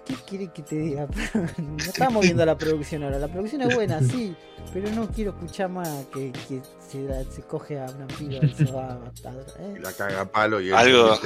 ¿qué 0.06 0.16
quiere 0.28 0.52
que 0.54 0.62
te 0.64 0.76
diga? 0.76 1.08
no 1.58 1.78
estamos 1.78 2.24
viendo 2.24 2.46
la 2.46 2.58
producción 2.58 3.04
ahora, 3.04 3.20
la 3.20 3.28
producción 3.28 3.62
es 3.64 3.76
buena, 3.76 4.00
sí, 4.02 4.36
pero 4.74 4.90
no 4.92 5.10
quiero 5.10 5.32
escuchar 5.32 5.70
más 5.70 5.88
que, 6.14 6.32
que 6.48 6.62
se, 6.88 7.04
da- 7.04 7.24
se 7.32 7.42
coge 7.44 7.80
a 7.80 7.86
una 7.86 8.08
piba 8.08 8.46
y 8.46 8.54
se 8.54 8.66
va 8.72 8.94
a 8.94 9.00
matar. 9.00 9.34
Y 9.60 9.78
¿eh? 9.78 9.80
la 9.82 9.94
caga 9.94 10.22
a 10.22 10.26
palo 10.32 10.62
y 10.62 10.72
Algo-. 10.72 11.18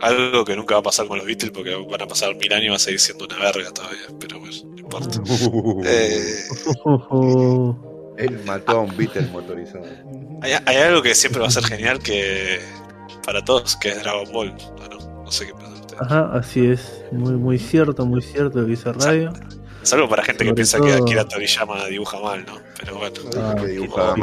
Algo 0.00 0.44
que 0.44 0.54
nunca 0.54 0.74
va 0.76 0.80
a 0.80 0.82
pasar 0.84 1.08
con 1.08 1.18
los 1.18 1.26
Beatles 1.26 1.50
porque 1.50 1.74
van 1.74 2.00
a 2.02 2.06
pasar 2.06 2.32
mil 2.36 2.52
años 2.52 2.66
y 2.66 2.68
va 2.68 2.76
a 2.76 2.78
seguir 2.78 3.00
siendo 3.00 3.24
una 3.24 3.36
verga 3.38 3.72
todavía. 3.72 4.06
Pero 4.20 4.38
bueno, 4.38 4.54
no 4.64 4.78
importa. 4.78 5.20
Eh, 5.84 6.44
Ojo. 6.84 8.14
Él 8.16 8.40
mató 8.44 8.78
a 8.78 8.80
un 8.82 8.96
Beatle 8.96 9.26
motorizado. 9.32 9.84
Hay, 10.42 10.52
hay 10.66 10.76
algo 10.76 11.02
que 11.02 11.14
siempre 11.16 11.40
va 11.40 11.48
a 11.48 11.50
ser 11.50 11.64
genial 11.64 11.98
que 12.00 12.60
para 13.24 13.44
todos, 13.44 13.76
que 13.76 13.88
es 13.90 14.00
Dragon 14.02 14.30
Ball. 14.32 14.54
Bueno, 14.76 14.98
no 15.24 15.30
sé 15.32 15.46
qué 15.46 15.54
pasa. 15.54 15.77
Ajá, 16.00 16.30
así 16.34 16.66
es. 16.66 17.02
Muy, 17.12 17.32
muy 17.34 17.58
cierto, 17.58 18.06
muy 18.06 18.22
cierto 18.22 18.58
lo 18.60 18.64
que 18.64 18.70
dice 18.72 18.92
Radio. 18.92 19.32
Salvo 19.82 20.08
para 20.08 20.22
gente 20.24 20.44
que 20.44 20.52
piensa 20.54 20.78
que 20.80 20.92
todo- 20.92 21.04
Akira 21.04 21.24
Toriyama 21.26 21.86
dibuja 21.86 22.20
mal, 22.20 22.44
¿no? 22.44 22.54
Pero 22.80 22.98
bueno. 22.98 23.14
Ah, 23.38 23.54
que 23.58 23.66
dibujaba 23.68 24.14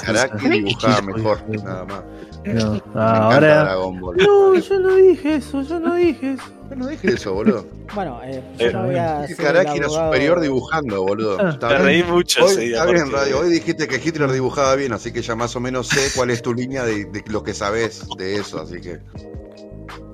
que 0.00 0.10
Araki 0.10 0.38
sí. 0.44 0.48
dibujaba 0.50 1.02
mejor, 1.02 1.42
nada 1.62 1.84
más. 1.84 2.02
No, 2.44 2.72
Me 2.72 2.82
ah, 2.94 3.30
ahora. 3.34 3.74
No, 4.16 4.54
yo 4.54 4.80
no 4.80 4.94
dije 4.94 5.34
eso, 5.36 5.60
yo 5.62 5.78
no 5.78 5.94
dije 5.96 6.32
eso. 6.34 6.44
Yo 6.70 6.76
no 6.76 6.86
dije 6.86 7.08
eso, 7.12 7.34
boludo. 7.34 7.66
Bueno, 7.94 8.20
eh, 8.24 8.42
yo 8.58 8.66
Eh, 8.68 8.72
no 8.72 8.84
voy 8.86 8.94
a 8.94 9.22
Dije 9.22 9.34
ser 9.34 9.36
que 9.36 9.42
el 9.50 9.56
Araki 9.58 9.78
era 9.78 9.88
superior 9.88 10.40
dibujando, 10.40 11.02
boludo. 11.02 11.36
Ah. 11.38 11.58
Bien. 11.68 11.82
reí 11.82 12.02
mucho 12.04 12.44
Hoy, 12.44 12.52
ese 12.52 12.60
día. 12.62 12.78
está 12.78 12.86
bien, 12.90 13.02
porque- 13.10 13.16
Radio. 13.16 13.40
Hoy 13.40 13.50
dijiste 13.50 13.88
que 13.88 13.96
Hitler 13.96 14.30
dibujaba 14.32 14.74
bien, 14.76 14.92
así 14.92 15.12
que 15.12 15.20
ya 15.20 15.34
más 15.34 15.54
o 15.56 15.60
menos 15.60 15.88
sé 15.88 16.08
cuál 16.16 16.30
es 16.30 16.40
tu 16.40 16.54
línea 16.54 16.84
de, 16.84 17.04
de 17.06 17.22
lo 17.26 17.42
que 17.42 17.52
sabes 17.52 18.06
de 18.16 18.36
eso, 18.36 18.60
así 18.60 18.80
que. 18.80 19.00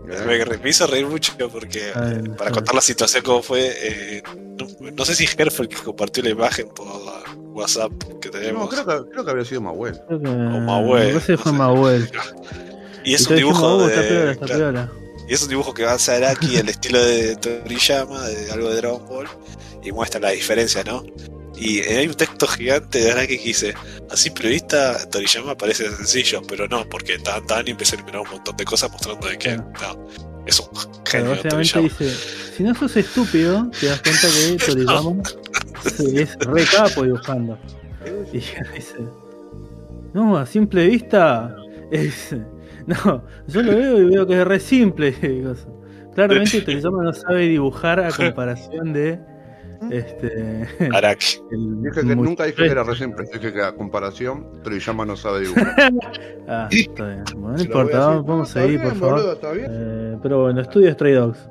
Me, 0.06 0.44
me 0.58 0.70
hizo 0.70 0.86
reír 0.86 1.06
mucho 1.06 1.32
porque 1.50 1.90
Ah, 1.94 2.00
bien, 2.10 2.36
para 2.36 2.50
contar 2.50 2.74
la 2.74 2.80
situación 2.80 3.22
como 3.24 3.42
fue, 3.42 3.72
eh, 3.82 4.22
no, 4.36 4.66
no 4.92 5.04
sé 5.04 5.14
si 5.16 5.26
Ger 5.26 5.50
fue 5.50 5.64
el 5.64 5.68
que 5.68 5.76
compartió 5.82 6.22
la 6.22 6.30
imagen 6.30 6.68
por 6.68 6.86
WhatsApp 7.52 7.90
que 8.20 8.28
tenemos. 8.30 8.62
No, 8.64 8.68
creo 8.68 9.04
que, 9.04 9.10
creo 9.10 9.24
que 9.24 9.30
había 9.30 9.44
sido 9.44 9.60
Mahuel. 9.62 9.94
Que. 10.08 10.14
O 10.14 10.18
Mahuel, 10.60 11.14
no 11.14 11.20
fue 11.20 11.36
sé. 11.36 11.52
Mahuel. 11.52 12.10
Y 13.04 13.14
es 13.14 13.28
Y 13.28 13.32
un 13.32 13.36
dibujo 13.36 13.64
"Oh, 13.64 13.86
de. 13.86 13.94
Está 13.94 14.08
piola, 14.08 14.32
está 14.32 14.46
claro, 14.46 14.60
piola". 14.72 14.92
y 15.28 15.34
es 15.34 15.42
un 15.42 15.48
dibujo 15.48 15.72
que 15.74 15.84
va 15.84 15.92
a 15.92 15.98
ser 15.98 16.24
aquí 16.24 16.56
el 16.56 16.68
estilo 16.68 17.00
de 17.00 17.36
Toriyama, 17.36 18.26
de 18.26 18.50
algo 18.50 18.68
de 18.68 18.76
Dragon 18.76 19.06
Ball, 19.06 19.28
y 19.84 19.92
muestra 19.92 20.18
la 20.20 20.30
diferencia, 20.30 20.82
¿no? 20.82 21.04
Y 21.56 21.80
hay 21.80 22.06
un 22.06 22.14
texto 22.14 22.46
gigante 22.46 23.00
de 23.00 23.12
Araki 23.12 23.38
que 23.38 23.44
dice, 23.44 23.74
así 24.10 24.30
periodista 24.30 25.08
Toriyama 25.10 25.56
parece 25.56 25.90
sencillo, 25.90 26.42
pero 26.46 26.68
no, 26.68 26.86
porque 26.88 27.18
tan 27.18 27.46
tan 27.46 27.66
y 27.66 27.70
empecé 27.70 27.96
a 27.96 27.98
enumerar 27.98 28.22
un 28.22 28.30
montón 28.30 28.56
de 28.56 28.64
cosas 28.64 28.90
mostrando 28.90 29.26
de 29.26 29.38
que 29.38 29.56
no, 29.56 30.08
es 30.46 30.60
un 30.60 30.68
genio 31.04 31.30
básicamente 31.30 31.80
dice: 31.80 32.10
Si 32.56 32.62
no 32.62 32.74
sos 32.74 32.96
estúpido, 32.96 33.70
te 33.80 33.86
das 33.86 34.02
cuenta 34.02 34.28
que 34.28 34.56
Toriyama 34.66 35.22
es 36.20 36.36
re 36.40 36.64
capo 36.64 37.04
dibujando. 37.04 37.58
Y 38.32 38.38
dice: 38.38 38.98
No, 40.14 40.36
a 40.36 40.46
simple 40.46 40.86
vista 40.86 41.54
es. 41.90 42.34
No, 42.86 43.24
yo 43.48 43.62
lo 43.62 43.76
veo 43.76 43.98
y 43.98 44.04
veo 44.04 44.26
que 44.26 44.40
es 44.40 44.46
re 44.46 44.60
simple. 44.60 45.12
Claramente 46.14 46.60
Toriyama 46.62 47.02
no 47.02 47.12
sabe 47.12 47.48
dibujar 47.48 48.00
a 48.00 48.10
comparación 48.10 48.92
de. 48.92 49.18
Este. 49.90 50.66
Araki. 50.92 51.38
el 51.50 51.82
Dije 51.82 52.00
que 52.06 52.16
nunca 52.16 52.44
dije 52.44 52.56
que 52.56 52.64
era 52.66 52.84
muchacho. 52.84 52.90
re 52.90 53.06
simple, 53.06 53.26
dije 53.32 53.52
que 53.52 53.62
a 53.62 53.72
comparación, 53.74 54.62
Toriyama 54.62 55.04
no 55.04 55.16
sabe 55.16 55.40
dibujar. 55.40 55.92
Ah, 56.48 56.68
está 56.70 57.08
bien. 57.08 57.24
Bueno, 57.34 57.56
no 57.56 57.60
importa, 57.60 57.98
vamos, 57.98 58.26
vamos 58.26 58.50
a 58.50 58.60
seguir, 58.62 58.78
bien, 58.78 58.90
por 58.90 58.98
favor. 58.98 59.14
boludo, 59.16 59.32
está 59.32 59.50
bien. 59.50 59.66
Eh, 59.68 60.18
pero 60.22 60.42
bueno, 60.42 60.60
estudio 60.60 60.92
Stray 60.92 61.14
Dogs. 61.14 61.50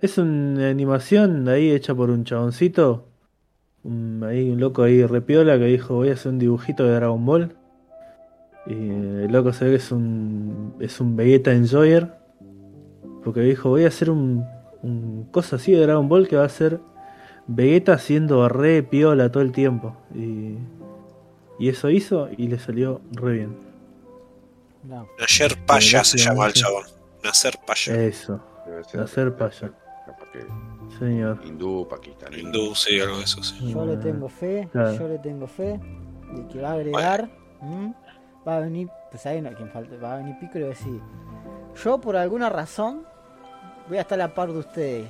Es 0.00 0.18
una 0.18 0.68
animación 0.68 1.48
ahí 1.48 1.72
hecha 1.72 1.96
por 1.96 2.10
un 2.10 2.22
chaboncito. 2.22 3.08
Un, 3.82 4.22
ahí 4.22 4.48
un 4.50 4.60
loco 4.60 4.84
ahí 4.84 5.04
repiola 5.04 5.58
que 5.58 5.64
dijo 5.64 5.96
voy 5.96 6.10
a 6.10 6.12
hacer 6.12 6.30
un 6.30 6.38
dibujito 6.38 6.84
de 6.84 6.94
Dragon 6.94 7.26
Ball. 7.26 7.56
Y 8.66 8.72
el 8.72 9.32
loco 9.32 9.52
se 9.52 9.64
ve 9.64 9.70
que 9.72 9.76
es 9.78 9.90
un. 9.90 10.74
es 10.78 11.00
un 11.00 11.16
Vegeta 11.16 11.52
Enjoyer. 11.52 12.12
Porque 13.24 13.40
dijo 13.40 13.70
voy 13.70 13.82
a 13.82 13.88
hacer 13.88 14.10
un, 14.10 14.44
un 14.82 15.24
cosa 15.32 15.56
así 15.56 15.72
de 15.72 15.80
Dragon 15.80 16.08
Ball 16.08 16.28
que 16.28 16.36
va 16.36 16.44
a 16.44 16.48
ser 16.48 16.78
Vegeta 17.48 17.92
haciendo 17.94 18.48
re 18.48 18.82
piola 18.82 19.30
todo 19.30 19.42
el 19.42 19.52
tiempo. 19.52 19.96
Y, 20.14 20.56
y 21.58 21.68
eso 21.68 21.90
hizo 21.90 22.28
y 22.36 22.48
le 22.48 22.58
salió 22.58 23.00
re 23.12 23.32
bien. 23.32 23.56
No. 24.84 25.06
Nayer 25.18 25.56
Paya 25.66 26.04
se 26.04 26.18
llama 26.18 26.46
el 26.46 26.52
chabón. 26.52 26.84
Nacer 27.24 27.58
Paya. 27.66 28.02
Eso, 28.02 28.40
hacer 29.02 29.34
paya. 29.36 29.72
Señor. 30.98 31.40
hindú, 31.44 31.86
pakistaní. 31.88 32.38
Hindú, 32.40 32.74
sí, 32.74 33.00
algo 33.00 33.18
de 33.18 33.24
eso, 33.24 33.42
sí. 33.42 33.72
Yo 33.72 33.84
le 33.84 33.96
tengo 33.96 34.28
fe, 34.28 34.68
Claro. 34.70 34.92
yo 34.98 35.08
le 35.08 35.18
tengo 35.18 35.46
fe 35.46 35.80
de 36.32 36.46
que 36.48 36.60
va 36.60 36.70
a 36.70 36.72
agregar, 36.74 37.28
va 38.46 38.56
a 38.56 38.60
venir, 38.60 38.88
pues 39.10 39.26
ahí 39.26 39.40
no 39.42 39.50
quien 39.52 39.68
falta, 39.70 39.96
va 39.96 40.14
a 40.14 40.16
venir 40.18 40.36
Pico 40.38 40.58
y 40.58 40.62
va 40.62 40.66
a 40.68 40.70
decir, 40.70 41.00
yo 41.82 41.98
por 42.00 42.16
alguna 42.16 42.48
razón 42.50 43.02
voy 43.88 43.98
a 43.98 44.02
estar 44.02 44.20
a 44.20 44.28
la 44.28 44.34
par 44.34 44.52
de 44.52 44.58
ustedes, 44.58 45.06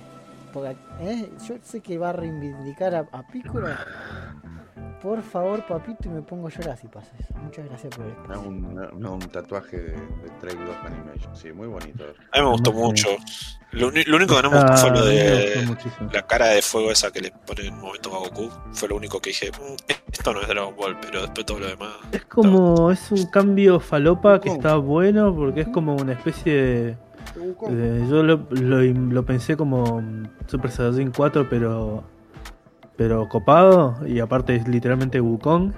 porque 0.57 0.76
¿eh? 1.00 1.30
yo 1.46 1.57
sé 1.62 1.80
que 1.80 1.98
va 1.98 2.11
a 2.11 2.12
reivindicar 2.12 2.94
a, 2.94 3.07
a 3.12 3.26
Piccolo. 3.26 3.68
Por 5.02 5.22
favor, 5.22 5.64
papito, 5.66 6.09
y 6.09 6.09
me 6.09 6.22
pongo 6.22 6.48
a 6.48 6.50
llorar 6.50 6.76
si 6.78 6.88
pasa 6.88 7.12
eso. 7.18 7.34
Muchas 7.42 7.66
gracias 7.66 7.94
por 7.94 8.07
esto. 8.07 8.22
No, 8.28 8.40
un, 8.40 8.74
no, 8.98 9.12
un 9.14 9.20
tatuaje 9.20 9.76
de, 9.76 9.92
de 9.92 10.30
Trail 10.40 10.59
Dog 10.59 10.76
Animation. 10.86 11.36
Sí, 11.36 11.52
muy 11.52 11.68
bonito. 11.68 12.04
A 12.32 12.38
mí 12.40 12.44
me 12.44 12.50
gustó 12.50 12.72
mucho. 12.72 13.09
Lo, 13.72 13.88
único 13.88 14.36
que 14.36 14.42
no 14.42 14.50
me 14.50 14.57
gustó 14.57 14.72
Ah, 14.72 14.76
fue 14.78 14.90
lo 14.90 15.04
de 15.04 15.64
gustó 15.66 15.88
la 16.12 16.26
cara 16.26 16.46
de 16.46 16.62
fuego 16.62 16.90
esa 16.90 17.11
que 17.11 17.20
le 17.20 17.30
pone 17.30 17.66
en 17.66 17.74
un 17.74 17.80
momento 17.82 18.14
a 18.14 18.18
Goku. 18.20 18.50
Fue 18.72 18.88
lo 18.88 18.96
único 18.96 19.20
que 19.20 19.30
dije, 19.30 19.50
"Mm, 19.52 19.92
esto 20.11 20.32
no 20.32 20.40
es 20.40 20.48
Dragon 20.48 20.74
Ball, 20.74 20.98
pero 21.00 21.20
después 21.22 21.44
todo 21.44 21.61
lo 21.61 21.66
demás. 21.66 21.92
Es 22.11 22.24
como, 22.24 22.90
es 22.90 23.12
un 23.12 23.26
cambio 23.26 23.78
falopa 23.80 24.40
que 24.40 24.48
¿Cómo? 24.48 24.61
está 24.61 24.76
bueno 24.76 25.34
porque 25.34 25.61
es 25.61 25.68
como 25.68 25.94
una 25.94 26.14
especie 26.14 26.52
de... 26.54 26.96
de- 27.70 28.07
yo 28.09 28.22
lo, 28.22 28.47
lo, 28.51 28.82
lo 28.82 29.24
pensé 29.24 29.57
como 29.57 30.03
Super 30.47 30.70
Saiyajin 30.70 31.11
4 31.11 31.47
pero 31.49 32.05
pero 32.97 33.28
copado 33.28 33.97
y 34.07 34.20
aparte 34.20 34.57
es 34.57 34.66
literalmente 34.68 35.20
Wukong. 35.20 35.72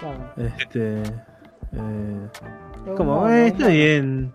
Claro. 0.00 0.32
Este, 0.36 1.02
eh, 1.02 2.28
Es 2.86 2.92
como, 2.96 3.28
eh, 3.28 3.46
está 3.48 3.68
bien. 3.68 4.32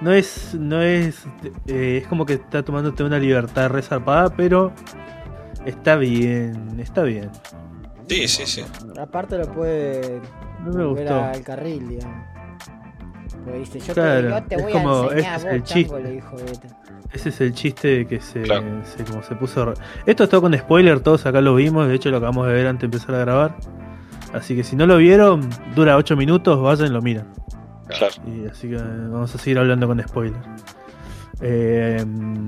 No 0.00 0.12
es, 0.12 0.54
no 0.54 0.80
es, 0.80 1.26
eh, 1.66 1.98
es 2.02 2.08
como 2.08 2.24
que 2.24 2.32
está 2.34 2.62
tomándote 2.62 3.04
una 3.04 3.18
libertad 3.18 3.68
resarpada, 3.68 4.30
pero 4.34 4.72
está 5.66 5.96
bien, 5.96 6.80
está 6.80 7.02
bien. 7.02 7.28
Sí, 8.08 8.26
sí, 8.26 8.46
sí. 8.46 8.64
Aparte 8.98 9.36
lo 9.36 9.52
puede 9.52 10.22
No 10.64 10.72
me 10.72 10.84
volver 10.86 11.04
gustó. 11.04 11.22
al 11.22 11.42
carril, 11.42 11.86
digamos. 11.86 12.24
Pues 13.44 13.72
dice, 13.72 13.80
yo 13.88 13.94
Claro, 13.94 14.20
te, 14.22 14.28
yo 14.28 14.42
te 14.44 14.54
es 14.56 14.62
voy 14.62 14.72
como- 14.72 14.90
a 15.02 15.02
enseñar 15.04 15.16
ese 15.18 15.36
es 15.36 15.44
vos, 15.44 15.52
el 15.52 15.62
chango, 15.62 15.80
chiste. 15.88 16.02
le 16.02 16.10
dijo 16.10 16.36
Vegeta. 16.36 16.68
Ese 17.12 17.28
es 17.30 17.40
el 17.40 17.52
chiste 17.54 18.06
que 18.06 18.20
se, 18.20 18.42
Claro. 18.42 18.64
se- 18.84 19.04
como 19.04 19.22
se 19.22 19.34
puso. 19.34 19.64
re- 19.64 19.74
Esto 20.06 20.24
está 20.24 20.40
con 20.40 20.56
spoiler, 20.56 21.00
todos 21.00 21.26
acá 21.26 21.40
lo 21.40 21.54
vimos, 21.54 21.88
de 21.88 21.94
hecho 21.94 22.10
lo 22.10 22.18
acabamos 22.18 22.46
de 22.46 22.52
ver 22.52 22.66
antes 22.66 22.82
de 22.90 22.96
empezar 22.96 23.14
a 23.16 23.18
grabar. 23.20 23.56
Así 24.32 24.54
que 24.54 24.62
si 24.62 24.76
no 24.76 24.86
lo 24.86 24.96
vieron, 24.98 25.48
dura 25.74 25.96
8 25.96 26.16
minutos, 26.16 26.60
vayan 26.62 26.86
y 26.86 26.90
lo 26.90 27.02
miran. 27.02 27.26
Claro. 27.88 28.14
Y 28.26 28.46
así 28.46 28.68
que 28.68 28.76
vamos 28.76 29.34
a 29.34 29.38
seguir 29.38 29.58
hablando 29.58 29.88
con 29.88 30.00
spoiler. 30.00 30.40
Eh, 31.40 32.04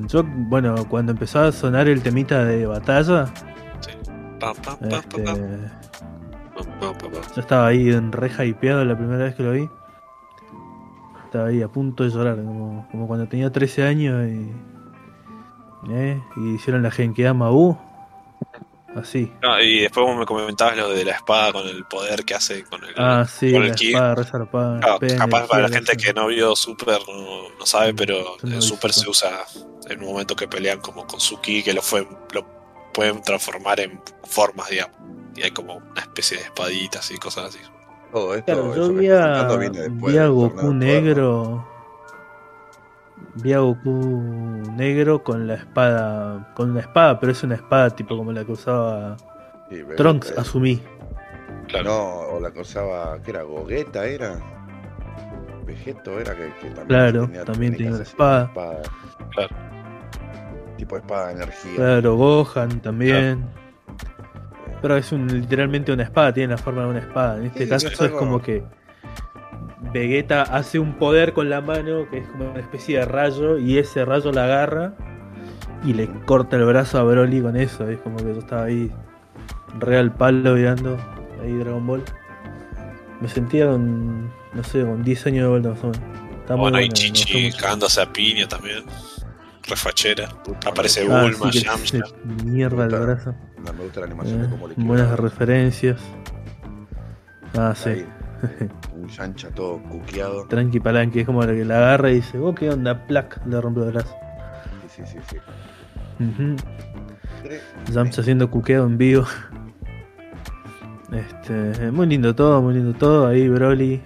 yo, 0.06 0.22
bueno, 0.24 0.74
cuando 0.88 1.12
empezó 1.12 1.40
a 1.40 1.50
sonar 1.50 1.88
el 1.88 2.02
temita 2.02 2.44
de 2.44 2.66
batalla, 2.66 3.24
este, 4.80 5.24
yo 7.34 7.40
estaba 7.40 7.66
ahí 7.68 7.90
en 7.90 8.12
re 8.12 8.30
hypeado 8.46 8.84
la 8.84 8.96
primera 8.96 9.24
vez 9.24 9.34
que 9.34 9.42
lo 9.42 9.52
vi. 9.52 9.68
Estaba 11.32 11.48
ahí 11.48 11.62
a 11.62 11.68
punto 11.68 12.04
de 12.04 12.10
llorar, 12.10 12.36
como, 12.36 12.86
como 12.90 13.06
cuando 13.08 13.26
tenía 13.26 13.50
13 13.50 13.84
años 13.84 14.28
y, 14.28 14.52
eh, 15.90 16.22
y 16.36 16.56
hicieron 16.56 16.82
la 16.82 16.90
Genkidama 16.90 17.50
U. 17.50 17.78
Así. 18.94 19.32
No, 19.40 19.58
y 19.58 19.80
después 19.80 20.04
vos 20.04 20.18
me 20.18 20.26
comentabas 20.26 20.76
lo 20.76 20.90
de 20.90 21.06
la 21.06 21.12
espada 21.12 21.54
con 21.54 21.66
el 21.66 21.86
poder 21.86 22.26
que 22.26 22.34
hace 22.34 22.64
con 22.64 22.84
el, 22.84 22.92
Ah, 22.98 23.26
sí, 23.26 23.50
con 23.50 23.62
la 23.62 23.68
el 23.68 23.80
espada 23.80 24.14
resarpada. 24.14 24.80
Claro, 24.80 24.98
pene, 24.98 25.16
capaz 25.16 25.46
para 25.46 25.62
la 25.62 25.68
gente 25.70 25.96
que 25.96 26.12
no 26.12 26.26
vio 26.26 26.54
Super 26.54 26.98
no, 27.08 27.48
no 27.58 27.64
sabe, 27.64 27.94
pero 27.94 28.36
no 28.42 28.50
en 28.50 28.56
vi 28.56 28.60
Super 28.60 28.92
se 28.92 29.08
usa 29.08 29.30
en 29.88 30.00
un 30.00 30.08
momento 30.08 30.36
que 30.36 30.46
pelean 30.46 30.80
como 30.80 31.06
con 31.06 31.18
su 31.18 31.40
ki, 31.40 31.62
que 31.62 31.72
lo, 31.72 31.80
fue, 31.80 32.06
lo 32.34 32.44
pueden 32.92 33.22
transformar 33.22 33.80
en 33.80 33.98
formas, 34.24 34.68
digamos. 34.68 34.98
Y 35.34 35.44
hay 35.44 35.52
como 35.52 35.76
una 35.76 36.02
especie 36.02 36.36
de 36.36 36.42
espaditas 36.42 37.10
y 37.10 37.16
cosas 37.16 37.46
así. 37.46 37.60
Todo 38.12 38.34
esto, 38.34 38.44
Claro, 38.52 38.76
yo 38.76 38.92
vi 38.92 39.08
a, 39.08 39.48
vi 39.88 40.18
a 40.18 40.26
Goku 40.28 40.74
negro. 40.74 41.66
Vi 43.36 43.52
a 43.54 43.58
Goku 43.60 43.90
negro 44.76 45.22
con 45.24 45.46
la 45.46 45.54
espada. 45.54 46.52
Con 46.54 46.72
una 46.72 46.80
espada, 46.80 47.18
pero 47.18 47.32
es 47.32 47.42
una 47.42 47.54
espada 47.54 47.88
tipo 47.90 48.16
como 48.16 48.30
la 48.32 48.44
que 48.44 48.52
usaba. 48.52 49.16
Sí, 49.70 49.82
Trunks, 49.96 50.30
eh. 50.30 50.34
asumí. 50.36 50.82
Claro. 51.68 51.84
No, 51.84 52.36
o 52.36 52.40
la 52.40 52.50
que 52.52 52.60
usaba, 52.60 53.18
¿qué 53.22 53.30
era? 53.30 53.42
¿Gogeta 53.44 54.04
era? 54.04 54.38
Vegeto 55.64 56.18
era 56.20 56.34
que, 56.36 56.52
que 56.60 56.68
también 56.74 56.86
Claro, 56.88 57.30
también 57.44 57.72
tenía 57.76 57.92
una 57.92 58.02
así, 58.02 58.10
espada. 58.10 58.44
espada. 58.44 58.82
Claro. 59.30 59.56
Tipo 60.76 60.96
espada 60.98 61.26
de 61.28 61.32
energía. 61.34 61.74
Claro, 61.76 62.16
Gohan 62.16 62.80
también. 62.80 63.44
Pero 64.82 64.96
es 64.96 65.12
un, 65.12 65.28
literalmente 65.28 65.92
una 65.92 66.02
espada, 66.02 66.34
tiene 66.34 66.50
la 66.54 66.58
forma 66.58 66.82
de 66.82 66.88
una 66.88 66.98
espada. 66.98 67.38
En 67.38 67.46
este 67.46 67.64
Sí, 67.64 67.70
caso 67.70 68.04
es 68.04 68.10
como 68.10 68.42
que 68.42 68.64
Vegeta 69.92 70.42
hace 70.42 70.78
un 70.78 70.94
poder 70.94 71.32
con 71.32 71.48
la 71.48 71.60
mano 71.60 72.08
que 72.10 72.18
es 72.18 72.28
como 72.28 72.50
una 72.50 72.60
especie 72.60 72.98
de 72.98 73.04
rayo 73.04 73.58
y 73.58 73.78
ese 73.78 74.04
rayo 74.04 74.32
la 74.32 74.44
agarra 74.44 74.94
y 75.84 75.92
le 75.92 76.08
corta 76.24 76.56
el 76.56 76.64
brazo 76.64 76.98
a 76.98 77.02
Broly 77.04 77.40
con 77.42 77.56
eso. 77.56 77.88
Es 77.88 77.98
como 78.00 78.16
que 78.16 78.24
yo 78.34 78.38
estaba 78.38 78.64
ahí 78.64 78.90
real 79.78 80.12
palo 80.12 80.54
mirando 80.54 80.98
ahí 81.42 81.52
Dragon 81.52 81.86
Ball. 81.86 82.02
Me 83.20 83.28
sentía 83.28 83.66
con, 83.66 84.26
no 84.52 84.64
sé, 84.64 84.82
con 84.82 85.02
10 85.02 85.26
años 85.26 85.42
de 85.44 85.48
vuelta 85.48 85.68
más 85.70 85.84
o 85.84 85.90
menos. 85.90 86.00
Está 86.40 86.56
muy 86.56 86.62
bueno, 86.62 86.80
y 86.80 86.88
Chichi 86.88 87.52
cagándose 87.52 88.00
a 88.02 88.12
piña 88.12 88.48
también. 88.48 88.84
Refachera. 89.68 90.28
Aparece 90.66 91.06
Ah, 91.10 91.22
Bulma, 91.22 91.52
sí, 91.52 91.60
que 91.60 91.64
Yamcha. 91.66 91.98
mierda 92.44 92.84
el 92.84 92.90
brazo. 92.90 93.34
gusta- 93.56 93.72
Me 93.72 93.82
gusta 93.84 94.00
la 94.00 94.06
animación 94.06 94.40
de 94.40 94.46
Eh, 94.46 94.50
cómo 94.50 94.68
le 94.68 94.74
buenas 94.76 95.18
referencias. 95.20 96.00
Ah, 97.56 97.72
sí. 97.76 98.04
Un 98.96 99.08
chancha 99.08 99.48
todo 99.50 99.80
cuqueado. 99.84 100.46
Tranqui 100.48 100.80
palanqui, 100.80 101.20
es 101.20 101.26
como 101.26 101.44
la 101.44 101.52
que 101.52 101.64
la 101.64 101.76
agarra 101.78 102.10
y 102.10 102.16
dice, 102.16 102.38
oh, 102.38 102.54
qué 102.54 102.70
onda, 102.70 103.06
plac, 103.06 103.40
le 103.46 103.60
rompe 103.60 103.80
el 103.82 103.92
brazo. 103.92 104.14
Sí, 104.88 105.02
sí, 105.06 105.16
sí. 105.30 105.36
Yamcha 107.92 108.20
haciendo 108.20 108.50
cuqueo 108.50 108.84
en 108.86 108.98
vivo. 108.98 109.26
Este, 111.12 111.90
muy 111.90 112.06
lindo 112.06 112.34
todo, 112.34 112.62
muy 112.62 112.74
lindo 112.74 112.94
todo. 112.94 113.26
Ahí 113.26 113.48
Broly. 113.48 114.02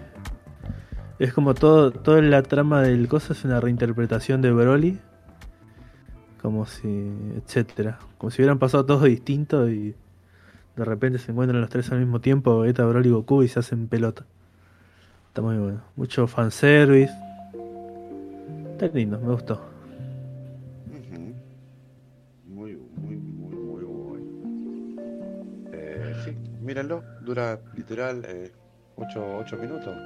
Es 1.19 1.33
como 1.33 1.55
todo, 1.55 1.93
toda 1.93 2.21
la 2.21 2.43
trama 2.43 2.83
del 2.83 3.09
coso 3.09 3.33
es 3.33 3.45
una 3.45 3.61
reinterpretación 3.61 4.43
de 4.43 4.51
Broly. 4.53 4.99
Como 6.47 6.65
si, 6.65 6.87
etcétera. 7.35 7.99
Como 8.19 8.31
si 8.31 8.41
hubieran 8.41 8.61
pasado 8.61 8.87
todos 8.87 9.03
distintos 9.03 9.69
y 9.69 9.97
de 10.77 10.85
repente 10.85 11.19
se 11.19 11.33
encuentran 11.33 11.61
los 11.61 11.69
tres 11.69 11.91
al 11.91 11.99
mismo 11.99 12.21
tiempo, 12.21 12.61
Vegeta, 12.61 12.85
Broly 12.87 13.09
y 13.09 13.11
Goku 13.11 13.43
y 13.43 13.49
se 13.49 13.59
hacen 13.59 13.89
pelota. 13.89 14.25
Está 15.27 15.43
muy 15.43 15.57
bueno. 15.57 15.81
Mucho 15.97 16.29
fanservice. 16.29 17.13
Está 18.71 18.87
lindo, 18.87 19.19
me 19.19 19.33
gustó. 19.33 19.55
Ujú. 20.89 21.35
Muy, 22.47 22.79
muy, 22.95 23.17
muy, 23.17 23.57
muy 23.57 23.85
bueno. 23.85 24.27
Eh, 25.73 26.15
sí, 26.25 26.31
mírenlo. 26.61 27.03
Dura 27.23 27.59
literal 27.75 28.25
8, 28.95 29.59
minutos. 29.61 29.97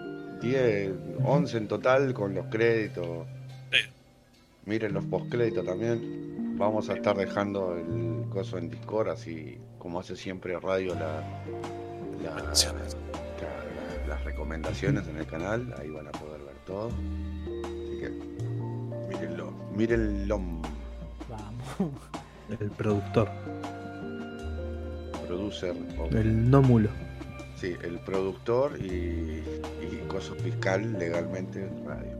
10, 0.40 0.90
11 1.22 1.58
en 1.58 1.68
total 1.68 2.14
con 2.14 2.34
los 2.34 2.46
créditos. 2.46 3.26
Miren 4.66 4.92
los 4.94 5.04
postcréditos 5.06 5.64
también. 5.64 6.56
Vamos 6.58 6.90
a 6.90 6.94
estar 6.94 7.16
dejando 7.16 7.76
el 7.76 8.28
coso 8.28 8.58
en 8.58 8.68
Discord, 8.70 9.08
así 9.08 9.58
como 9.78 10.00
hace 10.00 10.14
siempre 10.16 10.58
Radio 10.60 10.94
la, 10.94 11.22
la- 12.22 12.34
Recomendaciones. 12.34 12.96
la- 13.40 13.48
la- 14.02 14.06
las 14.08 14.24
recomendaciones 14.24 15.08
en 15.08 15.16
el 15.16 15.26
canal. 15.26 15.74
Ahí 15.78 15.88
van 15.90 16.08
a 16.08 16.12
poder 16.12 16.40
ver 16.42 16.56
todo. 16.66 16.88
Así 16.88 17.98
que 18.00 18.10
mírenlo. 19.08 19.52
Mírenlo. 19.74 20.38
Vamos. 21.28 21.92
El 22.60 22.70
productor, 22.72 23.28
Producer. 25.26 25.74
o- 25.98 26.08
el 26.16 26.50
no 26.50 26.60
mulo. 26.62 26.88
Sí, 27.56 27.74
el 27.84 28.00
productor 28.00 28.76
y, 28.80 29.42
y 29.82 30.02
coso 30.08 30.34
fiscal 30.34 30.98
legalmente 30.98 31.62
en 31.62 31.86
radio. 31.86 32.16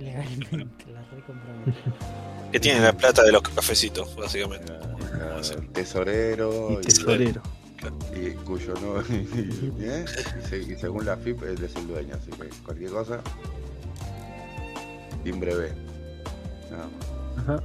Legalmente. 0.00 0.84
Que 2.52 2.60
tiene 2.60 2.80
la 2.80 2.92
plata 2.92 3.22
de 3.22 3.32
los 3.32 3.40
cafecitos, 3.40 4.14
básicamente. 4.14 4.70
Ah, 5.14 5.40
el 5.56 5.68
tesorero. 5.68 6.78
Y 6.80 6.84
tesorero. 6.84 7.40
Y, 8.14 8.26
y 8.26 8.30
cuyo 8.34 8.74
no. 8.74 9.00
¿eh? 9.10 10.04
y, 10.04 10.46
se- 10.48 10.58
y 10.58 10.76
según 10.76 11.06
la 11.06 11.16
FIP, 11.16 11.42
él 11.44 11.64
es 11.64 11.74
el 11.76 11.86
dueño. 11.88 12.14
Así 12.14 12.30
que 12.30 12.48
cualquier 12.62 12.90
cosa. 12.90 13.20
Timbre 15.24 15.54
B. 15.54 15.72
Nada 16.70 16.84
más. 16.84 17.38
Ajá. 17.38 17.62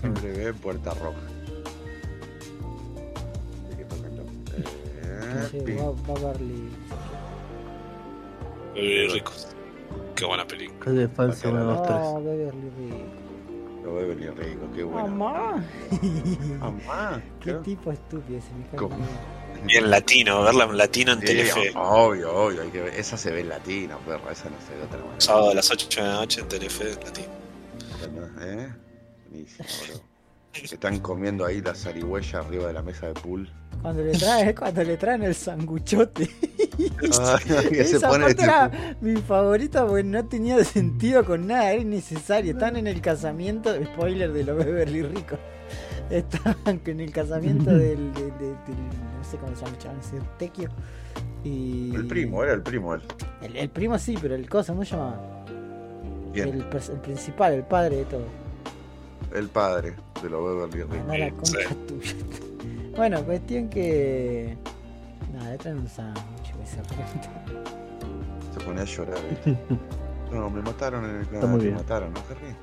Timbre 0.00 0.32
B, 0.32 0.54
puerta 0.54 0.94
roja. 0.94 1.18
Así 5.40 5.58
que. 5.64 5.72
Eh, 5.72 5.76
va, 5.76 5.90
va 6.14 6.18
a 6.20 6.22
darle. 6.32 6.54
Muy 8.74 9.08
ricos. 9.08 9.48
Qué 10.14 10.24
buena 10.24 10.46
película. 10.46 10.90
1, 10.90 11.06
2, 11.06 11.12
3. 11.12 11.48
Ah, 11.90 12.18
Beverly 12.22 12.70
Rico. 12.70 13.22
A 13.84 14.04
venir 14.04 14.32
rico, 14.36 14.68
qué 14.74 14.84
bueno. 14.84 15.08
Mamá. 15.08 15.64
Mamá. 16.60 17.22
Qué 17.40 17.52
tipo 17.54 17.92
estúpido 17.92 18.38
ese 18.38 18.48
me 18.54 19.66
bien. 19.66 19.90
Latino, 19.90 20.42
verla 20.44 20.64
en 20.64 20.76
latino 20.76 21.12
en 21.12 21.20
Sí, 21.20 21.26
Telefe. 21.26 21.72
obvio, 21.76 22.32
obvio, 22.32 22.62
hay 22.62 22.70
que 22.70 22.80
ver. 22.80 22.94
Esa 22.94 23.16
se 23.16 23.30
ve 23.32 23.40
en 23.40 23.48
latino, 23.48 23.98
perro, 24.06 24.30
esa 24.30 24.48
no 24.48 24.56
se 24.66 24.72
ve 24.72 24.78
de 24.78 24.84
otra 24.84 24.98
manera. 24.98 25.20
Sábado 25.20 25.50
a 25.50 25.54
las 25.54 25.70
8 25.70 26.00
de 26.00 26.06
la 26.08 26.14
noche 26.14 26.40
en 26.40 26.48
Telefe 26.48 26.84
latino. 27.04 27.28
¿Eh? 28.40 28.72
Buenísimo, 29.28 29.68
bro. 29.88 30.00
Están 30.54 30.98
comiendo 31.00 31.44
ahí 31.44 31.60
la 31.60 31.74
zarigüeya 31.74 32.38
arriba 32.40 32.68
de 32.68 32.72
la 32.72 32.82
mesa 32.82 33.08
de 33.08 33.14
pool. 33.14 33.50
Cuando 33.80 34.02
le 34.02 34.12
traen, 34.12 34.54
cuando 34.54 34.84
le 34.84 34.96
traen 34.96 35.22
el 35.24 35.34
sanguchote. 35.34 36.30
Ay, 36.78 37.44
se 37.84 37.96
Esa 37.96 38.08
pone 38.08 38.24
parte 38.26 38.42
era 38.42 38.96
mi 39.00 39.16
favorita 39.16 39.86
porque 39.86 40.04
no 40.04 40.24
tenía 40.24 40.62
sentido 40.64 41.24
con 41.24 41.46
nada, 41.46 41.72
era 41.72 41.82
innecesario. 41.82 42.52
Están 42.52 42.76
en 42.76 42.86
el 42.86 43.00
casamiento, 43.00 43.74
spoiler 43.84 44.32
de 44.32 44.44
los 44.44 44.56
Beverly 44.56 45.02
Ricos. 45.02 45.38
Estaban 46.10 46.80
en 46.84 47.00
el 47.00 47.12
casamiento 47.12 47.70
del, 47.70 48.12
del- 48.14 48.14
del- 48.14 48.38
del- 48.38 49.12
no 49.18 49.24
sé 49.30 49.36
cómo 49.38 49.54
se 49.56 49.64
llama, 49.64 49.78
chaval, 49.78 49.98
ese 50.00 50.18
tequio. 50.38 50.68
Y 51.44 51.94
El 51.94 52.06
primo, 52.06 52.42
era 52.42 52.52
el 52.52 52.62
primo 52.62 52.94
él. 52.94 53.02
El, 53.42 53.56
el 53.56 53.68
primo 53.68 53.98
sí, 53.98 54.16
pero 54.20 54.34
el 54.34 54.48
cosa, 54.48 54.72
¿cómo 54.72 54.84
se 54.84 54.92
llama? 54.96 55.20
Bien, 56.32 56.48
El, 56.48 56.60
el 56.62 57.00
principal, 57.00 57.52
el 57.52 57.64
padre 57.64 57.96
de 57.96 58.04
todo. 58.06 58.24
el 59.34 59.48
padre 59.48 59.94
de 60.22 60.30
los 60.30 60.70
Beverly 60.70 61.18
la 61.18 61.30
concha 61.30 61.58
tuya. 61.86 62.14
Bueno, 62.96 63.22
cuestión 63.24 63.68
que. 63.68 64.56
Nada, 65.32 65.50
le 65.50 65.58
traen 65.58 65.78
un 65.78 65.88
sándwich, 65.88 66.54
güey, 66.54 66.66
se 66.66 66.78
arrepiente. 66.80 67.28
Se 68.52 68.60
ponía 68.64 68.82
a 68.82 68.86
llorar. 68.86 69.18
¿viste? 69.30 69.58
No, 70.32 70.48
me 70.48 70.62
mataron 70.62 71.04
en 71.04 71.16
el 71.16 71.22
Está 71.24 71.46
muy 71.46 71.58
me 71.58 71.64
bien. 71.64 71.74
mataron, 71.74 72.10
¿no, 72.14 72.20
Harry? 72.20 72.56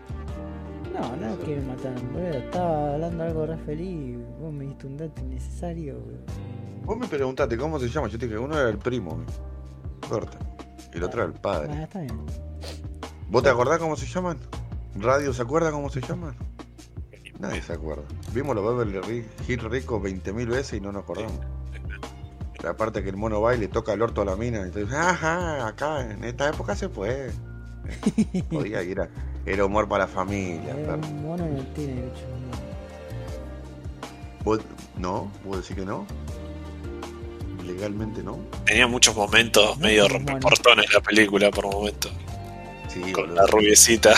No, 0.92 1.16
no 1.18 1.34
es 1.34 1.38
que 1.38 1.56
me 1.58 1.62
mataron, 1.68 2.14
boludo. 2.14 2.28
Estaba 2.30 2.94
hablando 2.96 3.24
algo 3.24 3.46
re 3.46 3.58
feliz 3.58 3.88
y 3.92 4.18
vos 4.42 4.52
me 4.52 4.66
diste 4.66 4.88
un 4.88 4.98
dato 4.98 5.22
innecesario, 5.22 6.00
boludo. 6.00 6.18
Vos 6.86 6.98
me 6.98 7.08
preguntaste 7.08 7.58
cómo 7.58 7.78
se 7.80 7.88
llama. 7.90 8.08
Yo 8.08 8.18
te 8.18 8.26
dije 8.26 8.40
que 8.40 8.44
uno 8.44 8.58
era 8.60 8.70
el 8.70 8.80
primo. 8.80 9.24
Corta. 10.10 10.40
Y 10.92 10.98
el 10.98 11.04
otro 11.04 11.22
era 11.22 11.30
el 11.32 11.38
Ah, 11.38 11.42
padre. 11.44 11.84
está 11.84 12.00
bien. 12.00 12.20
¿Vos 13.30 13.44
te 13.44 13.50
acordás 13.50 13.78
cómo 13.78 13.96
se 13.96 14.08
llaman? 14.08 14.40
¿Radio 14.96 15.32
se 15.32 15.44
acuerda 15.44 15.72
cómo 15.72 15.92
se 15.92 16.02
llaman? 16.02 16.34
Nadie 17.38 17.62
se 17.62 17.74
acuerda. 17.74 18.02
Vimos 18.34 18.56
los 18.56 18.66
Beverly 18.66 19.24
Hills 19.48 19.64
ricos 19.66 20.02
20.000 20.02 20.48
veces 20.48 20.74
y 20.74 20.82
no 20.82 20.92
nos 20.92 21.04
acordamos. 21.04 21.38
La 22.64 22.76
parte 22.76 23.02
que 23.04 23.10
el 23.10 23.16
mono 23.18 23.40
va 23.42 23.56
y 23.56 23.60
le 23.60 23.68
toca 23.70 23.94
el 23.94 24.02
orto 24.02 24.22
a 24.22 24.26
la 24.26 24.36
mina. 24.36 24.60
Y 24.60 24.64
entonces, 24.64 24.94
ajá, 24.94 25.68
acá 25.68 26.02
en 26.02 26.24
esta 26.24 26.50
época 26.50 26.76
se 26.76 26.90
puede. 26.90 27.32
Podía 28.50 28.84
ir 28.84 29.00
a. 29.02 29.10
Era 29.46 29.66
humor 29.66 29.88
para 29.88 30.06
la 30.06 30.12
familia. 30.12 30.76
Era 30.78 30.96
un 30.96 31.24
mono 31.24 31.46
no 31.48 31.64
tiene 31.74 31.94
derecho. 31.96 32.26
¿Vos, 34.44 34.60
¿No? 34.98 35.32
¿Vos 35.46 35.62
decís 35.62 35.76
que 35.76 35.86
no? 35.86 36.06
Legalmente 37.66 38.22
no. 38.24 38.40
Tenía 38.66 38.88
muchos 38.88 39.16
momentos 39.16 39.78
medio 39.78 40.04
Bueno. 40.04 40.18
rompeportones 40.18 40.94
la 40.94 41.00
película 41.02 41.52
por 41.52 41.66
momentos. 41.66 42.12
Sí, 42.88 43.00
Con 43.12 43.26
boludo. 43.26 43.36
la 43.36 43.48
rubiecita. 43.48 44.16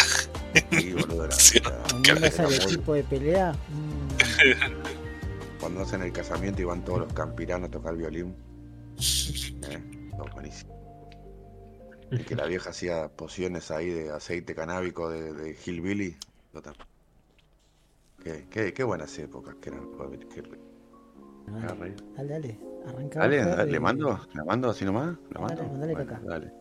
Sí, 0.72 0.94
boludo. 0.94 1.28
Uniéndose 1.96 2.42
al 2.42 2.48
era 2.48 2.48
muy- 2.48 2.56
equipo 2.56 2.94
de 2.94 3.04
pelea. 3.04 3.52
mm, 3.70 4.81
Cuando 5.62 5.82
hacen 5.82 6.02
el 6.02 6.12
casamiento 6.12 6.62
y 6.62 6.66
van 6.66 6.84
todos 6.84 7.00
los 7.02 7.14
campiranos 7.14 7.70
a 7.70 7.72
tocar 7.72 7.96
violín. 7.96 8.36
Eh, 9.70 9.80
buenísimo. 10.34 10.74
Y 12.12 12.24
que 12.26 12.36
la 12.36 12.46
vieja 12.48 12.72
hacía 12.72 13.10
pociones 13.10 13.72
ahí 13.72 13.90
de 13.90 14.12
aceite 14.12 14.56
canábico 14.56 15.10
de, 15.10 15.34
de 15.34 15.58
Hillbilly. 15.66 16.18
Qué, 18.24 18.48
qué, 18.50 18.74
qué 18.74 18.84
buenas 18.84 19.18
épocas 19.20 19.56
que 19.62 19.70
eran. 19.70 19.88
qué. 20.30 20.44
Me 21.46 21.62
Dale, 21.62 21.96
dale, 22.16 22.30
dale. 22.34 22.60
Arranca. 22.86 23.20
Dale, 23.20 23.38
dale. 23.46 23.72
¿le 23.72 23.80
mando? 23.80 24.20
¿La 24.34 24.44
mando 24.46 24.70
así 24.70 24.86
nomás? 24.86 25.18
¿La 25.30 25.40
Dale, 25.46 25.64
mando? 25.64 25.68
mandale 25.68 25.94
Bueno, 25.94 26.06
caca. 26.06 26.22
dale. 26.22 26.54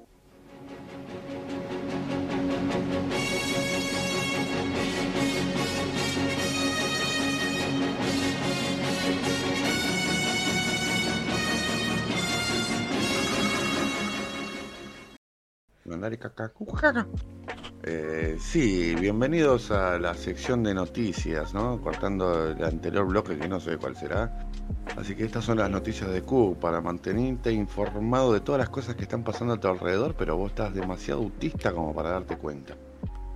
Eh, 17.83 18.37
sí, 18.39 18.95
bienvenidos 18.95 19.71
a 19.71 19.99
la 19.99 20.15
sección 20.15 20.62
de 20.62 20.75
noticias, 20.75 21.55
¿no? 21.55 21.81
Cortando 21.81 22.51
el 22.51 22.62
anterior 22.62 23.07
bloque 23.07 23.39
que 23.39 23.49
no 23.49 23.59
sé 23.59 23.77
cuál 23.79 23.97
será. 23.97 24.49
Así 24.97 25.15
que 25.15 25.25
estas 25.25 25.45
son 25.45 25.59
las 25.59 25.71
noticias 25.71 26.11
de 26.11 26.23
Q 26.23 26.57
para 26.61 26.81
mantenerte 26.81 27.53
informado 27.53 28.33
de 28.33 28.41
todas 28.41 28.59
las 28.59 28.69
cosas 28.69 28.97
que 28.97 29.03
están 29.03 29.25
pasando 29.25 29.55
a 29.55 29.61
tu 29.61 29.69
alrededor, 29.69 30.15
pero 30.15 30.37
vos 30.37 30.51
estás 30.51 30.75
demasiado 30.75 31.23
autista 31.23 31.73
como 31.73 31.95
para 31.95 32.11
darte 32.11 32.37
cuenta. 32.37 32.77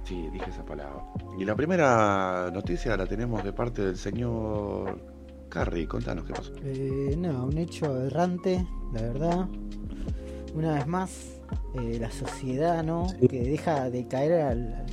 Sí, 0.04 0.28
dije 0.30 0.50
esa 0.50 0.64
palabra. 0.64 1.02
Y 1.38 1.44
la 1.44 1.56
primera 1.56 2.50
noticia 2.52 2.96
la 2.96 3.06
tenemos 3.06 3.42
de 3.42 3.52
parte 3.52 3.82
del 3.82 3.96
señor 3.96 5.00
Carrie. 5.48 5.88
Contanos 5.88 6.26
qué 6.26 6.34
pasó. 6.34 6.52
Eh, 6.62 7.14
no, 7.16 7.46
un 7.46 7.56
hecho 7.56 7.86
aberrante, 7.86 8.66
la 8.92 9.00
verdad. 9.00 9.48
Una 10.54 10.74
vez 10.74 10.86
más, 10.86 11.40
eh, 11.74 11.98
la 12.00 12.10
sociedad, 12.10 12.82
¿no? 12.84 13.08
Sí. 13.08 13.28
Que 13.28 13.42
deja 13.42 13.90
de 13.90 14.06
caer 14.06 14.40
al, 14.42 14.86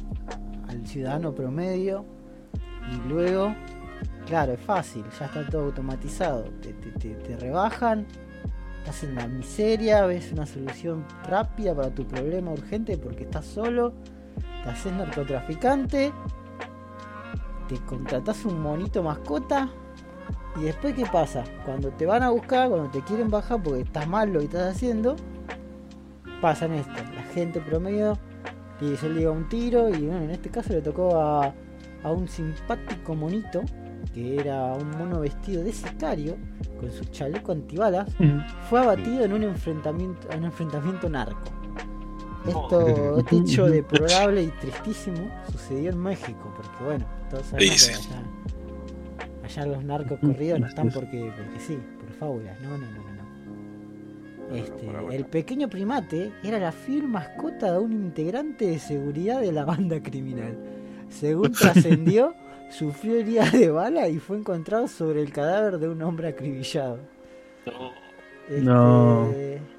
al 0.68 0.88
ciudadano 0.88 1.34
promedio 1.34 2.06
y 2.92 3.08
luego, 3.10 3.54
claro, 4.26 4.54
es 4.54 4.62
fácil, 4.62 5.04
ya 5.20 5.26
está 5.26 5.48
todo 5.50 5.66
automatizado. 5.66 6.44
Te, 6.62 6.74
te- 6.74 6.92
te- 6.92 7.16
te 7.16 7.38
rebajan, 7.38 8.06
estás 8.80 9.04
en 9.04 9.16
la 9.16 9.28
miseria, 9.28 10.06
ves 10.06 10.32
una 10.32 10.46
solución 10.46 11.06
rápida 11.28 11.76
para 11.76 11.90
tu 11.94 12.06
problema 12.08 12.52
urgente 12.52 12.98
porque 12.98 13.24
estás 13.24 13.46
solo, 13.46 13.94
te 14.64 14.70
haces 14.70 14.94
narcotraficante, 14.94 16.12
te 17.68 17.78
contratás 17.86 18.44
un 18.46 18.60
monito 18.62 19.04
mascota 19.04 19.70
y 20.60 20.64
después, 20.64 20.94
¿qué 20.96 21.06
pasa? 21.06 21.44
Cuando 21.66 21.90
te 21.92 22.06
van 22.06 22.24
a 22.24 22.30
buscar, 22.32 22.70
cuando 22.70 22.90
te 22.90 23.02
quieren 23.02 23.30
bajar 23.30 23.62
porque 23.64 23.82
estás 23.82 24.08
mal 24.08 24.34
lo 24.34 24.40
que 24.40 24.46
estás 24.46 24.76
haciendo, 24.76 25.16
pasan 26.42 26.74
esto. 26.74 26.94
La 27.16 27.24
gente 27.34 27.62
promedio 27.62 28.18
le 28.82 28.98
se 28.98 29.10
liga 29.10 29.30
un 29.32 29.48
tiro 29.48 29.90
y 29.90 30.08
bueno, 30.08 30.24
en 30.24 30.32
este 30.32 30.50
caso 30.50 30.74
le 30.74 30.82
tocó 30.82 31.16
a, 31.16 31.54
a 32.04 32.12
un 32.12 32.28
simpático 32.28 33.16
monito 33.16 33.62
que 34.14 34.38
era 34.38 34.74
un 34.74 34.90
mono 34.98 35.20
vestido 35.20 35.64
de 35.64 35.72
sicario 35.72 36.36
con 36.80 36.92
su 36.92 37.06
chaleco 37.06 37.52
antibalas. 37.52 38.12
Fue 38.70 38.80
abatido 38.80 39.24
en 39.24 39.34
un 39.34 39.44
enfrentamiento, 39.44 40.28
en 40.32 40.40
un 40.40 40.46
enfrentamiento 40.46 41.10
narco. 41.10 41.40
Esto, 42.48 43.20
este 43.20 43.36
hecho 43.38 43.68
deplorable 43.68 44.44
y 44.44 44.48
tristísimo 44.48 45.30
sucedió 45.52 45.92
en 45.92 46.00
México, 46.00 46.52
porque 46.56 46.84
bueno, 46.84 47.06
todos 47.30 47.46
sabemos 47.46 47.80
Sí, 47.80 47.92
que 47.92 47.98
allá, 47.98 48.24
allá 49.46 49.66
los 49.68 49.84
narcos 49.84 50.20
corridos 50.20 50.60
no 50.60 50.68
están 50.68 50.90
porque, 50.90 51.32
porque 51.38 51.60
sí, 51.60 51.78
por 52.00 52.12
fábulas, 52.14 52.60
no, 52.62 52.78
no. 52.78 52.88
no. 52.88 53.11
Este, 54.54 55.16
el 55.16 55.26
pequeño 55.26 55.70
primate 55.70 56.32
era 56.44 56.60
la 56.60 56.72
fiel 56.72 57.08
mascota 57.08 57.74
de 57.74 57.80
un 57.80 57.94
integrante 57.94 58.66
de 58.66 58.80
seguridad 58.80 59.42
de 59.42 59.52
la 59.52 59.66
banda 59.66 60.02
criminal. 60.02 60.58
Según 61.10 61.52
trascendió, 61.60 62.34
sufrió 62.70 63.18
heridas 63.18 63.52
de 63.52 63.70
bala 63.70 64.08
y 64.10 64.20
fue 64.20 64.38
encontrado 64.38 64.88
sobre 64.88 65.22
el 65.22 65.32
cadáver 65.32 65.80
de 65.80 65.90
un 65.90 66.02
hombre 66.02 66.30
acribillado. 66.30 67.00
Este, 68.50 68.62
No. 68.62 69.30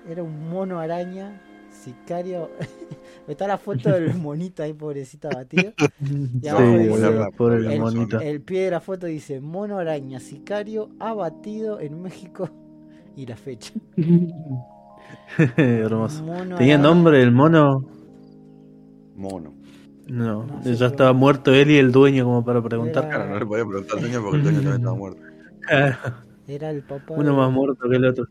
Era 0.08 0.22
un 0.22 0.48
mono 0.48 0.78
araña, 0.78 1.40
sicario. 1.70 2.50
Está 3.28 3.46
la 3.46 3.58
foto 3.58 3.90
del 3.90 4.14
monito 4.18 4.62
ahí, 4.62 4.72
pobrecita 4.72 5.28
batido. 5.28 5.72
Sí, 6.04 6.48
abajo 6.48 6.78
dice, 6.78 6.88
boludo, 6.88 7.30
por 7.36 7.52
el. 7.52 8.22
El 8.22 8.40
pie 8.40 8.64
de 8.64 8.70
la 8.70 8.80
foto 8.80 9.06
dice: 9.06 9.40
Mono 9.40 9.78
araña, 9.78 10.18
sicario, 10.20 10.90
abatido 10.98 11.80
en 11.80 12.02
México. 12.02 12.50
Y 13.16 13.26
la 13.26 13.36
fecha. 13.36 13.72
Hermoso. 15.56 16.22
Mono 16.24 16.56
¿Tenía 16.56 16.78
nombre 16.78 17.22
el 17.22 17.32
mono? 17.32 17.84
mono. 19.16 19.54
No, 20.08 20.44
No, 20.46 20.62
ya 20.62 20.86
estaba 20.86 21.12
muerto 21.12 21.54
él 21.54 21.70
y 21.70 21.76
el 21.76 21.92
dueño 21.92 22.24
como 22.24 22.44
para 22.44 22.62
preguntar. 22.62 23.04
Era- 23.04 23.14
Claro, 23.16 23.30
no 23.30 23.38
le 23.38 23.46
podía 23.46 23.64
preguntar 23.64 23.96
al 23.98 24.02
dueño 24.02 24.20
porque 24.22 24.36
el 24.36 24.42
dueño 24.42 24.58
también 24.60 24.76
estaba 24.80 24.96
muerto. 24.96 25.22
Claro, 25.60 25.96
Era 26.48 26.70
el 26.70 26.82
papá. 26.82 27.14
Uno 27.14 27.30
de- 27.30 27.36
más 27.36 27.52
muerto 27.52 27.88
que 27.88 27.96
el 27.96 28.04
otro. 28.04 28.26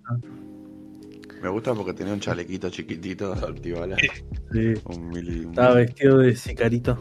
Me 1.42 1.50
gusta 1.50 1.74
porque 1.74 1.94
tenía 1.94 2.14
un 2.14 2.20
chalequito 2.20 2.70
chiquitito 2.70 3.34
de 3.36 3.48
antibalas. 3.48 4.00
Sí. 4.52 4.74
Un 4.86 5.08
mili. 5.10 5.40
un 5.46 5.50
Estaba 5.52 5.76
mili. 5.76 5.86
vestido 5.86 6.18
de 6.18 6.36
sicarito. 6.36 6.98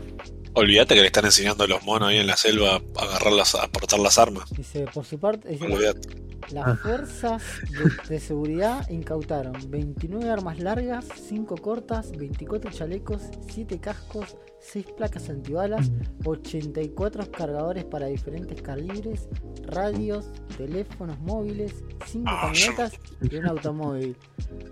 Olvídate 0.54 0.94
que 0.94 1.00
le 1.00 1.06
están 1.06 1.24
enseñando 1.24 1.64
a 1.64 1.66
los 1.68 1.82
monos 1.84 2.08
ahí 2.08 2.18
en 2.18 2.26
la 2.26 2.36
selva 2.36 2.80
a 2.96 3.02
agarrar 3.04 3.32
las, 3.32 3.54
a 3.54 3.68
portar 3.68 4.00
las 4.00 4.18
armas. 4.18 4.50
Dice, 4.50 4.86
por 4.92 5.04
su 5.04 5.18
parte, 5.18 5.48
dice, 5.48 5.64
Olvídate. 5.64 6.08
las 6.52 6.66
Ah. 6.66 6.76
fuerzas 6.82 7.42
de, 7.70 8.08
de 8.14 8.20
seguridad 8.20 8.88
incautaron 8.90 9.52
29 9.68 10.28
armas 10.28 10.58
largas, 10.58 11.04
5 11.28 11.56
cortas, 11.58 12.10
24 12.12 12.70
chalecos, 12.72 13.22
7 13.48 13.78
cascos, 13.78 14.36
6 14.60 14.86
placas 14.96 15.28
antibalas, 15.30 15.90
84 16.24 17.30
cargadores 17.30 17.84
para 17.84 18.06
diferentes 18.06 18.60
calibres, 18.60 19.28
radios, 19.66 20.26
teléfonos 20.56 21.18
móviles, 21.20 21.72
5 22.06 22.24
Ah, 22.28 22.50
yo- 22.52 22.74
camionetas 22.74 23.00
y 23.22 23.36
un 23.36 23.46
automóvil. 23.46 24.16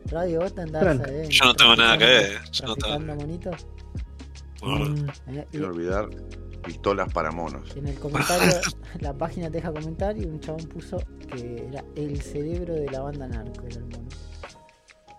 Radio, 0.07 0.41
vos 0.41 0.55
te 0.55 0.63
andás 0.63 1.09
eh, 1.09 1.29
Yo 1.31 1.45
no 1.45 1.55
tengo 1.55 1.77
nada 1.77 1.97
que 1.97 2.05
ver. 2.05 2.39
Yo 2.51 2.67
no 2.67 2.75
tengo 2.77 2.99
Bueno, 4.63 4.87
Mm, 4.91 5.09
eh, 5.37 5.61
olvidar 5.63 6.09
pistolas 6.65 7.13
para 7.13 7.31
monos. 7.31 7.77
En 7.77 7.87
el 7.87 7.99
comentario, 7.99 8.53
la 9.01 9.13
página 9.17 9.47
te 9.51 9.59
deja 9.59 9.73
comentar 9.73 10.17
y 10.19 10.25
un 10.25 10.41
chabón 10.41 10.67
puso 10.69 10.99
que 11.31 11.67
era 11.69 11.85
el 11.95 12.21
cerebro 12.21 12.75
de 12.75 12.91
la 12.91 13.01
banda 13.01 13.29
narco, 13.29 13.67
era 13.67 13.77
el 13.77 13.85
mono. 13.85 14.09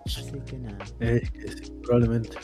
Así 0.06 0.32
que 0.46 0.58
nada. 0.58 0.78
es 1.00 1.32
que 1.32 1.48
sí, 1.52 1.72
probablemente. 1.84 2.38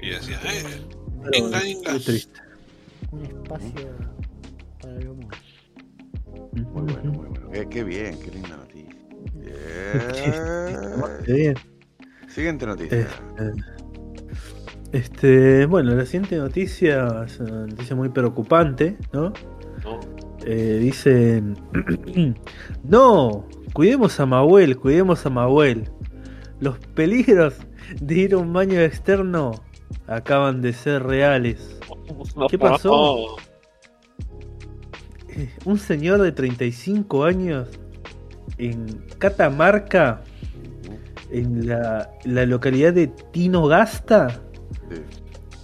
y 0.00 0.10
decía, 0.10 0.40
eh, 0.44 0.80
Un- 1.06 1.22
Pero 1.30 1.38
Inga, 1.46 1.60
qué 1.60 1.68
inga. 1.70 1.98
triste. 1.98 2.40
Un 3.12 3.24
espacio 3.24 3.96
para 4.80 4.96
el 4.96 5.08
humor. 5.08 5.34
Muy 6.52 6.92
bueno, 6.92 7.12
muy 7.12 7.26
bueno. 7.28 7.50
Qué, 7.50 7.68
qué 7.68 7.84
bien, 7.84 8.18
qué 8.20 8.30
linda 8.32 8.56
noticia. 8.56 8.94
Qué 11.24 11.32
Bien. 11.32 11.36
bien. 11.36 11.54
Siguiente 12.28 12.66
noticia. 12.66 13.00
Este, 13.00 13.81
este, 14.92 15.66
bueno, 15.66 15.94
la 15.94 16.04
siguiente 16.04 16.36
noticia 16.36 17.24
es 17.26 17.40
una 17.40 17.66
noticia 17.66 17.96
muy 17.96 18.10
preocupante, 18.10 18.98
¿no? 19.12 19.32
no. 19.84 20.00
Eh, 20.44 20.78
dicen, 20.80 21.56
no, 22.84 23.46
cuidemos 23.72 24.18
a 24.20 24.26
Mahuel, 24.26 24.76
cuidemos 24.76 25.24
a 25.24 25.30
Mahuel. 25.30 25.90
Los 26.60 26.78
peligros 26.78 27.54
de 28.00 28.14
ir 28.14 28.34
a 28.34 28.38
un 28.38 28.52
baño 28.52 28.80
externo 28.80 29.52
acaban 30.06 30.60
de 30.60 30.72
ser 30.72 31.02
reales. 31.04 31.80
¿Qué 32.50 32.58
pasó? 32.58 33.36
Eh, 35.28 35.48
Un 35.64 35.78
señor 35.78 36.20
de 36.20 36.32
35 36.32 37.24
años 37.24 37.68
en 38.58 39.04
Catamarca, 39.18 40.22
en 41.30 41.66
la, 41.66 42.10
la 42.24 42.44
localidad 42.44 42.92
de 42.92 43.06
Tinogasta, 43.06 44.42
Sí. 44.92 45.06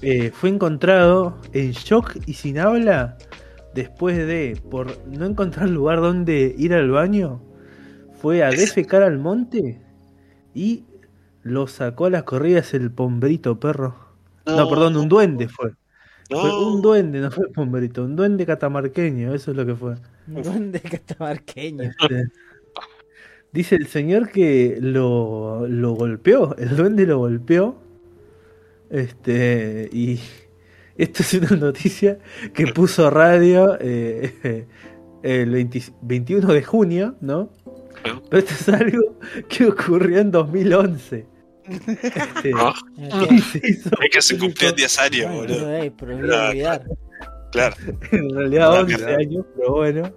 eh, 0.01 0.31
fue 0.33 0.51
encontrado 0.51 1.41
en 1.53 1.73
shock 1.73 2.17
y 2.27 2.35
sin 2.35 2.59
habla 2.59 3.19
después 3.75 4.17
de, 4.17 4.61
por 4.71 5.07
no 5.07 5.27
encontrar 5.27 5.69
lugar 5.69 6.01
donde 6.01 6.55
ir 6.59 6.75
al 6.75 6.91
baño, 6.91 7.43
fue 8.21 8.43
a 8.43 8.51
defecar 8.51 9.03
al 9.03 9.19
monte 9.19 9.81
y 10.55 10.85
lo 11.43 11.67
sacó 11.69 12.07
a 12.07 12.11
las 12.11 12.25
corridas 12.25 12.75
el 12.75 12.91
pombrito 12.93 13.61
perro. 13.61 13.97
No, 14.47 14.69
perdón, 14.69 14.97
un 14.97 15.09
duende 15.09 15.49
fue. 15.49 15.73
No. 16.31 16.41
Fue 16.41 16.67
un 16.67 16.83
duende, 16.83 17.21
no 17.21 17.31
fue 17.31 17.49
pombrito, 17.53 18.05
un 18.05 18.17
duende 18.17 18.47
catamarqueño, 18.47 19.35
eso 19.35 19.51
es 19.53 19.57
lo 19.57 19.65
que 19.67 19.75
fue. 19.75 19.95
Un 20.27 20.43
duende 20.43 20.81
catamarqueño. 20.81 21.85
Este, 21.85 22.29
Dice 23.53 23.77
el 23.77 23.87
señor 23.87 24.31
que 24.31 24.79
lo, 24.81 25.67
lo 25.69 25.93
golpeó, 25.93 26.55
el 26.57 26.77
duende 26.77 27.07
lo 27.07 27.19
golpeó. 27.19 27.81
Este, 28.91 29.89
y 29.93 30.19
esto 30.97 31.23
es 31.23 31.35
una 31.35 31.57
noticia 31.57 32.19
que 32.55 32.67
puso 32.69 33.11
radio 33.11 33.77
eh, 33.81 34.67
el 35.23 35.51
20 35.51 35.83
21 36.03 36.53
de 36.53 36.63
junio, 36.63 37.17
¿no? 37.21 37.51
Pero 38.31 38.39
esto 38.39 38.55
es 38.55 38.69
algo 38.69 39.19
que 39.49 39.67
ocurrió 39.67 40.21
en 40.21 40.31
2011. 40.31 41.27
Este, 41.69 42.51
No. 42.51 42.73
se 43.53 43.61
hizo 43.69 43.91
Es 44.01 44.11
que 44.11 44.23
se 44.23 44.39
cumplía 44.39 44.73
10 44.73 44.99
años, 45.01 45.33
boludo. 45.35 45.79
no, 45.85 45.97
prohibido 45.97 46.29
Claro. 46.29 46.49
olvidar. 46.51 46.85
Claro. 47.53 47.77
En 48.13 48.31
realidad 48.35 48.69
Claro, 48.71 48.81
11 48.85 48.97
claro. 48.97 49.17
años, 49.19 49.47
pero 49.57 49.73
bueno. 49.75 50.13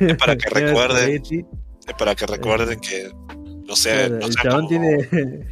Es 0.00 0.16
para 0.16 0.36
que 0.36 0.48
recuerden, 0.54 1.22
es 1.22 1.94
para 1.98 2.14
que 2.14 2.26
recuerden 2.26 2.80
que 2.80 3.10
no 3.66 3.76
sé, 3.76 3.90
Claro, 3.90 4.18
no 4.18 4.26
el 4.26 4.32
sea 4.32 4.42
chabón 4.42 4.66
como- 4.66 4.68
tiene. 4.68 5.46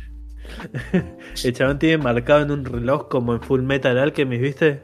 el 1.44 1.52
chabón 1.52 1.78
tiene 1.78 1.98
marcado 1.98 2.42
en 2.42 2.50
un 2.50 2.64
reloj 2.64 3.08
como 3.08 3.34
en 3.34 3.42
Full 3.42 3.62
Metal 3.62 3.98
Alchemist, 3.98 4.42
¿viste? 4.42 4.80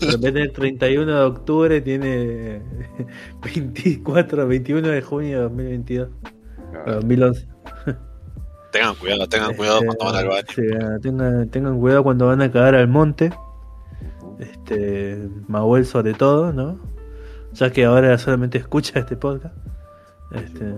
En 0.00 0.20
vez 0.20 0.34
del 0.34 0.52
31 0.52 1.06
de 1.06 1.24
octubre 1.24 1.80
tiene 1.80 2.62
24, 3.56 4.46
21 4.46 4.88
de 4.88 5.02
junio 5.02 5.36
de 5.36 5.42
2022. 5.42 6.08
Claro. 6.70 6.94
2011. 6.94 7.48
tengan 8.72 8.94
cuidado, 8.96 9.28
tengan 9.28 9.54
cuidado 9.54 9.80
Este, 9.80 9.86
cuando 9.86 10.04
van 10.04 10.16
al 10.16 10.28
baño. 10.28 10.46
sí, 10.54 10.62
tengan, 11.02 11.48
tengan 11.50 11.78
cuidado 11.78 12.02
cuando 12.02 12.26
van 12.26 12.42
a 12.42 12.50
cagar 12.50 12.74
al 12.74 12.88
monte. 12.88 13.32
Este, 14.38 15.28
Mahuel 15.46 15.86
sobre 15.86 16.14
todo, 16.14 16.52
¿no? 16.52 16.80
Ya 17.52 17.70
que 17.70 17.84
ahora 17.84 18.18
solamente 18.18 18.58
escucha 18.58 18.98
este 18.98 19.16
podcast. 19.16 19.54
Este, 20.32 20.74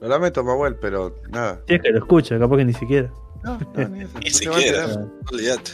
Lo 0.00 0.08
lamento, 0.08 0.44
Manuel, 0.44 0.76
pero 0.76 1.16
nada. 1.30 1.60
si 1.66 1.74
es 1.74 1.82
que 1.82 1.90
lo 1.90 1.98
escucha, 1.98 2.38
capaz 2.38 2.56
que 2.58 2.64
ni 2.64 2.72
siquiera. 2.72 3.10
No, 3.42 3.58
no, 3.58 3.88
ni 3.88 4.02
eso. 4.02 4.18
Ni 4.18 4.24
No 4.30 4.34
siquiera. 4.54 4.86
Olvídate. 5.32 5.70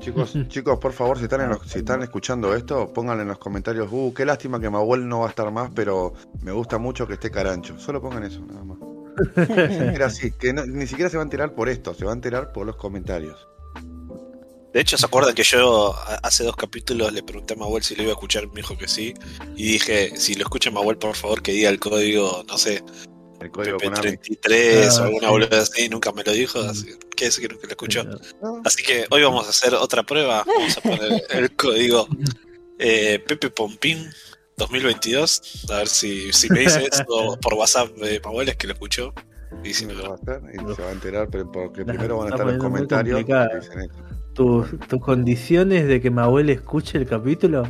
Chicos, 0.00 0.34
chicos, 0.48 0.78
por 0.78 0.92
favor, 0.92 1.18
si 1.18 1.24
están, 1.24 1.42
en 1.42 1.50
los- 1.50 1.62
si 1.66 1.78
están 1.78 2.02
escuchando 2.02 2.54
esto, 2.54 2.92
pónganle 2.92 3.22
en 3.22 3.28
los 3.28 3.38
comentarios, 3.38 3.88
uh, 3.90 4.12
qué 4.14 4.24
lástima 4.24 4.60
que 4.60 4.68
Mahuel 4.70 5.08
no 5.08 5.20
va 5.20 5.26
a 5.26 5.30
estar 5.30 5.50
más, 5.50 5.70
pero 5.74 6.14
me 6.42 6.52
gusta 6.52 6.78
mucho 6.78 7.06
que 7.06 7.14
esté 7.14 7.30
Carancho. 7.30 7.78
Solo 7.78 8.00
pongan 8.02 8.24
eso, 8.24 8.40
nada 8.40 8.64
más. 8.64 8.78
Era 9.48 10.06
así, 10.06 10.32
que 10.32 10.52
no- 10.52 10.66
ni 10.66 10.86
siquiera 10.86 11.08
se 11.10 11.16
va 11.16 11.22
a 11.22 11.24
enterar 11.24 11.52
por 11.54 11.68
esto, 11.68 11.94
se 11.94 12.04
va 12.04 12.10
a 12.10 12.14
enterar 12.14 12.52
por 12.52 12.66
los 12.66 12.76
comentarios. 12.76 13.46
De 14.74 14.80
hecho, 14.80 14.98
¿se 14.98 15.06
acuerdan 15.06 15.34
que 15.34 15.44
yo 15.44 15.94
hace 16.24 16.42
dos 16.42 16.56
capítulos 16.56 17.12
le 17.12 17.22
pregunté 17.22 17.54
a 17.54 17.56
Mahuel 17.56 17.84
si 17.84 17.94
lo 17.94 18.02
iba 18.02 18.10
a 18.10 18.14
escuchar? 18.14 18.48
Me 18.48 18.56
dijo 18.56 18.76
que 18.76 18.88
sí. 18.88 19.14
Y 19.56 19.62
dije, 19.74 20.12
si 20.18 20.34
lo 20.34 20.42
escucha 20.42 20.72
Mahuel, 20.72 20.98
por 20.98 21.14
favor, 21.14 21.40
que 21.42 21.52
diga 21.52 21.70
el 21.70 21.78
código, 21.78 22.44
no 22.48 22.58
sé, 22.58 22.82
El 23.40 23.50
código 23.52 23.78
Konami. 23.78 24.08
PP33 24.16 24.88
Ah, 24.90 25.00
o 25.00 25.04
alguna 25.04 25.26
sí. 25.26 25.30
boluda 25.32 25.60
así. 25.62 25.88
Nunca 25.88 26.10
me 26.10 26.24
lo 26.24 26.32
dijo, 26.32 26.58
así 26.58 26.86
que 27.16 27.30
que 27.30 27.48
lo 27.48 27.58
escuchó. 27.68 28.02
No, 28.42 28.60
Así 28.64 28.82
que 28.82 29.06
hoy 29.10 29.22
vamos 29.22 29.46
a 29.46 29.50
hacer 29.50 29.74
otra 29.74 30.02
prueba. 30.02 30.42
Vamos 30.44 30.76
a 30.76 30.80
poner 30.80 31.22
el 31.30 31.54
código 31.54 32.08
eh, 32.80 33.22
Pepe 33.24 33.50
Pompín 33.50 34.10
2022. 34.56 35.66
A 35.70 35.76
ver 35.78 35.88
si, 35.88 36.32
si 36.32 36.50
me 36.50 36.60
dice 36.60 36.88
eso 36.90 37.04
por 37.40 37.54
WhatsApp 37.54 37.90
de 37.96 38.18
Mahuel, 38.20 38.48
es 38.48 38.56
que 38.56 38.66
lo 38.66 38.72
escuchó. 38.72 39.14
Y 39.62 39.72
si 39.72 39.86
me 39.86 39.94
me 39.94 40.02
lo 40.02 40.08
va 40.10 40.16
a 40.16 40.18
hacer 40.36 40.42
y 40.52 40.74
se 40.74 40.82
va 40.82 40.88
a 40.88 40.92
enterar, 40.92 41.28
pero 41.30 41.50
porque 41.52 41.84
primero 41.84 42.18
van 42.18 42.26
a 42.26 42.30
estar 42.34 42.44
los 42.46 42.58
comentarios. 42.58 43.24
que 43.24 43.34
dicen. 43.60 43.90
Tus, 44.34 44.78
tus 44.88 45.00
condiciones 45.00 45.86
de 45.86 46.00
que 46.00 46.10
Mahuel 46.10 46.50
escuche 46.50 46.98
el 46.98 47.06
capítulo 47.06 47.62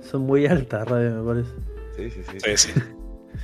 son 0.00 0.22
muy 0.22 0.46
altas, 0.46 0.88
Radio, 0.88 1.22
me 1.22 1.26
parece. 1.34 1.50
Sí, 1.96 2.10
sí, 2.10 2.22
sí. 2.30 2.38
Sí, 2.40 2.56
sí. 2.72 2.80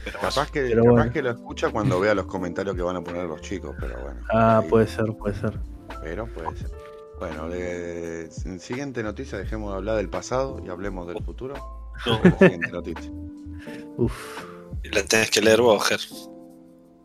Pero 0.05 0.19
Capaz, 0.21 0.51
que, 0.51 0.63
Pero 0.63 0.83
capaz 0.85 0.91
bueno. 0.97 1.13
que 1.13 1.23
lo 1.23 1.31
escucha 1.31 1.71
cuando 1.71 2.01
vea 2.01 2.15
los 2.15 2.27
comentarios 2.27 2.75
que 2.75 2.83
van 2.83 2.97
a 2.97 3.05
poner 3.05 3.25
los 3.27 3.41
chicos, 3.43 3.77
pero 3.79 4.01
bueno. 4.03 4.21
Ah, 4.33 4.59
ahí- 4.63 4.69
puede 4.69 4.87
ser, 4.87 5.07
puede 5.19 5.35
ser. 5.37 5.59
Pero 6.03 6.27
puede 6.27 6.57
ser. 6.57 6.71
Bueno, 7.19 7.49
de, 7.49 8.29
siguiente 8.59 9.03
noticia, 9.03 9.39
dejemos 9.39 9.71
de 9.71 9.77
hablar 9.77 9.97
del 9.97 10.09
pasado 10.09 10.61
y 10.65 10.71
hablemos 10.71 11.07
del 11.07 11.23
futuro. 11.23 11.55
no, 12.07 12.21
Siguiente 12.39 12.73
noticia. 12.73 13.13
Uf. 13.99 14.45
la 14.85 15.05
tenés 15.05 15.31
que 15.31 15.41
leer 15.41 15.61
vos, 15.61 15.87
Ger. 15.87 16.01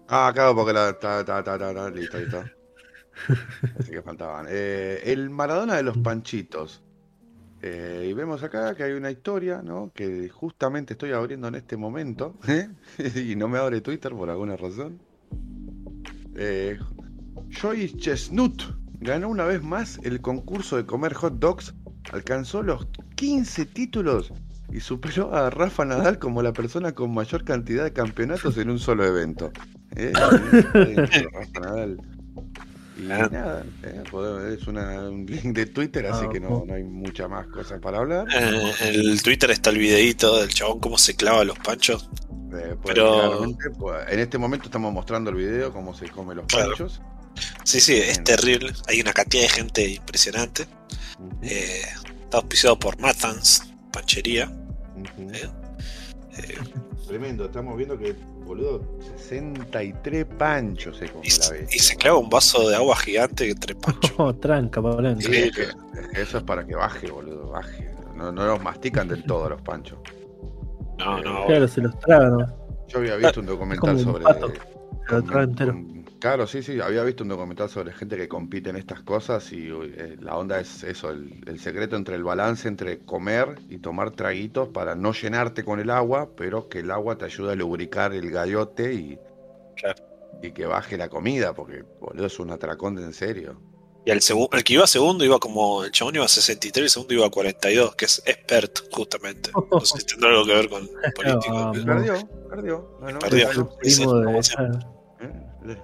Ah, 0.07 0.31
claro, 0.33 0.55
porque 0.55 0.73
la. 0.73 0.97
Ta, 0.97 1.23
ta, 1.25 1.43
ta, 1.43 1.57
ta, 1.57 1.73
ta, 1.73 1.89
listo, 1.91 2.17
listo. 2.17 2.43
Así 3.79 3.91
que 3.91 4.01
faltaban. 4.01 4.45
Eh, 4.49 5.01
el 5.05 5.29
Maradona 5.29 5.75
de 5.75 5.83
los 5.83 5.97
Panchitos. 5.97 6.83
Eh, 7.61 8.07
y 8.09 8.13
vemos 8.13 8.43
acá 8.43 8.75
que 8.75 8.83
hay 8.83 8.93
una 8.93 9.09
historia, 9.09 9.61
¿no? 9.63 9.91
Que 9.93 10.29
justamente 10.29 10.93
estoy 10.93 11.11
abriendo 11.11 11.47
en 11.47 11.55
este 11.55 11.75
momento. 11.77 12.35
¿eh? 12.47 12.69
y 13.15 13.35
no 13.35 13.47
me 13.47 13.57
abre 13.57 13.81
Twitter 13.81 14.11
por 14.13 14.29
alguna 14.29 14.55
razón. 14.55 14.99
Eh, 16.35 16.77
Joy 17.49 17.97
Chestnut 17.97 18.61
ganó 18.99 19.29
una 19.29 19.45
vez 19.45 19.63
más 19.63 19.99
el 20.03 20.21
concurso 20.21 20.77
de 20.77 20.85
comer 20.85 21.13
hot 21.13 21.39
dogs. 21.39 21.73
Alcanzó 22.11 22.63
los 22.63 22.87
15 23.15 23.65
títulos 23.65 24.31
y 24.71 24.79
superó 24.79 25.33
a 25.33 25.49
Rafa 25.49 25.83
Nadal 25.83 26.19
como 26.19 26.41
la 26.41 26.53
persona 26.53 26.93
con 26.93 27.13
mayor 27.13 27.43
cantidad 27.43 27.83
de 27.83 27.91
campeonatos 27.91 28.57
en 28.57 28.69
un 28.69 28.79
solo 28.79 29.03
evento. 29.03 29.51
Rafa 29.91 31.59
Nadal. 31.59 32.16
Y 32.99 33.11
Ah. 33.11 33.29
nada, 33.31 33.63
eh, 33.83 34.03
es 34.59 34.67
una, 34.67 35.09
un 35.09 35.25
link 35.25 35.43
de 35.55 35.65
Twitter, 35.67 36.05
así 36.07 36.25
Ah, 36.27 36.29
que 36.31 36.39
no, 36.39 36.63
no 36.65 36.73
hay 36.73 36.83
mucha 36.83 37.27
más 37.27 37.45
cosas 37.47 37.79
para 37.79 37.99
hablar. 37.99 38.25
Eh, 38.33 38.73
En 38.81 38.93
el 39.11 39.21
Twitter 39.21 39.51
está 39.51 39.69
el 39.69 39.77
videito 39.77 40.37
del 40.39 40.49
chabón 40.49 40.79
cómo 40.79 40.97
se 40.97 41.15
clava 41.15 41.43
los 41.43 41.59
panchos. 41.59 42.09
Eh, 42.53 42.75
pues, 42.81 42.95
Pero- 42.95 43.45
pues, 43.77 44.09
en 44.09 44.19
este 44.19 44.37
momento 44.37 44.65
estamos 44.65 44.91
mostrando 44.93 45.29
el 45.29 45.35
video, 45.35 45.71
cómo 45.71 45.93
se 45.93 46.07
come 46.09 46.33
los 46.33 46.45
Claro. 46.47 46.69
panchos. 46.69 47.01
Sí, 47.63 47.79
sí, 47.79 47.93
es 47.97 48.23
terrible. 48.23 48.73
Hay 48.87 48.99
una 48.99 49.13
cantidad 49.13 49.43
de 49.43 49.49
gente 49.49 49.87
impresionante. 49.87 50.65
Eh, 51.43 51.81
está 52.23 52.37
auspiciado 52.37 52.79
por 52.79 52.99
Mathans, 52.99 53.63
Panchería. 53.91 54.51
eh. 55.19 55.49
Eh, 56.37 56.57
Tremendo, 57.07 57.45
estamos 57.45 57.77
viendo 57.77 57.97
que, 57.97 58.15
boludo, 58.47 58.81
63 59.17 60.25
panchos 60.37 60.97
se 60.97 61.09
come 61.09 61.25
y, 61.25 61.29
la 61.29 61.35
se- 61.43 61.53
vez. 61.53 61.75
y 61.75 61.79
se 61.79 61.95
clava 61.95 62.17
un 62.17 62.29
vaso 62.29 62.67
de 62.69 62.75
agua 62.75 62.95
gigante 62.95 63.49
entre 63.49 63.75
panchos. 63.75 64.13
Oh, 64.17 64.33
tranca, 64.35 64.81
Pablán. 64.81 65.21
Sí, 65.21 65.31
es 65.35 65.51
que- 65.55 65.67
eso 66.21 66.37
es 66.39 66.43
para 66.43 66.65
que 66.65 66.75
baje, 66.75 67.11
boludo, 67.11 67.49
baje. 67.49 67.91
No, 68.15 68.31
no 68.31 68.45
los 68.45 68.61
mastican 68.63 69.07
del 69.07 69.23
todo 69.23 69.49
los 69.49 69.61
panchos. 69.61 69.99
No, 70.97 71.19
no, 71.21 71.45
Claro, 71.45 71.67
se 71.67 71.81
los 71.81 71.99
tragan, 71.99 72.37
¿no? 72.37 72.47
Yo 72.87 72.99
había 72.99 73.15
visto 73.17 73.39
un 73.41 73.45
documental 73.45 73.79
como 73.79 73.99
un 73.99 74.03
sobre. 74.03 74.23
pato. 74.23 74.51
Se 75.09 75.21
lo 75.33 75.43
entero. 75.43 75.79
Claro, 76.19 76.47
sí, 76.47 76.63
sí, 76.63 76.79
había 76.81 77.03
visto 77.03 77.21
un 77.23 77.29
documental 77.29 77.69
sobre 77.69 77.93
gente 77.93 78.17
que 78.17 78.27
compite 78.27 78.71
en 78.71 78.75
estas 78.75 79.03
cosas 79.03 79.51
y 79.53 79.67
eh, 79.69 80.17
la 80.19 80.35
onda 80.35 80.59
es 80.59 80.83
eso, 80.83 81.11
el, 81.11 81.43
el 81.45 81.59
secreto 81.59 81.95
entre 81.95 82.15
el 82.15 82.23
balance 82.23 82.67
entre 82.67 82.99
comer 83.05 83.59
y 83.69 83.77
tomar 83.77 84.09
traguitos 84.11 84.69
para 84.69 84.95
no 84.95 85.13
llenarte 85.13 85.63
con 85.63 85.79
el 85.79 85.91
agua, 85.91 86.29
pero 86.35 86.69
que 86.69 86.79
el 86.79 86.89
agua 86.89 87.19
te 87.19 87.25
ayude 87.25 87.51
a 87.51 87.55
lubricar 87.55 88.13
el 88.13 88.31
gallote 88.31 88.93
y, 88.95 89.19
Claro. 89.75 90.03
y 90.41 90.51
que 90.53 90.65
baje 90.65 90.97
la 90.97 91.07
comida, 91.09 91.53
porque 91.53 91.83
boludo 91.99 92.25
es 92.25 92.39
un 92.39 92.49
atracón 92.49 92.95
de 92.95 93.03
en 93.03 93.13
serio. 93.13 93.61
Y 94.03 94.09
el, 94.11 94.19
el 94.53 94.63
que 94.63 94.73
iba 94.73 94.87
segundo 94.87 95.25
iba 95.25 95.37
como. 95.37 95.83
El 95.83 95.91
chabón 95.91 96.15
iba 96.15 96.25
a 96.25 96.29
63 96.29 96.81
y 96.81 96.85
el 96.85 96.89
segundo 96.89 97.13
iba 97.13 97.27
a 97.27 97.29
42, 97.29 97.95
que 97.95 98.05
es 98.05 98.23
expert, 98.25 98.79
justamente. 98.91 99.51
No 99.69 99.81
sé 99.81 99.99
si 99.99 100.05
tendrá 100.05 100.29
algo 100.29 100.45
que 100.45 100.53
ver 100.53 100.69
con 100.69 100.87
político. 101.15 101.71
Perdió, 101.73 102.27
perdió, 102.49 102.49
Perdió. 102.49 102.97
ganó, 103.01 103.19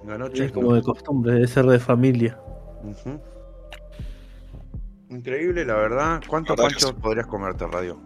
Ganó 0.04 0.26
es 0.26 0.52
como 0.52 0.74
de 0.74 0.82
costumbre, 0.82 1.34
de 1.34 1.46
ser 1.46 1.64
de 1.66 1.78
familia. 1.78 2.38
Increíble, 5.10 5.64
la 5.64 5.74
verdad. 5.74 6.22
¿Cuántos 6.26 6.56
panchos 6.56 6.92
podrías 6.94 7.26
comerte, 7.26 7.66
Radio? 7.66 8.00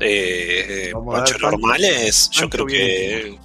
Eh, 0.00 0.88
eh, 0.88 0.92
panchos 0.92 1.36
pancho- 1.38 1.50
normales, 1.50 2.30
yo 2.32 2.50
creo 2.50 2.66
que. 2.66 3.38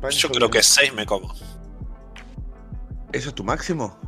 Pancho 0.00 0.28
Yo 0.28 0.28
creo 0.30 0.48
bien. 0.48 0.50
que 0.52 0.62
6 0.62 0.94
me 0.94 1.04
como. 1.06 1.34
¿Eso 3.12 3.28
es 3.30 3.34
tu 3.34 3.42
máximo? 3.42 3.98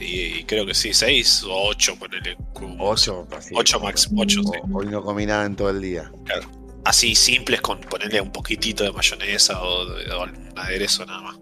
Y, 0.00 0.42
creo 0.44 0.66
que 0.66 0.74
sí, 0.74 0.92
6 0.92 1.44
o 1.44 1.68
8, 1.68 1.96
ponele. 1.98 2.36
como- 2.52 2.90
Ocho. 2.90 3.26
así. 3.36 3.54
Ocho 3.56 3.78
máximo, 3.78 4.22
ocho, 4.22 4.42
sí. 4.42 4.58
O- 4.72 4.78
Hoy 4.78 4.86
no 4.86 5.02
comí 5.02 5.24
nada 5.24 5.44
en 5.46 5.54
todo 5.54 5.70
el 5.70 5.80
día. 5.80 6.10
Así 6.84 7.14
simples 7.14 7.60
con 7.62 7.80
ponerle 7.80 8.20
un 8.20 8.32
poquitito 8.32 8.82
de 8.84 8.92
mayonesa 8.92 9.62
o, 9.62 9.86
de, 9.86 10.10
o 10.12 10.24
un 10.24 10.52
aderezo 10.58 11.06
nada 11.06 11.22
más. 11.22 11.38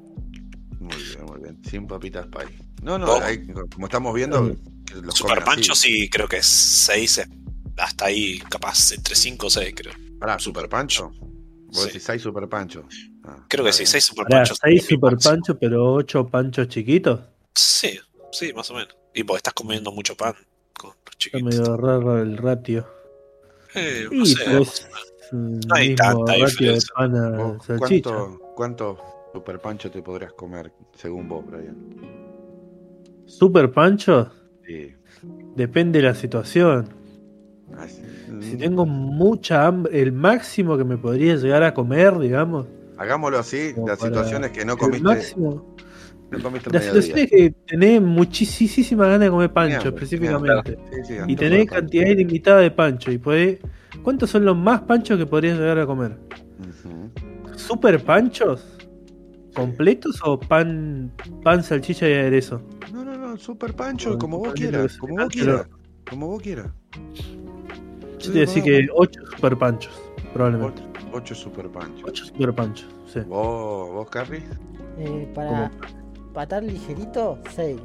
Muy 0.95 1.03
bien, 1.05 1.25
muy 1.27 1.41
bien. 1.41 1.65
Sin 1.69 1.87
papitas 1.87 2.27
pay. 2.27 2.47
No, 2.83 2.99
no, 2.99 3.15
hay- 3.23 3.47
como 3.73 3.87
estamos 3.87 4.15
viendo, 4.15 4.55
los 5.03 5.15
Super 5.15 5.45
Pancho 5.45 5.75
sí, 5.75 6.09
creo 6.11 6.29
que 6.29 6.43
6 6.43 7.23
hasta 7.77 8.07
ahí, 8.07 8.39
capaz, 8.51 8.93
entre 8.93 9.15
5 9.15 9.47
o 9.47 9.51
6 9.51 9.73
creo. 9.77 9.93
Pará, 10.19 10.39
Super 10.39 10.69
Pancho. 10.69 11.11
Vos 11.69 11.81
Sí. 11.83 11.87
decís 11.87 12.03
seis 12.03 12.21
Super 12.23 12.47
Pancho. 12.49 12.85
Ah, 13.25 13.47
Creo 13.49 13.65
que 13.65 13.71
está 13.71 13.79
sí, 13.79 13.85
bien. 13.85 13.91
6 13.93 14.05
Super 14.05 14.27
Pará, 14.27 14.43
es 14.43 14.51
mi 14.63 14.79
super 14.81 15.13
máximo. 15.13 15.33
panchos, 15.33 15.57
pero 15.59 15.93
ocho 15.95 16.29
panchos 16.29 16.69
chiquitos. 16.69 17.21
Sí, 17.55 17.99
sí, 18.31 18.53
más 18.53 18.71
o 18.71 18.75
menos. 18.75 18.95
Y 19.15 19.25
porque 19.25 19.39
estás 19.39 19.55
comiendo 19.55 19.91
mucho 19.91 20.15
pan 20.15 20.35
con 20.75 20.91
los 20.91 20.97
Está 20.99 21.11
chiquitos. 21.19 21.43
medio 21.45 21.77
raro 21.79 22.21
el 22.21 22.37
ratio. 22.37 22.87
Eh, 23.75 24.07
no 24.11 24.23
Y 24.23 24.27
sé, 24.27 24.43
es 24.61 24.87
el 25.33 25.61
No 25.61 25.75
hay 25.75 25.95
tanta 25.95 26.33
ratio 26.33 26.45
de 26.45 26.51
diferencia. 26.51 26.95
pan 26.95 27.17
a 27.17 27.29
¿Vos. 27.31 27.67
¿Cuánto, 27.79 28.39
¿Cuántos 28.55 28.99
Super 29.33 29.59
Pancho 29.61 29.91
te 29.91 30.03
podrías 30.03 30.33
comer 30.35 30.73
según 30.95 31.29
vos, 31.29 31.45
Brian? 31.47 31.77
Super 33.27 33.71
panchos, 33.73 34.29
Sí. 34.67 34.93
depende 35.57 36.01
de 36.01 36.09
la 36.09 36.15
situación. 36.15 36.89
Ah, 37.75 37.87
sí. 37.89 38.03
Si 38.41 38.57
tengo 38.57 38.85
mucha 38.85 39.67
hambre, 39.67 40.01
el 40.03 40.13
máximo 40.13 40.77
que 40.77 40.85
me 40.85 40.99
podría 40.99 41.37
llegar 41.37 41.63
a 41.63 41.73
comer, 41.73 42.19
digamos. 42.19 42.67
Hagámoslo 42.99 43.39
así, 43.39 43.73
las 43.87 43.99
situaciones 44.01 44.51
que 44.51 44.65
no 44.65 44.73
el 44.75 44.79
comiste, 44.79 45.03
máximo. 45.05 45.75
no 46.31 46.43
comiste 46.43 46.69
el 46.69 46.75
La 46.75 46.81
situación 46.83 47.19
es 47.19 47.31
que 47.31 47.55
tenés 47.67 48.03
muchísima 48.03 49.05
ganas 49.07 49.21
de 49.21 49.31
comer 49.31 49.53
pancho, 49.53 49.77
Hambre, 49.77 49.89
específicamente. 49.95 50.79
Sí, 51.05 51.15
Y 51.27 51.37
tenés 51.37 51.67
pancho. 51.67 51.75
cantidad 51.81 52.07
ilimitada 52.07 52.61
de 52.61 52.71
pancho. 52.71 53.11
Y 53.13 53.19
podés... 53.19 53.59
¿Cuántos 54.03 54.31
son 54.31 54.45
los 54.45 54.57
más 54.57 54.81
panchos 54.83 55.17
que 55.19 55.27
podrías 55.27 55.59
llegar 55.59 55.79
a 55.79 55.87
comer? 55.87 56.19
¿Super 57.57 58.03
panchos? 58.03 58.72
¿Completos 59.55 60.21
o 60.25 60.39
pan, 60.39 61.13
pan, 61.43 61.63
salchicha 61.63 62.09
y 62.09 62.13
aderezo? 62.13 62.63
No, 62.93 63.05
no, 63.05 63.17
no, 63.17 63.37
super 63.37 63.75
pancho, 63.75 64.19
como 64.19 64.39
vos 64.39 64.55
quieras, 64.55 64.97
como 64.97 65.17
se 65.17 65.23
vos 65.25 65.33
quieras, 65.33 65.69
como 66.09 66.27
vos 66.29 66.43
quieras. 66.43 66.71
Yo 68.19 68.19
te 68.19 68.29
voy 68.29 68.37
a 68.39 68.41
decir 68.41 68.63
que 68.63 68.87
8 68.95 69.21
super 69.35 69.59
panchos, 69.59 70.01
probablemente. 70.33 70.83
Ocho, 70.83 71.11
ocho 71.13 71.35
super 71.35 71.69
panchos. 71.69 72.03
8 72.05 72.25
super 72.27 72.55
panchos, 72.55 72.89
sí. 73.07 73.21
¿Vos, 73.21 73.93
vos, 73.93 74.09
Carrie? 74.11 74.43
Eh, 74.99 75.31
para 75.35 75.71
patar 76.33 76.63
ligerito, 76.63 77.39
6. 77.51 77.81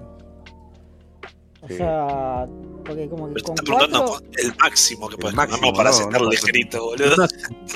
O 1.62 1.68
Sí. 1.68 1.74
sea, 1.74 2.48
porque 2.88 3.10
como 3.10 3.34
que 3.34 3.42
con 3.42 3.54
está 3.54 3.64
preguntando 3.64 4.06
4. 4.08 4.28
el 4.38 4.54
máximo 4.58 5.10
que 5.10 5.18
puedes 5.18 5.36
máximo, 5.36 5.58
comer 5.60 5.72
¿no? 5.74 5.78
para 5.78 5.90
no, 5.92 5.96
sentar 5.96 6.22
no, 6.22 6.30
ligerito, 6.30 6.84
boludo. 6.84 7.28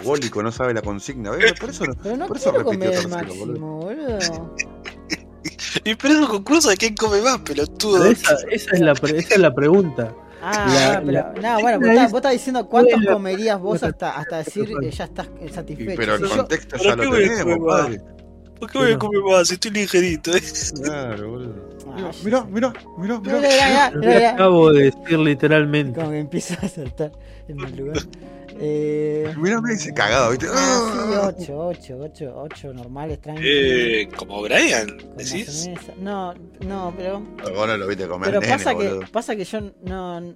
Bólico, 0.03 0.41
no 0.43 0.51
sabe 0.51 0.73
la 0.73 0.81
consigna. 0.81 1.31
Por 1.59 1.69
eso 1.69 1.85
no. 1.85 1.95
Pero 2.01 2.17
no 2.17 2.27
Por 2.27 2.37
eso 2.37 2.51
quiero 2.51 2.69
repitió 2.71 2.89
comer 2.89 3.05
el 3.05 3.07
máximo, 3.09 3.79
boludo. 3.79 4.55
Y 5.83 5.95
pero 5.95 6.13
es 6.13 6.19
un 6.19 6.27
concurso 6.27 6.69
de 6.69 6.77
quién 6.77 6.95
come 6.95 7.21
más, 7.21 7.39
pelotudo. 7.39 7.99
Pero 7.99 8.11
esa, 8.11 8.35
esa, 8.51 8.71
es 8.71 8.79
la, 8.79 8.93
pre- 8.93 9.17
esa 9.17 9.33
es 9.35 9.39
la 9.39 9.53
pregunta. 9.53 10.13
Ah, 10.43 10.65
La- 10.93 11.01
pero. 11.01 11.11
la- 11.11 11.33
no, 11.55 11.61
bueno, 11.61 11.79
vos 11.79 11.87
estás, 11.89 12.05
es- 12.05 12.11
vos 12.11 12.17
estás 12.19 12.31
diciendo 12.33 12.67
cuántos 12.67 13.01
la- 13.01 13.13
comerías 13.13 13.59
vos 13.59 13.83
hasta, 13.83 14.11
hasta 14.17 14.37
decir 14.37 14.71
eh, 14.81 14.89
ya 14.91 15.03
estás 15.05 15.27
Y- 15.43 15.49
satisfecho. 15.49 15.93
pero 15.97 16.15
el 16.15 16.21
yo- 16.21 16.29
contexto 16.37 16.77
¿pero 16.77 16.83
ya 16.83 16.95
lo 16.95 17.11
tenemos, 17.15 17.67
padre. 17.67 18.01
¿Por 18.59 18.69
qué 18.71 18.77
voy 18.77 18.91
a 18.91 18.99
comer 18.99 19.21
más 19.23 19.47
si 19.47 19.53
estoy 19.55 19.71
ligerito? 19.71 20.35
eh? 20.35 20.41
Claro, 20.83 21.29
boludo. 21.31 21.69
Mirá, 21.95 22.11
mirá, 22.23 22.43
mirá, 22.45 22.73
Mirá, 22.97 23.19
mirá. 23.19 23.39
mirá, 23.39 23.91
Lo 23.91 23.99
mirá, 23.99 24.11
que 24.13 24.17
mirá. 24.19 24.31
acabo 24.31 24.71
de 24.71 24.83
decir 24.91 25.19
literalmente. 25.19 25.99
Como 25.99 26.11
que 26.11 26.19
empieza 26.19 26.53
a 26.65 26.67
saltar 26.67 27.11
en 27.47 27.59
el 27.59 27.75
lugar. 27.75 27.97
Eh, 28.63 29.33
Mirá, 29.37 29.59
me 29.59 29.71
dice 29.71 29.91
cagado, 29.91 30.29
¿viste? 30.29 30.45
ah, 30.53 31.31
sí, 31.35 31.45
8, 31.51 31.57
8, 31.57 31.97
8, 31.99 32.33
8 32.35 32.73
normales, 32.73 33.19
tranquilos. 33.19 33.49
Eh, 33.51 34.09
como 34.15 34.39
Brian, 34.43 34.85
decís. 35.17 35.67
No, 35.99 36.35
no, 36.67 36.93
pero. 36.95 37.23
Ahora 37.55 37.75
lo 37.75 37.87
viste 37.87 38.07
comer 38.07 38.29
Pero 38.29 38.39
nene, 38.41 38.53
pasa 38.53 38.75
que, 38.77 38.87
boludo. 38.89 39.01
pasa 39.11 39.35
que 39.35 39.45
yo 39.45 39.61
no. 39.83 40.21
No 40.21 40.35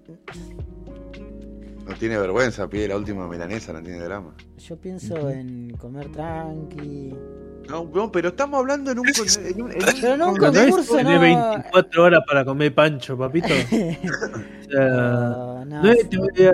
tiene 2.00 2.18
vergüenza, 2.18 2.68
pide 2.68 2.88
la 2.88 2.98
última 2.98 3.28
milanesa, 3.28 3.74
no 3.74 3.84
tiene 3.84 4.00
drama. 4.00 4.34
Yo 4.58 4.78
pienso 4.78 5.30
en 5.30 5.76
comer 5.78 6.12
tranqui. 6.12 7.14
No, 7.68 7.90
no, 7.94 8.12
pero 8.12 8.30
estamos 8.30 8.60
hablando 8.60 8.92
en 8.92 9.00
un... 9.00 9.06
En 9.46 9.62
un, 9.62 9.72
en 9.72 9.78
un- 9.78 9.86
Pero 10.02 10.18
no 10.18 10.30
un 10.32 10.38
con- 10.38 10.54
No 10.54 10.60
es 10.60 10.70
concurso, 10.70 11.02
no. 11.04 11.20
24 11.20 12.04
horas 12.04 12.22
para 12.28 12.46
comer 12.46 12.74
pancho, 12.74 13.18
papito. 13.18 13.48
O 14.66 14.68
sea, 14.68 15.64
No, 15.66 15.92
es- 15.92 16.10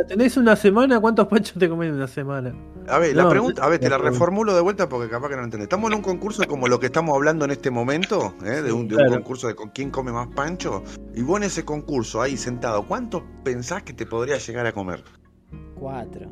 tenés 0.07 0.35
una 0.35 0.55
semana, 0.55 0.99
¿cuántos 0.99 1.27
panchos 1.27 1.57
te 1.57 1.69
comes 1.69 1.89
en 1.89 1.95
una 1.95 2.07
semana? 2.07 2.53
A 2.87 2.97
ver, 2.99 3.15
la 3.15 3.29
pregunta, 3.29 3.63
a 3.63 3.69
ver, 3.69 3.79
te 3.79 3.89
la 3.89 3.97
reformulo 3.97 4.53
de 4.53 4.59
vuelta 4.61 4.89
porque 4.89 5.09
capaz 5.09 5.29
que 5.29 5.37
no 5.37 5.43
entendés. 5.43 5.65
Estamos 5.65 5.89
en 5.91 5.97
un 5.97 6.01
concurso 6.03 6.45
como 6.47 6.67
lo 6.67 6.79
que 6.79 6.87
estamos 6.87 7.15
hablando 7.15 7.45
en 7.45 7.51
este 7.51 7.69
momento, 7.71 8.35
¿eh? 8.43 8.61
de, 8.61 8.71
un, 8.73 8.87
de 8.89 8.95
un 8.95 9.01
Claro. 9.01 9.13
concurso 9.13 9.47
de 9.47 9.55
con 9.55 9.69
quién 9.69 9.91
come 9.91 10.11
más 10.11 10.27
pancho. 10.35 10.83
Y 11.15 11.21
vos 11.21 11.37
en 11.37 11.43
ese 11.43 11.63
concurso, 11.63 12.21
ahí 12.21 12.35
sentado, 12.35 12.85
¿cuántos 12.85 13.23
pensás 13.43 13.83
que 13.83 13.93
te 13.93 14.05
podría 14.05 14.37
llegar 14.37 14.65
a 14.65 14.73
comer? 14.73 15.03
4. 15.75 16.29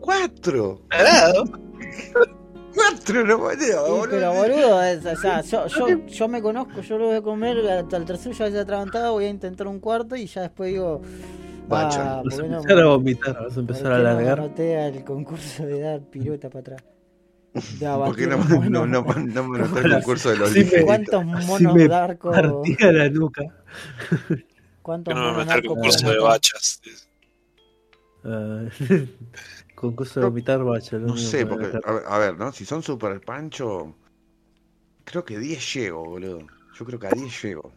¡Cuatro! 0.00 0.82
Tarado. 0.90 1.44
¡Cuatro! 2.74 3.24
No 3.24 3.38
boludo. 3.38 4.06
pero 4.08 4.32
boludo, 4.34 4.82
es- 4.84 5.04
o 5.04 5.16
sea, 5.16 5.40
yo, 5.42 5.66
yo, 5.66 6.06
yo 6.06 6.28
me 6.28 6.40
conozco, 6.40 6.80
yo 6.80 6.98
lo 6.98 7.06
voy 7.06 7.16
a 7.16 7.22
comer, 7.22 7.58
hasta 7.68 7.96
el 7.96 8.04
tercero 8.04 8.34
ya 8.34 8.44
haya 8.46 8.60
atragantado, 8.62 9.12
voy 9.14 9.24
a 9.24 9.28
intentar 9.30 9.66
un 9.66 9.80
cuarto 9.80 10.14
y 10.16 10.26
ya 10.26 10.42
después 10.42 10.70
digo. 10.72 11.00
Ah, 11.04 11.68
Vas 11.68 11.96
¿por 11.96 12.02
a 12.06 12.26
qué 12.26 12.48
no, 12.48 12.56
empezar 12.58 12.78
a 12.78 12.86
vomitar, 12.86 13.34
vas 13.34 13.42
a 13.52 13.54
¿por 13.54 13.58
empezar 13.58 13.92
a 13.92 13.96
alargar. 13.96 14.40
anoté 14.40 14.80
al 14.80 15.04
concurso 15.04 15.66
de 15.66 15.80
dar 15.80 16.00
pirueta 16.00 16.48
para 16.48 16.60
atrás? 16.60 16.82
De 17.78 17.86
¿Por 17.96 18.16
qué 18.16 18.26
no, 18.26 18.34
abatir 18.36 18.70
no, 18.70 18.86
no, 18.86 19.02
monos. 19.02 19.16
no, 19.16 19.42
no 19.42 19.48
me 19.48 19.58
noté 19.58 19.80
el 19.80 19.92
concurso 19.94 20.30
de 20.30 20.36
los 20.36 20.48
Sí 20.50 20.58
me- 20.60 20.64
ligeritos? 20.64 20.86
¿Cuántos 20.86 21.24
monos 21.46 21.88
darcos? 21.88 22.34
Partía 22.36 22.92
la 22.92 23.08
nuca. 23.10 23.42
¿Cuántos 24.82 25.14
no 25.14 25.20
me 25.34 25.44
monos 25.44 25.62
concurso 25.66 26.10
de 26.10 26.18
bachas. 26.20 26.80
concurso 29.80 30.20
de 30.20 30.26
vomitar 30.26 30.62
vaya. 30.64 30.98
No 30.98 31.16
sé, 31.16 31.46
porque, 31.46 31.66
a 31.84 31.92
ver, 31.92 32.02
a 32.06 32.18
ver, 32.18 32.38
¿no? 32.38 32.52
Si 32.52 32.64
son 32.64 32.82
super 32.82 33.20
pancho, 33.20 33.94
creo 35.04 35.24
que 35.24 35.38
10 35.38 35.74
llego, 35.74 36.04
boludo. 36.04 36.40
Yo 36.78 36.84
creo 36.84 36.98
que 36.98 37.06
a 37.06 37.10
10 37.10 37.42
llego. 37.42 37.72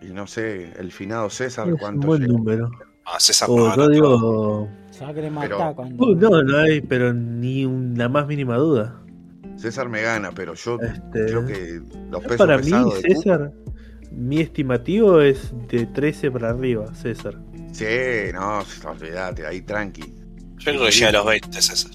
Y 0.00 0.06
no 0.12 0.26
sé, 0.26 0.72
el 0.78 0.90
finado 0.92 1.30
César, 1.30 1.66
Es 1.68 1.74
un 1.74 1.78
¿cuánto 1.78 2.06
buen 2.06 2.22
llega? 2.22 2.32
número. 2.32 2.70
Ah, 3.04 3.18
César 3.18 3.48
O 3.50 3.56
no, 3.56 3.76
yo 3.76 3.82
no, 3.82 3.88
digo. 3.88 4.68
Querer 5.14 5.32
Pero- 5.40 5.72
cuando. 5.74 6.04
Uh, 6.04 6.14
no, 6.14 6.42
no 6.42 6.56
hay, 6.58 6.80
pero 6.80 7.12
ni 7.12 7.64
una 7.64 8.08
más 8.08 8.26
mínima 8.26 8.56
duda. 8.56 8.98
César 9.56 9.88
me 9.88 10.02
gana, 10.02 10.30
pero 10.32 10.54
yo 10.54 10.78
Este, 10.80 11.26
creo 11.26 11.46
que 11.46 11.80
los 12.10 12.22
pesos 12.22 12.36
para 12.38 12.58
mí, 12.58 12.70
de 12.70 13.00
César, 13.14 13.52
mi 14.10 14.40
estimativo 14.40 15.20
es 15.20 15.52
de 15.68 15.86
13 15.86 16.30
para 16.30 16.50
arriba, 16.50 16.92
César. 16.94 17.38
Sí, 17.72 17.84
no, 18.32 18.60
olvídate, 18.88 19.46
ahí 19.46 19.62
tranqui. 19.62 20.14
Yo 20.64 20.72
creo 20.72 20.88
que 20.88 21.04
a 21.04 21.12
los 21.12 21.26
20, 21.26 21.60
César. 21.60 21.90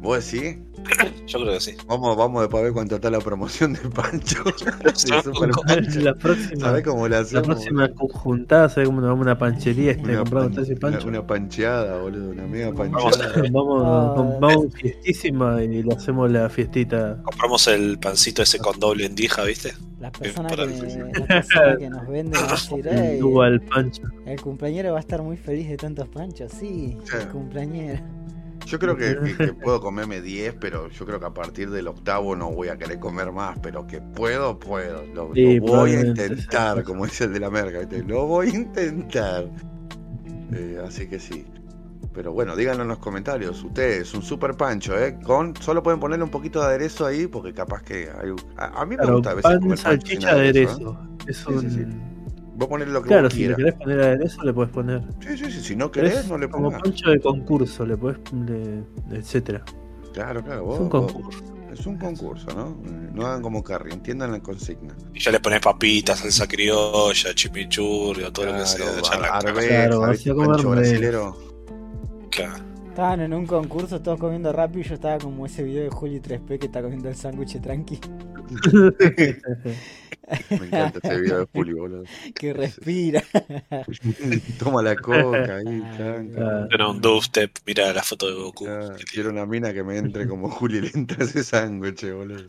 ¿Vos 0.00 0.32
decís? 0.32 0.56
Yo 1.26 1.40
creo 1.40 1.52
que 1.54 1.60
sí. 1.60 1.72
Vamos, 1.86 2.16
vamos 2.16 2.42
después 2.42 2.60
a 2.60 2.64
ver 2.64 2.72
cuánto 2.72 2.94
está 2.96 3.10
la 3.10 3.18
promoción 3.20 3.72
de 3.72 3.80
Pancho. 3.80 4.42
Pancho. 4.74 6.00
La 6.00 6.14
próxima, 6.14 6.60
¿Sabés 6.60 6.84
cómo 6.84 7.08
la 7.08 7.22
la 7.22 7.42
próxima 7.42 7.90
juntada, 8.12 8.68
¿sabes 8.68 8.88
cómo 8.88 9.00
nos 9.00 9.10
vamos 9.10 9.26
a 9.26 9.30
una 9.30 9.38
panchería 9.38 9.92
y 9.92 9.96
te 9.96 10.02
Una, 10.02 10.18
compramos 10.18 10.52
pan- 10.56 10.64
13 10.92 11.08
una, 11.08 11.26
pancheada, 11.26 12.00
boludo, 12.00 12.30
una 12.30 12.46
mega 12.46 12.70
Vamos 12.70 13.16
pancheada. 13.16 13.42
Vamos, 13.52 13.82
Ah. 13.86 14.38
vamos 14.40 14.66
fiestísima 14.74 15.62
y 15.62 15.82
le 15.82 15.94
hacemos 15.94 16.30
la 16.30 16.48
fiestita. 16.48 17.20
Compramos 17.22 17.66
el 17.68 17.98
pancito 17.98 18.42
ese 18.42 18.58
con 18.58 18.78
doble 18.78 19.06
endija, 19.06 19.42
¿viste? 19.44 19.74
Las 20.00 20.10
personas 20.12 20.52
para- 20.52 20.66
que, 20.66 20.72
las 20.76 21.26
personas 21.26 21.78
que 21.78 21.90
nos 21.90 22.06
venden 22.08 22.32
van 22.40 22.44
a 22.44 22.52
decir, 22.52 22.88
"Ey, 22.88 23.18
Tuvo 23.18 23.42
al 23.42 23.60
pancho. 23.62 24.02
el 24.26 24.40
cumpleañero 24.40 24.92
va 24.92 24.98
a 24.98 25.00
estar 25.00 25.22
muy 25.22 25.36
feliz 25.36 25.68
de 25.68 25.76
tantos 25.76 26.08
panchos. 26.08 26.52
Sí, 26.52 26.96
Sí. 27.04 27.16
el 27.20 27.28
cumpleañero. 27.28 28.00
Yo 28.66 28.78
creo 28.78 28.96
que, 28.96 29.16
que- 29.22 29.38
que 29.38 29.52
puedo 29.54 29.80
comerme 29.80 30.20
10, 30.20 30.54
pero 30.60 30.88
yo 30.90 31.06
creo 31.06 31.20
que 31.20 31.26
a 31.26 31.34
partir 31.34 31.70
del 31.70 31.88
octavo 31.88 32.36
no 32.36 32.50
voy 32.50 32.68
a 32.68 32.76
querer 32.76 32.98
comer 32.98 33.32
más, 33.32 33.58
pero 33.60 33.86
que 33.86 34.00
puedo, 34.00 34.58
puedo. 34.58 35.06
Lo, 35.14 35.34
Sí, 35.34 35.60
lo 35.60 35.60
voy 35.60 35.92
a 35.94 36.00
intentar, 36.02 36.82
como 36.84 37.04
dice 37.06 37.24
el 37.24 37.32
de 37.34 37.40
la 37.40 37.50
merca, 37.50 37.78
¿viste? 37.80 38.02
Lo 38.02 38.26
voy 38.26 38.48
a 38.48 38.54
intentar. 38.56 39.50
Eh, 40.52 40.78
así 40.84 41.08
que 41.08 41.18
sí. 41.18 41.46
Pero 42.14 42.32
bueno, 42.32 42.56
díganlo 42.56 42.82
en 42.82 42.88
los 42.88 42.98
comentarios. 42.98 43.62
Ustedes, 43.62 44.14
un 44.14 44.22
super 44.22 44.56
pancho, 44.56 44.98
¿eh? 44.98 45.18
Con, 45.22 45.54
solo 45.56 45.82
pueden 45.82 46.00
ponerle 46.00 46.24
un 46.24 46.30
poquito 46.30 46.60
de 46.60 46.66
aderezo 46.66 47.06
ahí, 47.06 47.26
porque 47.26 47.52
capaz 47.52 47.82
que 47.82 48.10
hay... 48.10 48.30
A, 48.56 48.82
a 48.82 48.86
mí 48.86 48.96
me 48.96 48.96
Claro, 49.02 49.14
gusta 49.14 49.30
a 49.30 49.34
veces 49.34 49.52
pan, 49.52 49.60
comer 49.60 49.78
salchicha, 49.78 50.30
aderezo. 50.32 50.92
¿eh? 50.92 51.24
Es 51.28 51.36
Sí, 51.38 51.58
sí, 51.58 51.70
sí. 51.70 51.86
Un... 52.56 52.58
Vos 52.58 52.68
ponele 52.68 52.90
lo 52.92 53.02
que 53.02 53.08
Claro, 53.08 53.24
vos 53.24 53.32
si 53.34 53.40
le 53.46 53.54
quieras. 53.54 53.56
querés 53.56 53.74
poner 53.74 54.00
aderezo, 54.00 54.42
le 54.44 54.52
puedes 54.52 54.72
poner. 54.72 55.02
Sí, 55.20 55.36
sí, 55.38 55.50
sí. 55.50 55.60
Si 55.62 55.76
no 55.76 55.90
querés, 55.90 56.16
es 56.18 56.28
no 56.28 56.38
le 56.38 56.48
como 56.48 56.64
pongas. 56.68 56.82
pancho 56.82 57.10
de 57.10 57.20
concurso, 57.20 57.86
le 57.86 57.96
puedes 57.96 58.18
poner, 58.18 58.84
etcétera. 59.12 59.62
Claro, 60.12 60.42
claro. 60.42 60.60
Es 60.62 60.66
Vos, 60.66 60.80
un 60.80 60.88
vos- 60.88 61.12
concurso. 61.12 61.44
es 61.72 61.86
un 61.86 61.96
concurso, 61.98 62.46
¿no? 62.54 62.76
No 63.12 63.26
hagan 63.26 63.42
como 63.42 63.62
Carrie, 63.62 63.92
entiendan 63.92 64.32
la 64.32 64.40
consigna. 64.40 64.94
Y 65.14 65.20
ya 65.20 65.30
le 65.30 65.40
pones 65.40 65.60
papitas, 65.60 66.18
salsa 66.20 66.46
criolla, 66.46 67.34
chimichurri, 67.34 68.30
todo 68.32 68.46
lo 68.46 68.52
que 68.54 68.66
sea. 68.66 68.86
Claro, 68.86 69.02
ya 69.02 69.18
la 69.20 69.26
ar- 69.28 69.46
arveja, 69.48 69.68
Claro, 69.68 70.04
a 70.04 70.62
comer. 70.62 71.34
Claro. 72.30 72.54
Estaban 72.96 73.20
en 73.20 73.34
un 73.34 73.44
concurso 73.44 74.00
todos 74.00 74.18
comiendo 74.18 74.50
rápido 74.54 74.80
y 74.80 74.84
yo 74.84 74.94
estaba 74.94 75.18
como 75.18 75.44
ese 75.44 75.62
video 75.62 75.84
de 75.84 75.90
Juli 75.90 76.18
3P 76.18 76.58
que 76.58 76.64
está 76.64 76.80
comiendo 76.80 77.10
el 77.10 77.14
sándwich 77.14 77.60
tranqui. 77.60 78.00
Me 80.48 80.66
encanta 80.66 81.00
ese 81.02 81.20
video 81.20 81.40
de 81.40 81.46
Julio, 81.52 81.76
boludo. 81.76 82.04
Que 82.34 82.54
respira. 82.54 83.22
Toma 84.58 84.80
la 84.80 84.96
coca 84.96 85.56
ahí, 85.56 85.82
tranca. 85.94 86.40
Ah, 86.40 86.68
Era 86.70 86.88
un 86.88 87.02
dubstep, 87.02 87.58
mira 87.66 87.92
la 87.92 88.02
foto 88.02 88.28
de 88.28 88.32
Goku. 88.32 88.64
Ya, 88.64 88.94
Quiero 89.12 89.28
una 89.28 89.44
mina 89.44 89.74
que 89.74 89.84
me 89.84 89.98
entre 89.98 90.26
como 90.26 90.48
Juli 90.48 90.80
le 90.80 90.90
entra 90.94 91.22
ese 91.22 91.44
sándwich, 91.44 92.10
boludo. 92.10 92.48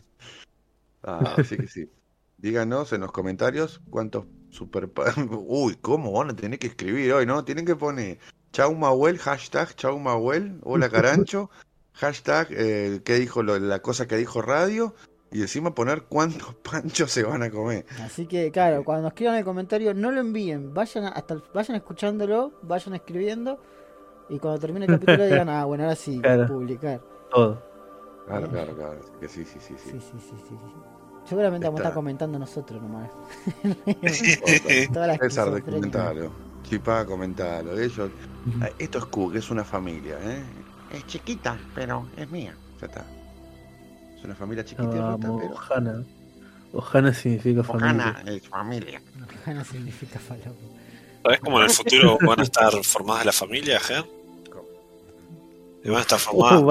Ah, 1.04 1.36
así 1.40 1.58
que 1.58 1.68
sí. 1.68 1.90
Díganos 2.38 2.94
en 2.94 3.02
los 3.02 3.12
comentarios 3.12 3.82
cuántos 3.90 4.24
super... 4.50 4.90
Uy, 5.30 5.76
¿cómo 5.82 6.14
van 6.14 6.30
a 6.30 6.36
tener 6.38 6.58
que 6.58 6.68
escribir 6.68 7.12
hoy, 7.12 7.26
no? 7.26 7.44
Tienen 7.44 7.66
que 7.66 7.76
poner 7.76 8.18
Chau 8.52 8.74
Mahuel, 8.76 9.18
hashtag 9.20 9.76
Chau 9.76 10.00
Mahuel, 10.00 10.60
hola 10.64 10.90
Carancho, 10.90 11.50
hashtag 11.94 12.48
eh, 12.52 13.02
¿qué 13.04 13.16
dijo 13.16 13.44
lo- 13.44 13.60
la 13.60 13.80
cosa 13.80 14.08
que 14.08 14.16
dijo 14.18 14.42
radio? 14.42 14.94
Y 15.32 15.42
encima 15.42 15.76
poner 15.76 16.04
cuántos 16.04 16.54
panchos 16.64 17.12
se 17.12 17.24
van 17.24 17.44
a 17.44 17.50
comer. 17.52 17.86
Así 18.02 18.26
que, 18.28 18.50
claro, 18.52 18.84
cuando 18.86 19.10
escriban 19.10 19.36
el 19.36 19.44
comentario, 19.44 19.94
no 19.94 20.12
lo 20.12 20.22
envíen. 20.22 20.74
Vayan 20.74 21.06
a- 21.06 21.10
hasta 21.10 21.34
el- 21.36 21.44
vayan 21.54 21.76
escuchándolo, 21.76 22.54
vayan 22.64 22.96
escribiendo. 22.96 23.60
Y 24.30 24.40
cuando 24.40 24.60
termine 24.60 24.86
el 24.86 24.92
capítulo 24.94 25.26
digan, 25.26 25.50
ah, 25.50 25.66
bueno, 25.66 25.84
ahora 25.84 25.96
sí, 25.96 26.20
Claro. 26.22 26.48
publicar. 26.48 27.02
todo. 27.30 27.62
Claro, 28.26 28.50
claro, 28.50 28.76
claro. 28.76 29.00
así 29.00 29.12
Que 29.22 29.28
sí, 29.30 29.46
sí, 29.46 29.58
sí, 29.60 29.74
sí. 29.78 29.92
Sí, 29.92 30.00
sí, 30.00 30.18
sí, 30.20 30.36
sí. 30.38 30.46
sí. 30.50 30.56
Seguramente 31.26 31.68
vamos 31.68 31.80
a 31.82 31.84
estar 31.84 31.94
comentando 31.94 32.40
nosotros 32.40 32.82
nomás. 32.82 33.10
Otra. 33.64 34.94
Toda 34.94 35.08
la 35.08 35.18
César 35.18 35.52
de 35.52 35.62
esquizofrenia. 36.70 37.06
comentalo. 37.06 37.06
Chipá, 37.06 37.06
comentalo. 37.06 37.80
Ellos, 37.80 38.10
Ah, 38.62 38.70
Esto 38.80 38.98
es 39.00 39.06
Cook, 39.06 39.36
es 39.36 39.50
una 39.50 39.64
familia, 39.64 40.18
¿eh? 40.24 40.44
Es 40.92 41.06
chiquita, 41.08 41.58
pero 41.76 42.08
es 42.16 42.30
mía. 42.32 42.56
Ya 42.80 42.88
está. 42.88 43.06
Es 44.18 44.24
una 44.24 44.36
familia 44.36 44.64
chiquitita, 44.64 45.16
Vamos, 45.18 45.42
pero. 45.42 45.54
Ohana. 45.54 46.04
Ohana 46.74 47.14
significa 47.14 47.62
Ojana 47.62 48.14
familia. 48.14 48.34
es 48.36 48.48
familia. 48.48 49.02
Ojana 49.42 49.64
significa 49.66 50.20
falopa. 50.20 50.50
¿Sabes 51.24 51.40
cómo 51.42 51.58
en 51.60 51.66
el 51.66 51.70
futuro 51.72 52.18
van 52.26 52.40
a 52.40 52.44
estar 52.44 52.72
formadas 52.84 53.26
las 53.26 53.36
familias, 53.36 53.84
Ger? 53.84 54.06
Y 55.84 55.90
van 55.90 55.98
a 55.98 56.02
estar 56.02 56.20
formadas 56.20 56.62
Oh, 56.64 56.66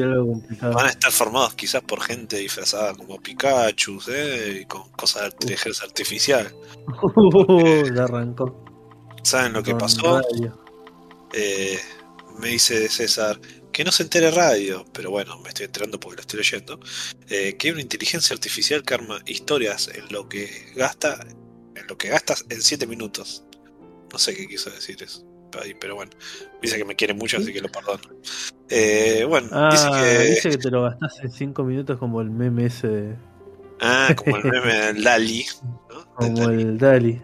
algo 0.00 0.32
complicado. 0.32 0.74
van 0.74 0.86
a 0.86 0.90
estar 0.90 1.12
formados 1.12 1.54
quizás 1.54 1.82
por 1.82 2.00
gente 2.00 2.36
disfrazada 2.36 2.94
como 2.94 3.20
Pikachu, 3.20 3.98
¿eh? 4.08 4.60
Y 4.62 4.64
con 4.66 4.90
cosas 4.92 5.22
de 5.22 5.28
inteligencia 5.28 5.84
artificial. 5.86 6.52
Uh, 7.14 7.84
la 7.92 8.04
arrancó. 8.04 8.64
¿Saben 9.22 9.52
lo 9.52 9.62
que 9.62 9.74
pasó? 9.74 10.20
Eh, 11.32 11.78
me 12.38 12.48
dice 12.48 12.88
César 12.88 13.38
que 13.72 13.84
no 13.84 13.90
se 13.92 14.02
entere 14.02 14.30
radio, 14.30 14.84
pero 14.92 15.10
bueno, 15.10 15.38
me 15.40 15.48
estoy 15.48 15.66
enterando 15.66 15.98
porque 15.98 16.16
lo 16.16 16.20
estoy 16.20 16.38
leyendo. 16.38 16.78
eh, 17.28 17.56
que 17.56 17.68
hay 17.68 17.72
una 17.72 17.80
inteligencia 17.82 18.34
artificial 18.34 18.82
que 18.82 18.94
arma 18.94 19.20
historias 19.26 19.88
en 19.88 20.12
lo 20.12 20.28
que 20.28 20.50
gasta, 20.76 21.24
en 21.74 21.86
lo 21.86 21.96
que 21.96 22.08
gastas 22.08 22.44
en 22.50 22.60
7 22.60 22.86
minutos. 22.86 23.44
No 24.12 24.18
sé 24.18 24.34
qué 24.36 24.46
quiso 24.46 24.70
decir 24.70 25.02
eso. 25.02 25.24
Ahí, 25.60 25.74
Pero 25.74 25.94
bueno, 25.96 26.10
dice 26.60 26.76
que 26.78 26.84
me 26.84 26.94
quiere 26.96 27.14
mucho, 27.14 27.36
así 27.38 27.52
que 27.52 27.60
lo 27.60 27.70
perdono. 27.70 28.02
Eh, 28.68 29.24
bueno, 29.28 29.46
dice 29.70 29.86
Ah, 29.90 30.00
que. 30.02 30.18
dice 30.30 30.50
que 30.50 30.58
te 30.58 30.70
lo 30.70 30.82
gastás 30.82 31.18
en 31.22 31.30
5 31.30 31.62
minutos 31.64 31.98
como 31.98 32.20
el 32.20 32.30
meme 32.30 32.66
ese, 32.66 32.88
de- 32.88 33.16
Ah, 33.80 34.14
como 34.16 34.36
el 34.36 34.44
meme 34.44 34.74
del. 34.94 35.04
Del 35.04 35.44
como 36.14 36.48
el 36.50 36.78
Dali. 36.78 37.20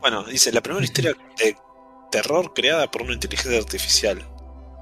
Bueno, 0.00 0.24
dice, 0.24 0.52
la 0.52 0.60
primera 0.62 0.84
historia 0.84 1.14
de 1.38 1.56
terror 2.10 2.52
creada 2.54 2.90
por 2.90 3.02
una 3.02 3.12
inteligencia 3.14 3.58
artificial. 3.58 4.22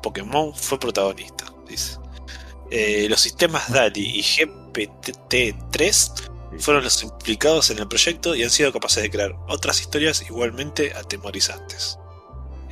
Pokémon 0.03 0.53
fue 0.55 0.79
protagonista, 0.81 1.45
dice. 1.69 1.99
Eh, 2.71 3.07
los 3.09 3.21
sistemas 3.21 3.71
DALI 3.71 4.19
y 4.19 4.23
GPT-3 4.23 6.31
fueron 6.59 6.85
los 6.85 7.03
implicados 7.03 7.71
en 7.71 7.79
el 7.79 7.89
proyecto 7.89 8.35
y 8.35 8.43
han 8.43 8.51
sido 8.51 8.73
capaces 8.73 9.03
de 9.03 9.11
crear 9.11 9.33
otras 9.49 9.81
historias 9.81 10.23
igualmente 10.23 10.93
atemorizantes. 10.95 11.99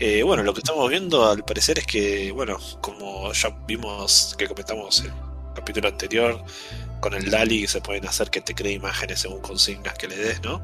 Eh, 0.02 0.22
bueno, 0.22 0.43
lo 0.43 0.55
que 0.55 0.60
estamos 0.60 0.89
viendo 0.89 1.28
al 1.28 1.44
parecer 1.44 1.78
es 1.78 1.86
que, 1.86 2.31
bueno, 2.32 2.59
como 2.81 3.31
ya 3.35 3.51
vimos 3.66 4.35
que 4.39 4.48
comentamos 4.48 5.01
en 5.01 5.06
el 5.09 5.12
capítulo 5.55 5.89
anterior, 5.89 6.43
con 7.01 7.12
el 7.12 7.31
DALI 7.31 7.66
se 7.66 7.82
pueden 7.82 8.06
hacer 8.06 8.31
que 8.31 8.40
te 8.40 8.55
cree 8.55 8.72
imágenes 8.72 9.20
según 9.20 9.43
consignas 9.43 9.94
que 9.98 10.09
le 10.09 10.16
des, 10.16 10.40
¿no? 10.43 10.62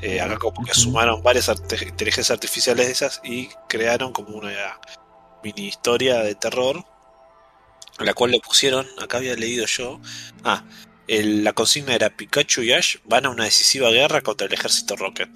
Eh, 0.00 0.20
acá 0.20 0.38
como 0.38 0.64
que 0.64 0.72
sumaron 0.72 1.20
varias 1.22 1.48
arte- 1.48 1.84
inteligencias 1.86 2.30
artificiales 2.30 2.86
de 2.86 2.92
esas 2.92 3.20
y 3.24 3.48
crearon 3.68 4.12
como 4.12 4.36
una 4.36 4.78
mini 5.42 5.66
historia 5.66 6.20
de 6.20 6.36
terror, 6.36 6.84
la 7.98 8.14
cual 8.14 8.30
le 8.30 8.40
pusieron, 8.40 8.86
acá 9.02 9.16
había 9.18 9.34
leído 9.34 9.66
yo, 9.66 10.00
ah, 10.44 10.62
el- 11.08 11.42
la 11.42 11.52
consigna 11.54 11.94
era 11.96 12.08
Pikachu 12.10 12.62
y 12.62 12.72
Ash 12.72 12.98
van 13.04 13.26
a 13.26 13.30
una 13.30 13.44
decisiva 13.44 13.90
guerra 13.90 14.22
contra 14.22 14.46
el 14.46 14.52
ejército 14.54 14.94
Rocket. 14.94 15.28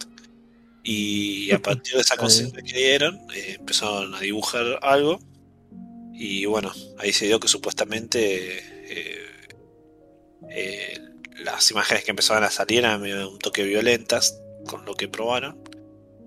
Y 0.84 1.50
a 1.52 1.58
partir 1.60 1.94
de 1.94 2.02
esa 2.02 2.16
consigna 2.16 2.62
que 2.62 2.76
dieron, 2.76 3.26
eh, 3.34 3.56
empezaron 3.58 4.14
a 4.14 4.20
dibujar 4.20 4.78
algo. 4.82 5.18
Y 6.12 6.44
bueno, 6.44 6.70
ahí 6.98 7.12
se 7.12 7.26
dio 7.26 7.40
que 7.40 7.48
supuestamente 7.48 8.58
eh, 8.92 9.48
eh, 10.50 11.00
las 11.38 11.68
imágenes 11.72 12.04
que 12.04 12.10
empezaban 12.10 12.44
a 12.44 12.50
salir 12.50 12.80
eran 12.80 13.00
medio 13.00 13.30
un 13.30 13.38
toque 13.38 13.64
violentas 13.64 14.40
con 14.66 14.84
lo 14.84 14.94
que 14.94 15.08
probaron. 15.08 15.58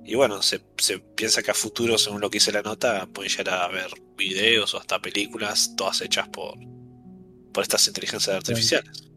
Y 0.03 0.15
bueno, 0.15 0.41
se, 0.41 0.61
se 0.77 0.99
piensa 0.99 1.43
que 1.43 1.51
a 1.51 1.53
futuro, 1.53 1.97
según 1.97 2.21
lo 2.21 2.29
que 2.29 2.37
hice 2.37 2.51
la 2.51 2.61
nota, 2.61 3.07
pueden 3.07 3.31
llegar 3.31 3.61
a 3.61 3.67
ver 3.67 3.91
videos 4.15 4.73
o 4.73 4.79
hasta 4.79 4.99
películas, 4.99 5.75
todas 5.75 6.01
hechas 6.01 6.27
por, 6.29 6.57
por 7.53 7.63
estas 7.63 7.87
inteligencias 7.87 8.35
artificiales. 8.35 9.07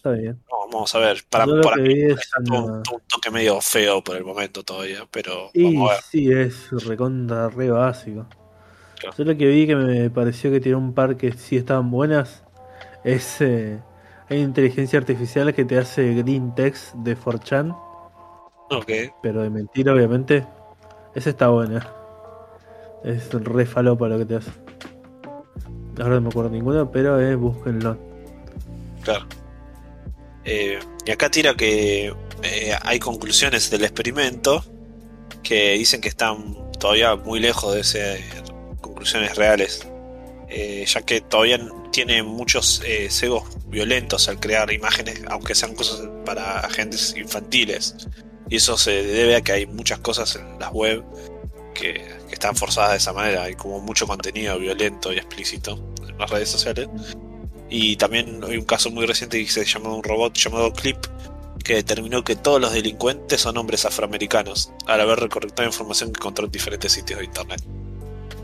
Está 0.00 0.12
bien. 0.12 0.40
no, 0.50 0.58
vamos 0.72 0.94
a 0.94 0.98
ver, 0.98 1.18
para, 1.28 1.44
Yo 1.44 1.60
para 1.60 1.76
que 1.76 1.82
mí 1.82 1.92
es 2.00 2.30
un, 2.50 2.82
toque 3.06 3.30
medio 3.30 3.60
feo 3.60 4.02
por 4.02 4.16
el 4.16 4.24
momento 4.24 4.62
todavía, 4.62 5.06
pero 5.10 5.50
Y 5.52 5.74
vamos 5.74 5.90
a 5.90 5.94
ver. 5.96 6.02
sí, 6.10 6.32
es 6.32 6.70
recontra 6.86 7.50
re 7.50 7.70
básico. 7.70 8.26
Claro. 8.98 9.14
Yo 9.18 9.24
lo 9.24 9.36
que 9.36 9.46
vi 9.46 9.66
que 9.66 9.76
me 9.76 10.08
pareció 10.08 10.50
que 10.50 10.58
tiene 10.58 10.76
un 10.78 10.94
par 10.94 11.18
que 11.18 11.32
sí 11.32 11.56
estaban 11.58 11.90
buenas 11.90 12.44
es 13.04 13.42
eh, 13.42 13.78
Hay 14.30 14.38
inteligencia 14.40 14.98
artificial 14.98 15.52
que 15.52 15.66
te 15.66 15.76
hace 15.76 16.14
green 16.14 16.54
text 16.54 16.94
de 16.94 17.14
4chan, 17.14 17.76
Ok. 18.70 18.90
pero 19.22 19.42
de 19.42 19.50
mentira, 19.50 19.92
obviamente. 19.92 20.46
Esa 21.14 21.28
está 21.28 21.48
buena. 21.48 21.86
Es 23.04 23.30
re 23.34 23.66
falopa 23.66 24.08
lo 24.08 24.16
que 24.16 24.24
te 24.24 24.36
hace. 24.36 24.50
Ahora 26.00 26.14
no 26.14 26.20
me 26.22 26.28
acuerdo 26.28 26.48
ninguno, 26.50 26.90
pero 26.90 27.20
eh, 27.20 27.34
búsquenlo. 27.34 27.98
Claro. 29.02 29.26
Eh, 30.52 30.80
y 31.06 31.10
acá 31.12 31.30
tira 31.30 31.54
que 31.54 32.12
eh, 32.42 32.76
hay 32.82 32.98
conclusiones 32.98 33.70
del 33.70 33.84
experimento 33.84 34.64
que 35.44 35.74
dicen 35.74 36.00
que 36.00 36.08
están 36.08 36.56
todavía 36.80 37.14
muy 37.14 37.38
lejos 37.38 37.72
de 37.72 37.84
ser 37.84 38.20
conclusiones 38.80 39.36
reales, 39.36 39.86
eh, 40.48 40.84
ya 40.88 41.02
que 41.02 41.20
todavía 41.20 41.60
tiene 41.92 42.24
muchos 42.24 42.82
cegos 43.10 43.44
violentos 43.68 44.28
al 44.28 44.40
crear 44.40 44.72
imágenes, 44.72 45.22
aunque 45.28 45.54
sean 45.54 45.76
cosas 45.76 46.08
para 46.26 46.58
agentes 46.58 47.14
infantiles. 47.16 48.08
Y 48.48 48.56
eso 48.56 48.76
se 48.76 49.04
debe 49.04 49.36
a 49.36 49.42
que 49.42 49.52
hay 49.52 49.66
muchas 49.66 50.00
cosas 50.00 50.34
en 50.34 50.58
las 50.58 50.72
web 50.72 51.04
que, 51.74 51.94
que 52.28 52.34
están 52.34 52.56
forzadas 52.56 52.90
de 52.90 52.96
esa 52.96 53.12
manera. 53.12 53.44
Hay 53.44 53.54
como 53.54 53.78
mucho 53.78 54.04
contenido 54.08 54.58
violento 54.58 55.12
y 55.12 55.18
explícito 55.18 55.78
en 56.08 56.18
las 56.18 56.28
redes 56.28 56.48
sociales. 56.48 56.88
Y 57.70 57.96
también 57.96 58.40
hay 58.44 58.56
un 58.56 58.64
caso 58.64 58.90
muy 58.90 59.06
reciente 59.06 59.38
que 59.42 59.48
se 59.50 59.64
llamó 59.64 59.96
un 59.96 60.02
robot 60.02 60.34
llamado 60.34 60.72
Clip 60.72 60.96
que 61.64 61.74
determinó 61.74 62.24
que 62.24 62.34
todos 62.36 62.60
los 62.60 62.72
delincuentes 62.72 63.40
son 63.42 63.56
hombres 63.58 63.84
afroamericanos 63.84 64.72
al 64.86 65.00
haber 65.02 65.20
recolectado 65.20 65.68
información 65.68 66.10
que 66.12 66.18
encontró 66.18 66.46
en 66.46 66.50
diferentes 66.50 66.90
sitios 66.90 67.20
de 67.20 67.26
internet. 67.26 67.62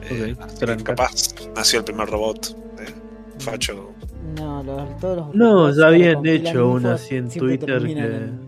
Eh, 0.08 0.34
Ok, 0.38 0.42
así 0.44 0.58
que 0.60 0.66
tranca. 0.66 0.84
capaz 0.94 1.12
nació 1.56 1.78
el 1.80 1.84
primer 1.84 2.08
robot. 2.08 2.56
eh, 2.78 2.94
facho. 3.40 3.90
No, 4.36 4.62
los, 4.62 4.98
todos 4.98 5.16
los 5.16 5.34
No, 5.34 5.74
ya 5.74 5.86
habían 5.88 6.24
hecho 6.26 6.68
una 6.70 6.94
así 6.94 7.16
en 7.16 7.28
Twitter 7.30 7.82
que- 7.82 7.92
En, 7.92 8.40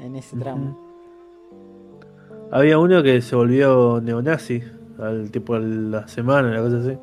en 0.00 0.16
ese 0.16 0.36
tramo. 0.36 0.80
Había 2.50 2.78
uno 2.78 3.02
que 3.02 3.20
se 3.22 3.36
volvió 3.36 4.00
neonazi 4.02 4.62
al 4.98 5.30
tipo 5.30 5.54
a 5.54 5.58
la 5.60 6.08
semana, 6.08 6.48
una 6.48 6.62
cosa 6.62 6.78
así. 6.78 6.98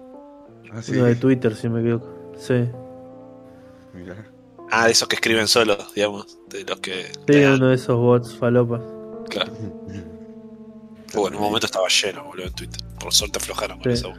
Ah, 0.72 0.82
sí. 0.82 0.92
Uno 0.94 1.06
de 1.06 1.16
Twitter, 1.16 1.56
si 1.56 1.70
me 1.70 1.80
equivoco. 1.82 2.19
Sí. 2.40 2.66
Mirá. 3.94 4.16
Ah, 4.72 4.86
de 4.86 4.92
esos 4.92 5.08
que 5.08 5.16
escriben 5.16 5.48
solos, 5.48 5.94
digamos. 5.96 6.38
De 6.48 6.64
los 6.64 6.80
que. 6.80 7.12
Sí, 7.28 7.44
uno 7.44 7.68
de 7.70 7.76
esos 7.76 7.98
bots 7.98 8.36
falopas. 8.38 8.82
Claro. 9.30 9.52
Uh, 11.16 11.26
en 11.28 11.34
un 11.38 11.42
momento 11.42 11.66
estaba 11.66 11.88
lleno, 11.88 12.24
boludo, 12.24 12.46
en 12.46 12.54
Twitter. 12.54 12.80
Por 13.00 13.12
suerte 13.12 13.40
aflojaron 13.40 13.80
con 13.80 13.92
Sí. 13.92 13.98
eso. 14.00 14.14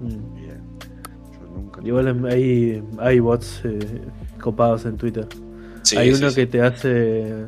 Mm. 0.00 0.34
Bien. 0.34 0.62
Yo 1.32 1.46
nunca. 1.54 1.80
Igual 1.84 2.26
hay, 2.26 2.82
hay 2.98 3.20
bots 3.20 3.60
eh, 3.62 3.78
copados 4.40 4.84
en 4.84 4.96
Twitter. 4.96 5.28
Sí, 5.82 5.96
hay 5.96 6.12
sí, 6.12 6.20
uno 6.20 6.30
sí. 6.30 6.34
que 6.34 6.46
te 6.48 6.60
hace 6.62 7.46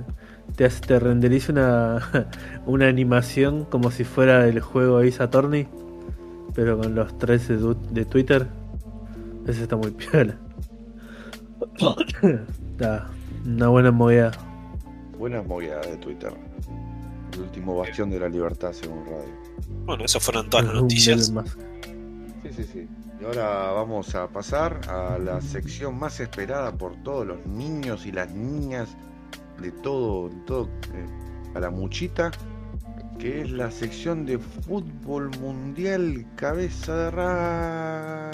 te 0.54 0.64
hace, 0.66 0.80
te 0.86 1.00
renderiza 1.00 1.50
una, 1.50 2.28
una 2.66 2.86
animación 2.86 3.64
como 3.64 3.90
si 3.90 4.04
fuera 4.04 4.46
el 4.46 4.60
juego 4.60 4.98
Ace 4.98 5.20
Attorney, 5.20 5.66
pero 6.54 6.78
con 6.78 6.94
los 6.94 7.18
tres 7.18 7.48
de, 7.48 7.56
tu- 7.58 7.76
de 7.90 8.04
Twitter. 8.04 8.46
Ese 9.46 9.62
está 9.62 9.76
muy 9.76 9.90
piola. 9.90 10.38
Está 12.72 13.10
una 13.44 13.68
buena 13.68 13.90
movida. 13.90 14.32
Buena 15.18 15.42
movida 15.42 15.80
de 15.80 15.96
Twitter. 15.96 16.32
El 17.32 17.40
último 17.40 17.76
bastión 17.76 18.10
de 18.10 18.20
la 18.20 18.28
libertad, 18.28 18.72
según 18.72 19.04
radio. 19.04 19.34
Bueno, 19.84 20.04
esas 20.04 20.22
fueron 20.22 20.48
todas 20.50 20.66
las 20.66 20.74
noticias. 20.74 21.32
Sí, 22.42 22.50
sí, 22.56 22.64
sí. 22.64 22.88
Y 23.20 23.24
ahora 23.24 23.72
vamos 23.72 24.14
a 24.14 24.28
pasar 24.28 24.80
a 24.88 25.18
la 25.18 25.40
sección 25.40 25.98
más 25.98 26.20
esperada 26.20 26.72
por 26.72 26.96
todos 27.02 27.26
los 27.26 27.46
niños 27.46 28.04
y 28.06 28.12
las 28.12 28.30
niñas 28.32 28.96
de 29.60 29.70
todo, 29.70 30.28
de 30.28 30.36
todo 30.44 30.68
eh, 30.92 31.06
a 31.54 31.60
la 31.60 31.70
muchita, 31.70 32.32
que 33.18 33.42
es 33.42 33.50
la 33.50 33.70
sección 33.70 34.26
de 34.26 34.38
fútbol 34.38 35.30
mundial 35.40 36.26
cabeza 36.36 36.96
de 36.96 37.10
radio. 37.10 38.32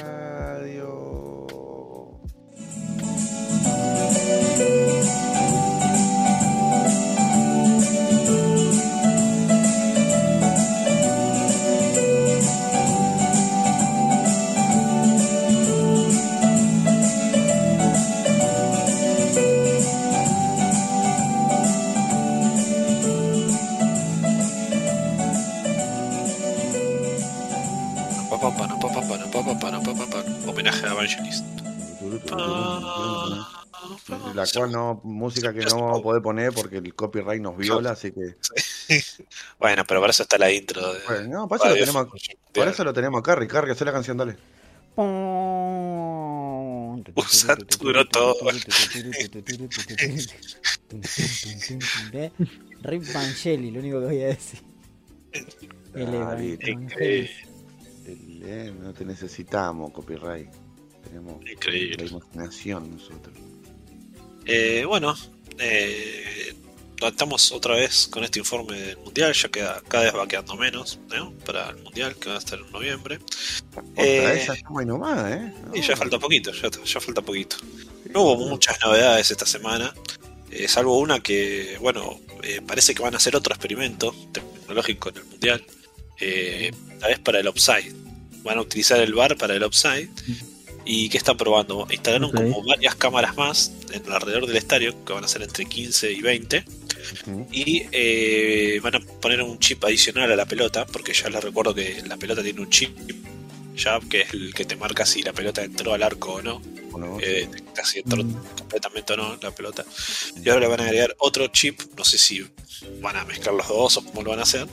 Homenaje 30.47 30.87
a 30.87 30.93
Evangelist. 30.93 31.45
La 34.35 34.45
cual 34.53 34.73
no, 34.73 35.01
música 35.05 35.53
que 35.53 35.61
no 35.61 35.77
vamos 35.77 36.01
a 36.01 36.03
poder 36.03 36.23
poner 36.23 36.53
porque 36.53 36.79
el 36.79 36.95
copyright 36.95 37.41
nos 37.41 37.57
viola, 37.57 37.93
así 37.93 38.13
que. 38.13 38.37
Bueno, 39.59 39.85
pero 39.87 40.01
para 40.01 40.11
eso 40.11 40.23
está 40.23 40.39
la 40.39 40.51
intro. 40.51 40.93
De, 40.93 41.01
Bueno, 41.07 41.29
no, 41.29 41.49
para 41.49 41.63
eso, 41.63 41.69
lo 41.69 41.79
tenemos, 41.79 42.09
para 42.55 42.71
eso 42.71 42.85
lo 42.85 42.93
tenemos 42.95 43.21
acá, 43.21 43.35
Ricardo, 43.35 43.71
hacé 43.71 43.85
la 43.85 43.93
canción, 43.93 44.17
dale. 44.17 44.37
Saturó 47.29 48.09
todo. 48.09 48.37
Rip 52.83 53.13
Vangelli, 53.13 53.71
lo 53.71 53.81
único 53.81 54.01
que 54.01 54.07
voy 54.07 54.23
a 54.23 54.27
decir. 54.29 54.61
El 55.95 57.48
eh, 58.49 58.73
no 58.79 58.93
te 58.93 59.05
necesitamos 59.05 59.93
copyright. 59.93 60.49
Tenemos 61.05 61.43
la 61.45 61.53
Increíble. 61.53 62.07
imaginación 62.07 62.91
nosotros. 62.91 63.37
Eh, 64.45 64.85
bueno, 64.87 65.15
eh, 65.59 66.55
estamos 67.07 67.53
otra 67.53 67.77
vez 67.77 68.09
con 68.09 68.25
este 68.25 68.39
informe 68.39 68.81
del 68.81 68.97
mundial. 68.99 69.33
Ya 69.33 69.49
queda, 69.49 69.83
cada 69.89 70.05
vez 70.05 70.15
va 70.15 70.27
quedando 70.27 70.57
menos 70.57 70.99
¿no? 71.15 71.33
para 71.45 71.71
el 71.71 71.77
mundial 71.83 72.17
que 72.17 72.29
va 72.31 72.37
a 72.37 72.39
estar 72.39 72.59
en 72.59 72.71
noviembre. 72.73 73.19
Otra 73.77 73.95
Eh, 73.97 74.47
nomás, 74.87 75.33
¿eh? 75.33 75.53
Y 75.75 75.83
ya 75.83 75.97
falta 75.97 76.19
poquito, 76.19 76.53
ya, 76.53 76.69
ya 76.71 77.01
falta 77.01 77.23
poquito. 77.23 77.57
No 78.11 78.23
hubo 78.23 78.49
muchas 78.49 78.79
novedades 78.81 79.31
esta 79.31 79.47
semana, 79.47 79.93
eh, 80.51 80.67
salvo 80.67 80.99
una 80.99 81.21
que, 81.21 81.77
bueno, 81.81 82.21
eh, 82.43 82.61
parece 82.67 82.95
que 82.95 83.03
van 83.03 83.15
a 83.15 83.19
hacer 83.19 83.37
otro 83.37 83.53
experimento 83.53 84.15
tecnológico 84.33 85.11
en 85.11 85.17
el 85.19 85.25
mundial, 85.25 85.65
eh, 86.21 86.71
esta 86.95 87.07
vez 87.09 87.19
para 87.19 87.41
el 87.41 87.49
offside. 87.49 87.95
Van 88.43 88.59
a 88.59 88.61
utilizar 88.63 89.01
el 89.01 89.15
bar 89.15 89.37
para 89.37 89.55
el 89.55 89.63
offside. 89.63 90.09
¿Y 90.85 91.09
qué 91.11 91.19
están 91.19 91.37
probando? 91.37 91.87
Instalaron 91.91 92.33
como 92.33 92.63
varias 92.65 92.95
cámaras 92.95 93.37
más 93.37 93.73
en 93.93 94.11
alrededor 94.11 94.47
del 94.47 94.57
estadio, 94.57 94.95
que 95.05 95.13
van 95.13 95.25
a 95.25 95.29
ser 95.29 95.43
entre 95.43 95.67
15 95.67 96.13
y 96.13 96.21
20. 96.23 96.65
Ujú. 97.27 97.47
Y 97.53 97.83
eh, 97.93 98.81
van 98.83 98.95
a 98.97 99.01
poner 99.01 99.43
un 99.43 99.59
chip 99.59 99.85
adicional 99.85 100.33
a 100.33 100.37
la 100.37 100.47
pelota, 100.47 100.87
porque 100.87 101.13
ya 101.13 101.29
les 101.29 101.45
recuerdo 101.45 101.75
que 101.75 102.03
la 102.07 102.17
pelota 102.17 102.43
tiene 102.43 102.61
un 102.63 102.71
chip, 102.71 102.97
ya 103.77 104.01
que 104.01 104.23
es 104.23 104.33
el 104.33 104.55
que 104.55 104.65
te 104.65 104.77
marca 104.77 105.05
si 105.05 105.23
la 105.23 105.33
pelota 105.35 105.63
entró 105.63 105.93
al 105.93 106.03
arco 106.03 106.35
o 106.35 106.43
no, 106.43 106.61
Bueno, 106.91 107.19
eh, 107.21 107.47
detecta 107.51 107.85
si 107.85 107.99
entró 107.99 108.25
Mm. 108.25 108.33
completamente 108.57 109.13
o 109.13 109.17
no 109.19 109.39
la 109.43 109.51
pelota. 109.51 109.85
Y 110.43 110.49
ahora 110.49 110.61
le 110.63 110.67
van 110.69 110.81
a 110.81 110.85
agregar 110.85 111.15
otro 111.19 111.47
chip, 111.49 111.81
no 111.99 112.05
sé 112.05 112.17
si 112.17 112.47
van 113.03 113.15
a 113.17 113.25
mezclar 113.27 113.55
los 113.55 113.69
dos 113.69 113.99
o 113.99 114.05
cómo 114.05 114.23
lo 114.23 114.31
van 114.31 114.41
a 114.41 114.45
hacer, 114.45 114.67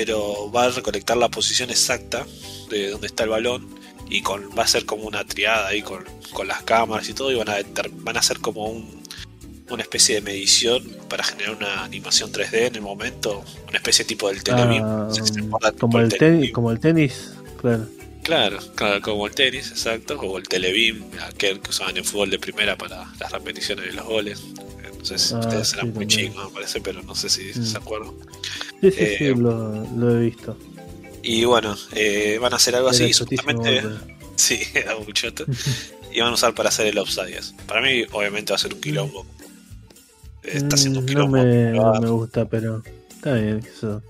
pero 0.00 0.50
va 0.50 0.64
a 0.64 0.70
recolectar 0.70 1.14
la 1.18 1.28
posición 1.28 1.68
exacta 1.68 2.24
de 2.70 2.88
dónde 2.88 3.06
está 3.06 3.24
el 3.24 3.28
balón 3.28 3.68
y 4.08 4.22
con, 4.22 4.48
va 4.58 4.62
a 4.62 4.66
ser 4.66 4.86
como 4.86 5.02
una 5.02 5.26
triada 5.26 5.68
ahí 5.68 5.82
con, 5.82 6.06
con 6.32 6.48
las 6.48 6.62
cámaras 6.62 7.06
y 7.10 7.12
todo 7.12 7.30
y 7.30 7.34
van 7.34 7.50
a, 7.50 7.56
van 7.96 8.16
a 8.16 8.20
hacer 8.20 8.38
como 8.38 8.64
un, 8.64 9.02
una 9.68 9.82
especie 9.82 10.14
de 10.14 10.22
medición 10.22 10.82
para 11.06 11.22
generar 11.22 11.54
una 11.54 11.84
animación 11.84 12.32
3D 12.32 12.68
en 12.68 12.76
el 12.76 12.80
momento, 12.80 13.44
una 13.68 13.76
especie 13.76 14.06
tipo 14.06 14.30
del 14.30 14.42
Telebeam. 14.42 14.82
Ah, 14.82 15.08
tipo 15.12 15.58
como, 15.78 16.00
el 16.00 16.08
tenis, 16.08 16.50
como 16.50 16.70
el 16.70 16.80
tenis, 16.80 17.34
claro. 17.60 17.86
Claro, 18.30 18.58
claro, 18.76 19.00
como 19.02 19.26
el 19.26 19.34
tenis, 19.34 19.70
exacto, 19.72 20.14
o 20.20 20.38
el 20.38 20.46
Telebeam, 20.46 21.02
aquel 21.26 21.58
que 21.60 21.70
usaban 21.70 21.96
en 21.96 22.04
fútbol 22.04 22.30
de 22.30 22.38
primera 22.38 22.78
para 22.78 23.04
las 23.18 23.32
repeticiones 23.32 23.86
de 23.86 23.92
los 23.94 24.04
goles. 24.06 24.40
No 24.96 25.04
sé 25.04 25.18
si 25.18 25.34
Ah, 25.34 25.40
ustedes 25.40 25.68
sí, 25.70 25.74
eran 25.74 25.86
muy 25.92 26.06
también. 26.06 26.30
chicos, 26.30 26.44
me 26.44 26.50
parece, 26.54 26.80
pero 26.80 27.02
no 27.02 27.14
sé 27.16 27.28
si 27.28 27.50
Mm. 27.58 27.64
se 27.66 27.76
acuerdan. 27.78 28.12
Sí, 28.80 28.90
sí, 28.92 28.96
Eh, 29.00 29.14
sí, 29.18 29.24
lo, 29.34 29.84
lo 29.96 30.16
he 30.16 30.20
visto. 30.26 30.56
Y 31.24 31.44
bueno, 31.44 31.76
eh, 31.96 32.38
van 32.40 32.52
a 32.52 32.56
hacer 32.56 32.76
algo 32.76 32.88
así, 32.90 33.10
Era 33.10 33.42
pero- 33.44 33.98
Sí, 34.36 34.60
era 34.74 34.94
choto. 35.12 35.44
Y 36.12 36.20
van 36.20 36.30
a 36.30 36.34
usar 36.34 36.54
para 36.54 36.68
hacer 36.68 36.86
el 36.86 36.98
offside. 36.98 37.40
Para 37.66 37.80
mí, 37.82 38.04
obviamente, 38.12 38.52
va 38.52 38.56
a 38.56 38.58
ser 38.60 38.74
un 38.74 38.80
quilombo. 38.80 39.26
Está 40.44 40.76
haciendo 40.76 41.00
un 41.00 41.04
Mm, 41.04 41.08
no, 41.08 41.12
quilombo. 41.12 41.36
me, 41.36 41.70
no 41.72 42.00
me 42.00 42.08
gusta, 42.10 42.44
pero 42.48 42.82
está 43.10 43.34
bien. 43.34 43.58
Eso. 43.58 44.02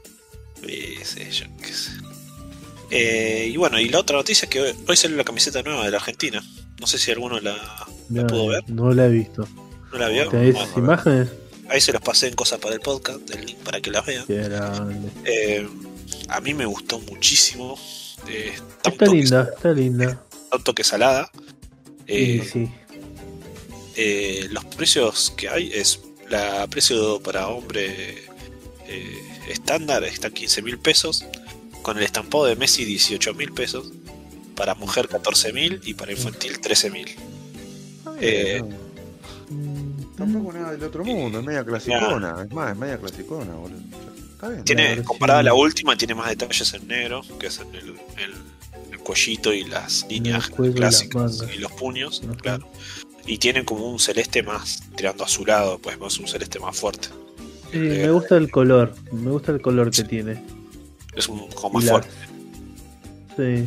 Y 0.63 1.03
sí, 1.05 1.25
yo 1.31 1.47
qué 1.63 1.73
sé. 1.73 1.91
Eh, 2.91 3.49
y 3.53 3.57
bueno, 3.57 3.79
y 3.79 3.89
la 3.89 4.01
otra 4.01 4.17
noticia 4.17 4.47
es 4.47 4.51
que 4.51 4.61
hoy, 4.61 4.75
hoy 4.89 4.97
salió 4.97 5.17
la 5.17 5.25
camiseta 5.25 5.63
nueva 5.63 5.85
de 5.85 5.91
la 5.93 5.99
Argentina. 5.99 6.43
No 6.81 6.87
sé 6.87 6.99
si 6.99 7.11
alguno 7.11 7.39
la, 7.41 7.55
¿La 8.11 8.23
No, 8.23 8.27
pudo 8.27 8.47
ver? 8.49 8.65
no 8.69 8.93
la 8.93 9.07
he 9.07 9.11
visto. 9.11 9.47
¿No 9.93 9.99
la 9.99 10.09
vio? 10.09 10.29
¿Tenés 10.29 10.55
Bueno, 10.55 10.73
imágenes? 10.77 11.29
ahí 11.69 11.81
se 11.81 11.93
los 11.93 12.03
pasé 12.03 12.29
en 12.29 12.35
cosas 12.35 12.59
para 12.59 12.75
el 12.75 12.81
podcast, 12.81 13.19
el 13.31 13.47
link 13.47 13.59
para 13.59 13.81
que 13.81 13.91
las 13.91 14.05
vean. 14.05 14.25
Eh, 15.25 15.69
a 16.29 16.41
mí 16.41 16.53
me 16.55 16.65
gustó 16.67 16.99
muchísimo. 17.01 17.79
Eh, 18.29 18.53
está, 18.85 19.07
linda, 19.07 19.49
está 19.55 19.73
linda. 19.73 20.05
está 20.45 20.57
un 20.57 20.65
toque 20.65 20.83
salada. 20.85 21.31
Sí, 22.09 22.41
sí. 22.41 22.69
eh, 23.97 24.49
los 24.51 24.65
precios 24.65 25.33
que 25.37 25.49
hay 25.49 25.71
es 25.73 26.01
la 26.29 26.67
precio 26.69 27.21
para 27.23 27.49
hombre 27.49 28.25
eh, 28.89 29.23
estándar 29.49 30.03
está 30.05 30.31
15 30.31 30.63
mil 30.63 30.79
pesos 30.79 31.25
con 31.83 31.97
el 31.99 32.05
estampado 32.05 32.45
de 32.47 32.57
Messi 32.57 32.85
18 32.85 33.35
mil 33.35 33.53
pesos 33.53 33.91
para 34.55 34.75
mujer 34.75 35.09
14 35.09 35.53
mil 35.53 35.81
y 35.85 35.95
para 35.95 36.13
infantil 36.13 36.61
13 36.61 36.91
mil 36.91 37.09
Eh, 38.21 38.63
Mm, 39.53 40.15
Tampoco 40.17 40.53
nada 40.53 40.71
del 40.71 40.85
otro 40.85 41.05
mundo, 41.05 41.41
es 41.41 41.45
media 41.45 41.65
clasicona. 41.65 42.45
Es 42.47 42.53
más, 42.53 42.71
es 42.73 42.79
media 42.79 42.99
clasicona, 42.99 43.53
boludo. 43.55 43.81
Está 44.33 44.49
bien. 44.49 44.65
tiene 44.65 45.03
comparada 45.03 45.41
a 45.41 45.43
la 45.43 45.55
última 45.55 45.97
tiene 45.97 46.15
más 46.15 46.29
detalles 46.29 46.73
en 46.75 46.87
negro 46.87 47.23
que 47.41 47.49
es 47.49 47.59
en 47.59 47.75
el, 47.75 47.89
el- 47.89 48.93
el 48.93 48.99
cuellito 49.01 49.53
y 49.53 49.65
las 49.65 50.07
líneas 50.09 50.49
y 50.57 50.73
clásicas 50.73 51.43
y 51.53 51.59
los 51.59 51.73
puños 51.73 52.23
Ajá. 52.25 52.37
claro 52.37 52.69
y 53.27 53.39
tiene 53.39 53.65
como 53.65 53.91
un 53.91 53.99
celeste 53.99 54.43
más 54.45 54.85
tirando 54.97 55.25
azulado 55.25 55.79
pues 55.81 55.99
más 55.99 56.17
un 56.19 56.29
celeste 56.29 56.59
más 56.61 56.79
fuerte 56.79 57.09
Sí, 57.73 57.79
me 57.79 58.11
gusta 58.13 58.37
el 58.37 58.51
color. 58.53 58.95
Me 59.13 59.31
gusta 59.33 59.51
el 59.53 59.61
color 59.61 59.91
que 59.91 60.03
tiene. 60.05 60.43
Es 61.15 61.29
un 61.29 61.49
como 61.49 61.81
Y 61.81 61.85
más 61.85 61.85
la- 61.85 61.91
fuerte 61.93 62.11
Sí. 63.37 63.67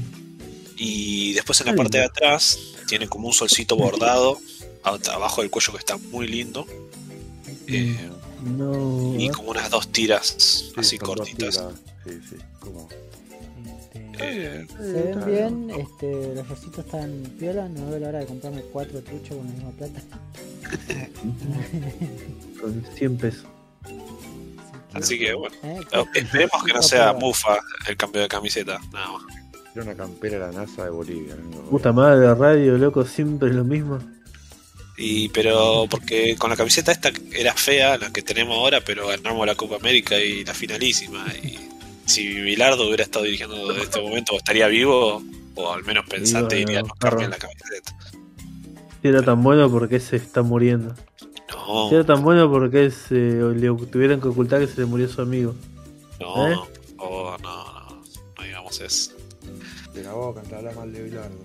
Y 0.77 1.33
después 1.33 1.59
en 1.61 1.67
la 1.67 1.75
parte 1.75 1.97
de 1.99 2.05
atrás 2.05 2.57
tiene 2.87 3.07
como 3.07 3.27
un 3.27 3.33
solcito 3.33 3.75
bordado 3.75 4.37
a- 4.83 4.97
abajo 5.13 5.41
del 5.41 5.49
cuello 5.49 5.71
que 5.73 5.79
está 5.79 5.97
muy 6.11 6.27
lindo. 6.27 6.65
Eh, 7.67 8.09
No. 8.43 9.15
y 9.17 9.29
como 9.29 9.51
unas 9.51 9.69
dos 9.69 9.87
tiras 9.89 10.35
Sí, 10.37 10.73
así 10.75 10.97
son 10.97 11.07
cortitas. 11.07 11.55
tiras. 11.55 11.73
Sí, 12.05 12.11
sí, 12.29 12.35
como. 12.59 12.89
este, 14.13 14.55
Eh, 14.61 14.67
se 14.77 14.83
ven 15.03 15.25
bien, 15.25 15.69
este, 15.71 16.35
los 16.35 16.47
rositos 16.47 16.85
están 16.85 17.23
piola, 17.39 17.67
no 17.69 17.89
veo 17.89 17.99
la 17.99 18.09
hora 18.09 18.19
de 18.19 18.25
comprarme 18.25 18.61
cuatro 18.71 19.01
truchos 19.01 19.37
con 19.37 19.47
la 19.47 19.53
misma 19.53 19.71
plata. 19.71 20.01
Con 22.61 22.83
100 22.95 23.17
pesos. 23.17 23.45
Así 24.93 25.17
que 25.19 25.33
bueno, 25.33 25.55
Eh, 25.63 25.81
esperemos 26.15 26.63
que 26.63 26.73
no 26.73 26.81
sea 26.81 27.13
mufa 27.13 27.59
el 27.87 27.97
cambio 27.97 28.21
de 28.21 28.27
camiseta. 28.27 28.79
Nada 28.91 29.11
más. 29.13 29.23
Era 29.73 29.83
una 29.83 29.95
campera 29.95 30.33
de 30.45 30.51
la 30.53 30.59
NASA 30.61 30.83
de 30.83 30.89
Bolivia. 30.91 31.35
¿no? 31.35 31.61
Puta 31.63 31.91
madre, 31.91 32.25
la 32.27 32.35
radio, 32.35 32.77
loco, 32.77 33.05
siempre 33.05 33.51
lo 33.51 33.63
mismo. 33.63 33.99
Y 34.95 35.29
pero 35.29 35.87
porque 35.89 36.35
con 36.37 36.51
la 36.51 36.55
camiseta 36.55 36.91
esta 36.91 37.11
era 37.31 37.53
fea, 37.55 37.97
la 37.97 38.11
que 38.13 38.21
tenemos 38.21 38.55
ahora, 38.55 38.81
pero 38.81 39.07
ganamos 39.07 39.47
la 39.47 39.55
Copa 39.55 39.77
América 39.77 40.19
y 40.19 40.45
la 40.45 40.53
finalísima. 40.53 41.25
Y 41.41 41.57
si 42.05 42.27
Bilardo 42.41 42.85
hubiera 42.85 43.03
estado 43.03 43.25
dirigiendo 43.25 43.73
en 43.73 43.81
este 43.81 43.99
momento, 43.99 44.37
estaría 44.37 44.67
vivo, 44.67 45.23
o 45.55 45.73
al 45.73 45.83
menos 45.83 46.05
pensante, 46.07 46.57
diría 46.57 46.83
no 46.83 46.93
perro. 46.93 47.17
cambien 47.17 47.31
la 47.31 47.37
camiseta. 47.37 47.95
Si 49.01 49.07
era 49.07 49.23
tan 49.23 49.41
bueno, 49.41 49.71
porque 49.71 49.99
se 49.99 50.17
está 50.17 50.43
muriendo? 50.43 50.93
No, 51.53 51.89
Si 51.89 51.95
era 51.95 52.03
tan 52.05 52.23
bueno, 52.23 52.49
porque 52.49 52.91
se, 52.91 53.15
le 53.15 53.67
tuvieron 53.87 54.19
que 54.19 54.27
ocultar 54.27 54.59
que 54.59 54.67
se 54.67 54.81
le 54.81 54.85
murió 54.87 55.07
su 55.07 55.21
amigo? 55.21 55.53
no, 56.19 56.47
¿Eh? 56.51 56.55
favor, 56.97 57.41
no, 57.41 57.63
no, 57.63 58.01
no 58.37 58.43
digamos 58.43 58.79
eso. 58.81 59.11
De 59.93 60.03
la 60.03 60.13
boca, 60.13 60.41
te 60.41 60.55
habla 60.55 60.71
mal 60.71 60.91
de 60.91 61.03
Bilardo. 61.03 61.37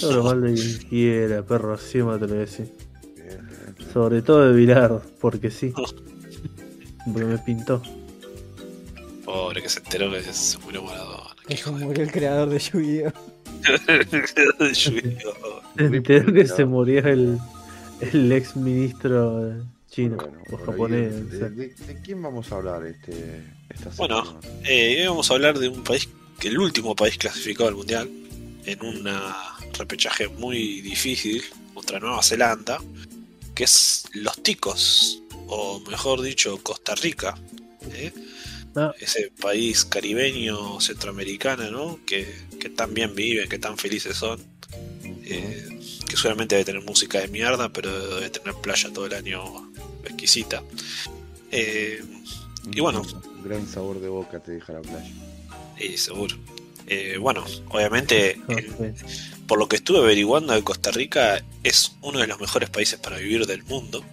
Todo 0.00 0.12
lo 0.12 0.16
No, 0.18 0.22
mal 0.24 0.40
de 0.42 0.54
quien 0.54 0.78
quiera, 0.88 1.42
perro, 1.42 1.74
así 1.74 2.02
me 2.02 2.18
te 2.18 2.26
lo 2.26 2.34
decir. 2.34 2.72
Bien, 3.14 3.46
bien, 3.46 3.74
bien. 3.76 3.92
Sobre 3.92 4.22
todo 4.22 4.48
de 4.48 4.54
Vilar, 4.56 5.02
porque 5.20 5.50
sí. 5.50 5.72
Porque 7.04 7.24
me 7.24 7.38
pintó. 7.38 7.82
pobre 9.24 9.62
que 9.62 9.68
se 9.68 9.80
enteró 9.80 10.10
que 10.10 10.22
se 10.22 10.58
murió 10.58 10.82
Maradona. 10.82 11.36
Que 11.46 11.56
se 11.56 11.70
de 11.70 11.84
murió 11.84 12.02
el 12.02 12.10
creador 12.10 12.48
de 12.48 12.58
Yu-Gi-Oh! 12.58 13.12
Yu-Gi-Oh. 14.72 15.62
Se 15.76 15.84
enteró 15.84 16.32
que 16.32 16.46
se 16.46 16.64
murió 16.64 17.06
el, 17.06 17.38
el 18.00 18.32
ex 18.32 18.56
ministro 18.56 19.64
chino 19.90 20.16
Bueno, 20.16 20.38
o 20.50 20.56
ahí, 20.58 20.64
japonés. 20.66 21.30
¿De, 21.30 21.36
o 21.36 21.40
sea. 21.40 21.48
de- 21.48 21.68
de 21.74 22.00
quién 22.02 22.22
vamos 22.22 22.50
a 22.52 22.56
hablar 22.56 22.84
este, 22.86 23.42
esta 23.70 23.90
Bueno. 23.96 24.24
semana? 24.24 24.40
Eh, 24.68 25.00
hoy 25.02 25.06
vamos 25.08 25.30
a 25.30 25.34
hablar 25.34 25.58
de 25.58 25.68
un 25.68 25.82
país, 25.84 26.08
que 26.38 26.48
el 26.48 26.58
último 26.58 26.94
país 26.94 27.16
clasificado 27.16 27.68
al 27.68 27.76
mundial, 27.76 28.10
en 28.64 28.84
un 28.84 29.08
repechaje 29.78 30.28
muy 30.28 30.80
difícil 30.80 31.42
contra 31.74 32.00
Nueva 32.00 32.22
Zelanda, 32.22 32.80
que 33.54 33.64
es 33.64 34.04
los 34.12 34.42
ticos, 34.42 35.22
o 35.46 35.80
mejor 35.88 36.20
dicho, 36.22 36.58
Costa 36.62 36.94
Rica. 36.96 37.34
¿eh? 37.92 38.12
Ah. 38.74 38.92
Ese 39.00 39.30
país 39.40 39.84
caribeño, 39.86 40.80
centroamericano, 40.80 41.70
¿no? 41.70 42.00
Que, 42.04 42.26
que 42.60 42.68
tan 42.68 42.92
bien 42.92 43.14
viven, 43.14 43.48
que 43.48 43.58
tan 43.58 43.78
felices 43.78 44.16
son. 44.16 44.38
eh, 45.24 45.75
que 46.16 46.22
seguramente 46.22 46.54
debe 46.56 46.64
tener 46.64 46.82
música 46.82 47.20
de 47.20 47.28
mierda, 47.28 47.68
pero 47.68 48.16
debe 48.16 48.30
tener 48.30 48.54
playa 48.56 48.92
todo 48.92 49.06
el 49.06 49.14
año 49.14 49.70
exquisita. 50.04 50.62
Eh, 51.50 52.02
y 52.72 52.80
bueno. 52.80 53.02
Un 53.02 53.44
gran 53.44 53.66
sabor 53.68 54.00
de 54.00 54.08
boca 54.08 54.40
te 54.40 54.52
deja 54.52 54.72
la 54.72 54.82
playa. 54.82 55.10
y 55.78 55.96
seguro. 55.98 56.34
Eh, 56.88 57.18
bueno, 57.20 57.44
obviamente, 57.68 58.38
en- 58.48 58.94
sí. 58.96 59.04
por 59.46 59.58
lo 59.58 59.68
que 59.68 59.76
estuve 59.76 59.98
averiguando 59.98 60.62
Costa 60.64 60.90
Rica, 60.90 61.42
es 61.62 61.92
uno 62.00 62.18
de 62.20 62.26
los 62.26 62.40
mejores 62.40 62.70
países 62.70 62.98
para 62.98 63.18
vivir 63.18 63.44
del 63.46 63.62
mundo. 63.64 64.04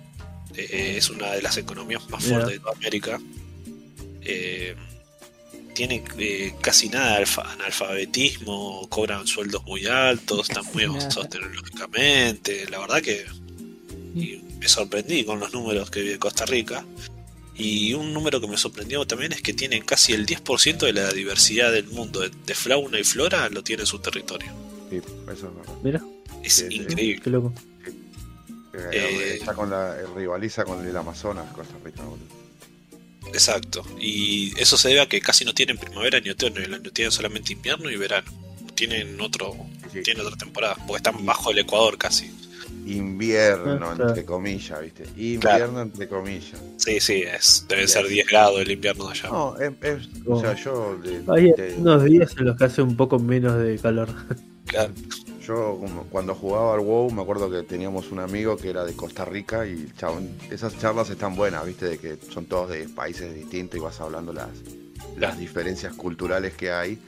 Eh, 0.55 0.95
es 0.97 1.09
una 1.09 1.31
de 1.31 1.41
las 1.41 1.55
economías 1.57 2.07
más 2.09 2.23
fuertes 2.25 2.49
de 2.53 2.59
toda 2.59 2.73
América. 2.73 3.19
Eh, 4.21 4.75
tiene 5.73 6.03
eh, 6.17 6.53
casi 6.61 6.89
nada 6.89 7.11
de 7.17 7.17
alfa- 7.25 7.51
analfabetismo, 7.53 8.87
cobran 8.89 9.27
sueldos 9.27 9.63
muy 9.65 9.85
altos, 9.85 10.49
están 10.49 10.63
muy 10.73 10.83
avanzados 10.83 11.29
tecnológicamente. 11.29 12.65
La 12.69 12.79
verdad 12.79 13.01
que 13.01 13.25
y 14.15 14.41
me 14.59 14.67
sorprendí 14.67 15.25
con 15.25 15.39
los 15.39 15.51
números 15.53 15.89
que 15.89 16.01
vi 16.01 16.09
de 16.09 16.19
Costa 16.19 16.45
Rica. 16.45 16.85
Y 17.55 17.93
un 17.93 18.13
número 18.13 18.41
que 18.41 18.47
me 18.47 18.57
sorprendió 18.57 19.05
también 19.05 19.31
es 19.31 19.41
que 19.41 19.53
tienen 19.53 19.83
casi 19.83 20.13
el 20.13 20.25
10% 20.25 20.77
de 20.79 20.93
la 20.93 21.11
diversidad 21.11 21.71
del 21.71 21.85
mundo, 21.87 22.19
de, 22.21 22.31
de 22.45 22.55
fauna 22.55 22.99
y 22.99 23.03
flora, 23.03 23.47
lo 23.49 23.63
tiene 23.63 23.83
en 23.83 23.87
su 23.87 23.99
territorio. 23.99 24.51
Sí, 24.89 24.97
eso 24.97 25.31
es 25.49 25.55
verdad. 25.55 25.73
Mira, 25.83 26.01
Es 26.43 26.53
Sí, 26.53 26.65
increíble. 26.71 27.21
qué 27.23 27.29
loco. 27.29 27.53
Eh, 28.73 28.89
Eh, 28.91 29.33
está 29.39 29.53
con 29.53 29.69
la, 29.69 29.95
eh, 29.99 30.05
rivaliza 30.15 30.63
con 30.65 30.83
el 30.85 30.97
Amazonas, 30.97 31.45
Costa 31.53 31.75
Rica, 31.85 32.01
boludo. 32.03 32.42
Exacto. 33.33 33.83
Y 33.99 34.53
eso 34.59 34.77
se 34.77 34.89
debe 34.89 35.01
a 35.01 35.07
que 35.07 35.19
casi 35.19 35.43
no 35.43 35.53
tienen 35.53 35.77
primavera 35.77 36.19
ni 36.19 36.29
otoño, 36.29 36.57
el 36.61 36.73
año 36.73 36.91
tienen 36.91 37.11
solamente 37.11 37.53
invierno 37.53 37.89
y 37.89 37.95
verano. 37.97 38.31
No 38.61 38.67
Tienen 38.73 39.19
otro, 39.19 39.55
Sí, 39.91 40.01
tienen 40.01 40.25
otra 40.25 40.37
temporada, 40.37 40.75
porque 40.87 40.97
están 40.97 41.25
bajo 41.25 41.51
el 41.51 41.59
Ecuador 41.59 41.97
casi. 41.97 42.31
Invierno, 42.85 43.89
Ah, 43.91 43.95
entre 44.07 44.25
comillas, 44.25 44.81
¿viste? 44.81 45.03
Invierno, 45.17 45.81
entre 45.81 46.07
comillas. 46.07 46.59
Sí, 46.77 46.99
sí, 46.99 47.21
es, 47.23 47.65
deben 47.69 47.87
Sí, 47.87 47.93
ser 47.93 48.07
sí. 48.07 48.13
10 48.13 48.27
grados 48.27 48.59
el 48.61 48.71
invierno 48.71 49.05
de 49.05 49.11
allá. 49.11 49.29
No, 49.29 49.55
es, 49.59 49.71
es- 49.81 50.09
o 50.25 50.39
sea, 50.41 50.55
yo, 50.55 50.97
de- 50.97 51.21
Hay 51.27 51.51
de- 51.51 51.75
unos 51.77 52.03
días 52.03 52.33
en 52.37 52.45
los 52.45 52.57
que 52.57 52.65
hace 52.65 52.81
un 52.81 52.95
poco 52.97 53.19
menos 53.19 53.57
de 53.61 53.77
calor. 53.79 54.09
Claro. 54.65 54.93
Yo 55.43 55.79
cuando 56.09 56.33
jugaba 56.33 56.73
al 56.73 56.79
WoW 56.79 57.11
me 57.11 57.21
acuerdo 57.21 57.49
que 57.49 57.63
teníamos 57.63 58.11
un 58.11 58.19
amigo 58.19 58.57
que 58.57 58.69
era 58.69 58.83
de 58.83 58.93
Costa 58.93 59.25
Rica 59.25 59.65
y 59.67 59.91
chabón, 59.97 60.29
esas 60.49 60.77
charlas 60.79 61.09
están 61.09 61.35
buenas, 61.35 61.65
¿viste? 61.65 61.85
De 61.87 61.97
que 61.97 62.17
son 62.31 62.45
todos 62.45 62.69
de 62.69 62.87
países 62.89 63.33
distintos 63.33 63.77
y 63.77 63.81
vas 63.81 63.99
hablando 63.99 64.33
las, 64.33 64.49
las 65.17 65.37
diferencias 65.37 65.93
culturales 65.93 66.53
que 66.53 66.71
hay. 66.71 66.99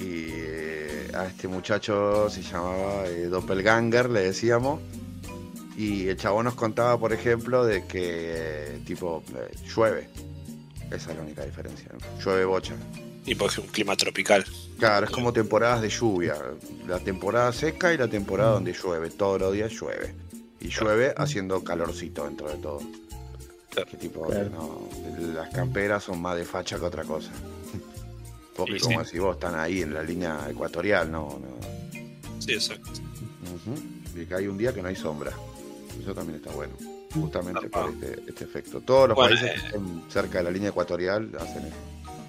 Y 0.00 0.26
eh, 0.30 1.10
a 1.14 1.26
este 1.26 1.48
muchacho 1.48 2.30
se 2.30 2.42
llamaba 2.42 3.06
eh, 3.06 3.26
Doppelganger, 3.26 4.08
le 4.10 4.20
decíamos. 4.20 4.80
Y 5.76 6.08
el 6.08 6.16
chabón 6.16 6.44
nos 6.44 6.54
contaba, 6.54 6.98
por 6.98 7.12
ejemplo, 7.12 7.64
de 7.64 7.84
que 7.86 8.80
tipo 8.86 9.22
eh, 9.36 9.54
llueve. 9.74 10.08
Esa 10.90 11.10
es 11.10 11.16
la 11.16 11.22
única 11.22 11.44
diferencia. 11.44 11.90
Llueve 12.24 12.44
bocha. 12.44 12.74
Y 13.28 13.34
porque 13.34 13.52
es 13.52 13.58
un 13.58 13.66
clima 13.66 13.94
tropical. 13.96 14.44
Claro, 14.78 15.06
es 15.06 15.12
como 15.12 15.32
temporadas 15.32 15.82
de 15.82 15.88
lluvia. 15.90 16.34
La 16.86 16.98
temporada 16.98 17.52
seca 17.52 17.92
y 17.92 17.98
la 17.98 18.08
temporada 18.08 18.52
donde 18.52 18.72
llueve. 18.72 19.10
Todos 19.10 19.40
los 19.40 19.52
días 19.52 19.70
llueve. 19.72 20.14
Y 20.60 20.68
llueve 20.68 21.12
haciendo 21.16 21.62
calorcito 21.62 22.24
dentro 22.24 22.48
de 22.48 22.56
todo. 22.56 22.80
Claro. 23.70 23.90
Tipo, 24.00 24.26
Claro. 24.26 24.48
no, 24.50 24.88
las 25.34 25.50
camperas 25.54 26.04
son 26.04 26.20
más 26.22 26.36
de 26.36 26.44
facha 26.44 26.78
que 26.78 26.84
otra 26.84 27.04
cosa. 27.04 27.30
Porque 28.56 28.80
como 28.80 29.00
sí. 29.00 29.04
decís 29.06 29.20
vos, 29.20 29.36
están 29.36 29.54
ahí 29.58 29.82
en 29.82 29.94
la 29.94 30.02
línea 30.02 30.48
ecuatorial, 30.50 31.10
no, 31.12 31.38
no. 31.40 32.40
Sí, 32.40 32.54
exacto. 32.54 32.90
Ujú. 32.90 34.20
Y 34.20 34.26
que 34.26 34.34
hay 34.34 34.46
un 34.48 34.56
día 34.58 34.72
que 34.72 34.82
no 34.82 34.88
hay 34.88 34.96
sombra. 34.96 35.32
Eso 36.02 36.14
también 36.14 36.36
está 36.38 36.50
bueno. 36.52 36.72
Justamente 37.12 37.68
por 37.68 37.90
este, 37.90 38.22
este 38.26 38.44
efecto. 38.44 38.80
Todos 38.80 39.08
los 39.10 39.16
Bueno, 39.16 39.34
países 39.36 39.50
eh. 39.50 39.60
que 39.60 39.66
estén 39.66 40.02
cerca 40.10 40.38
de 40.38 40.44
la 40.44 40.50
línea 40.50 40.70
ecuatorial 40.70 41.30
hacen 41.38 41.66
eso. 41.66 41.76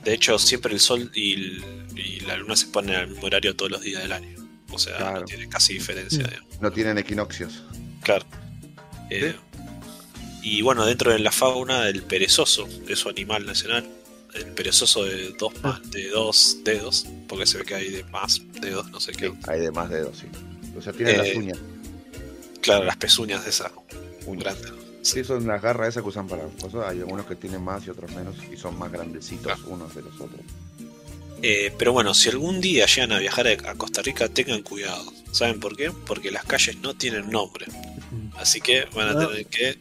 De 0.04 0.14
hecho, 0.14 0.40
siempre 0.40 0.74
el 0.74 0.80
sol 0.80 1.12
y, 1.14 1.34
el- 1.34 1.64
y 1.96 2.20
la 2.22 2.38
luna 2.38 2.56
se 2.56 2.68
ponen 2.68 2.96
al 2.96 3.08
mismo 3.10 3.26
horario 3.26 3.56
todos 3.56 3.72
los 3.72 3.82
días 3.82 4.02
del 4.04 4.12
año. 4.14 4.36
O 4.72 4.80
sea, 4.80 4.98
Claro. 4.98 5.20
no 5.22 5.26
tiene 5.26 5.50
casi 5.50 5.74
diferencia. 5.74 6.20
Mm. 6.24 6.30
digamos. 6.30 6.62
No 6.62 6.72
tienen 6.72 6.98
equinoccios. 6.98 7.64
Claro. 8.04 8.26
Eh, 9.10 9.36
y 10.44 10.62
bueno, 10.62 10.86
dentro 10.86 11.12
de 11.12 11.20
la 11.20 11.32
fauna, 11.32 11.88
el 11.90 12.04
perezoso 12.04 12.68
es 12.88 13.00
su 13.00 13.10
animal 13.10 13.46
nacional. 13.46 13.88
El 14.36 14.46
perezoso 14.46 15.06
de 15.06 15.30
dos, 15.40 15.54
Ah. 15.64 15.82
de 15.86 16.08
dos 16.10 16.58
dedos, 16.64 17.08
porque 17.28 17.48
se 17.48 17.58
ve 17.58 17.66
que 17.66 17.74
hay 17.76 17.90
de 17.90 18.04
más 18.06 18.40
dedos, 18.62 18.90
no 18.92 19.00
sé 19.00 19.12
qué. 19.14 19.34
Hay 19.48 19.60
de 19.62 19.72
más 19.72 19.90
dedos, 19.90 20.20
sí. 20.20 20.28
O 20.78 20.82
sea, 20.82 20.94
tienen 20.94 21.16
Eh, 21.16 21.18
las 21.18 21.36
uñas. 21.36 21.58
Claro, 22.62 22.86
las 22.86 22.98
pezuñas 22.98 23.44
de 23.44 23.50
esas 23.50 23.72
uñas. 24.28 24.44
grandes. 24.44 24.72
Sí, 25.02 25.24
son 25.24 25.48
las 25.48 25.62
garras 25.62 25.90
esas 25.90 26.04
que 26.04 26.10
usan 26.10 26.28
para 26.28 26.44
cosas. 26.62 26.86
Hay 26.90 27.00
algunos 27.00 27.26
que 27.26 27.36
tienen 27.36 27.62
más 27.64 27.86
y 27.88 27.90
otros 27.90 28.12
menos. 28.12 28.36
Y 28.52 28.58
son 28.58 28.78
más 28.78 28.92
grandecitos 28.92 29.52
Ah. 29.56 29.58
unos 29.68 29.94
de 29.96 30.02
los 30.02 30.14
otros. 30.16 30.42
Eh, 31.42 31.74
pero 31.78 31.94
bueno, 31.94 32.14
si 32.14 32.30
algún 32.30 32.60
día 32.60 32.86
llegan 32.86 33.14
a 33.14 33.20
viajar 33.20 33.48
a 33.48 33.76
Costa 33.76 34.02
Rica, 34.02 34.28
tengan 34.28 34.62
cuidado. 34.62 35.12
¿Saben 35.32 35.60
por 35.60 35.78
qué? 35.78 35.92
Porque 36.06 36.32
las 36.32 36.44
calles 36.44 36.78
no 36.82 36.96
tienen 36.96 37.30
nombre. 37.30 37.66
Así 38.38 38.60
que 38.60 38.86
van 38.94 39.10
a 39.10 39.12
Ah. 39.22 39.28
tener 39.28 39.46
que 39.46 39.78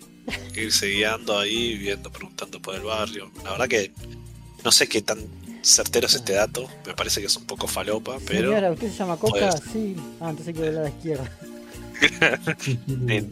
irse 0.56 0.86
guiando 0.88 1.38
ahí, 1.38 1.76
viendo, 1.78 2.10
preguntando 2.12 2.60
por 2.62 2.74
el 2.76 2.82
barrio. 2.82 3.30
La 3.44 3.52
verdad 3.52 3.68
que 3.68 3.90
no 4.64 4.70
sé 4.70 4.88
qué 4.88 5.02
tan 5.02 5.18
certero 5.62 6.06
es 6.06 6.14
este 6.14 6.34
dato. 6.34 6.68
Me 6.86 6.94
parece 6.94 7.20
que 7.20 7.26
es 7.26 7.36
un 7.36 7.44
poco 7.46 7.66
falopa, 7.66 8.18
pero 8.26 8.50
Señora, 8.50 8.70
¿usted 8.70 8.90
se 8.92 8.98
llama 8.98 9.16
Coca? 9.16 9.50
Sí. 9.72 9.96
Ah, 10.20 10.30
entonces 10.30 10.48
hay 10.48 10.54
que 10.54 10.60
ver 10.60 10.78
a 10.78 10.82
la 10.82 10.88
izquierda. 10.90 11.30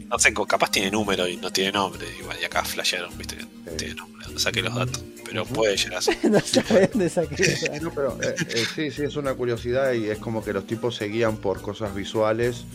no 0.09 0.19
sé, 0.19 0.33
capaz 0.47 0.71
tiene 0.71 0.91
número 0.91 1.27
y 1.27 1.37
no 1.37 1.51
tiene 1.51 1.71
nombre. 1.71 2.05
Igual, 2.19 2.37
y 2.41 2.45
acá 2.45 2.63
flashearon, 2.63 3.17
viste 3.17 3.37
que 3.37 3.43
no 3.43 3.49
Sí. 3.71 3.77
tiene 3.77 3.95
nombre. 3.95 4.27
No 4.31 4.39
saqué 4.39 4.61
los 4.61 4.75
datos, 4.75 5.03
pero 5.25 5.45
puede 5.45 5.75
llegar 5.77 5.97
a 5.97 6.01
ser. 6.01 6.17
no 6.29 6.39
sabe 6.39 6.87
dónde 6.87 7.09
saqué. 7.09 7.55
No, 7.81 7.91
pero 7.91 8.17
eh, 8.21 8.35
eh, 8.49 8.65
sí, 8.75 8.91
sí, 8.91 9.03
es 9.03 9.15
una 9.15 9.33
curiosidad 9.33 9.93
y 9.93 10.09
es 10.09 10.17
como 10.19 10.43
que 10.43 10.53
los 10.53 10.65
tipos 10.67 10.95
se 10.95 11.05
guían 11.07 11.37
por 11.37 11.61
cosas 11.61 11.93
visuales 11.95 12.65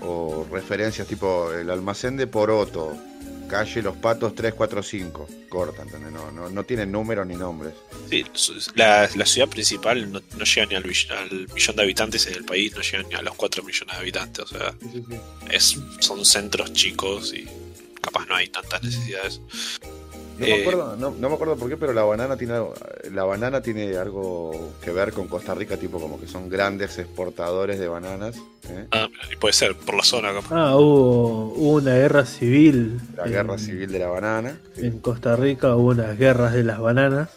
o 0.00 0.46
referencias 0.50 1.06
tipo 1.08 1.52
el 1.52 1.70
almacén 1.70 2.16
de 2.16 2.26
Poroto, 2.26 2.96
calle 3.46 3.82
Los 3.82 3.96
Patos 3.96 4.34
345, 4.34 5.28
corta, 5.48 5.82
¿entendés? 5.82 6.12
No, 6.12 6.30
no, 6.30 6.48
no 6.50 6.64
tienen 6.64 6.90
números 6.92 7.26
ni 7.26 7.36
nombres. 7.36 7.74
Sí, 8.10 8.24
la, 8.74 9.08
la 9.14 9.26
ciudad 9.26 9.48
principal 9.48 10.10
no, 10.10 10.20
no 10.36 10.44
llega 10.44 10.66
ni 10.66 10.74
al, 10.74 10.84
millón 10.84 11.76
de 11.76 11.82
habitantes 11.82 12.26
en 12.26 12.34
el 12.34 12.44
país, 12.44 12.74
no 12.74 12.80
llega 12.82 13.02
ni 13.08 13.14
a 13.14 13.22
los 13.22 13.34
4 13.34 13.62
millones 13.62 13.94
de 13.94 14.00
habitantes. 14.00 14.44
O 14.44 14.48
sea, 14.48 14.74
Sí, 14.80 14.88
sí, 14.92 15.04
sí. 15.08 15.16
es, 15.50 15.78
son 16.00 16.24
centros 16.24 16.72
chicos 16.72 17.32
y 17.34 17.46
capaz 18.00 18.26
no 18.26 18.36
hay 18.36 18.48
tantas 18.48 18.82
necesidades. 18.82 19.40
No, 20.38 20.46
Eh, 20.46 20.50
me 20.56 20.60
acuerdo, 20.62 20.96
no, 20.96 21.10
no 21.12 21.28
me 21.28 21.34
acuerdo 21.36 21.56
por 21.56 21.68
qué, 21.68 21.76
pero 21.76 21.92
la 21.92 22.02
banana 22.02 22.36
tiene 22.36 22.54
algo, 22.54 22.74
la 23.12 23.22
banana 23.24 23.60
tiene 23.60 23.96
algo 23.96 24.72
que 24.82 24.90
ver 24.90 25.12
con 25.12 25.28
Costa 25.28 25.54
Rica, 25.54 25.76
tipo 25.76 26.00
como 26.00 26.18
que 26.18 26.26
son 26.26 26.48
grandes 26.48 26.98
exportadores 26.98 27.78
de 27.78 27.86
bananas. 27.86 28.36
¿eh? 28.68 28.86
Ah, 28.90 29.08
y 29.32 29.36
puede 29.36 29.52
ser 29.52 29.76
por 29.76 29.94
la 29.94 30.02
zona. 30.02 30.30
Ah, 30.50 30.74
hubo, 30.76 31.52
hubo 31.54 31.72
una 31.74 31.94
guerra 31.94 32.26
civil. 32.26 33.00
La 33.16 33.24
en- 33.26 33.30
guerra 33.32 33.58
civil 33.58 33.92
de 33.92 33.98
la 34.00 34.08
banana. 34.08 34.58
sí. 34.74 34.86
En 34.86 34.98
Costa 34.98 35.36
Rica 35.36 35.76
hubo 35.76 35.90
unas 35.90 36.18
guerras 36.18 36.52
de 36.52 36.64
las 36.64 36.80
bananas, 36.80 37.28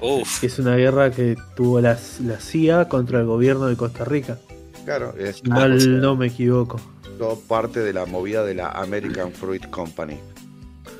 Uf, 0.00 0.40
que 0.40 0.46
es 0.46 0.58
una 0.60 0.76
guerra 0.76 1.10
que 1.10 1.36
tuvo 1.56 1.80
la, 1.80 1.98
la 2.24 2.38
CIA 2.40 2.88
contra 2.88 3.18
el 3.20 3.26
gobierno 3.26 3.66
de 3.66 3.76
Costa 3.76 4.04
Rica. 4.04 4.38
Claro, 4.84 5.12
es 5.18 5.36
Si 5.36 5.48
mal 5.48 6.00
no 6.00 6.14
me 6.14 6.26
equivoco. 6.28 6.80
todo 7.18 7.36
parte 7.40 7.80
de 7.80 7.92
la 7.92 8.04
movida 8.06 8.44
de 8.44 8.54
la 8.54 8.68
American 8.70 9.32
Fruit 9.32 9.68
Company. 9.70 10.18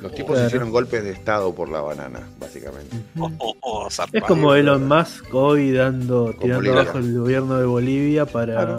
Los 0.01 0.13
tipos 0.13 0.31
Claro. 0.33 0.47
hicieron 0.47 0.71
golpes 0.71 1.03
de 1.03 1.11
estado 1.11 1.53
por 1.55 1.69
la 1.69 1.81
banana, 1.81 2.21
básicamente. 2.39 2.95
oh, 3.19 3.31
oh, 3.39 3.55
oh, 3.61 3.87
Es 4.11 4.23
como 4.23 4.53
Elon 4.53 4.87
Musk 4.87 5.33
hoy 5.33 5.71
dando, 5.71 6.31
tirando 6.33 6.55
Bolivia. 6.57 6.81
abajo 6.81 6.97
el 6.99 7.17
gobierno 7.19 7.57
de 7.57 7.65
Bolivia 7.65 8.25
para, 8.25 8.53
Claro. 8.53 8.77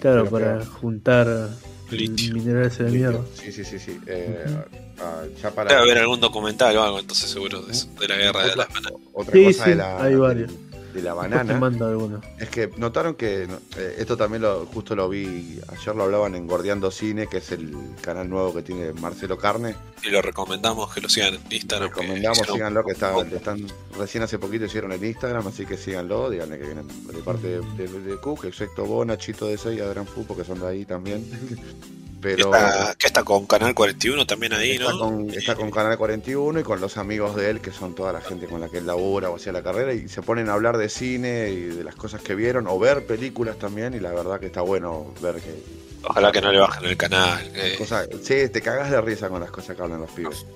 claro, 0.00 0.30
para 0.30 0.58
peor. 0.58 0.66
juntar 0.66 1.48
Litio. 1.90 2.34
minerales 2.34 2.78
de 2.78 2.84
mierda. 2.90 3.20
Sí, 3.34 3.52
sí, 3.52 3.64
sí, 3.64 3.78
sí. 3.78 3.98
Eh, 4.06 4.44
Ujú. 4.46 4.58
ah, 5.02 5.22
ya 5.40 5.50
para 5.52 5.70
Debe 5.70 5.82
haber 5.82 5.98
algún 5.98 6.20
documental 6.20 6.76
o 6.76 6.82
algo, 6.82 6.98
entonces 6.98 7.30
seguro 7.30 7.62
de, 7.62 7.72
eso, 7.72 7.88
de 8.00 8.08
la 8.08 8.16
guerra 8.16 8.46
de 8.46 8.56
las 8.56 8.68
bananas. 8.68 8.92
otra 9.12 9.32
Sí, 9.32 9.44
cosa 9.44 9.64
sí, 9.64 9.70
de 9.70 9.76
la, 9.76 10.02
hay 10.02 10.14
varios. 10.16 10.52
De, 10.96 11.02
la 11.02 11.14
banana 11.14 11.58
mando 11.58 12.20
es 12.38 12.48
que 12.48 12.70
notaron 12.76 13.14
que 13.14 13.44
eh, 13.76 13.96
esto 13.98 14.16
también 14.16 14.42
lo 14.42 14.66
justo 14.66 14.94
lo 14.96 15.08
vi 15.08 15.60
ayer 15.68 15.94
lo 15.94 16.04
hablaban 16.04 16.34
en 16.34 16.46
Gordeando 16.46 16.90
Cine, 16.90 17.26
que 17.26 17.38
es 17.38 17.52
el 17.52 17.74
canal 18.00 18.28
nuevo 18.28 18.54
que 18.54 18.62
tiene 18.62 18.92
Marcelo 18.92 19.36
Carne. 19.38 19.74
Y 20.02 20.10
lo 20.10 20.22
recomendamos 20.22 20.92
que 20.92 21.00
lo 21.00 21.08
sigan 21.08 21.34
en 21.34 21.40
Instagram. 21.50 21.90
que 21.90 22.00
Recomendamos, 22.00 22.38
hicieron- 22.38 22.56
síganlo, 22.56 22.84
que 22.84 22.92
está, 22.92 23.20
están 23.20 23.66
recién 23.98 24.22
hace 24.24 24.38
poquito 24.38 24.64
hicieron 24.64 24.92
en 24.92 25.04
Instagram, 25.04 25.46
así 25.46 25.66
que 25.66 25.76
síganlo, 25.76 26.30
díganle 26.30 26.58
que 26.58 26.64
vienen 26.64 26.88
de 26.88 27.22
parte 27.22 27.46
de, 27.48 27.60
de, 27.88 28.00
de 28.00 28.16
Cook, 28.18 28.44
excepto 28.44 28.84
vos, 28.84 29.06
Nachito 29.06 29.46
de 29.46 29.58
6 29.58 29.78
y 29.78 29.80
Adrián 29.80 30.06
Fu, 30.06 30.24
porque 30.24 30.44
son 30.44 30.60
de 30.60 30.68
ahí 30.68 30.84
también. 30.84 31.24
Pero 32.20 32.54
Está, 32.54 32.94
que 32.98 33.06
está 33.06 33.22
con 33.24 33.46
Canal 33.46 33.74
41 33.74 34.26
también 34.26 34.52
ahí, 34.54 34.72
está, 34.72 34.90
¿no? 34.90 34.98
con, 34.98 35.30
está 35.30 35.54
con 35.54 35.70
Canal 35.70 35.96
41 35.98 36.60
y 36.60 36.62
con 36.62 36.80
los 36.80 36.96
amigos 36.96 37.36
de 37.36 37.50
él, 37.50 37.60
que 37.60 37.70
son 37.72 37.94
toda 37.94 38.12
la 38.12 38.20
gente 38.20 38.46
con 38.46 38.60
la 38.60 38.68
que 38.68 38.78
él 38.78 38.86
labura 38.86 39.30
o 39.30 39.36
hacía 39.36 39.52
la 39.52 39.62
carrera, 39.62 39.92
y 39.92 40.08
se 40.08 40.22
ponen 40.22 40.48
a 40.48 40.54
hablar 40.54 40.78
de 40.78 40.88
cine 40.88 41.50
y 41.50 41.60
de 41.60 41.84
las 41.84 41.94
cosas 41.94 42.22
que 42.22 42.34
vieron, 42.34 42.66
o 42.66 42.78
ver 42.78 43.06
películas 43.06 43.58
también, 43.58 43.94
y 43.94 44.00
la 44.00 44.12
verdad 44.12 44.40
que 44.40 44.46
está 44.46 44.62
bueno 44.62 45.12
ver 45.20 45.36
que... 45.36 45.62
Ojalá 46.04 46.32
que 46.32 46.40
no 46.40 46.52
le 46.52 46.60
bajen 46.60 46.84
el 46.84 46.96
canal. 46.96 47.52
Cosas, 47.78 48.08
sí, 48.22 48.48
te 48.48 48.60
cagas 48.62 48.90
de 48.90 49.00
risa 49.00 49.28
con 49.28 49.40
las 49.40 49.50
cosas 49.50 49.76
que 49.76 49.82
hablan 49.82 50.00
los 50.00 50.10
pibes. 50.10 50.46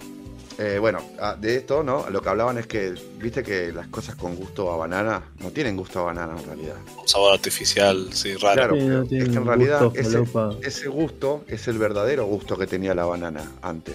Eh, 0.62 0.78
bueno, 0.78 1.01
ah, 1.19 1.37
de 1.41 1.57
esto, 1.57 1.82
¿no? 1.82 2.11
Lo 2.11 2.20
que 2.20 2.28
hablaban 2.28 2.59
es 2.59 2.66
que, 2.66 2.93
viste 3.19 3.43
que 3.43 3.73
las 3.73 3.87
cosas 3.87 4.15
con 4.15 4.37
gusto 4.37 4.70
a 4.70 4.77
banana 4.77 5.23
no 5.39 5.51
tienen 5.53 5.74
gusto 5.74 6.01
a 6.01 6.03
banana 6.03 6.39
en 6.39 6.45
realidad. 6.45 6.77
un 7.01 7.09
sabor 7.09 7.32
artificial, 7.32 8.12
sí, 8.12 8.35
raro. 8.35 8.74
Claro, 8.74 8.74
Sí, 8.74 8.87
no 8.87 9.23
es 9.23 9.28
que 9.31 9.37
en 9.37 9.47
realidad 9.47 9.85
gusto 9.85 9.99
ese, 9.99 10.69
ese 10.69 10.89
gusto 10.89 11.45
es 11.49 11.66
el 11.66 11.78
verdadero 11.78 12.27
gusto 12.27 12.59
que 12.59 12.66
tenía 12.66 12.95
la 12.95 13.07
banana 13.07 13.51
antes. 13.62 13.95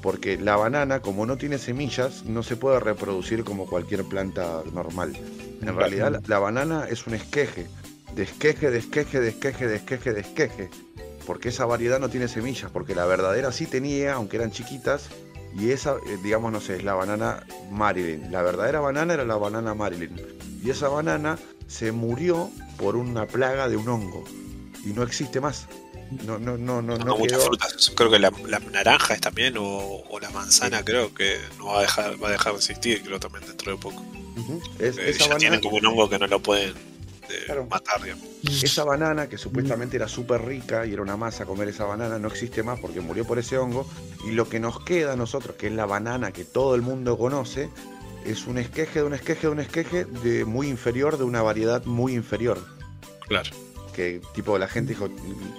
Porque 0.00 0.38
la 0.38 0.54
banana, 0.54 1.00
como 1.00 1.26
no 1.26 1.38
tiene 1.38 1.58
semillas, 1.58 2.24
no 2.24 2.44
se 2.44 2.54
puede 2.54 2.78
reproducir 2.78 3.42
como 3.42 3.66
cualquier 3.66 4.04
planta 4.04 4.62
normal. 4.72 5.12
En 5.60 5.74
realidad, 5.74 6.12
la, 6.12 6.22
la 6.24 6.38
banana 6.38 6.86
es 6.88 7.04
un 7.08 7.14
esqueje. 7.14 7.66
De 8.14 8.22
esqueje, 8.22 8.70
de 8.70 8.78
esqueje, 8.78 9.18
de 9.18 9.30
esqueje, 9.30 9.66
de 9.66 9.74
esqueje, 9.74 10.12
de 10.12 10.20
esqueje. 10.20 10.70
Porque 11.26 11.48
esa 11.48 11.66
variedad 11.66 11.98
no 11.98 12.08
tiene 12.08 12.28
semillas. 12.28 12.70
Porque 12.70 12.94
la 12.94 13.06
verdadera 13.06 13.50
sí 13.50 13.66
tenía, 13.66 14.14
aunque 14.14 14.36
eran 14.36 14.52
chiquitas. 14.52 15.08
Y 15.54 15.70
esa, 15.70 15.96
eh, 16.06 16.18
digamos, 16.22 16.52
no 16.52 16.60
sé, 16.60 16.76
es 16.76 16.84
la 16.84 16.94
banana 16.94 17.46
Marilyn. 17.70 18.30
La 18.30 18.42
verdadera 18.42 18.80
banana 18.80 19.14
era 19.14 19.24
la 19.24 19.36
banana 19.36 19.74
Marilyn. 19.74 20.14
Y 20.62 20.70
esa 20.70 20.88
banana 20.88 21.38
se 21.66 21.92
murió 21.92 22.50
por 22.78 22.96
una 22.96 23.26
plaga 23.26 23.68
de 23.68 23.76
un 23.76 23.88
hongo. 23.88 24.24
Y 24.84 24.88
no 24.88 25.02
existe 25.02 25.40
más. 25.40 25.66
No, 26.24 26.38
no, 26.38 26.56
no, 26.56 26.82
no, 26.82 26.96
No, 26.98 27.04
no 27.04 27.16
muchas 27.16 27.38
quedó. 27.38 27.46
frutas. 27.48 27.90
Creo 27.96 28.10
que 28.10 28.18
la, 28.18 28.32
la 28.46 28.58
naranja 28.60 29.14
es 29.14 29.20
también, 29.20 29.56
o, 29.58 29.64
o 30.08 30.20
la 30.20 30.30
manzana, 30.30 30.84
creo 30.84 31.12
que 31.14 31.36
no 31.58 31.66
va 31.66 31.78
a 31.78 31.82
dejar, 31.82 32.22
va 32.22 32.28
a 32.28 32.32
dejar 32.32 32.52
de 32.52 32.58
existir, 32.58 33.02
creo 33.02 33.18
también 33.18 33.44
dentro 33.46 33.72
de 33.72 33.78
poco. 33.78 34.04
Ujú. 34.36 34.60
Es- 34.78 34.98
Eh, 34.98 35.10
esa, 35.10 35.18
ya 35.18 35.24
banana, 35.24 35.38
tienen 35.38 35.60
como 35.60 35.76
un 35.76 35.86
hongo 35.86 36.08
que 36.08 36.18
no 36.18 36.26
lo 36.28 36.40
pueden 36.40 36.74
Claro. 37.46 37.66
matar, 37.66 38.02
digamos. 38.02 38.24
esa 38.62 38.84
banana, 38.84 39.28
que 39.28 39.38
supuestamente 39.38 39.96
era 39.96 40.08
súper 40.08 40.44
rica 40.44 40.86
y 40.86 40.92
era 40.92 41.02
una 41.02 41.16
masa 41.16 41.44
comer 41.44 41.68
esa 41.68 41.84
banana, 41.84 42.18
no 42.18 42.28
existe 42.28 42.62
más 42.62 42.78
porque 42.80 43.00
murió 43.00 43.24
por 43.24 43.38
ese 43.38 43.58
hongo. 43.58 43.88
Y 44.26 44.32
lo 44.32 44.48
que 44.48 44.60
nos 44.60 44.84
queda 44.84 45.12
a 45.12 45.16
nosotros, 45.16 45.56
que 45.56 45.68
es 45.68 45.72
la 45.72 45.86
banana 45.86 46.32
que 46.32 46.44
todo 46.44 46.74
el 46.74 46.82
mundo 46.82 47.16
conoce, 47.18 47.68
es 48.24 48.46
un 48.46 48.58
esqueje 48.58 49.00
de 49.00 49.04
un 49.04 49.14
esqueje 49.14 49.46
de 49.46 49.52
un 49.52 49.60
esqueje 49.60 50.04
de 50.04 50.44
muy 50.44 50.68
inferior, 50.68 51.18
de 51.18 51.24
una 51.24 51.42
variedad 51.42 51.84
muy 51.84 52.14
inferior. 52.14 52.58
Claro. 53.28 53.50
que 53.92 54.20
tipo 54.34 54.56
la 54.58 54.68
gente 54.68 54.92
dijo, 54.92 55.08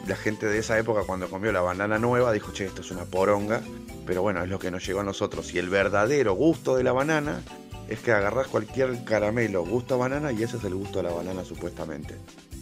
la 0.08 0.16
gente 0.16 0.46
de 0.46 0.60
esa 0.60 0.78
época 0.78 1.02
cuando 1.06 1.28
comió 1.30 1.52
la 1.52 1.62
banana 1.62 1.98
nueva 1.98 2.32
dijo, 2.32 2.54
che, 2.54 2.66
esto 2.66 2.82
es 2.82 2.92
una 2.92 3.04
poronga, 3.04 3.62
pero 4.06 4.22
bueno, 4.22 4.44
es 4.44 4.50
lo 4.50 4.60
que 4.60 4.72
nos 4.72 4.86
llegó 4.86 5.02
a 5.02 5.04
nosotros. 5.04 5.54
Y 5.54 5.60
el 5.60 5.70
verdadero 5.70 6.34
gusto 6.34 6.76
de 6.78 6.84
la 6.84 6.94
banana 6.94 7.42
es 7.90 8.00
que 8.00 8.12
agarrás 8.12 8.48
cualquier 8.48 9.04
caramelo 9.04 9.66
gusto 9.66 9.96
a 9.96 9.98
banana 9.98 10.32
y 10.32 10.44
ese 10.44 10.58
es 10.58 10.64
el 10.64 10.76
gusto 10.76 11.00
de 11.00 11.04
la 11.10 11.12
banana 11.16 11.44
supuestamente. 11.46 12.16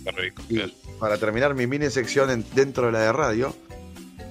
Qué 0.03 0.11
rico. 0.11 0.43
Y 0.49 0.59
para 0.99 1.17
terminar 1.17 1.55
mi 1.55 1.65
mini 1.67 1.89
sección 1.89 2.29
en- 2.29 2.45
dentro 2.53 2.85
de 2.87 2.91
la 2.91 2.99
de 2.99 3.11
radio, 3.13 3.55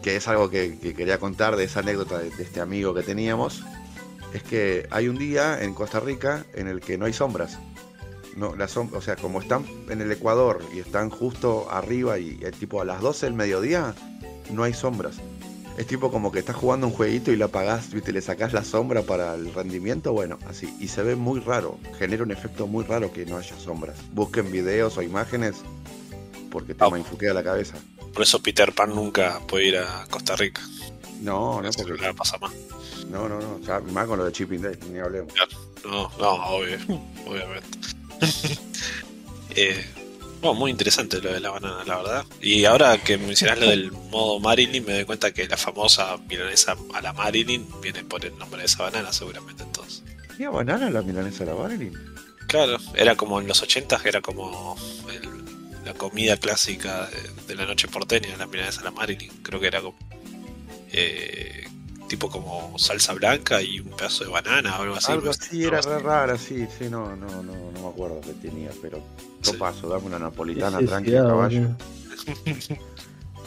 que 0.02 0.16
es 0.16 0.28
algo 0.28 0.50
que, 0.50 0.78
que 0.78 0.94
quería 0.94 1.18
contar 1.18 1.56
de 1.56 1.64
esa 1.64 1.80
anécdota 1.80 2.18
de, 2.18 2.30
de 2.30 2.42
este 2.42 2.60
amigo 2.60 2.94
que 2.94 3.02
teníamos, 3.02 3.64
es 4.32 4.42
que 4.42 4.86
hay 4.90 5.08
un 5.08 5.16
día 5.18 5.62
en 5.62 5.74
Costa 5.74 6.00
Rica 6.00 6.44
en 6.54 6.68
el 6.68 6.80
que 6.80 6.98
no 6.98 7.06
hay 7.06 7.12
sombras. 7.12 7.58
No, 8.36 8.54
las 8.56 8.76
som- 8.76 8.92
o 8.92 9.00
sea, 9.00 9.16
como 9.16 9.40
están 9.40 9.64
en 9.88 10.00
el 10.00 10.10
Ecuador 10.10 10.60
y 10.74 10.80
están 10.80 11.08
justo 11.08 11.68
arriba 11.70 12.18
y 12.18 12.38
tipo 12.58 12.80
a 12.80 12.84
las 12.84 13.00
12 13.00 13.26
del 13.26 13.34
mediodía, 13.34 13.94
no 14.52 14.64
hay 14.64 14.74
sombras. 14.74 15.16
Es 15.76 15.86
tipo 15.88 16.10
como 16.12 16.30
que 16.30 16.38
estás 16.38 16.54
jugando 16.56 16.86
un 16.86 16.92
jueguito 16.92 17.32
y 17.32 17.36
lo 17.36 17.46
apagás, 17.46 17.90
¿viste? 17.92 18.12
le 18.12 18.20
sacás 18.22 18.52
la 18.52 18.62
sombra 18.64 19.02
para 19.02 19.34
el 19.34 19.52
rendimiento, 19.52 20.12
bueno, 20.12 20.38
así. 20.48 20.72
Y 20.78 20.86
se 20.88 21.02
ve 21.02 21.16
muy 21.16 21.40
raro, 21.40 21.78
genera 21.98 22.22
un 22.22 22.30
efecto 22.30 22.66
muy 22.68 22.84
raro 22.84 23.12
que 23.12 23.26
no 23.26 23.36
haya 23.38 23.58
sombras. 23.58 23.96
Busquen 24.12 24.52
videos 24.52 24.96
o 24.98 25.02
imágenes 25.02 25.56
porque 26.50 26.74
te 26.74 26.84
Ah. 26.84 26.90
mainfuquea 26.90 27.34
la 27.34 27.42
cabeza. 27.42 27.74
Por 28.12 28.22
eso 28.22 28.40
Peter 28.40 28.72
Pan 28.72 28.90
nunca 28.94 29.40
puede 29.48 29.66
ir 29.66 29.76
a 29.78 30.06
Costa 30.08 30.36
Rica. 30.36 30.62
No, 31.20 31.60
no, 31.60 31.70
porque, 31.72 31.92
no 32.00 32.06
le 32.08 32.14
pasa 32.14 32.38
más. 32.38 32.52
no, 33.10 33.28
no, 33.28 33.40
no, 33.40 33.58
ya 33.60 33.80
más 33.80 34.06
con 34.06 34.18
lo 34.20 34.24
de 34.26 34.30
Chipping 34.32 34.62
Day, 34.62 34.78
ni 34.92 35.00
hablemos. 35.00 35.32
No, 35.84 36.08
no, 36.18 36.30
obvio, 36.56 36.78
obviamente. 37.26 37.78
Eh, 39.56 39.84
Bueno, 40.44 40.58
muy 40.58 40.70
interesante 40.70 41.22
lo 41.22 41.32
de 41.32 41.40
la 41.40 41.48
banana, 41.48 41.84
la 41.86 41.96
verdad. 41.96 42.24
Y 42.42 42.66
ahora 42.66 42.98
que 43.02 43.16
mencionas 43.16 43.58
lo 43.60 43.70
del 43.70 43.90
modo 43.92 44.38
Marilyn, 44.40 44.84
me 44.84 44.92
doy 44.92 45.04
cuenta 45.06 45.32
que 45.32 45.48
la 45.48 45.56
famosa 45.56 46.18
milanesa 46.28 46.76
a 46.92 47.00
la 47.00 47.14
Marilyn 47.14 47.66
viene 47.80 48.04
por 48.04 48.22
el 48.26 48.36
nombre 48.36 48.60
de 48.60 48.66
esa 48.66 48.82
banana, 48.82 49.10
seguramente 49.10 49.62
entonces. 49.62 50.02
¿Tenía 50.28 50.50
banana 50.50 50.90
la 50.90 51.00
milanesa 51.00 51.46
de 51.46 51.50
la 51.54 51.56
Marilyn? 51.56 51.98
Claro, 52.46 52.76
era 52.94 53.16
como 53.16 53.40
en 53.40 53.48
los 53.48 53.62
80 53.62 53.98
era 54.04 54.20
como 54.20 54.76
el- 55.10 55.84
la 55.86 55.94
comida 55.94 56.36
clásica 56.36 57.08
de, 57.08 57.46
de 57.46 57.54
la 57.54 57.64
noche 57.64 57.88
porteña, 57.88 58.36
la 58.36 58.46
milanesa 58.46 58.82
a 58.82 58.84
la 58.84 58.90
Marilyn. 58.90 59.30
Creo 59.42 59.58
que 59.60 59.66
era 59.68 59.80
como. 59.80 59.96
eh, 60.92 61.66
tipo 62.06 62.28
como 62.28 62.78
salsa 62.78 63.14
blanca 63.14 63.62
y 63.62 63.80
un 63.80 63.88
pedazo 63.96 64.24
de 64.24 64.30
banana 64.30 64.78
o 64.78 64.82
algo 64.82 64.96
así. 64.96 65.10
Algo 65.10 65.30
así, 65.30 65.64
era 65.64 65.80
rara, 65.80 66.36
sí, 66.36 66.66
sí, 66.78 66.88
no, 66.90 67.16
no, 67.16 67.42
no, 67.42 67.70
no 67.72 67.80
me 67.80 67.88
acuerdo 67.88 68.20
qué 68.20 68.34
tenía, 68.46 68.70
pero 68.82 69.02
yo 69.44 69.52
Sí. 69.52 69.56
paso, 69.58 69.88
dame 69.88 70.06
una 70.06 70.18
napolitana 70.18 70.78
Ese 70.78 70.86
tranquila, 70.88 71.18
ciudad, 71.20 71.28
caballo. 71.30 71.68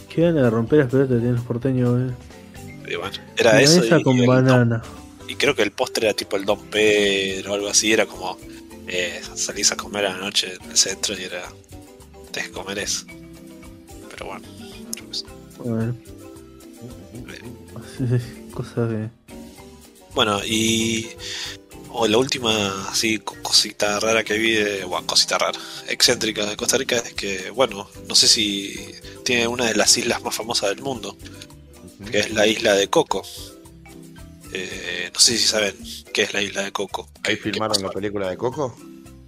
Qué 0.10 0.22
ganas 0.22 0.44
de 0.44 0.49
romper 0.49 0.80
las 0.80 0.90
pelotas 0.90 1.10
que 1.15 1.19
tienen 1.19 1.36
los 1.36 1.45
porteños. 1.45 2.11
Y 2.90 2.95
bueno, 2.95 3.11
era 3.38 3.61
eso. 3.61 3.74
Milanesa 3.82 3.99
y- 3.99 4.03
con 4.03 4.15
y 4.18 4.26
banana. 4.26 4.82
Y 5.28 5.36
creo 5.36 5.56
que 5.56 5.61
el 5.64 5.72
postre 5.72 6.07
era 6.07 6.15
tipo 6.15 6.38
el 6.38 6.45
Don 6.45 6.60
Pedro 6.68 7.52
o 7.52 7.56
algo 7.56 7.68
así, 7.68 7.91
era 7.91 8.06
como 8.06 8.38
eh, 8.88 9.22
salís 9.36 9.72
a 9.74 9.76
comer 9.76 10.06
a 10.06 10.14
la 10.14 10.18
noche 10.19 10.53
en 10.64 10.72
el 10.72 10.78
centro 10.78 11.14
y 11.19 11.24
era 11.24 11.44
tenés 12.32 12.49
que 12.49 12.53
comer 12.56 12.80
eso. 12.80 13.06
Pero 14.10 14.28
bueno, 14.28 14.45
yo 14.95 15.07
qué 15.10 15.14
sé. 15.14 15.26
Bueno, 15.60 15.95
cosas 18.53 18.90
de. 18.90 19.10
Bueno, 20.15 20.40
y 20.45 21.07
o 21.92 22.08
la 22.08 22.18
última 22.18 22.90
así 22.90 23.20
co- 23.20 23.36
cosita 23.42 24.00
rara 24.00 24.24
que 24.24 24.38
vi 24.38 24.54
de, 24.54 24.84
bueno, 24.86 25.06
cosita 25.08 25.38
rara, 25.38 25.58
excéntrica 25.88 26.46
de 26.46 26.56
Costa 26.58 26.78
Rica 26.78 26.98
es 26.98 27.14
que, 27.14 27.50
bueno, 27.52 27.90
no 28.08 28.16
sé 28.16 28.28
si 28.28 28.76
tiene 29.24 29.48
una 29.48 29.66
de 29.66 29.76
las 29.76 29.98
islas 29.98 30.22
más 30.24 30.36
famosas 30.36 30.70
del 30.70 30.82
mundo, 30.84 31.18
que 32.12 32.20
es 32.20 32.32
la 32.32 32.46
isla 32.48 32.74
de 32.76 32.88
Coco. 32.90 33.24
Eh, 34.54 35.12
no 35.14 35.20
sé 35.20 35.38
si 35.38 35.46
saben 35.46 35.76
qué 36.14 36.24
es 36.24 36.34
la 36.34 36.42
isla 36.42 36.64
de 36.64 36.72
Coco. 36.72 37.10
¿Ahí 37.24 37.36
¿Qué- 37.36 37.42
qué 37.44 37.52
filmaron 37.52 37.82
la 37.82 37.90
película 37.90 38.30
de 38.30 38.38
Coco? 38.38 38.76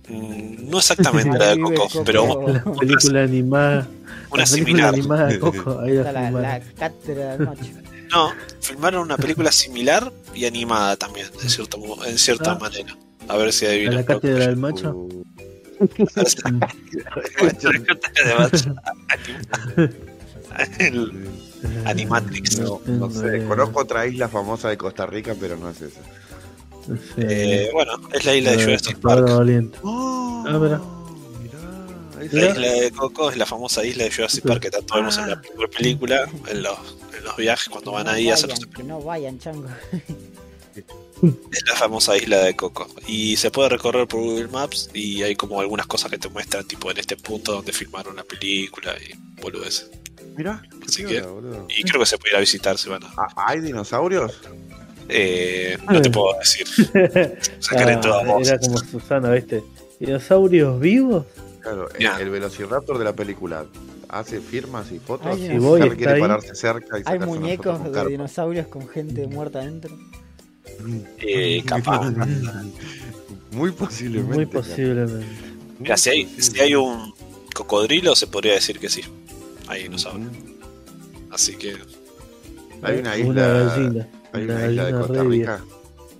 Mm, 0.07 0.69
No 0.69 0.79
exactamente 0.79 1.37
la 1.37 1.55
de 1.55 1.59
Coco, 1.61 1.87
Coco. 1.89 2.03
pero 2.03 2.47
La 2.47 2.63
película 2.79 3.23
animada. 3.23 3.87
una 4.31 4.43
la 4.43 4.45
película 4.45 4.47
similar. 4.47 4.93
animada 4.93 5.25
de 5.27 5.39
Coco. 5.39 5.79
Ahí 5.81 5.93
la 5.93 6.11
la 6.31 6.59
cátedra 6.77 7.37
de 7.37 7.45
noche. 7.45 7.73
No, 8.11 8.31
filmaron 8.61 9.01
una 9.03 9.17
película 9.17 9.51
similar 9.51 10.11
y 10.33 10.45
animada 10.45 10.95
también, 10.97 11.27
en, 11.41 11.49
cierto, 11.49 11.77
mo- 11.77 12.03
en 12.05 12.17
cierta 12.17 12.51
Ah. 12.53 12.59
manera. 12.59 12.95
A 13.27 13.37
ver 13.37 13.53
si 13.53 13.65
¿A 13.65 13.69
adivinan. 13.69 13.95
la 13.95 14.05
cátedra 14.05 14.47
del 14.47 14.57
macho? 14.57 14.91
Uh, 14.91 15.23
El 20.79 21.11
Animatrix. 21.85 22.59
no, 22.59 22.81
no 22.85 23.09
sé, 23.11 23.43
conozco 23.45 23.81
otra 23.81 24.05
isla 24.07 24.27
famosa 24.29 24.69
de 24.69 24.77
Costa 24.77 25.05
Rica, 25.05 25.35
pero 25.39 25.57
no 25.57 25.69
es 25.69 25.81
esa. 25.81 25.99
Eh, 27.17 27.69
bueno, 27.73 27.93
es 28.13 28.25
la 28.25 28.35
isla 28.35 28.51
de 28.51 28.63
Jurassic 28.63 28.97
Park. 28.99 29.29
Valiente. 29.29 29.77
Oh, 29.83 30.43
Ah, 30.47 30.81
La 32.31 32.49
isla 32.49 32.67
de 32.71 32.91
Coco 32.91 33.29
es 33.31 33.37
la 33.37 33.45
famosa 33.45 33.83
isla 33.85 34.03
de 34.05 34.11
Jurassic 34.11 34.45
Park 34.45 34.61
que 34.63 34.69
tanto 34.71 34.95
vemos 34.95 35.17
en 35.17 35.29
la 35.29 35.41
primera 35.41 35.69
película, 35.69 36.29
en 36.47 36.63
los, 36.63 36.77
en 37.17 37.23
los 37.23 37.35
viajes 37.37 37.69
cuando 37.69 37.91
van 37.93 38.07
ahí 38.07 38.29
a 38.29 38.33
hacer 38.33 38.51
que 38.75 38.83
no 38.83 39.01
vayan, 39.01 39.39
chango. 39.39 39.67
Es 41.51 41.63
la 41.67 41.75
famosa 41.75 42.15
isla 42.15 42.37
de 42.37 42.55
Coco. 42.55 42.87
Y 43.05 43.35
se 43.35 43.51
puede 43.51 43.67
recorrer 43.69 44.07
por 44.07 44.21
Google 44.21 44.47
Maps 44.47 44.89
y 44.93 45.21
hay 45.21 45.35
como 45.35 45.59
algunas 45.59 45.85
cosas 45.85 46.09
que 46.09 46.17
te 46.17 46.29
muestran, 46.29 46.65
tipo 46.65 46.89
en 46.91 46.97
este 46.97 47.17
punto 47.17 47.51
donde 47.53 47.73
filmaron 47.73 48.15
la 48.15 48.23
película 48.23 48.95
y 48.97 49.13
boludeces. 49.41 49.89
Mirá, 50.37 50.63
Así 50.87 51.03
que- 51.03 51.19
boludo. 51.21 51.67
Y 51.75 51.83
creo 51.83 51.99
que 51.99 52.05
se 52.05 52.17
puede 52.17 52.31
ir 52.31 52.37
a 52.37 52.39
visitar 52.39 52.77
si 52.77 52.87
van 52.87 53.03
a. 53.03 53.11
Ah, 53.17 53.27
¿Hay 53.47 53.59
dinosaurios? 53.59 54.31
Eh, 55.09 55.77
no 55.91 56.01
te 56.01 56.09
puedo 56.09 56.37
decir. 56.39 56.65
Secreto 57.59 58.13
Ah, 58.13 58.21
a 58.21 58.23
voces. 58.23 58.47
era 58.53 58.59
como 58.59 58.77
Susana, 58.77 59.31
¿viste? 59.31 59.61
¿Dinosaurios 59.99 60.79
vivos? 60.79 61.25
Claro, 61.61 61.89
el, 61.91 61.99
Ya. 61.99 62.19
el 62.19 62.29
velociraptor 62.29 62.97
de 62.97 63.05
la 63.05 63.13
película 63.13 63.65
hace 64.07 64.39
firmas 64.41 64.91
y 64.91 64.99
fotos. 64.99 65.27
Hay 65.27 65.45
y 65.45 65.57
voy, 65.59 65.81
quiere 65.91 66.13
ahí. 66.13 66.21
pararse 66.21 66.55
cerca 66.55 66.99
y 66.99 67.03
Hay 67.05 67.19
muñecos 67.19 67.83
de 67.83 67.91
carpa. 67.91 68.09
dinosaurios 68.09 68.67
con 68.67 68.87
gente 68.87 69.27
muerta 69.27 69.59
adentro. 69.59 69.95
Eh, 71.19 71.61
capaz. 71.65 72.11
Muy 73.51 73.71
posiblemente. 73.71 74.35
Muy 74.35 74.45
posiblemente. 74.45 75.25
Mira, 75.79 75.97
si 75.97 76.09
hay, 76.09 76.25
si 76.39 76.59
hay 76.59 76.75
un 76.75 77.13
cocodrilo, 77.53 78.15
se 78.15 78.27
podría 78.27 78.53
decir 78.53 78.79
que 78.79 78.89
sí. 78.89 79.01
Hay 79.67 79.83
dinosaurios. 79.83 80.31
Así 81.31 81.55
que. 81.55 81.75
Hay 82.81 82.99
una 82.99 83.09
Una 83.11 83.17
isla, 83.17 83.47
gallina. 83.65 84.07
hay 84.33 84.43
una 84.43 84.67
isla 84.67 84.85
de 84.85 84.91
Costa 84.93 85.23
Rica. 85.23 85.63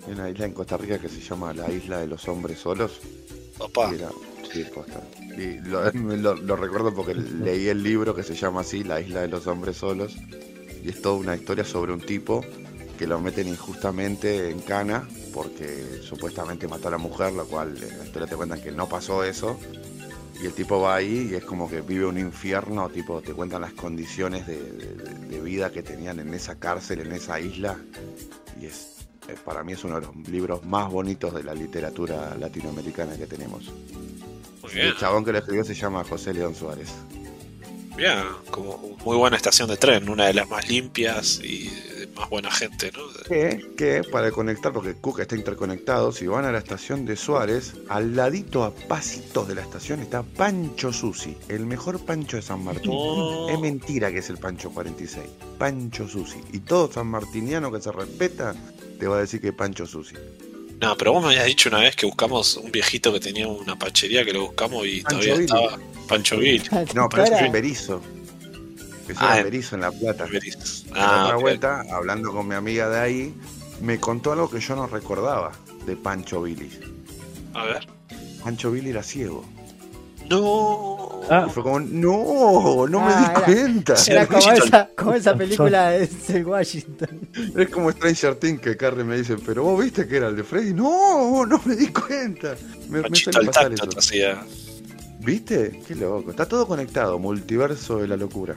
Hay 0.08 0.14
una 0.14 0.30
isla 0.30 0.46
en 0.46 0.54
Costa 0.54 0.78
Rica 0.78 0.98
que 1.00 1.08
se 1.10 1.22
llama 1.22 1.54
la 1.54 1.72
isla 1.72 2.00
de 2.00 2.08
los 2.08 2.28
hombres 2.28 2.60
solos. 2.60 3.00
Y 3.60 3.96
era- 3.96 4.10
sí, 4.52 4.64
posta. 4.74 5.02
Y 5.40 5.60
lo, 5.70 6.56
recuerdo 6.56 6.94
porque 6.94 7.14
leí 7.16 7.68
el 7.68 7.82
libro 7.82 8.14
que 8.16 8.24
se 8.24 8.36
llama 8.36 8.62
así, 8.62 8.84
La 8.84 9.00
isla 9.02 9.22
de 9.22 9.28
los 9.30 9.48
hombres 9.48 9.78
solos. 9.78 10.18
Y 10.84 10.90
es 10.90 11.02
toda 11.02 11.16
una 11.16 11.36
historia 11.36 11.64
sobre 11.66 11.94
un 11.94 12.02
tipo 12.02 12.44
que 12.98 13.08
lo 13.08 13.20
meten 13.22 13.48
injustamente 13.48 14.50
en 14.50 14.60
cana 14.60 15.08
porque 15.34 16.00
supuestamente 16.04 16.68
mató 16.68 16.90
a 16.90 16.92
la 16.92 16.98
mujer, 16.98 17.32
lo 17.34 17.46
cual 17.46 17.78
en 17.82 17.98
la 17.98 18.06
historia 18.06 18.28
te 18.28 18.36
cuentan 18.36 18.62
que 18.62 18.72
no 18.72 18.88
pasó 18.90 19.24
eso. 19.24 19.58
Y 20.42 20.46
el 20.46 20.54
tipo 20.54 20.80
va 20.82 20.96
ahí 20.96 21.30
y 21.32 21.36
es 21.36 21.44
como 21.44 21.70
que 21.70 21.82
vive 21.82 22.06
un 22.06 22.18
infierno, 22.18 22.90
tipo 22.90 23.22
te 23.22 23.34
cuentan 23.34 23.62
las 23.62 23.74
condiciones 23.74 24.48
de, 24.48 24.56
de- 24.62 25.28
de 25.30 25.42
vida 25.42 25.70
que 25.72 25.84
tenían 25.84 26.20
en 26.20 26.34
esa 26.34 26.56
cárcel, 26.56 27.02
en 27.02 27.12
esa 27.12 27.40
isla. 27.42 27.78
Y 28.62 28.66
es, 28.66 29.08
eh, 29.28 29.36
para 29.46 29.64
mí 29.64 29.74
es 29.74 29.84
uno 29.84 30.00
de 30.00 30.08
los 30.08 30.16
libros 30.30 30.66
más 30.66 30.90
bonitos 30.92 31.34
de 31.34 31.44
la 31.44 31.54
literatura 31.54 32.36
latinoamericana 32.38 33.16
que 33.18 33.28
tenemos. 33.28 33.70
Muy 34.70 34.80
Y 34.80 34.82
bien. 34.84 34.88
el 34.94 34.98
chabón 34.98 35.26
que 35.26 35.32
lo 35.32 35.38
escribió 35.40 35.64
se 35.64 35.74
llama 35.76 36.04
José 36.04 36.34
León 36.34 36.56
Suárez. 36.56 36.90
Bien. 37.96 38.20
Como 38.50 38.78
muy 39.04 39.18
buena 39.18 39.36
estación 39.36 39.68
de 39.70 39.76
tren. 39.78 40.08
Una 40.10 40.28
de 40.28 40.34
las 40.34 40.50
más 40.50 40.70
limpias 40.70 41.42
y 41.44 41.70
más 42.16 42.30
buena 42.30 42.50
gente, 42.50 42.92
¿no? 42.96 43.02
Que, 43.28 43.74
que 43.78 44.04
para 44.10 44.32
conectar, 44.32 44.72
porque 44.72 44.94
Cuca 44.94 45.24
está 45.24 45.36
interconectado, 45.36 46.12
si 46.14 46.26
van 46.26 46.46
a 46.46 46.52
la 46.52 46.60
estación 46.60 47.06
de 47.06 47.18
Suárez, 47.18 47.74
al 47.90 48.16
ladito 48.16 48.64
a 48.64 48.74
pasitos 48.74 49.48
de 49.50 49.56
la 49.56 49.62
estación 49.62 50.00
está 50.00 50.24
Pancho 50.24 50.94
Susi, 50.94 51.36
el 51.50 51.66
mejor 51.66 52.00
pancho 52.06 52.38
de 52.38 52.42
San 52.44 52.64
Martín. 52.64 52.92
No. 52.92 53.50
Es 53.50 53.60
mentira 53.60 54.12
que 54.12 54.20
es 54.20 54.30
el 54.30 54.38
Pancho 54.38 54.72
46. 54.72 55.26
Pancho 55.58 56.08
Susi. 56.08 56.40
Y 56.54 56.60
todo 56.60 56.90
sanmartiniano 56.92 57.70
que 57.72 57.82
se 57.82 57.92
respeta 57.92 58.56
te 58.98 59.08
va 59.08 59.18
a 59.18 59.22
decir 59.22 59.42
que 59.42 59.50
es 59.50 59.54
Pancho 59.54 59.86
Susi. 59.86 60.16
No, 60.82 60.96
pero 60.98 61.12
vos 61.14 61.22
me 61.24 61.30
habías 61.30 61.46
dicho 61.46 61.70
una 61.70 61.80
vez 61.80 61.96
que 61.96 62.06
buscamos 62.06 62.56
un 62.58 62.72
viejito 62.72 63.12
que 63.12 63.20
tenía 63.20 63.48
una 63.48 63.78
panchería 63.78 64.24
que 64.24 64.32
lo 64.34 64.44
buscamos 64.44 64.86
y 64.88 65.02
Pancho 65.02 65.10
todavía 65.20 65.34
Billy. 65.34 65.46
estaba 65.46 65.80
Pancho 66.08 66.38
Bill. 66.38 66.64
No, 66.96 67.10
pero 67.10 67.24
ese 67.24 67.36
es 67.36 67.42
en 67.42 67.52
Berizo. 67.52 68.02
Ese 69.08 69.18
Ah, 69.18 69.34
era 69.36 69.44
Berizo, 69.44 69.76
en 69.76 69.82
La 69.82 69.92
Plata. 69.92 70.26
Ah, 70.94 71.34
ok. 71.36 71.42
vuelta, 71.42 71.84
hablando 71.92 72.32
con 72.32 72.48
mi 72.48 72.56
amiga 72.56 72.90
de 72.90 73.00
ahí, 73.00 73.34
me 73.82 74.00
contó 74.00 74.32
algo 74.32 74.50
que 74.50 74.60
yo 74.60 74.76
no 74.76 74.88
recordaba 74.88 75.52
de 75.86 75.96
Pancho 75.98 76.44
Billy. 76.44 76.70
A 77.54 77.66
ver. 77.66 77.88
Pancho 78.44 78.72
Billy 78.72 78.92
era 78.92 79.04
ciego. 79.04 79.44
No. 80.30 80.99
Ah, 81.30 81.46
Y 81.48 81.52
fue 81.52 81.62
como, 81.64 81.80
no, 81.80 82.88
no 82.88 83.00
me 83.02 83.12
Ah, 83.14 83.20
di 83.20 83.26
era- 83.26 83.42
cuenta. 83.64 83.96
Era 84.08 84.28
como 84.28 84.52
esa, 84.52 84.90
como 84.96 85.14
esa 85.14 85.36
película 85.36 85.92
de 85.92 86.44
Washington. 86.44 87.20
Es 87.56 87.70
como 87.70 87.92
Stranger 87.92 88.36
Things 88.36 88.62
que 88.62 88.76
Carrie 88.78 89.04
me 89.04 89.18
dice, 89.18 89.36
pero 89.46 89.64
vos 89.64 89.84
viste 89.84 90.08
que 90.08 90.18
era 90.18 90.28
el 90.30 90.36
de 90.36 90.44
Freddy. 90.44 90.74
No, 90.74 91.46
no 91.46 91.62
me 91.66 91.76
di 91.76 91.88
cuenta. 91.88 92.56
Me, 92.90 93.02
me 93.02 93.16
suele 93.18 93.40
al 93.40 93.46
pasar 93.46 93.70
tacto 93.76 93.90
eso. 93.90 94.00
hacía. 94.00 94.42
¿Viste? 95.20 95.82
Qué 95.88 95.96
loco. 95.96 96.32
Está 96.32 96.48
todo 96.48 96.66
conectado. 96.68 97.20
Multiverso 97.20 97.98
de 97.98 98.08
la 98.08 98.18
locura. 98.18 98.56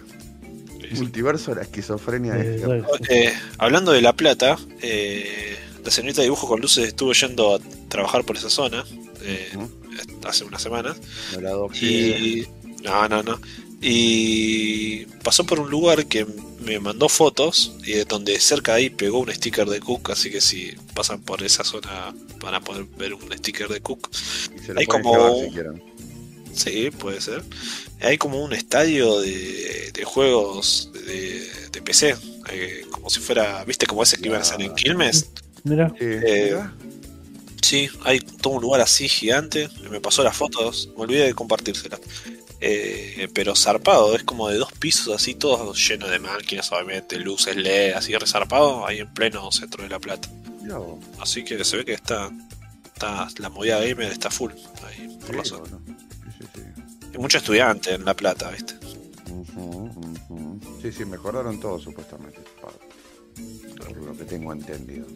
Multiverso 0.96 1.50
de 1.52 1.56
la 1.56 1.62
esquizofrenia. 1.62 2.36
eh, 2.36 2.42
de 2.58 2.66
bueno, 2.66 2.86
Eh, 3.08 3.32
hablando 3.58 3.92
de 3.92 4.00
La 4.02 4.12
Plata, 4.14 4.56
eh, 4.82 5.56
la 5.84 5.90
señorita 5.90 6.20
de 6.20 6.24
dibujo 6.26 6.46
con 6.46 6.60
luces 6.60 6.86
estuvo 6.88 7.12
yendo 7.12 7.54
a 7.54 7.58
trabajar 7.88 8.24
por 8.24 8.36
esa 8.36 8.50
zona 8.50 8.84
eh, 9.22 9.50
hace 10.26 10.44
unas 10.44 10.60
semanas. 10.62 10.96
Y. 11.80 12.46
No, 12.82 13.08
no, 13.08 13.22
no. 13.22 13.40
Y 13.80 15.06
pasó 15.24 15.44
por 15.44 15.58
un 15.60 15.68
lugar 15.70 16.06
que 16.06 16.26
me 16.60 16.78
mandó 16.78 17.08
fotos 17.08 17.72
y 17.84 17.92
de 17.92 18.04
donde 18.04 18.38
cerca 18.38 18.72
de 18.74 18.78
ahí 18.78 18.90
pegó 18.90 19.18
un 19.18 19.32
sticker 19.32 19.68
de 19.68 19.80
Cook, 19.80 20.10
así 20.12 20.30
que 20.30 20.40
si 20.40 20.72
pasan 20.94 21.20
por 21.20 21.42
esa 21.42 21.64
zona 21.64 22.14
van 22.40 22.54
a 22.54 22.60
poder 22.60 22.84
ver 22.96 23.12
un 23.14 23.32
sticker 23.36 23.68
de 23.68 23.80
Cook. 23.80 24.08
Y 24.56 24.58
se 24.66 24.72
lo 24.74 24.80
hay 24.80 24.86
pueden 24.86 25.02
como- 25.02 25.14
llevar 25.28 25.44
si 25.48 25.50
quieren. 25.54 25.82
Sí, 26.54 26.90
puede 26.90 27.20
ser. 27.20 27.42
Hay 28.02 28.18
como 28.18 28.44
un 28.44 28.52
estadio 28.52 29.20
de, 29.20 29.90
de 29.92 30.04
juegos 30.04 30.90
de, 30.92 31.48
de 31.72 31.82
PC, 31.82 32.14
eh, 32.50 32.84
como 32.90 33.08
si 33.10 33.20
fuera, 33.20 33.64
¿viste? 33.64 33.86
Como 33.86 34.02
ese 34.02 34.18
que 34.18 34.28
iban 34.28 34.40
a 34.40 34.42
hacer 34.42 34.60
en 34.60 34.74
Quilmes. 34.74 35.30
mira, 35.64 35.88
Sí, 35.98 36.04
Eh. 36.04 36.58
Sí, 37.62 37.88
hay 38.04 38.18
todo 38.20 38.54
un 38.54 38.62
lugar 38.62 38.80
así 38.82 39.08
gigante. 39.08 39.68
Me 39.90 40.00
pasó 40.00 40.22
las 40.22 40.36
fotos, 40.36 40.90
me 40.96 41.04
olvidé 41.04 41.24
de 41.26 41.32
compartírselas. 41.34 42.00
Eh, 42.64 43.28
pero 43.34 43.54
zarpado, 43.56 44.14
es 44.14 44.22
como 44.22 44.48
de 44.48 44.56
dos 44.56 44.72
pisos 44.72 45.14
así, 45.14 45.34
todos 45.34 45.76
llenos 45.88 46.10
de 46.10 46.18
máquinas, 46.20 46.70
obviamente, 46.72 47.18
luces 47.18 47.56
LED, 47.56 47.94
así 47.94 48.14
resarpado, 48.16 48.86
ahí 48.86 49.00
en 49.00 49.12
pleno 49.12 49.50
centro 49.52 49.82
de 49.82 49.88
La 49.90 49.98
Plata. 49.98 50.28
Así 51.20 51.44
que 51.44 51.62
se 51.64 51.76
ve 51.78 51.84
que 51.84 51.92
está, 51.94 52.30
está 52.84 53.28
la 53.38 53.48
movida 53.50 53.80
gamer 53.80 54.12
está 54.12 54.30
full 54.30 54.52
ahí 54.86 55.18
por 55.26 55.34
la 55.34 55.42
Sí, 55.44 55.50
zona. 55.50 55.78
sí, 56.38 56.46
sí. 56.54 56.60
Hay 57.12 57.18
mucho 57.18 57.38
estudiante 57.38 57.92
en 57.94 58.04
La 58.04 58.14
Plata, 58.14 58.48
¿viste? 58.50 58.74
Ujú, 59.30 59.90
ujú. 60.30 60.60
Sí, 60.80 60.92
sí, 60.92 61.04
mejoraron 61.04 61.58
todo 61.58 61.78
supuestamente. 61.80 62.38
Por 63.76 63.96
lo 63.96 64.16
que 64.16 64.24
tengo 64.24 64.52
entendido. 64.52 65.06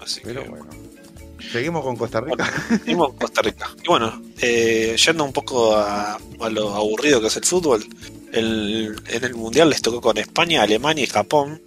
Así 0.00 0.20
Pero 0.22 0.44
que 0.44 0.48
bueno. 0.50 0.70
Seguimos 1.52 1.82
con 1.84 1.96
Costa 1.96 2.20
Rica. 2.20 2.50
Seguimos 2.68 3.10
en 3.10 3.16
Costa 3.16 3.42
Rica. 3.42 3.70
Y 3.84 3.88
bueno, 3.88 4.22
eh, 4.40 4.96
yendo 5.04 5.24
un 5.24 5.32
poco 5.32 5.76
a, 5.76 6.14
a 6.40 6.48
lo 6.50 6.74
aburrido 6.74 7.20
que 7.20 7.26
es 7.28 7.36
el 7.36 7.44
fútbol, 7.44 7.84
el- 8.32 9.00
en 9.08 9.24
el 9.24 9.34
Mundial 9.34 9.70
les 9.70 9.82
tocó 9.82 10.00
con 10.00 10.18
España, 10.18 10.62
Alemania 10.62 11.04
y 11.04 11.06
Japón. 11.06 11.60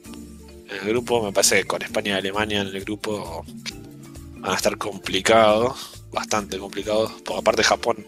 En 0.69 0.77
el 0.81 0.89
grupo, 0.89 1.21
me 1.23 1.31
parece 1.31 1.57
que 1.57 1.65
con 1.65 1.81
España 1.81 2.11
y 2.15 2.17
Alemania 2.19 2.61
en 2.61 2.67
el 2.67 2.81
grupo 2.83 3.45
van 4.39 4.51
a 4.51 4.55
estar 4.55 4.77
complicados, 4.77 6.03
bastante 6.11 6.57
complicados, 6.57 7.11
porque 7.23 7.39
aparte 7.39 7.63
Japón 7.63 8.05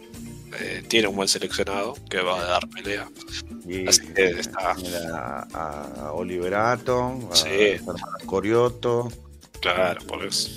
eh, 0.59 0.83
tiene 0.87 1.07
un 1.07 1.15
buen 1.15 1.27
seleccionado 1.27 1.95
que 2.09 2.21
va 2.21 2.39
a 2.41 2.45
dar 2.45 2.67
pelea. 2.69 3.07
Y 3.67 3.87
Así 3.87 4.01
que 4.13 4.29
está. 4.39 4.73
tiene 4.75 4.95
a, 5.13 5.47
a 5.53 6.11
Oliver 6.13 6.55
Atom, 6.55 7.29
a 7.31 7.35
Sí. 7.35 7.77
Claro, 9.61 10.01
por 10.07 10.23
eso. 10.25 10.49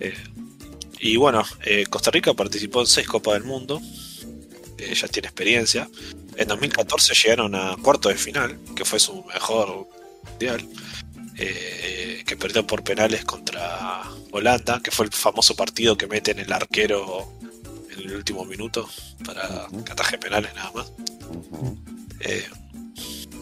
Eh, 0.00 0.14
y 1.00 1.16
bueno, 1.16 1.44
eh, 1.64 1.86
Costa 1.88 2.10
Rica 2.10 2.34
participó 2.34 2.80
en 2.80 2.86
seis 2.86 3.06
Copas 3.06 3.34
del 3.34 3.44
Mundo. 3.44 3.80
Eh, 4.78 4.94
ya 4.94 5.08
tiene 5.08 5.28
experiencia. 5.28 5.88
En 6.36 6.48
2014 6.48 7.14
llegaron 7.14 7.54
a 7.54 7.76
cuarto 7.82 8.08
de 8.08 8.14
final, 8.16 8.58
que 8.76 8.84
fue 8.84 8.98
su 9.00 9.24
mejor 9.24 9.88
mundial. 10.30 10.66
eh, 11.40 12.24
que 12.26 12.36
perdió 12.36 12.66
por 12.66 12.82
penales 12.82 13.24
contra 13.24 14.02
Holanda, 14.32 14.80
que 14.82 14.90
fue 14.90 15.06
el 15.06 15.12
famoso 15.12 15.54
partido 15.54 15.96
que 15.96 16.08
meten 16.08 16.40
el 16.40 16.52
arquero 16.52 17.32
en 17.92 18.00
el 18.10 18.16
último 18.16 18.44
minuto 18.44 18.88
para 19.24 19.66
Ujú. 19.70 19.84
que 19.84 19.92
ataje 19.92 20.18
penales 20.18 20.52
nada 20.56 20.72
más. 20.72 20.92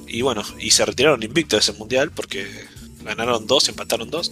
Y 0.07 0.23
bueno, 0.23 0.43
y 0.59 0.71
se 0.71 0.85
retiraron 0.85 1.23
invictos 1.23 1.65
de 1.67 1.73
ese 1.73 1.79
mundial 1.79 2.11
porque 2.11 2.47
ganaron 3.03 3.47
dos, 3.47 3.69
empataron 3.69 4.11
dos. 4.11 4.31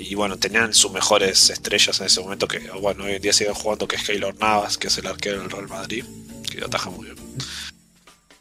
Y 0.00 0.14
bueno, 0.14 0.38
tenían 0.38 0.72
sus 0.72 0.90
mejores 0.92 1.50
estrellas 1.50 2.00
en 2.00 2.06
ese 2.06 2.20
momento 2.20 2.48
que, 2.48 2.58
bueno, 2.80 3.04
hoy 3.04 3.12
en 3.12 3.22
día 3.22 3.32
siguen 3.34 3.54
jugando, 3.54 3.86
que 3.86 3.96
es 3.96 4.02
Keylor 4.02 4.34
Navas, 4.38 4.78
que 4.78 4.88
es 4.88 4.96
el 4.96 5.06
arquero 5.06 5.40
del 5.40 5.50
Real 5.50 5.68
Madrid, 5.68 6.04
que 6.50 6.64
ataja 6.64 6.88
muy 6.88 7.04
bien. 7.04 7.16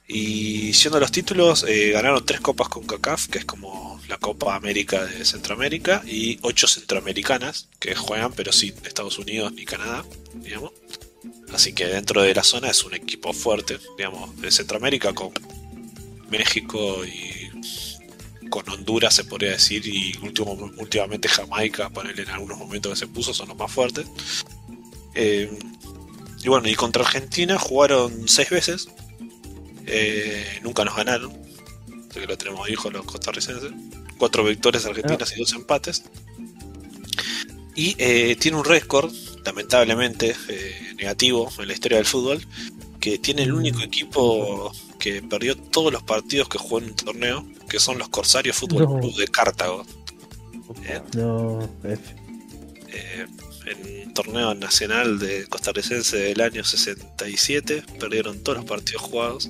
Y 0.07 0.73
siendo 0.73 0.99
los 0.99 1.11
títulos, 1.11 1.65
eh, 1.67 1.91
ganaron 1.91 2.25
tres 2.25 2.39
copas 2.39 2.69
con 2.69 2.87
CACAF, 2.87 3.27
que 3.27 3.39
es 3.39 3.45
como 3.45 3.99
la 4.07 4.17
Copa 4.17 4.55
América 4.55 5.05
de 5.05 5.23
Centroamérica, 5.25 6.01
y 6.07 6.39
ocho 6.41 6.67
centroamericanas, 6.67 7.67
que 7.77 7.93
juegan, 7.93 8.33
pero 8.33 8.51
sin 8.51 8.73
Estados 8.85 9.19
Unidos 9.19 9.51
ni 9.51 9.65
Canadá, 9.65 10.05
digamos. 10.35 10.71
Así 11.53 11.73
que 11.73 11.85
dentro 11.85 12.21
de 12.21 12.33
la 12.33 12.43
zona 12.43 12.69
es 12.69 12.83
un 12.85 12.93
equipo 12.93 13.33
fuerte, 13.33 13.77
digamos, 13.97 14.39
de 14.39 14.49
Centroamérica 14.49 15.13
con 15.13 15.31
México 16.29 17.05
y 17.05 17.48
con 18.49 18.67
Honduras 18.69 19.13
se 19.13 19.23
podría 19.23 19.51
decir 19.51 19.85
y 19.85 20.17
último, 20.21 20.53
últimamente 20.77 21.27
Jamaica, 21.27 21.89
ponerle 21.89 22.23
en 22.23 22.29
algunos 22.29 22.57
momentos 22.57 22.93
que 22.93 22.99
se 22.99 23.07
puso, 23.07 23.33
son 23.33 23.49
los 23.49 23.57
más 23.57 23.71
fuertes. 23.71 24.05
Eh, 25.13 25.49
y 26.43 26.49
bueno, 26.49 26.67
y 26.67 26.75
contra 26.75 27.03
Argentina 27.03 27.57
jugaron 27.57 28.27
seis 28.27 28.49
veces, 28.49 28.89
eh, 29.85 30.59
nunca 30.63 30.85
nos 30.85 30.95
ganaron, 30.95 31.31
así 32.09 32.19
que 32.19 32.27
lo 32.27 32.37
tenemos 32.37 32.67
con 32.81 32.93
los 32.93 33.05
costarricenses, 33.05 33.71
cuatro 34.17 34.43
victorias 34.43 34.85
argentinas 34.85 35.35
y 35.35 35.39
dos 35.39 35.53
empates. 35.53 36.03
Y 37.75 37.95
eh, 37.97 38.35
tiene 38.37 38.57
un 38.57 38.65
récord, 38.65 39.13
lamentablemente, 39.45 40.35
negativo 40.97 41.49
en 41.59 41.67
la 41.67 41.73
historia 41.73 41.97
del 41.97 42.05
fútbol, 42.05 42.45
que 42.99 43.17
tiene 43.17 43.43
el 43.43 43.53
único 43.53 43.81
equipo 43.81 44.73
que 44.99 45.21
perdió 45.21 45.55
todos 45.57 45.91
los 45.91 46.03
partidos 46.03 46.49
que 46.49 46.57
jugó 46.57 46.79
en 46.79 46.85
un 46.85 46.95
torneo, 46.95 47.47
que 47.69 47.79
son 47.79 47.97
los 47.97 48.09
Corsarios 48.09 48.55
Fútbol 48.57 48.83
No. 48.83 48.99
Club 48.99 49.15
de 49.15 49.27
Cartago. 49.27 49.85
Eh, 50.85 51.01
No, 51.15 51.67
F. 51.83 52.01
eh, 52.89 53.25
en 53.65 54.07
un 54.07 54.13
torneo 54.13 54.53
nacional 54.55 55.17
de 55.19 55.45
costarricense 55.47 56.17
del 56.17 56.41
año 56.41 56.63
67, 56.63 57.83
perdieron 57.99 58.39
todos 58.43 58.57
los 58.59 58.65
partidos 58.67 59.01
jugados 59.03 59.49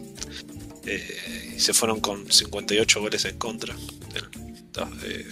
eh, 0.85 1.53
y 1.55 1.59
se 1.59 1.73
fueron 1.73 1.99
con 1.99 2.31
58 2.31 3.01
goles 3.01 3.25
en 3.25 3.37
contra 3.37 3.75
del, 4.73 5.25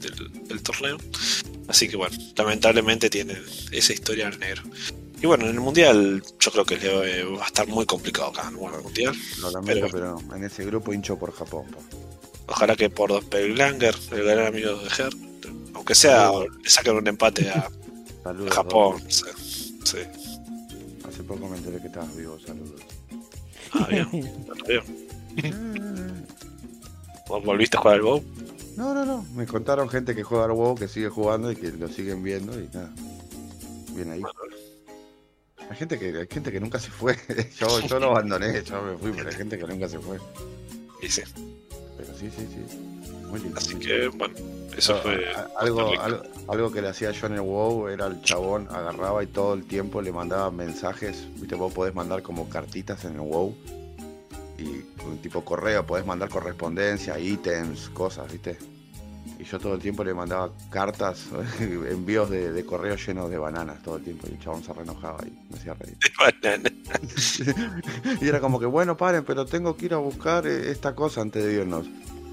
del- 0.00 0.46
del 0.48 0.62
torneo. 0.62 0.98
Así 1.68 1.88
que 1.88 1.96
bueno, 1.96 2.16
lamentablemente 2.36 3.08
tiene 3.10 3.36
esa 3.72 3.92
historia 3.92 4.28
al 4.28 4.38
negro. 4.38 4.62
Y 5.22 5.26
bueno, 5.26 5.44
en 5.44 5.52
el 5.54 5.60
mundial 5.60 6.22
yo 6.38 6.50
creo 6.50 6.64
que 6.64 6.76
le 6.76 7.24
va 7.24 7.44
a 7.44 7.46
estar 7.46 7.66
muy 7.66 7.86
complicado 7.86 8.28
acá 8.28 8.48
en 8.48 8.56
el 8.74 8.82
mundial. 8.82 9.14
Lo 9.40 9.50
lamento, 9.50 9.86
Pero- 9.90 10.18
pero, 10.20 10.36
en 10.36 10.44
ese 10.44 10.64
grupo 10.66 10.92
hincho 10.92 11.18
por 11.18 11.32
Japón. 11.32 11.64
pa. 11.70 11.78
Ojalá 12.52 12.76
que 12.76 12.90
por 12.90 13.24
Peglanger, 13.26 13.94
el 14.12 14.22
gran 14.24 14.46
amigo 14.46 14.76
de 14.76 14.90
Ger, 14.90 15.08
aunque 15.74 15.94
sea, 15.94 16.30
le 16.62 16.68
saquen 16.68 16.96
un 16.96 17.06
empate 17.08 17.48
a, 17.48 17.70
Saludos. 18.22 18.50
a 18.52 18.54
Japón. 18.54 19.02
Sí, 19.08 19.24
sí. 19.84 19.98
Hace 21.08 21.22
poco 21.22 21.48
me 21.48 21.56
enteré 21.56 21.80
que 21.80 21.86
estabas 21.86 22.14
vivo, 22.14 22.38
saludos. 22.44 22.80
Ah, 23.72 23.86
bien, 23.88 24.06
bueno, 24.12 24.64
bien. 24.68 24.82
¿Vos 27.28 27.42
¿Volviste 27.44 27.78
a 27.78 27.80
jugar 27.80 27.96
al 27.96 28.02
WoW? 28.02 28.22
No, 28.76 28.92
no, 28.92 29.06
no. 29.06 29.22
Me 29.34 29.46
contaron 29.46 29.88
gente 29.88 30.14
que 30.14 30.22
juega 30.22 30.44
al 30.44 30.52
WoW, 30.52 30.74
que 30.74 30.88
sigue 30.88 31.08
jugando 31.08 31.50
y 31.50 31.56
que 31.56 31.72
lo 31.72 31.88
siguen 31.88 32.22
viendo 32.22 32.52
y 32.60 32.68
nada. 32.74 32.92
Bien 33.92 34.10
ahí. 34.12 34.22
Hay 35.70 35.76
gente 35.76 35.98
que, 35.98 36.06
hay 36.06 36.26
gente 36.30 36.52
que 36.52 36.60
nunca 36.60 36.78
se 36.78 36.90
fue. 36.90 37.16
yo, 37.58 37.80
yo 37.80 37.98
lo 37.98 38.10
abandoné, 38.10 38.62
yo 38.62 38.82
me 38.82 38.96
fui, 38.96 39.12
pero 39.12 39.28
hay 39.28 39.34
gente 39.34 39.58
que 39.58 39.66
nunca 39.66 39.88
se 39.88 39.98
fue. 39.98 40.18
Y 41.02 41.08
sí. 41.08 41.22
Pero 41.96 42.14
sí, 42.14 42.30
sí, 42.30 42.46
sí. 42.46 42.76
Muy 43.28 43.40
lindo. 43.40 43.58
Así 43.58 43.74
que, 43.76 44.08
bueno, 44.08 44.34
eso 44.76 44.96
fue. 44.96 45.24
algo, 45.58 45.92
algo 46.48 46.72
que 46.72 46.82
le 46.82 46.88
hacía 46.88 47.10
yo 47.10 47.26
en 47.26 47.34
el 47.34 47.40
WoW 47.40 47.88
era 47.88 48.06
el 48.06 48.20
chabón 48.22 48.68
agarraba 48.70 49.22
y 49.22 49.26
todo 49.26 49.54
el 49.54 49.64
tiempo 49.64 50.02
le 50.02 50.12
mandaba 50.12 50.50
mensajes. 50.50 51.26
Viste, 51.36 51.54
vos 51.54 51.72
podés 51.72 51.94
mandar 51.94 52.22
como 52.22 52.48
cartitas 52.48 53.04
en 53.04 53.14
el 53.14 53.20
WoW. 53.20 53.54
Y 54.58 54.84
un 55.04 55.18
tipo 55.20 55.44
correo, 55.44 55.84
podés 55.84 56.06
mandar 56.06 56.28
correspondencia, 56.28 57.18
ítems, 57.18 57.88
cosas, 57.90 58.30
viste. 58.30 58.56
Y 59.44 59.46
yo 59.46 59.58
todo 59.58 59.74
el 59.74 59.80
tiempo 59.80 60.02
le 60.02 60.14
mandaba 60.14 60.50
cartas, 60.70 61.26
envíos 61.60 62.30
de, 62.30 62.50
de 62.50 62.64
correo 62.64 62.96
llenos 62.96 63.28
de 63.28 63.36
bananas 63.36 63.82
todo 63.82 63.98
el 63.98 64.04
tiempo. 64.04 64.26
Y 64.30 64.32
el 64.34 64.40
chabón 64.40 64.64
se 64.64 64.72
reenojaba 64.72 65.18
y 65.26 65.52
me 65.52 65.58
hacía 65.58 65.74
reír. 65.74 65.98
Y 68.22 68.28
era 68.28 68.40
como 68.40 68.58
que, 68.58 68.64
bueno, 68.64 68.96
paren, 68.96 69.22
pero 69.24 69.44
tengo 69.44 69.76
que 69.76 69.86
ir 69.86 69.94
a 69.94 69.98
buscar 69.98 70.46
eh, 70.46 70.70
esta 70.70 70.94
cosa 70.94 71.20
antes 71.20 71.44
de 71.44 71.52
irnos. 71.52 71.86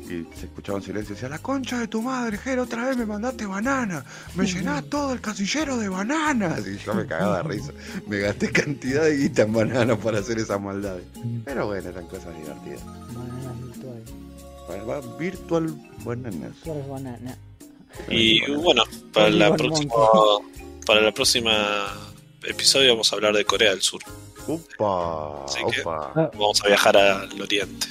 Y 0.03 0.25
se 0.37 0.45
escuchaba 0.45 0.77
un 0.77 0.83
silencio 0.83 1.11
y 1.11 1.15
decía, 1.15 1.27
la 1.27 1.39
concha 1.39 1.79
de 1.79 1.87
tu 1.87 2.01
madre, 2.01 2.37
Jero, 2.37 2.63
otra 2.63 2.87
vez 2.87 2.95
me 2.95 3.05
mandaste 3.05 3.45
banana. 3.45 4.05
Me 4.35 4.45
llenás 4.45 4.85
todo 4.85 5.11
el 5.11 5.19
casillero 5.19 5.77
de 5.77 5.89
bananas. 5.89 6.65
Y 6.65 6.77
yo 6.77 6.93
me 6.93 7.05
cagaba 7.05 7.37
de 7.37 7.43
risa. 7.43 7.73
Me 8.07 8.19
gasté 8.19 8.51
cantidad 8.51 9.03
de 9.03 9.17
guita 9.17 9.41
en 9.43 9.53
bananas 9.53 9.97
para 9.97 10.19
hacer 10.19 10.39
esas 10.39 10.61
maldades. 10.61 11.03
Pero 11.43 11.67
bueno, 11.67 11.89
eran 11.89 12.07
cosas 12.07 12.35
divertidas. 12.37 12.85
Bananas 12.85 13.61
virtuales. 13.61 14.20
Va- 14.79 15.01
Virtual 15.17 15.67
bananas. 16.03 16.51
Virtuales 16.55 16.87
banana. 16.87 17.37
Y 18.09 18.41
bueno, 18.51 18.83
para 19.13 19.29
la 19.29 19.55
próxima. 19.55 19.93
Para 20.85 21.01
la 21.01 21.11
próxima 21.13 21.87
episodio 22.43 22.89
vamos 22.91 23.11
a 23.11 23.15
hablar 23.15 23.35
de 23.35 23.45
Corea 23.45 23.71
del 23.71 23.81
Sur. 23.81 24.01
Upa, 24.47 25.45
Así 25.45 25.59
que-. 25.71 25.83
Vamos 25.83 26.61
a 26.63 26.67
viajar 26.67 26.97
al 26.97 27.41
oriente. 27.41 27.87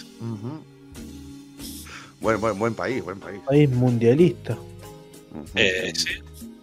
Buen, 2.20 2.40
buen, 2.40 2.58
buen 2.58 2.74
país, 2.74 3.02
buen 3.02 3.18
país. 3.18 3.40
País 3.46 3.70
mundialista. 3.70 4.58
Eh, 5.54 5.92
sí. 5.94 6.08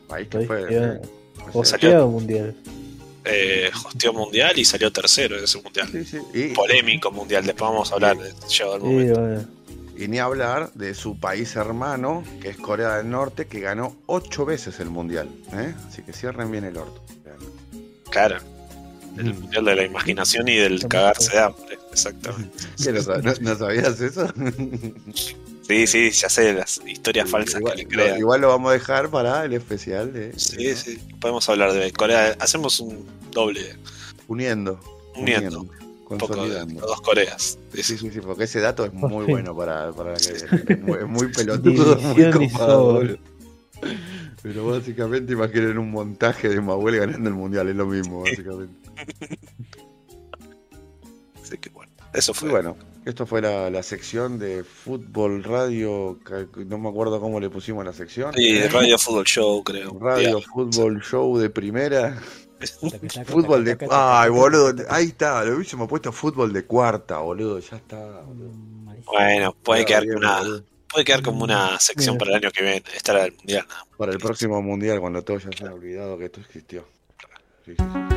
País 0.07 0.27
que 0.27 0.37
País 0.39 0.47
fue. 0.47 0.67
que- 0.67 0.75
eh, 0.77 1.01
O 1.53 1.63
sí, 1.65 1.71
salió- 1.71 2.07
mundial. 2.07 2.55
Eh, 3.29 3.69
hosteó 3.85 4.13
mundial 4.13 4.57
y 4.57 4.63
salió 4.63 4.91
tercero 4.91 5.37
en 5.37 5.43
ese 5.43 5.61
mundial. 5.61 5.89
sí, 5.91 6.05
sí. 6.05 6.17
Y, 6.33 6.47
Polémico 6.53 7.11
mundial, 7.11 7.45
después 7.45 7.69
vamos 7.71 7.91
a 7.91 7.95
hablar 7.95 8.17
de 8.17 8.31
llegado 8.47 8.75
el 8.75 8.81
Sí, 8.81 8.87
momento. 8.87 9.19
bueno. 9.19 9.45
Y 9.97 10.07
ni 10.07 10.19
hablar 10.19 10.71
de 10.73 10.93
su 10.93 11.19
país 11.19 11.55
hermano, 11.55 12.23
que 12.41 12.49
es 12.49 12.57
Corea 12.57 12.97
del 12.97 13.09
Norte, 13.09 13.47
que 13.47 13.59
ganó 13.59 13.95
ocho 14.05 14.45
veces 14.45 14.79
el 14.79 14.89
mundial. 14.89 15.27
¿eh? 15.53 15.73
Así 15.87 16.03
que 16.03 16.13
cierren 16.13 16.51
bien 16.51 16.63
el 16.65 16.77
orto. 16.77 17.01
Claro. 18.11 18.37
El 19.17 19.33
mundial 19.33 19.65
de 19.65 19.75
la 19.75 19.83
imaginación 19.85 20.47
y 20.47 20.57
del 20.57 20.87
cagarse 20.87 21.31
de 21.33 21.39
hambre. 21.39 21.79
Exactamente. 21.91 22.57
¿Qué, 22.83 22.91
no, 22.93 22.99
sab- 23.01 23.23
no- 23.23 23.49
no 23.51 23.57
sabías 23.57 23.99
eso? 24.01 24.31
Sí, 25.67 25.85
sí, 25.85 26.11
ya 26.11 26.29
sé 26.29 26.53
las 26.53 26.79
historias 26.87 27.29
falsas 27.29 27.59
igual, 27.59 27.75
que 27.75 27.81
le 27.83 27.87
crean. 27.89 28.17
igual 28.19 28.39
lo 28.39 28.47
vamos 28.47 28.69
a 28.69 28.73
dejar 28.73 29.09
para 29.09 29.43
el 29.43 29.51
especial 29.51 30.13
de 30.13 30.31
Sí, 30.39 30.73
sí. 30.77 30.97
Podemos 31.19 31.49
hablar 31.49 31.73
de 31.73 31.91
Corea. 31.91 32.37
Hacemos 32.39 32.79
un 32.79 33.05
doble 33.31 33.75
Uniendo. 34.29 34.79
uniendo. 35.17 35.65
Un 36.09 36.17
poco 36.17 36.33
de 36.35 36.39
Consolidando. 36.39 36.81
dos 36.87 37.01
Coreas. 37.01 37.59
Sí, 37.73 37.83
Sí, 37.83 37.97
sí, 37.97 38.09
sí, 38.11 38.19
porque 38.21 38.45
ese 38.45 38.59
dato 38.61 38.85
es 38.85 38.93
muy 38.93 39.25
bueno 39.25 39.55
para, 39.55 39.91
para 39.91 40.13
que 40.15 40.73
es 40.73 40.81
muy, 40.81 40.97
es 40.99 41.07
muy 41.07 41.27
pelotudo, 41.33 41.95
muy 41.97 42.23
y 42.23 42.31
copado. 42.31 43.01
Pero 44.41 44.67
básicamente 44.67 45.33
imaginen 45.33 45.77
un 45.77 45.91
montaje 45.91 46.47
de 46.49 46.61
Mahuel 46.61 46.97
ganando 46.97 47.29
el 47.29 47.35
mundial, 47.35 47.67
es 47.69 47.75
lo 47.75 47.85
mismo, 47.87 48.21
básicamente. 48.23 48.73
Así 51.43 51.57
que 51.57 51.69
bueno, 51.69 51.91
eso 52.13 52.31
Y 52.31 52.35
fue. 52.35 52.49
bueno, 52.49 52.77
esto 53.05 53.25
fue 53.25 53.41
la, 53.41 53.69
la 53.69 53.83
sección 53.83 54.37
de 54.39 54.63
fútbol 54.63 55.43
radio, 55.43 56.19
no 56.65 56.77
me 56.77 56.89
acuerdo 56.89 57.19
cómo 57.19 57.39
le 57.39 57.49
pusimos 57.49 57.85
la 57.85 57.93
sección. 57.93 58.33
Y 58.37 58.59
Radio 58.63 58.97
Fútbol 58.97 59.25
Show, 59.25 59.63
creo. 59.63 59.97
Radio. 59.99 60.41
Fútbol 60.41 61.01
Show 61.01 61.37
de 61.37 61.49
primera. 61.49 62.21
Fútbol 63.25 63.63
de. 63.65 63.77
Ay, 63.91 64.29
boludo. 64.29 64.73
Ahí 64.89 65.05
está, 65.07 65.43
lo 65.43 65.55
hubiésemos 65.55 65.87
puesto 65.87 66.11
fútbol 66.11 66.51
de 66.53 66.65
cuarta, 66.65 67.19
boludo. 67.19 67.59
Ya 67.59 67.77
está, 67.77 67.97
boludo. 68.21 68.51
Bueno, 69.05 69.55
puede 69.63 69.85
Queda 69.85 70.01
quedar, 70.01 70.03
bien, 70.03 70.13
como 70.15 70.27
una, 70.27 70.39
boludo. 70.39 70.63
puede 70.89 71.05
quedar 71.05 71.21
como 71.23 71.43
una 71.43 71.79
sección 71.79 72.15
Mira. 72.15 72.19
para 72.25 72.31
el 72.37 72.43
año 72.43 72.51
que 72.51 72.61
viene. 72.63 72.83
Estará 72.95 73.25
el 73.25 73.33
mundial. 73.33 73.65
Para 73.97 74.11
el 74.11 74.17
próximo 74.17 74.61
mundial, 74.61 74.99
cuando 74.99 75.21
todos 75.23 75.43
ya 75.43 75.49
se 75.57 75.65
han 75.65 75.73
olvidado 75.73 76.17
que 76.17 76.25
esto 76.25 76.39
existió. 76.41 76.87
Sí, 77.65 77.75
sí, 77.77 77.83
sí. 78.09 78.16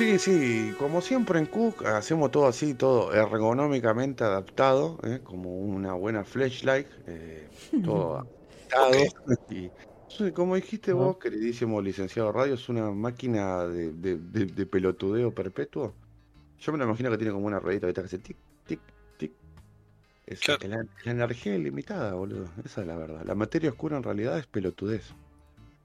Sí, 0.00 0.18
sí, 0.18 0.74
como 0.78 1.02
siempre 1.02 1.38
en 1.38 1.44
Cook 1.44 1.84
hacemos 1.84 2.30
todo 2.30 2.46
así, 2.46 2.72
todo 2.72 3.12
ergonómicamente 3.12 4.24
adaptado, 4.24 4.98
¿eh? 5.02 5.20
como 5.22 5.58
una 5.58 5.92
buena 5.92 6.24
flashlight, 6.24 6.86
eh, 7.06 7.46
todo 7.84 8.16
adaptado. 8.72 8.96
Y 9.50 9.70
como 10.32 10.56
dijiste 10.56 10.94
vos, 10.94 11.18
queridísimo 11.18 11.82
licenciado 11.82 12.32
Radio, 12.32 12.54
es 12.54 12.66
una 12.70 12.90
máquina 12.92 13.66
de, 13.66 13.92
de- 13.92 14.16
de- 14.16 14.46
de 14.46 14.64
pelotudeo 14.64 15.34
perpetuo. 15.34 15.92
Yo 16.60 16.72
me 16.72 16.78
lo 16.78 16.84
imagino 16.84 17.10
que 17.10 17.18
tiene 17.18 17.34
como 17.34 17.46
una 17.46 17.60
ruedita 17.60 17.92
que 17.92 18.00
hace 18.00 18.16
tic, 18.18 18.38
tic, 18.66 18.80
tic. 19.18 19.32
Es 20.26 20.40
Claro. 20.40 20.66
la, 20.66 20.82
la 21.04 21.10
energía 21.10 21.54
ilimitada, 21.56 22.14
boludo. 22.14 22.48
Esa 22.64 22.80
es 22.80 22.86
la 22.86 22.96
verdad. 22.96 23.20
La 23.26 23.34
materia 23.34 23.68
oscura 23.68 23.98
en 23.98 24.02
realidad 24.02 24.38
es 24.38 24.46
pelotudez. 24.46 25.12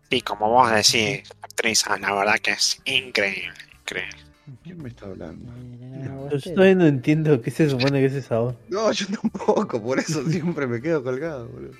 Y 0.10 0.22
como 0.22 0.50
vos 0.50 0.72
decís, 0.72 1.30
actriz, 1.42 1.84
la 2.00 2.14
verdad 2.14 2.40
que 2.40 2.52
es 2.52 2.80
increíble, 2.86 3.52
increíble. 3.86 4.18
¿Quién 4.64 4.78
me 4.82 4.90
está 4.90 5.06
hablando? 5.06 5.52
No, 5.52 6.30
Yo 6.30 6.54
todavía 6.54 6.76
no 6.76 6.86
entiendo 6.86 7.42
qué 7.42 7.50
se 7.52 7.70
supone 7.70 8.00
que 8.00 8.06
es 8.06 8.14
esa 8.14 8.40
voz. 8.40 8.56
No, 8.70 8.92
yo 8.92 9.08
tampoco, 9.08 9.82
por 9.82 9.98
eso 10.00 10.24
siempre 10.30 10.68
me 10.68 10.82
quedo 10.82 11.04
colgado, 11.04 11.48
boludo. 11.48 11.74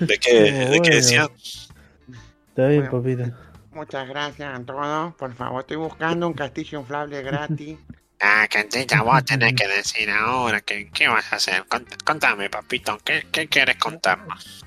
¿De 0.00 0.18
qué, 0.18 0.52
de 0.52 0.80
qué 0.82 0.90
decían? 0.96 1.28
Está 2.48 2.68
bien, 2.68 2.88
Bueno. 2.90 3.02
papito. 3.02 3.36
Muchas 3.72 4.06
gracias 4.08 4.60
a 4.60 4.62
todos. 4.62 5.14
Por 5.14 5.34
favor, 5.34 5.60
estoy 5.62 5.78
buscando 5.78 6.26
un 6.26 6.34
castillo 6.34 6.80
inflable 6.80 7.22
gratis. 7.22 7.78
Ah, 8.24 8.46
Cantita, 8.48 9.02
vos 9.02 9.24
tenés 9.24 9.52
que 9.54 9.66
decir 9.66 10.08
ahora 10.08 10.60
que, 10.60 10.88
qué 10.90 11.08
vas 11.08 11.32
a 11.32 11.36
hacer. 11.36 11.64
Cont- 11.68 12.04
contame, 12.04 12.48
papito, 12.48 12.96
¿qué, 13.04 13.26
qué 13.32 13.48
quieres 13.48 13.74
contarnos? 13.78 14.64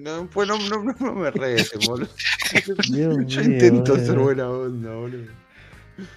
No, 0.00 0.28
pues 0.30 0.48
no, 0.48 0.58
no, 0.58 0.94
no, 1.00 1.14
me 1.14 1.30
recen, 1.30 1.80
boludo. 1.86 2.08
Dios 2.90 3.26
Yo 3.26 3.40
mío, 3.42 3.52
intento 3.52 3.92
boludo. 3.92 4.06
ser 4.06 4.18
buena 4.18 4.50
onda, 4.50 4.94
boludo. 4.94 5.32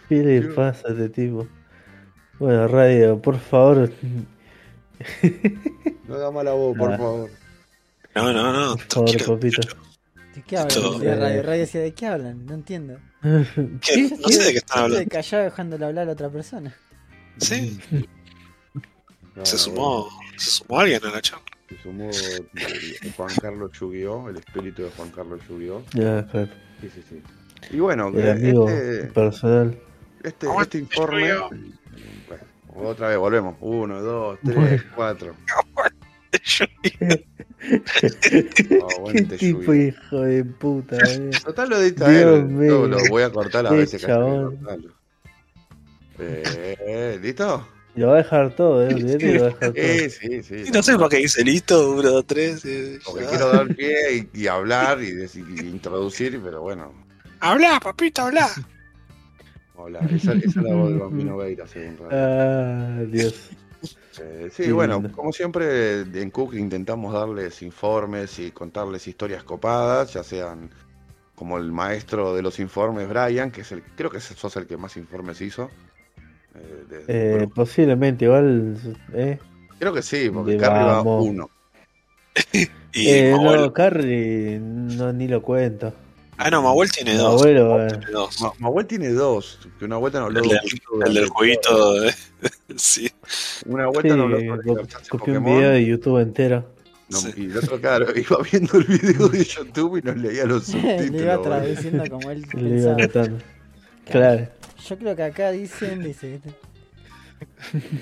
¿Qué 0.10 0.16
le 0.16 0.42
Dios. 0.42 0.56
pasa 0.56 0.88
a 0.88 0.92
este 0.92 1.10
tipo? 1.10 1.48
Bueno, 2.40 2.68
radio, 2.68 3.22
por 3.22 3.40
favor. 3.40 3.92
No 6.08 6.18
da 6.18 6.32
mala 6.32 6.54
voz, 6.54 6.78
por 6.78 6.94
Ah. 6.94 6.98
favor. 6.98 7.30
No, 8.16 8.34
no, 8.34 8.54
no. 8.54 8.76
Por 8.78 8.88
favor, 9.10 9.26
papito. 9.26 9.62
¿De 10.36 10.42
qué 10.44 10.58
hablan? 10.58 10.78
Esto- 10.78 11.00
De 11.00 11.16
radio, 11.16 11.44
radio 11.44 11.60
decía, 11.62 11.82
¿de 11.82 11.94
qué 11.94 12.06
hablan? 12.08 12.46
No 12.46 12.54
entiendo. 12.56 13.00
¿Qué? 13.22 14.12
No 14.20 14.28
sé 14.30 14.44
de 14.44 14.52
qué 14.54 14.58
están 14.58 14.58
Estoy 14.58 14.84
hablando. 14.84 15.10
callado 15.10 15.44
dejándole 15.44 15.86
hablar 15.86 16.10
a 16.10 16.12
otra 16.12 16.30
persona. 16.30 16.76
Sí, 17.38 17.80
No, 19.36 19.46
se 19.46 19.54
no, 19.56 19.60
sumó, 19.60 20.10
se 20.38 20.52
sumó 20.52 20.80
alguien 20.80 21.04
a 21.06 21.12
la 21.12 21.22
charla. 21.22 21.46
Se 21.70 21.78
sumó 21.84 22.10
eh, 22.10 23.12
Juan 23.18 23.30
Carlos 23.42 23.72
Yu-Gi-Oh, 23.80 24.30
el 24.30 24.38
espíritu 24.38 24.84
de 24.84 24.90
Juan 24.92 25.10
Carlos 25.12 25.42
Yu-Gi-Oh. 25.50 25.84
Ya, 25.94 26.26
claro. 26.28 26.50
Sí, 26.82 26.90
sí, 26.94 27.04
sí. 27.10 27.22
Y 27.72 27.80
bueno, 27.80 28.08
El 28.10 28.16
que 28.16 28.32
amigo 28.32 28.70
este, 28.70 29.08
personal. 29.12 29.78
este, 30.24 30.46
¿Cómo 30.46 30.62
este 30.62 30.78
te 30.78 30.84
informe. 30.84 31.34
Bueno, 32.74 32.90
otra 32.90 33.10
vez, 33.10 33.18
volvemos. 33.18 33.56
Uno, 33.60 34.02
dos, 34.02 34.40
tres, 34.44 34.56
Bueno. 34.56 34.84
cuatro. 34.96 35.36
¿Qué 38.22 38.80
Aguante 38.98 39.38
tipo 39.38 39.60
Yu-Gi-Oh. 39.60 39.74
hijo 39.76 40.22
de 40.22 40.46
puta, 40.46 40.98
boludo? 40.98 41.40
Total 41.44 41.70
lo 41.70 41.78
edita 41.82 42.10
Dios 42.10 42.40
él. 42.40 42.46
mío. 42.46 42.70
Yo 42.70 42.88
lo 42.88 42.98
voy 43.10 43.24
a 43.24 43.30
cortar 43.32 43.66
a 43.66 43.70
Qué 43.72 43.76
veces 43.76 44.00
que 44.02 44.08
que 44.08 44.14
cortarlo. 44.14 44.94
Eh, 46.20 47.20
¿Listo? 47.22 47.68
Lo 47.98 48.08
va 48.08 48.14
a 48.14 48.18
dejar 48.18 48.56
todo, 48.56 48.84
eh. 48.88 48.88
olvídate 48.94 49.18
que 49.18 49.34
lo 49.34 49.42
va 49.42 49.48
a 49.48 49.50
dejar 49.52 49.74
todo. 49.74 49.84
Sí, 49.84 50.10
sí, 50.10 50.44
sí. 50.44 50.64
Y 50.68 50.72
no 50.72 50.82
sé 50.84 50.98
por 50.98 51.10
qué 51.10 51.18
dice 51.18 51.44
listo, 51.44 51.92
uno, 51.92 52.04
dos, 52.12 52.26
tres. 52.28 52.64
eh, 52.66 53.00
Porque 53.06 53.24
ya. 53.24 53.30
quiero 53.30 53.50
dar 53.52 53.76
pie 53.76 54.30
y, 54.34 54.42
y 54.44 54.48
hablar 54.48 55.02
y, 55.04 55.12
decir- 55.12 55.46
y 55.50 55.68
introducir, 55.68 56.40
pero 56.44 56.62
bueno, 56.62 56.94
Habla, 57.40 57.80
papito, 57.80 58.24
habla. 58.24 58.48
hablar. 59.78 60.12
Esa, 60.12 60.34
esa 60.34 60.48
es 60.48 60.56
la 60.56 60.74
voz 60.74 60.90
del 60.90 61.00
bambino 61.00 61.38
Beira, 61.38 61.68
según 61.68 61.98
Radio. 61.98 62.10
Ah, 62.12 63.04
Dios. 63.12 63.36
Eh, 64.20 64.50
sí, 64.52 64.64
Qué 64.64 64.72
bueno, 64.72 64.96
lindo. 64.96 65.12
como 65.16 65.32
siempre 65.32 66.00
en 66.02 66.32
Cook 66.32 66.56
intentamos 66.56 67.14
darles 67.14 67.62
informes 67.62 68.40
y 68.40 68.50
contarles 68.50 69.08
historias 69.08 69.44
copadas, 69.44 70.12
ya 70.14 70.24
sean 70.24 70.72
como 71.36 71.60
el 71.60 71.72
maestro 71.72 72.34
de 72.34 72.42
los 72.42 72.60
informes, 72.60 73.08
Brian, 73.08 73.52
que 73.52 73.62
es 73.62 73.72
el, 73.72 73.84
creo 73.96 74.10
que 74.10 74.20
sos 74.20 74.56
el 74.56 74.66
que 74.66 74.76
más 74.76 74.98
informes 74.98 75.40
hizo. 75.42 75.70
Eh, 76.58 76.84
desde- 76.90 77.04
Eh, 77.08 77.32
bueno, 77.38 77.50
posiblemente, 77.54 78.26
igual. 78.26 78.78
Eh, 79.14 79.38
creo 79.80 79.94
que 79.94 80.02
sí, 80.02 80.30
porque 80.30 80.58
de 80.58 80.66
arriba 80.66 80.98
vamos. 80.98 81.26
uno. 81.26 81.50
Y 82.94 83.10
eh, 83.10 83.34
Mahuel- 83.36 83.72
no, 84.60 84.96
no, 85.06 85.14
ni 85.14 85.28
lo 85.28 85.42
cuento. 85.44 85.94
Ah, 86.40 86.50
no, 86.50 86.62
Mahuel 86.64 86.92
tiene 86.92 87.16
dos. 87.16 87.46
eh. 87.46 87.54
Tiene 87.90 88.12
dos. 88.12 88.42
Ma- 88.42 88.54
Mahuel 88.60 88.88
tiene 88.88 89.10
dos, 89.10 89.60
que 89.78 89.86
una 89.86 89.98
vuelta 89.98 90.20
nos 90.20 90.28
habló 90.28 90.42
El 90.42 90.50
de 90.50 90.56
del- 90.56 91.08
El 91.08 91.14
del 91.14 91.28
jueguito. 91.30 91.94
de- 92.02 92.14
sí. 92.76 93.12
Una 93.68 93.86
Sí, 93.86 93.92
vuelta 93.94 94.14
habló 94.14 94.38
co- 94.66 94.78
las 94.78 94.88
chances 94.88 95.10
copié 95.10 95.38
un 95.38 95.46
video 95.46 95.70
de 95.72 95.86
YouTube 95.86 96.20
entero. 96.22 96.66
No, 97.10 97.18
Sí. 97.20 97.34
Y 97.38 97.46
el 97.46 97.58
otro, 97.58 97.80
claro, 97.80 98.06
iba 98.16 98.38
viendo 98.52 98.78
el 98.80 98.84
video 98.86 99.28
de 99.30 99.44
YouTube 99.46 99.98
y 99.98 100.02
nos 100.02 100.18
leía 100.18 100.46
los 100.46 100.68
Le 100.74 100.80
iba 100.80 100.98
subtítulos. 100.98 101.42
traduciendo 101.44 102.04
como 102.10 102.32
él 102.32 102.46
Le 102.54 102.80
iba. 102.82 102.96
Claro. 104.10 104.48
Yo 104.88 104.98
creo 104.98 105.16
que 105.16 105.24
acá 105.24 105.52
dicen, 105.52 106.04
dice, 106.04 106.40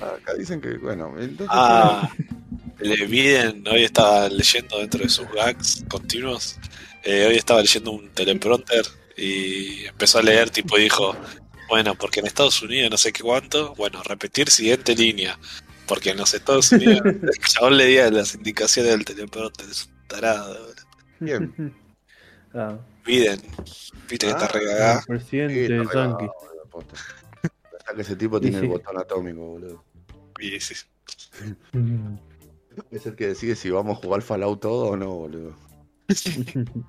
Acá 0.02 0.34
dicen 0.38 0.62
que, 0.62 0.78
bueno, 0.78 1.14
entonces. 1.20 1.48
Ah, 1.50 2.10
le 2.80 3.06
Biden 3.06 3.68
hoy 3.68 3.84
estaba 3.84 4.30
leyendo 4.30 4.80
dentro 4.80 5.02
de 5.02 5.10
sus 5.10 5.28
gags 5.32 5.84
continuos. 5.90 6.58
eh, 7.04 7.26
hoy 7.28 7.36
estaba 7.36 7.62
leyendo 7.62 7.92
un 7.92 8.10
teleprompter 8.10 8.86
y 9.18 9.86
empezó 9.86 10.20
a 10.20 10.24
leer, 10.24 10.50
tipo, 10.50 10.78
y 10.78 10.84
dijo: 10.84 11.16
Bueno, 11.70 11.96
porque 11.96 12.20
en 12.20 12.28
Estados 12.28 12.62
Unidos 12.62 12.92
no 12.92 12.98
sé 12.98 13.12
qué 13.12 13.24
cuánto. 13.24 13.74
Bueno, 13.76 14.02
repetir 14.04 14.50
siguiente 14.50 14.96
línea. 14.96 15.38
Porque 15.88 16.12
en 16.12 16.18
los 16.18 16.34
Estados 16.34 16.72
Unidos 16.72 17.02
el 17.06 17.40
chabón 17.48 17.78
leía 17.78 18.10
las 18.12 18.36
indicaciones 18.36 18.92
del 18.92 19.06
teleprompter. 19.06 19.70
Es 19.70 19.86
un 19.86 20.08
tarado. 20.08 20.74
Bien. 21.20 21.76
Ah, 22.58 22.78
Biden, 23.06 23.42
viste 24.10 24.28
que 24.28 24.32
está 24.32 24.46
Ah, 24.46 24.48
regagada. 24.48 25.00
el 25.00 25.06
presidente 25.18 25.68
Posta. 26.76 26.96
Hasta 27.78 27.96
que 27.96 28.02
ese 28.02 28.16
tipo 28.16 28.40
tiene 28.42 28.60
sí. 28.60 28.66
el 28.66 28.72
botón 28.72 28.98
atómico, 28.98 29.40
boludo. 29.40 29.84
Y 30.40 30.60
sí, 30.60 30.76
Mm. 31.74 32.16
Es 32.92 33.06
el 33.06 33.16
que 33.16 33.28
decide 33.28 33.56
si 33.56 33.70
vamos 33.70 33.98
a 33.98 34.02
jugar 34.02 34.22
Fallout 34.22 34.60
todo 34.62 34.88
o 34.92 34.98
no, 34.98 35.14
boludo. 35.16 35.56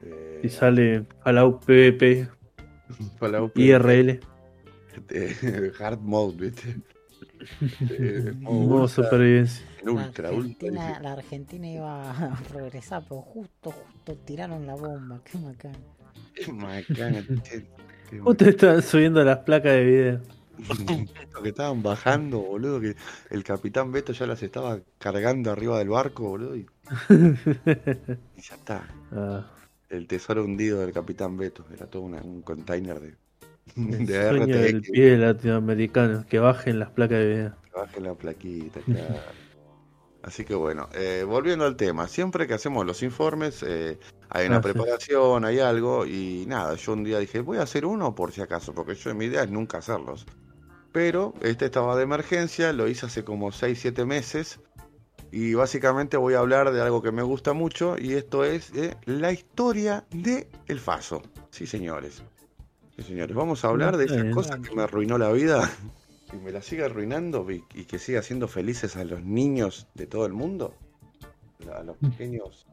Eh, 0.00 0.40
Y 0.44 0.48
sale 0.48 1.04
Fallout 1.24 1.64
PvP, 1.64 2.28
Fallout 3.18 3.58
IRL, 3.58 4.20
eh, 5.10 5.72
Hard 5.80 6.00
mode, 6.00 6.36
¿viste? 6.50 6.76
Eh, 7.90 8.32
modo 8.36 8.82
ultra, 8.82 8.88
supervivencia. 8.88 9.66
la 9.82 9.90
ultra, 9.92 10.30
ultra. 10.32 10.68
Argentina, 10.68 10.82
difícil. 10.86 11.02
la 11.02 11.12
Argentina 11.12 11.68
iba 11.68 12.10
a 12.10 12.42
progresar, 12.48 13.04
pero 13.08 13.22
justo, 13.22 13.70
justo 13.72 14.16
tiraron 14.18 14.66
la 14.66 14.74
bomba. 14.74 15.20
Qué 15.24 15.38
macana. 15.38 15.78
Qué 16.34 16.52
macana, 16.52 17.24
Justo 18.22 18.44
estaban 18.46 18.82
subiendo 18.82 19.22
las 19.24 19.38
placas 19.38 19.72
de 19.72 19.84
video. 19.84 20.20
Lo 21.34 21.42
que 21.42 21.50
estaban 21.50 21.82
bajando, 21.82 22.38
boludo, 22.40 22.80
que 22.80 22.96
el 23.30 23.44
capitán 23.44 23.92
Beto 23.92 24.12
ya 24.12 24.26
las 24.26 24.42
estaba 24.42 24.80
cargando 24.98 25.52
arriba 25.52 25.78
del 25.78 25.88
barco, 25.90 26.24
boludo, 26.30 26.56
y, 26.56 26.66
y 27.10 28.40
ya 28.42 28.54
está. 28.56 28.88
Ah, 29.12 29.46
El 29.88 30.06
tesoro 30.08 30.44
hundido 30.44 30.80
del 30.80 30.92
capitán 30.92 31.36
Beto, 31.36 31.64
era 31.72 31.86
todo 31.86 32.02
una- 32.02 32.22
un 32.22 32.42
container 32.42 32.98
de, 33.00 33.14
el 33.76 34.06
de 34.06 34.28
sueño 34.28 34.56
del 34.58 34.82
pie 34.82 35.16
latinoamericano, 35.16 36.26
que 36.28 36.38
bajen 36.40 36.78
las 36.80 36.90
placas 36.90 37.18
de 37.18 37.28
video. 37.28 37.54
que 37.64 37.70
baje 37.78 38.00
la 38.00 38.14
plaquita, 38.14 38.80
claro. 38.80 39.14
Así 40.28 40.44
que 40.44 40.54
bueno, 40.54 40.90
eh, 40.92 41.24
volviendo 41.26 41.64
al 41.64 41.74
tema, 41.74 42.06
siempre 42.06 42.46
que 42.46 42.52
hacemos 42.52 42.84
los 42.84 43.02
informes 43.02 43.62
eh, 43.66 43.98
hay 44.28 44.46
una 44.46 44.60
preparación, 44.60 45.46
hay 45.46 45.58
algo, 45.58 46.04
y 46.04 46.44
nada, 46.46 46.74
yo 46.74 46.92
un 46.92 47.02
día 47.02 47.18
dije, 47.18 47.40
voy 47.40 47.56
a 47.56 47.62
hacer 47.62 47.86
uno 47.86 48.14
por 48.14 48.30
si 48.32 48.42
acaso, 48.42 48.74
porque 48.74 48.94
yo 48.94 49.14
mi 49.14 49.24
idea 49.24 49.44
es 49.44 49.50
nunca 49.50 49.78
hacerlos. 49.78 50.26
Pero 50.92 51.32
este 51.40 51.64
estaba 51.64 51.96
de 51.96 52.02
emergencia, 52.02 52.74
lo 52.74 52.88
hice 52.88 53.06
hace 53.06 53.24
como 53.24 53.52
6, 53.52 53.78
7 53.80 54.04
meses, 54.04 54.60
y 55.32 55.54
básicamente 55.54 56.18
voy 56.18 56.34
a 56.34 56.40
hablar 56.40 56.72
de 56.72 56.82
algo 56.82 57.00
que 57.00 57.10
me 57.10 57.22
gusta 57.22 57.54
mucho, 57.54 57.96
y 57.98 58.12
esto 58.12 58.44
es 58.44 58.70
eh, 58.74 58.98
la 59.06 59.32
historia 59.32 60.04
de 60.10 60.46
El 60.66 60.78
Faso. 60.78 61.22
Sí, 61.52 61.66
señores. 61.66 62.22
Sí, 62.96 63.02
señores, 63.02 63.34
vamos 63.34 63.64
a 63.64 63.68
hablar 63.68 63.96
de 63.96 64.04
esas 64.04 64.34
cosas 64.34 64.60
que 64.60 64.74
me 64.76 64.82
arruinó 64.82 65.16
la 65.16 65.32
vida 65.32 65.70
y 66.32 66.36
me 66.36 66.52
la 66.52 66.62
sigue 66.62 66.84
arruinando 66.84 67.50
y, 67.50 67.64
y 67.74 67.84
que 67.84 67.98
siga 67.98 68.20
haciendo 68.20 68.48
felices 68.48 68.96
a 68.96 69.04
los 69.04 69.22
niños 69.22 69.86
de 69.94 70.06
todo 70.06 70.26
el 70.26 70.32
mundo. 70.32 70.74
A 71.74 71.82
los 71.82 71.96
pequeños 71.96 72.66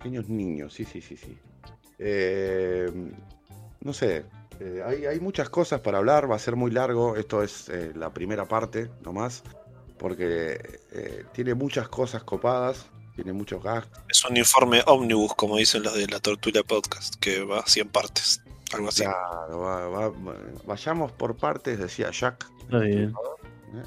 pequeños 0.00 0.30
niños, 0.30 0.72
sí, 0.72 0.86
sí, 0.86 1.02
sí, 1.02 1.16
sí. 1.16 1.36
Eh, 1.98 2.90
no 3.80 3.92
sé, 3.92 4.24
eh, 4.60 4.82
hay, 4.84 5.04
hay 5.04 5.20
muchas 5.20 5.50
cosas 5.50 5.80
para 5.80 5.98
hablar, 5.98 6.30
va 6.30 6.36
a 6.36 6.38
ser 6.38 6.56
muy 6.56 6.70
largo, 6.70 7.16
esto 7.16 7.42
es 7.42 7.68
eh, 7.68 7.92
la 7.94 8.12
primera 8.12 8.46
parte 8.48 8.90
nomás, 9.04 9.42
porque 9.98 10.80
eh, 10.92 11.24
tiene 11.32 11.54
muchas 11.54 11.88
cosas 11.88 12.24
copadas, 12.24 12.86
tiene 13.14 13.34
muchos 13.34 13.62
gags. 13.62 13.88
Es 14.08 14.24
un 14.24 14.38
informe 14.38 14.82
ómnibus, 14.86 15.34
como 15.34 15.58
dicen 15.58 15.82
los 15.82 15.94
de 15.94 16.06
la 16.06 16.20
Tortuga 16.20 16.62
Podcast, 16.62 17.16
que 17.16 17.44
va 17.44 17.60
a 17.60 17.66
100 17.66 17.88
partes. 17.88 18.42
Algo 18.72 18.88
así. 18.88 19.02
Claro, 19.02 19.58
va- 19.60 19.88
va- 19.88 20.12
vayamos 20.66 21.12
por 21.12 21.36
partes, 21.36 21.78
decía 21.78 22.10
Jack. 22.10 22.46
Está 22.62 22.78
bien. 22.78 23.10
¿eh? 23.74 23.82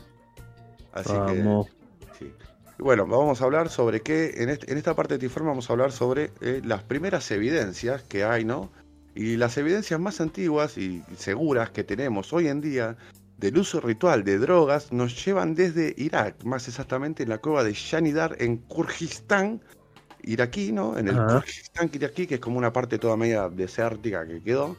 Así 0.93 1.13
Vamos. 1.13 1.67
que, 1.67 2.25
sí. 2.25 2.33
Bueno, 2.79 3.05
vamos 3.07 3.41
a 3.41 3.45
hablar 3.45 3.69
sobre 3.69 4.01
qué, 4.01 4.33
en, 4.37 4.49
este- 4.49 4.71
en 4.71 4.77
esta 4.77 4.93
parte 4.95 5.13
de 5.15 5.19
tu 5.19 5.25
informe 5.25 5.49
vamos 5.49 5.69
a 5.69 5.73
hablar 5.73 5.91
sobre 5.91 6.31
eh, 6.41 6.61
las 6.65 6.83
primeras 6.83 7.29
evidencias 7.31 8.03
que 8.03 8.23
hay, 8.23 8.43
¿no? 8.45 8.71
Y 9.15 9.37
las 9.37 9.57
evidencias 9.57 9.99
más 9.99 10.19
antiguas 10.21 10.77
y 10.77 11.03
seguras 11.17 11.69
que 11.69 11.83
tenemos 11.83 12.33
hoy 12.33 12.47
en 12.47 12.61
día 12.61 12.97
del 13.37 13.57
uso 13.57 13.79
ritual 13.79 14.23
de 14.23 14.37
drogas 14.39 14.91
nos 14.91 15.23
llevan 15.23 15.53
desde 15.55 15.93
Irak, 15.97 16.43
más 16.43 16.67
exactamente 16.67 17.23
en 17.23 17.29
la 17.29 17.37
cueva 17.37 17.63
de 17.63 17.73
Shanidar 17.73 18.35
en 18.39 18.57
Kurgistán, 18.57 19.61
iraquí, 20.23 20.71
¿no? 20.71 20.97
En 20.97 21.07
el 21.07 21.19
Ajá. 21.19 21.35
Kurgistán 21.35 21.89
iraquí, 21.93 22.27
que 22.27 22.35
es 22.35 22.41
como 22.41 22.57
una 22.57 22.73
parte 22.73 22.97
toda 22.97 23.17
media 23.17 23.49
desértica 23.49 24.25
que 24.25 24.41
quedó, 24.41 24.75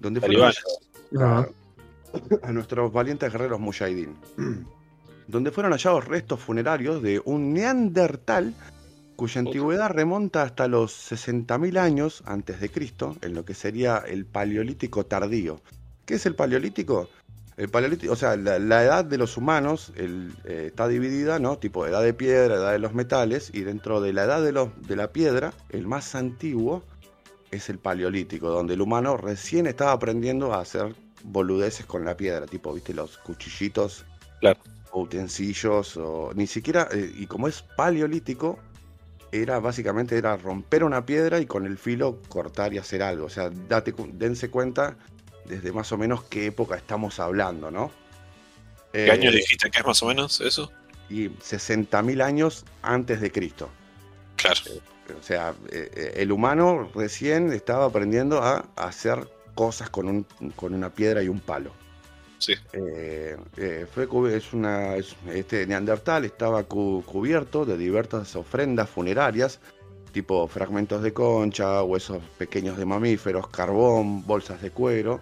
donde 0.00 0.20
fueron. 0.20 0.52
Ajá. 1.18 1.48
a 2.42 2.52
nuestros 2.52 2.92
valientes 2.92 3.32
guerreros 3.32 3.60
mujahidín, 3.60 4.16
donde 5.28 5.50
fueron 5.50 5.72
hallados 5.72 6.06
restos 6.06 6.40
funerarios 6.40 7.02
de 7.02 7.20
un 7.24 7.52
neandertal 7.52 8.54
cuya 9.16 9.40
antigüedad 9.40 9.90
remonta 9.90 10.42
hasta 10.42 10.66
los 10.68 11.12
60.000 11.12 11.78
años 11.78 12.22
antes 12.26 12.60
de 12.60 12.70
Cristo, 12.70 13.16
en 13.22 13.34
lo 13.34 13.44
que 13.44 13.54
sería 13.54 13.98
el 13.98 14.24
paleolítico 14.26 15.06
tardío. 15.06 15.60
¿Qué 16.06 16.14
es 16.14 16.26
el 16.26 16.34
paleolítico? 16.34 17.08
El 17.62 17.68
paleolítico, 17.68 18.12
o 18.12 18.16
sea, 18.16 18.34
la, 18.36 18.58
la 18.58 18.82
edad 18.82 19.04
de 19.04 19.16
los 19.16 19.36
humanos 19.36 19.92
el, 19.94 20.32
eh, 20.44 20.64
está 20.66 20.88
dividida, 20.88 21.38
¿no? 21.38 21.58
Tipo 21.58 21.86
edad 21.86 22.02
de 22.02 22.12
piedra, 22.12 22.56
edad 22.56 22.72
de 22.72 22.80
los 22.80 22.92
metales, 22.92 23.50
y 23.54 23.60
dentro 23.60 24.00
de 24.00 24.12
la 24.12 24.24
edad 24.24 24.42
de, 24.42 24.50
los, 24.50 24.70
de 24.88 24.96
la 24.96 25.12
piedra, 25.12 25.52
el 25.68 25.86
más 25.86 26.16
antiguo 26.16 26.82
es 27.52 27.70
el 27.70 27.78
paleolítico, 27.78 28.48
donde 28.48 28.74
el 28.74 28.80
humano 28.80 29.16
recién 29.16 29.68
estaba 29.68 29.92
aprendiendo 29.92 30.52
a 30.52 30.58
hacer 30.58 30.92
boludeces 31.22 31.86
con 31.86 32.04
la 32.04 32.16
piedra, 32.16 32.46
tipo, 32.46 32.74
viste, 32.74 32.94
los 32.94 33.16
cuchillitos, 33.18 34.06
Claro. 34.40 34.58
o 34.90 35.02
utensilios, 35.02 35.96
o 35.96 36.32
ni 36.34 36.48
siquiera, 36.48 36.88
eh, 36.90 37.12
y 37.16 37.26
como 37.28 37.46
es 37.46 37.62
paleolítico, 37.62 38.58
era 39.30 39.60
básicamente 39.60 40.18
era 40.18 40.36
romper 40.36 40.82
una 40.82 41.06
piedra 41.06 41.38
y 41.38 41.46
con 41.46 41.64
el 41.64 41.78
filo 41.78 42.18
cortar 42.28 42.74
y 42.74 42.78
hacer 42.78 43.04
algo. 43.04 43.26
O 43.26 43.30
sea, 43.30 43.50
date, 43.68 43.94
dense 44.14 44.50
cuenta 44.50 44.96
desde 45.52 45.72
más 45.72 45.92
o 45.92 45.98
menos 45.98 46.24
qué 46.24 46.46
época 46.46 46.76
estamos 46.76 47.20
hablando, 47.20 47.70
¿no? 47.70 47.90
¿Qué 48.92 49.06
Eh, 49.06 49.10
año 49.10 49.30
dijiste 49.30 49.70
que 49.70 49.78
es 49.80 49.86
más 49.86 50.02
o 50.02 50.06
menos 50.06 50.40
eso? 50.40 50.70
Y 51.08 51.28
60.000 51.28 52.22
años 52.22 52.64
antes 52.82 53.20
de 53.20 53.30
Cristo. 53.30 53.68
Claro. 54.36 54.60
O 55.18 55.22
sea, 55.22 55.54
eh, 55.70 55.90
eh, 55.94 56.12
el 56.16 56.32
humano 56.32 56.90
recién 56.94 57.52
estaba 57.52 57.84
aprendiendo 57.86 58.42
a 58.42 58.64
hacer 58.76 59.28
cosas 59.54 59.90
con, 59.90 60.08
un, 60.08 60.26
con 60.56 60.72
una 60.74 60.90
piedra 60.90 61.22
y 61.22 61.28
un 61.28 61.40
palo. 61.40 61.72
Sí. 62.38 62.54
Eh, 62.72 63.36
eh, 63.56 63.86
fue, 63.92 64.08
es 64.34 64.52
una, 64.52 64.96
es- 64.96 65.14
este 65.28 65.66
neandertal 65.66 66.24
estaba 66.24 66.64
cu- 66.64 67.02
cubierto 67.04 67.64
de 67.64 67.76
diversas 67.76 68.34
ofrendas 68.36 68.88
funerarias, 68.90 69.60
tipo 70.12 70.46
fragmentos 70.48 71.02
de 71.02 71.12
concha, 71.12 71.82
huesos 71.82 72.22
pequeños 72.38 72.76
de 72.78 72.84
mamíferos, 72.84 73.48
carbón, 73.48 74.26
bolsas 74.26 74.60
de 74.62 74.70
cuero. 74.70 75.20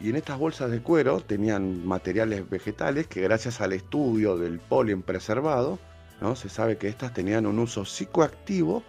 Y 0.00 0.10
en 0.10 0.16
estas 0.16 0.38
bolsas 0.38 0.70
de 0.70 0.80
cuero 0.80 1.20
tenían 1.20 1.86
materiales 1.86 2.48
vegetales 2.48 3.06
que 3.06 3.20
gracias 3.20 3.60
al 3.60 3.72
estudio 3.74 4.36
del 4.38 4.58
polen 4.58 5.02
preservado, 5.02 5.78
¿no? 6.20 6.36
se 6.36 6.48
sabe 6.48 6.78
que 6.78 6.88
estas 6.88 7.12
tenían 7.12 7.46
un 7.46 7.58
uso 7.58 7.84
psicoactivo 7.84 8.82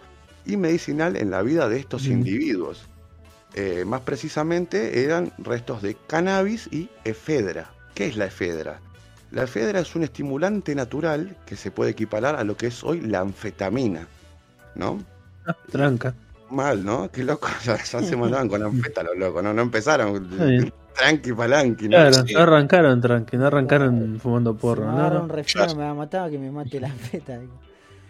y 0.45 0.57
medicinal 0.57 1.17
en 1.17 1.29
la 1.29 1.41
vida 1.41 1.67
de 1.69 1.79
estos 1.79 2.07
Mm. 2.07 2.11
individuos. 2.13 2.88
Eh, 3.53 3.83
más 3.85 4.01
precisamente 4.01 5.03
eran 5.03 5.33
restos 5.38 5.81
de 5.81 5.95
cannabis 6.07 6.67
y 6.71 6.89
efedra. 7.03 7.69
¿Qué 7.93 8.07
es 8.07 8.15
la 8.15 8.25
efedra? 8.25 8.79
La 9.31 9.43
efedra 9.43 9.79
es 9.81 9.95
un 9.95 10.03
estimulante 10.03 10.73
natural 10.75 11.38
que 11.45 11.57
se 11.57 11.71
puede 11.71 11.91
equiparar 11.91 12.35
a 12.38 12.43
lo 12.45 12.55
que 12.55 12.67
es 12.67 12.83
hoy 12.83 13.01
la 13.01 13.19
anfetamina, 13.19 14.07
¿no? 14.75 15.03
Ah, 15.45 15.55
tranca. 15.71 16.15
Mal, 16.51 16.83
¿no? 16.83 17.09
Qué 17.11 17.23
loco, 17.23 17.47
ya, 17.63 17.77
ya 17.77 18.01
se 18.01 18.15
mandaban 18.17 18.47
con 18.49 18.61
anfeta 18.63 19.03
los 19.03 19.17
locos, 19.17 19.41
¿no? 19.43 19.53
No 19.53 19.61
empezaron 19.61 20.27
bien. 20.29 20.73
tranqui 20.95 21.31
palanqui, 21.33 21.85
¿no? 21.85 21.97
Claro, 21.97 22.13
Sí. 22.27 22.33
no 22.33 22.39
arrancaron 22.41 22.99
tranqui, 23.01 23.37
no 23.37 23.47
arrancaron 23.47 24.19
fumando 24.21 24.55
porro. 24.55 24.83
Si 24.83 24.89
me 24.95 25.09
No, 25.09 25.21
un 25.23 25.29
resfriado 25.29 25.75
me 25.75 25.83
va 25.83 25.89
a 25.91 25.93
matar 25.93 26.29
que 26.29 26.37
me 26.37 26.51
mate 26.51 26.79
la 26.81 26.89
feta. 26.89 27.39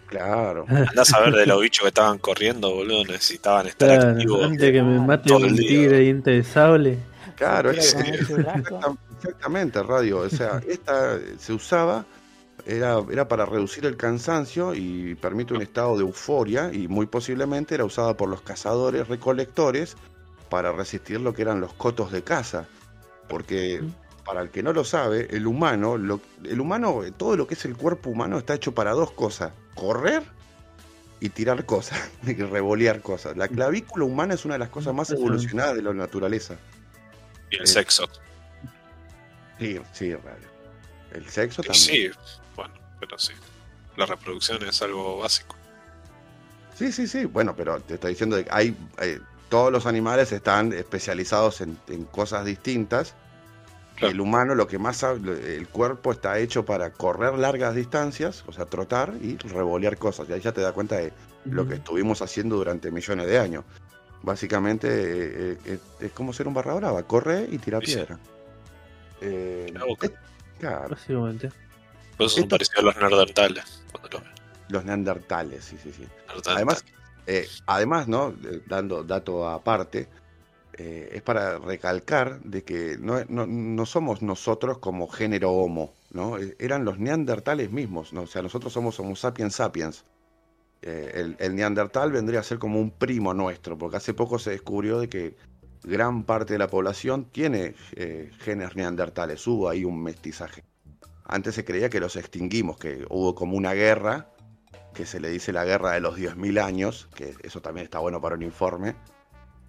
Claro. 0.08 0.66
Andás 0.90 1.14
a 1.14 1.20
ver 1.22 1.34
de 1.36 1.46
los 1.46 1.62
bichos 1.62 1.84
que 1.84 1.88
estaban 1.90 2.18
corriendo, 2.18 2.74
boludo. 2.74 3.06
Necesitaban 3.06 3.68
estar 3.68 3.88
Claro, 3.88 4.10
activos. 4.12 4.44
antes 4.46 4.72
que 4.72 4.82
me 4.82 5.00
mate 5.00 5.32
un 5.34 5.56
tigre 5.56 6.00
diente 6.00 6.32
de 6.32 6.44
sable. 6.44 6.98
Claro, 7.38 7.72
es- 7.72 7.96
exactamente, 9.18 9.82
radio. 9.84 10.20
O 10.20 10.30
sea, 10.30 10.60
esta 10.68 11.18
se 11.38 11.54
usaba, 11.54 12.04
era, 12.66 12.98
era 13.12 13.28
para 13.28 13.46
reducir 13.46 13.86
el 13.86 13.98
cansancio 13.98 14.74
y 14.74 15.16
permite 15.16 15.54
un 15.54 15.62
estado 15.62 15.96
de 15.98 16.02
euforia 16.04 16.72
y 16.74 16.88
muy 16.88 17.06
posiblemente 17.06 17.76
era 17.76 17.86
usada 17.86 18.16
por 18.18 18.30
los 18.30 18.42
cazadores 18.42 19.08
recolectores 19.08 19.96
para 20.50 20.72
resistir 20.72 21.20
lo 21.22 21.34
que 21.34 21.42
eran 21.44 21.60
los 21.62 21.74
cotos 21.74 22.12
de 22.12 22.24
caza. 22.24 22.66
Porque 23.28 23.82
para 24.26 24.42
el 24.42 24.50
que 24.50 24.62
no 24.64 24.74
lo 24.74 24.84
sabe, 24.84 25.28
el 25.32 25.48
humano, 25.48 25.98
lo- 25.98 26.20
el 26.44 26.60
humano, 26.60 27.02
todo 27.18 27.36
lo 27.38 27.48
que 27.48 27.54
es 27.54 27.66
el 27.66 27.76
cuerpo 27.78 28.10
humano 28.10 28.38
está 28.38 28.54
hecho 28.56 28.74
para 28.74 28.92
dos 28.92 29.12
cosas, 29.12 29.54
correr 29.76 30.24
y 31.20 31.30
tirar 31.30 31.66
cosas, 31.66 32.00
y 32.28 32.34
revolear 32.34 33.02
cosas. 33.02 33.38
La 33.38 33.48
clavícula 33.48 34.06
humana 34.06 34.34
es 34.34 34.44
una 34.46 34.56
de 34.56 34.60
las 34.60 34.70
cosas 34.70 34.94
más 34.94 35.10
evolucionadas 35.12 35.76
de 35.76 35.82
la 35.84 35.94
naturaleza. 35.94 36.56
Y 37.50 37.56
el 37.58 37.64
Eh, 37.64 37.68
sexo. 37.68 38.08
Sí, 39.60 39.80
sí. 39.94 40.14
El 41.14 41.30
sexo 41.30 41.62
también. 41.62 41.84
sí, 41.84 42.10
pero 43.02 43.20
sí. 43.20 43.34
La 43.98 44.06
reproducción 44.06 44.64
es 44.64 44.82
algo 44.82 45.18
básico. 45.20 45.58
Sí, 46.76 46.94
sí, 46.94 47.08
sí. 47.08 47.26
Bueno, 47.26 47.54
pero 47.56 47.82
te 47.82 47.96
estoy 47.96 48.12
diciendo 48.12 48.38
que 48.38 48.48
hay 48.50 48.74
eh, 49.02 49.20
todos 49.50 49.70
los 49.72 49.86
animales 49.86 50.32
están 50.32 50.72
especializados 50.72 51.60
en, 51.60 51.78
en 51.90 52.06
cosas 52.06 52.46
distintas. 52.46 53.16
Claro. 53.98 54.14
El 54.14 54.22
humano, 54.22 54.56
lo 54.56 54.66
que 54.68 54.80
más 54.80 54.98
sabe, 54.98 55.56
el 55.58 55.68
cuerpo 55.68 56.14
está 56.14 56.40
hecho 56.40 56.64
para 56.66 56.92
correr 56.92 57.38
largas 57.38 57.76
distancias, 57.76 58.44
o 58.48 58.54
sea, 58.54 58.66
trotar 58.66 59.14
y 59.22 59.38
revolear 59.38 59.98
cosas. 59.98 60.30
Y 60.30 60.34
ahí 60.34 60.40
ya 60.40 60.54
te 60.54 60.62
das 60.62 60.72
cuenta 60.72 60.96
de 60.96 61.12
lo 61.46 61.68
que 61.68 61.76
estuvimos 61.76 62.22
haciendo 62.22 62.56
durante 62.56 62.90
millones 62.92 63.28
de 63.28 63.38
años. 63.38 63.66
Básicamente 64.24 64.88
eh, 64.88 65.58
eh, 65.66 65.80
es, 66.00 66.12
como 66.14 66.32
ser 66.32 66.48
un 66.48 66.54
barra 66.54 66.76
brava, 66.76 67.04
corre 67.04 67.48
y 67.52 67.58
tira 67.58 67.80
piedra. 67.80 68.18
Eh, 69.20 69.70
La 69.74 69.86
boca. 69.86 70.08
eh, 70.08 70.16
claro, 70.60 70.90
Básicamente. 70.90 71.52
Por 72.18 72.26
eso 72.28 72.36
son 72.36 72.44
Esto- 72.44 72.50
parecidos 72.56 72.80
a 72.80 72.82
los 72.84 72.96
neandertales. 72.98 73.84
Cuando 73.92 74.22
los 74.70 74.86
neandertales, 74.86 75.66
sí, 75.66 75.78
sí, 75.82 75.92
sí. 75.92 76.06
Además, 76.48 76.84
eh, 77.28 77.48
además, 77.66 78.08
¿no? 78.08 78.30
Eh, 78.44 78.62
Dando 78.68 79.04
dato 79.04 79.48
aparte, 79.48 80.08
eh, 80.74 81.10
es 81.14 81.22
para 81.22 81.60
recalcar 81.60 82.40
de 82.42 82.64
que 82.64 82.98
no, 83.00 83.24
no- 83.28 83.46
no 83.48 83.86
somos 83.86 84.22
nosotros 84.22 84.78
como 84.78 85.08
género 85.08 85.52
homo, 85.52 85.94
¿no? 86.12 86.38
Eran 86.60 86.86
los 86.86 86.98
neandertales 87.00 87.72
mismos, 87.72 88.14
¿no? 88.14 88.22
O 88.24 88.28
sea, 88.28 88.42
nosotros 88.42 88.72
somos 88.72 89.00
homo 89.00 89.16
sapiens 89.16 89.56
sapiens. 89.56 90.06
Eh, 90.84 91.12
el, 91.16 91.36
el 91.40 91.56
neandertal 91.56 92.12
vendría 92.12 92.40
a 92.40 92.44
ser 92.44 92.58
como 92.58 92.80
un 92.80 92.90
primo 92.92 93.34
nuestro, 93.34 93.78
porque 93.78 93.98
hace 93.98 94.14
poco 94.14 94.40
se 94.40 94.52
descubrió 94.52 95.00
de 95.00 95.10
que 95.10 95.36
gran 95.84 96.24
parte 96.24 96.54
de 96.54 96.60
la 96.60 96.68
población 96.68 97.26
tiene 97.26 97.76
eh, 97.96 98.32
genes 98.40 98.76
neandertales, 98.76 99.46
hubo 99.48 99.70
ahí 99.70 99.84
un 99.84 100.02
mestizaje. 100.02 100.64
Antes 101.32 101.56
se 101.56 101.64
creía 101.66 101.90
que 101.90 102.02
los 102.02 102.18
extinguimos, 102.18 102.78
que 102.78 103.06
hubo 103.10 103.34
como 103.36 103.56
una 103.56 103.74
guerra, 103.74 104.28
que 104.94 105.06
se 105.06 105.22
le 105.22 105.30
dice 105.30 105.54
la 105.54 105.64
guerra 105.64 105.92
de 105.94 106.02
los 106.02 106.18
10.000 106.18 106.60
años, 106.60 107.08
que 107.16 107.34
eso 107.42 107.62
también 107.62 107.86
está 107.86 108.00
bueno 108.00 108.20
para 108.20 108.36
un 108.36 108.44
informe. 108.44 108.96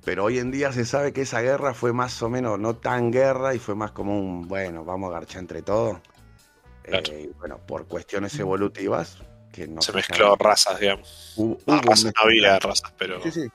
Pero 0.05 0.25
hoy 0.25 0.41
en 0.41 0.51
día 0.51 0.73
se 0.73 0.85
sabe 0.85 1.13
que 1.13 1.23
esa 1.23 1.41
guerra 1.41 1.73
fue 1.75 1.93
más 1.93 2.21
o 2.23 2.29
menos 2.29 2.59
no 2.59 2.75
tan 2.75 3.13
guerra 3.13 3.55
y 3.55 3.61
fue 3.61 3.77
más 3.77 3.93
como 3.93 4.19
un, 4.19 4.49
bueno, 4.49 4.85
vamos 4.85 5.11
a 5.11 5.13
garchar 5.15 5.39
entre 5.39 5.63
todos. 5.63 5.99
Claro. 6.83 7.05
Eh, 7.13 7.31
bueno, 7.39 7.59
por 7.65 7.87
cuestiones 7.87 8.37
evolutivas, 8.41 9.19
que 9.53 9.69
no 9.69 9.81
Se 9.83 9.93
mezcló 9.93 10.35
razas, 10.35 10.81
digamos. 10.81 11.33
hubo- 11.37 11.59
No, 11.69 11.75
hubo 11.75 11.95
no 11.95 12.11
había 12.17 12.59
razas, 12.59 12.93
pero. 12.99 13.23
Sí, 13.23 13.31
sí. 13.31 13.49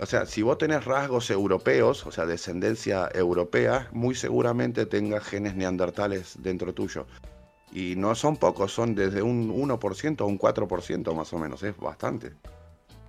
O 0.00 0.04
sea, 0.04 0.26
si 0.26 0.42
vos 0.42 0.58
tenés 0.58 0.84
rasgos 0.84 1.30
europeos, 1.30 2.04
o 2.06 2.12
sea, 2.12 2.26
descendencia 2.26 3.08
europea, 3.14 3.88
muy 3.92 4.14
seguramente 4.14 4.84
tengas 4.84 5.24
genes 5.24 5.54
neandertales 5.56 6.36
dentro 6.40 6.74
tuyo. 6.74 7.06
Y 7.72 7.96
no 7.96 8.14
son 8.14 8.36
pocos, 8.36 8.72
son 8.72 8.94
desde 8.94 9.22
un 9.22 9.50
1% 9.50 10.20
a 10.20 10.24
un 10.24 10.38
4% 10.38 11.14
más 11.14 11.32
o 11.32 11.38
menos, 11.38 11.62
es 11.62 11.76
bastante. 11.76 12.32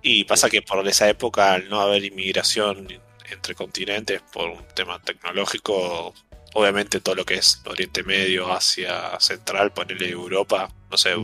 Y 0.02 0.24
pasa 0.24 0.48
que 0.48 0.62
por 0.62 0.86
esa 0.86 1.08
época, 1.08 1.54
al 1.54 1.68
no 1.68 1.80
haber 1.80 2.04
inmigración 2.04 2.88
entre 3.30 3.54
continentes 3.54 4.22
por 4.32 4.50
un 4.50 4.64
tema 4.74 5.00
tecnológico, 5.00 6.14
obviamente 6.54 7.00
todo 7.00 7.14
lo 7.14 7.24
que 7.24 7.34
es 7.34 7.62
Oriente 7.66 8.02
Medio, 8.02 8.52
Asia 8.52 9.18
Central, 9.20 9.72
ponerle 9.72 10.10
Europa, 10.10 10.70
no 10.90 10.96
sé, 10.96 11.14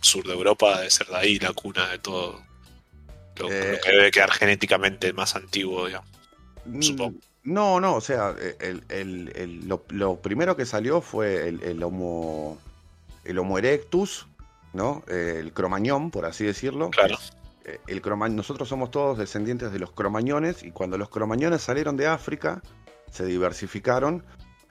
sur 0.00 0.26
de 0.26 0.32
Europa 0.32 0.78
debe 0.78 0.90
ser 0.90 1.08
de 1.08 1.16
ahí 1.16 1.38
la 1.38 1.52
cuna 1.52 1.88
de 1.88 1.98
todo. 1.98 2.42
Lo, 3.36 3.50
Eh, 3.50 3.72
lo 3.72 3.80
que 3.80 3.90
debe 3.90 4.10
quedar 4.10 4.32
genéticamente 4.32 5.12
más 5.12 5.36
antiguo, 5.36 5.86
digamos. 5.86 6.08
Mm, 6.64 6.82
Supongo. 6.82 7.18
No, 7.46 7.80
no, 7.80 7.94
o 7.94 8.00
sea, 8.00 8.34
el- 8.60 8.82
el- 8.88 9.32
el- 9.36 9.68
lo, 9.68 9.84
lo 9.90 10.16
primero 10.16 10.56
que 10.56 10.66
salió 10.66 11.00
fue 11.00 11.48
el, 11.48 11.82
Homo, 11.82 12.58
el 13.24 13.38
Homo 13.38 13.56
erectus, 13.58 14.26
¿no? 14.72 15.04
Eh, 15.08 15.36
El 15.40 15.52
cromañón, 15.52 16.10
por 16.10 16.26
así 16.26 16.44
decirlo. 16.44 16.90
Claro. 16.90 17.16
Eh, 17.64 17.78
El 17.86 18.02
croma- 18.02 18.28
nosotros 18.28 18.68
somos 18.68 18.90
todos 18.90 19.16
descendientes 19.16 19.72
de 19.72 19.78
los 19.78 19.92
cromañones 19.92 20.64
y 20.64 20.72
cuando 20.72 20.98
los 20.98 21.08
cromañones 21.08 21.62
salieron 21.62 21.96
de 21.96 22.08
África, 22.08 22.62
se 23.12 23.24
diversificaron 23.24 24.24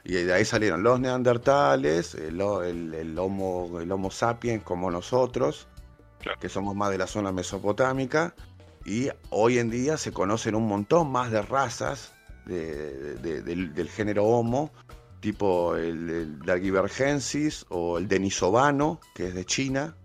y 0.03 0.13
de 0.15 0.33
ahí 0.33 0.43
salieron 0.45 0.83
los 0.83 0.99
neandertales, 0.99 2.13
el, 2.15 2.39
ho- 2.41 2.61
el- 2.61 2.93
el 2.93 3.17
homo, 3.17 3.79
el 3.79 3.89
homo 3.91 4.11
sapiens 4.11 4.63
como 4.63 4.91
nosotros, 4.91 5.67
Claro. 6.19 6.39
que 6.41 6.49
somos 6.49 6.75
más 6.75 6.91
de 6.91 6.97
la 6.97 7.07
zona 7.07 7.31
mesopotámica 7.31 8.35
y 8.85 9.09
hoy 9.29 9.59
en 9.59 9.69
día 9.69 9.95
se 9.97 10.11
conocen 10.11 10.55
un 10.55 10.67
montón 10.67 11.09
más 11.11 11.31
de 11.31 11.41
razas 11.41 12.11
de- 12.45 13.15
de- 13.15 13.41
del, 13.41 13.73
del 13.73 13.89
género 13.89 14.25
Homo, 14.25 14.71
tipo 15.19 15.75
el, 15.75 16.09
el 16.09 16.39
o 17.69 17.97
el 17.97 18.07
denisovano, 18.07 18.99
que 19.13 19.27
es 19.27 19.33
de 19.35 19.45
China, 19.45 19.95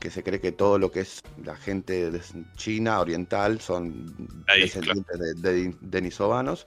que 0.00 0.10
se 0.10 0.22
cree 0.22 0.40
que 0.40 0.52
todo 0.52 0.78
lo 0.78 0.90
que 0.90 1.00
es 1.00 1.22
la 1.42 1.56
gente 1.56 2.10
de 2.10 2.20
China 2.56 3.00
oriental 3.00 3.60
son 3.60 4.14
Ahí, 4.48 4.62
descendientes 4.62 5.18
de, 5.18 5.34
de 5.34 5.76
denisovanos, 5.80 6.66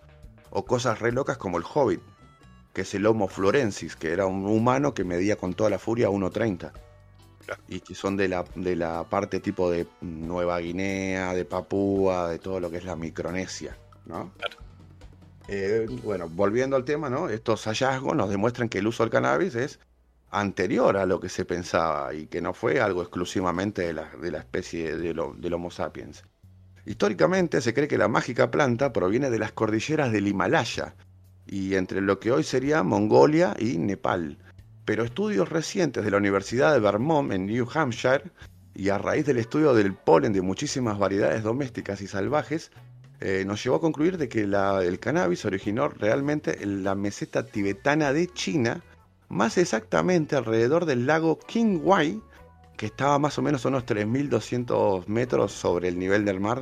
o 0.50 0.66
cosas 0.66 1.00
re 1.00 1.12
locas 1.12 1.38
como 1.38 1.58
el 1.58 1.64
Hobbit, 1.72 2.02
que 2.74 2.82
es 2.82 2.94
el 2.96 3.06
Homo 3.06 3.28
florensis, 3.28 3.96
que 3.96 4.12
era 4.12 4.26
un 4.26 4.46
humano 4.46 4.94
que 4.94 5.04
medía 5.04 5.36
con 5.36 5.54
toda 5.54 5.70
la 5.70 5.80
furia 5.80 6.10
1.30 6.10 6.72
Claro. 7.46 7.64
y 7.70 7.80
que 7.80 7.96
son 7.96 8.18
de 8.18 8.28
la, 8.28 8.44
de 8.56 8.76
la 8.76 9.06
parte 9.06 9.40
tipo 9.40 9.72
de 9.72 9.88
Nueva 10.02 10.60
Guinea, 10.60 11.34
de 11.34 11.46
Papúa, 11.46 12.30
de 12.30 12.40
todo 12.40 12.60
lo 12.60 12.70
que 12.70 12.78
es 12.78 12.84
la 12.86 12.96
Micronesia, 12.98 13.78
¿no? 14.06 14.34
Claro. 14.38 14.58
Eh, 15.48 15.88
bueno, 16.04 16.28
volviendo 16.30 16.76
al 16.76 16.84
tema, 16.84 17.10
¿no? 17.10 17.30
Estos 17.30 17.66
hallazgos 17.66 18.16
nos 18.16 18.30
demuestran 18.30 18.68
que 18.68 18.80
el 18.80 18.88
uso 18.88 19.04
del 19.04 19.12
cannabis 19.12 19.56
es 19.56 19.80
anterior 20.30 20.98
a 20.98 21.06
lo 21.06 21.20
que 21.20 21.30
se 21.30 21.46
pensaba 21.46 22.14
y 22.14 22.28
que 22.28 22.42
no 22.42 22.54
fue 22.54 22.82
algo 22.82 23.02
exclusivamente 23.02 23.82
de 23.84 23.94
la, 23.94 24.40
especie 24.40 24.98
del 24.98 25.54
Homo 25.54 25.72
sapiens. 25.72 26.24
Históricamente 26.86 27.62
se 27.62 27.74
cree 27.74 27.88
que 27.88 27.98
la 27.98 28.08
mágica 28.08 28.52
planta 28.52 28.94
proviene 28.94 29.30
de 29.30 29.40
las 29.40 29.52
cordilleras 29.52 30.12
del 30.12 30.28
Himalaya 30.28 30.96
y 31.46 31.76
entre 31.76 32.02
lo 32.02 32.20
que 32.20 32.32
hoy 32.32 32.44
sería 32.44 32.84
Mongolia 32.84 33.56
y 33.58 33.78
Nepal. 33.78 34.38
Pero 34.86 35.04
estudios 35.04 35.50
recientes 35.50 36.04
de 36.04 36.12
la 36.12 36.18
Universidad 36.18 36.74
de 36.74 36.80
Vermont 36.80 37.32
en 37.32 37.46
New 37.46 37.68
Hampshire 37.74 38.24
y 38.74 38.90
a 38.90 38.98
raíz 38.98 39.26
del 39.26 39.38
estudio 39.38 39.74
del 39.74 39.94
polen 39.94 40.34
de 40.34 40.42
muchísimas 40.42 40.98
variedades 40.98 41.44
domésticas 41.44 42.02
y 42.02 42.08
salvajes, 42.08 42.72
eh, 43.20 43.44
nos 43.46 43.64
llevó 43.64 43.78
a 43.78 43.82
concluir 43.82 44.18
de 44.18 44.30
que 44.30 44.46
la- 44.48 44.84
el 44.84 45.00
cannabis 45.00 45.46
originó 45.46 45.88
realmente 45.90 46.64
en 46.64 46.84
la 46.84 46.96
meseta 46.96 47.46
tibetana 47.46 48.14
de 48.14 48.28
China, 48.28 48.84
más 49.30 49.58
exactamente 49.58 50.36
alrededor 50.36 50.86
del 50.86 51.06
lago 51.06 51.38
Qinghai, 51.40 52.22
que 52.78 52.86
estaba 52.86 53.18
más 53.20 53.38
o 53.38 53.42
menos 53.42 53.66
a 53.66 53.70
unos 53.70 53.86
3.200 53.86 55.08
metros 55.08 55.52
sobre 55.52 55.88
el 55.88 55.98
nivel 55.98 56.26
del 56.26 56.40
mar. 56.40 56.62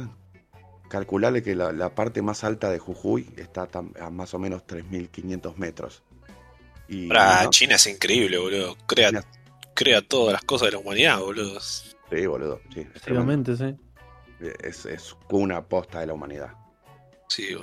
Calcularle 0.87 1.43
que 1.43 1.55
la, 1.55 1.71
la 1.73 1.93
parte 1.93 2.21
más 2.21 2.43
alta 2.43 2.69
de 2.69 2.79
Jujuy 2.79 3.27
está 3.37 3.69
tam- 3.69 3.99
a 3.99 4.09
más 4.09 4.33
o 4.33 4.39
menos 4.39 4.63
3.500 4.65 5.57
metros. 5.57 6.03
Y, 6.87 7.07
¿no? 7.43 7.49
China 7.49 7.75
es 7.75 7.87
increíble, 7.87 8.37
boludo. 8.37 8.77
Crea, 8.85 9.09
China- 9.09 9.23
crea 9.73 10.01
todas 10.01 10.31
las 10.33 10.43
cosas 10.43 10.67
de 10.67 10.71
la 10.73 10.77
humanidad, 10.77 11.19
boludo. 11.19 11.59
Sí, 11.59 12.25
boludo. 12.27 12.61
Sí, 12.73 12.83
sí. 13.03 13.11
Es, 14.39 14.85
es 14.85 15.15
cuna 15.27 15.63
posta 15.65 15.99
de 15.99 16.07
la 16.07 16.13
humanidad. 16.13 16.53
Sí. 17.27 17.55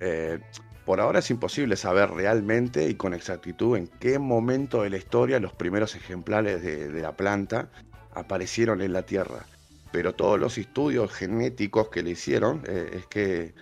Eh, 0.00 0.38
por 0.84 1.00
ahora 1.00 1.18
es 1.18 1.30
imposible 1.30 1.76
saber 1.76 2.10
realmente 2.10 2.88
y 2.88 2.94
con 2.94 3.12
exactitud 3.14 3.76
en 3.76 3.88
qué 3.88 4.18
momento 4.18 4.82
de 4.82 4.90
la 4.90 4.96
historia 4.96 5.38
los 5.40 5.52
primeros 5.52 5.94
ejemplares 5.94 6.62
de, 6.62 6.88
de 6.88 7.02
la 7.02 7.16
planta 7.16 7.68
aparecieron 8.14 8.80
en 8.80 8.92
la 8.92 9.02
Tierra. 9.02 9.44
Pero 9.92 10.14
todos 10.14 10.38
los 10.38 10.56
estudios 10.58 11.12
genéticos 11.12 11.88
que 11.88 12.02
le 12.02 12.10
hicieron 12.10 12.62
eh, 12.66 12.90
es 12.94 13.06
que 13.06 13.54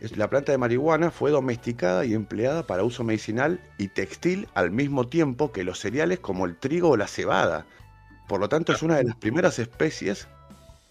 es- 0.00 0.16
la 0.16 0.28
planta 0.28 0.52
de 0.52 0.58
marihuana 0.58 1.10
fue 1.10 1.30
domesticada 1.30 2.04
y 2.04 2.14
empleada 2.14 2.66
para 2.66 2.82
uso 2.84 3.04
medicinal 3.04 3.60
y 3.78 3.88
textil 3.88 4.48
al 4.54 4.70
mismo 4.70 5.08
tiempo 5.08 5.52
que 5.52 5.64
los 5.64 5.78
cereales 5.78 6.18
como 6.20 6.46
el 6.46 6.56
trigo 6.56 6.90
o 6.90 6.96
la 6.96 7.06
cebada. 7.06 7.66
Por 8.28 8.40
lo 8.40 8.48
tanto, 8.48 8.72
es 8.72 8.82
una 8.82 8.96
de 8.96 9.04
las 9.04 9.16
primeras 9.16 9.58
especies 9.58 10.26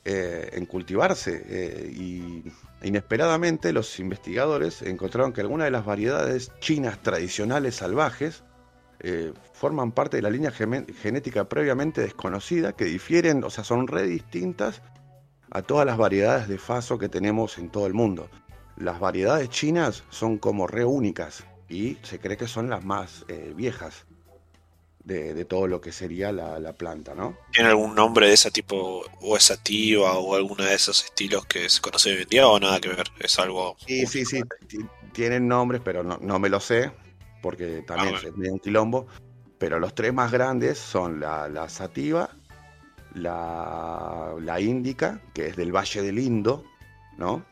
eh, 0.04 0.50
en 0.54 0.66
cultivarse 0.66 1.44
eh, 1.46 1.94
y 1.96 2.44
inesperadamente 2.82 3.72
los 3.72 4.00
investigadores 4.00 4.82
encontraron 4.82 5.32
que 5.32 5.42
algunas 5.42 5.66
de 5.66 5.72
las 5.72 5.86
variedades 5.86 6.52
chinas 6.60 7.04
tradicionales 7.04 7.76
salvajes 7.76 8.44
eh, 9.02 9.32
forman 9.54 9.92
parte 9.92 10.18
de 10.18 10.24
la 10.24 10.32
línea 10.32 10.50
genética 10.50 11.48
previamente 11.48 12.02
desconocida 12.02 12.74
que 12.74 12.86
difieren, 12.86 13.44
o 13.44 13.52
sea, 13.52 13.64
son 13.64 13.86
re 13.86 14.08
distintas 14.08 14.82
a 15.52 15.62
todas 15.62 15.86
las 15.86 15.98
variedades 15.98 16.48
de 16.48 16.58
faso 16.58 16.98
que 16.98 17.08
tenemos 17.08 17.60
en 17.60 17.70
todo 17.70 17.86
el 17.86 17.94
mundo. 17.94 18.28
Las 18.78 19.00
variedades 19.00 19.50
chinas 19.50 20.04
son 20.10 20.40
como 20.40 20.66
re 20.66 20.84
únicas 20.84 21.44
y 21.70 22.00
se 22.02 22.18
cree 22.18 22.38
que 22.38 22.48
son 22.48 22.72
las 22.72 22.84
más 22.84 23.24
viejas 23.56 24.08
de, 25.04 25.34
de 25.34 25.46
todo 25.46 25.68
lo 25.68 25.82
que 25.82 25.92
sería 25.92 26.32
la, 26.32 26.60
la 26.60 26.74
planta, 26.74 27.16
¿no? 27.16 27.38
¿Tiene 27.52 27.70
algún 27.70 27.96
nombre 27.96 28.28
de 28.28 28.34
ese 28.34 28.52
tipo, 28.52 29.04
o 29.22 29.38
es 29.38 29.44
sativa, 29.44 30.18
o 30.18 30.36
alguno 30.36 30.64
de 30.64 30.74
esos 30.76 31.04
estilos 31.04 31.46
que 31.46 31.70
se 31.70 31.82
conoce 31.82 32.12
hoy 32.12 32.22
en 32.24 32.30
día, 32.30 32.48
o 32.48 32.60
nada 32.60 32.80
que 32.80 32.90
ver? 32.90 33.08
Es 33.20 33.38
algo. 33.40 33.76
Sí, 33.86 34.06
sí, 34.06 34.26
sí, 34.26 34.42
ti- 34.68 34.86
tienen 35.12 35.48
nombres, 35.48 35.82
pero 35.84 36.04
no, 36.04 36.18
no 36.22 36.40
me 36.40 36.50
lo 36.50 36.60
sé, 36.60 36.92
porque 37.42 37.82
también 37.86 38.16
Ah, 38.16 38.20
es 38.24 38.50
un 38.52 38.60
quilombo. 38.60 39.08
Pero 39.58 39.80
los 39.80 39.94
tres 39.94 40.14
más 40.14 40.32
grandes 40.32 40.78
son 40.80 41.20
la, 41.20 41.48
la 41.50 41.70
sativa, 41.70 42.30
la, 43.14 44.34
la 44.40 44.60
índica, 44.60 45.22
que 45.34 45.48
es 45.48 45.56
del 45.56 45.72
Valle 45.76 46.02
del 46.02 46.20
Indo, 46.20 46.64
¿no? 47.18 47.46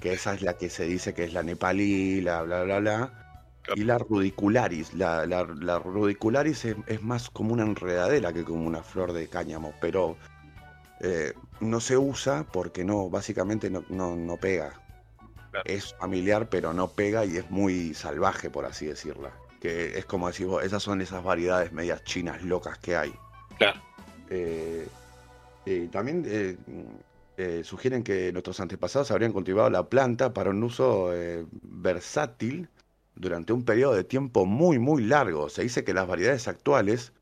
Que 0.00 0.12
esa 0.12 0.34
es 0.34 0.42
la 0.42 0.56
que 0.56 0.70
se 0.70 0.84
dice 0.84 1.14
que 1.14 1.24
es 1.24 1.32
la 1.32 1.42
nepalí, 1.42 2.20
la 2.20 2.42
bla, 2.42 2.62
bla, 2.62 2.78
bla. 2.78 3.25
Claro. 3.66 3.80
Y 3.80 3.84
la 3.84 3.98
rudicularis. 3.98 4.94
La, 4.94 5.26
la, 5.26 5.44
la 5.44 5.78
rudicularis 5.78 6.64
es, 6.64 6.76
es 6.86 7.02
más 7.02 7.30
como 7.30 7.52
una 7.52 7.64
enredadera 7.64 8.32
que 8.32 8.44
como 8.44 8.66
una 8.66 8.82
flor 8.82 9.12
de 9.12 9.28
cáñamo, 9.28 9.74
pero 9.80 10.16
eh, 11.00 11.32
no 11.60 11.80
se 11.80 11.98
usa 11.98 12.46
porque 12.52 12.84
no, 12.84 13.10
básicamente 13.10 13.68
no, 13.68 13.84
no, 13.88 14.16
no 14.16 14.36
pega. 14.36 14.72
Claro. 15.50 15.64
Es 15.64 15.94
familiar, 15.94 16.48
pero 16.48 16.72
no 16.72 16.88
pega 16.88 17.24
y 17.24 17.36
es 17.36 17.50
muy 17.50 17.94
salvaje, 17.94 18.50
por 18.50 18.64
así 18.64 18.86
decirla. 18.86 19.32
Que 19.60 19.98
es 19.98 20.04
como 20.04 20.28
decir 20.28 20.46
vos, 20.46 20.62
esas 20.62 20.82
son 20.82 21.00
esas 21.00 21.24
variedades 21.24 21.72
medias 21.72 22.04
chinas 22.04 22.42
locas 22.42 22.78
que 22.78 22.96
hay. 22.96 23.14
Claro. 23.58 23.80
Eh, 24.30 24.86
eh, 25.66 25.88
también 25.90 26.24
eh, 26.26 26.56
eh, 27.36 27.62
sugieren 27.64 28.04
que 28.04 28.32
nuestros 28.32 28.60
antepasados 28.60 29.10
habrían 29.10 29.32
cultivado 29.32 29.68
la 29.68 29.88
planta 29.88 30.32
para 30.32 30.50
un 30.50 30.62
uso 30.62 31.10
versátil 31.62 32.68
durante 33.16 33.52
un 33.52 33.64
periodo 33.64 33.94
de 33.94 34.04
tiempo 34.04 34.46
muy, 34.46 34.78
muy 34.78 35.02
largo. 35.02 35.48
Se 35.48 35.62
dice 35.62 35.84
que 35.84 35.94
las 35.94 36.06
variedades 36.06 36.46
actuales, 36.48 37.12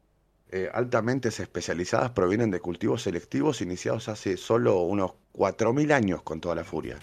eh, 0.51 0.69
altamente 0.73 1.29
especializadas, 1.29 2.11
provienen 2.11 2.51
de 2.51 2.61
cultivos 2.61 3.03
selectivos 3.03 3.63
iniciados 3.63 4.09
hace 4.09 4.37
solo 4.37 4.81
unos 4.83 5.13
4.000 5.35 5.93
años 5.93 6.23
con 6.23 6.41
toda 6.41 6.55
la 6.55 6.65
furia. 6.65 6.99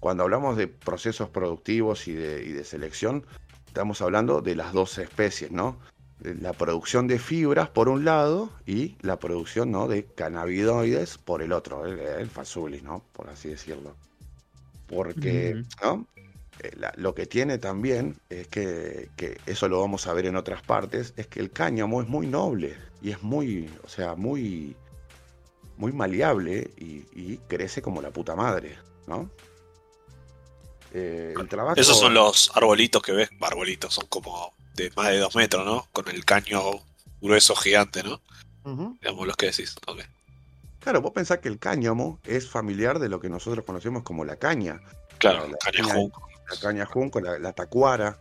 Cuando 0.00 0.24
hablamos 0.24 0.56
de 0.56 0.66
procesos 0.66 1.28
productivos 1.28 2.08
y 2.08 2.14
de, 2.14 2.44
y 2.44 2.52
de 2.52 2.64
selección, 2.64 3.24
estamos 3.66 4.02
hablando 4.02 4.40
de 4.40 4.56
las 4.56 4.72
dos 4.72 4.98
especies, 4.98 5.52
¿no? 5.52 5.78
La 6.20 6.52
producción 6.52 7.08
de 7.08 7.18
fibras 7.18 7.68
por 7.68 7.88
un 7.88 8.04
lado 8.04 8.50
y 8.66 8.96
la 9.00 9.18
producción 9.18 9.72
¿no? 9.72 9.88
de 9.88 10.04
cannabinoides 10.04 11.18
por 11.18 11.42
el 11.42 11.52
otro, 11.52 11.84
el, 11.84 11.98
el 11.98 12.30
fasulis, 12.30 12.84
¿no? 12.84 13.02
Por 13.12 13.28
así 13.28 13.48
decirlo. 13.48 13.96
Porque. 14.86 15.64
¿no? 15.82 16.06
Eh, 16.62 16.70
la- 16.76 16.92
lo 16.96 17.14
que 17.14 17.26
tiene 17.26 17.58
también 17.58 18.20
es 18.30 18.46
que, 18.48 19.10
que 19.16 19.38
eso 19.46 19.68
lo 19.68 19.80
vamos 19.80 20.06
a 20.06 20.12
ver 20.12 20.26
en 20.26 20.36
otras 20.36 20.62
partes, 20.62 21.12
es 21.16 21.26
que 21.26 21.40
el 21.40 21.50
cáñamo 21.50 22.00
es 22.02 22.08
muy 22.08 22.26
noble 22.26 22.76
y 23.00 23.10
es 23.10 23.22
muy, 23.22 23.68
o 23.84 23.88
sea, 23.88 24.14
muy, 24.14 24.76
muy 25.76 25.92
maleable 25.92 26.70
y, 26.78 27.04
y 27.14 27.40
crece 27.48 27.82
como 27.82 28.00
la 28.02 28.10
puta 28.10 28.36
madre, 28.36 28.78
¿no? 29.06 29.28
Eh, 30.92 31.34
el 31.38 31.48
trabajo... 31.48 31.80
Esos 31.80 31.98
son 31.98 32.14
los 32.14 32.52
arbolitos 32.54 33.02
que 33.02 33.12
ves. 33.12 33.30
Arbolitos, 33.40 33.94
son 33.94 34.06
como 34.06 34.52
de 34.74 34.92
más 34.96 35.08
de 35.08 35.18
dos 35.18 35.34
metros, 35.34 35.64
¿no? 35.64 35.88
Con 35.92 36.08
el 36.08 36.24
caño 36.24 36.60
grueso 37.20 37.54
gigante, 37.56 38.02
¿no? 38.02 38.20
Digamos 39.00 39.26
los 39.26 39.36
que 39.36 39.46
decís. 39.46 39.74
ok. 39.86 40.00
Claro, 40.80 41.00
vos 41.00 41.12
pensás 41.12 41.38
que 41.38 41.48
el 41.48 41.58
cáñamo 41.58 42.18
es 42.24 42.48
familiar 42.48 42.98
de 42.98 43.08
lo 43.08 43.20
que 43.20 43.28
nosotros 43.28 43.64
conocemos 43.64 44.02
como 44.02 44.24
la 44.24 44.36
caña. 44.36 44.80
Claro, 45.18 45.46
La 45.48 45.56
caña. 45.58 45.94
La 46.54 46.60
caña 46.60 46.86
junco, 46.86 47.20
la, 47.20 47.38
la 47.38 47.52
tacuara. 47.52 48.16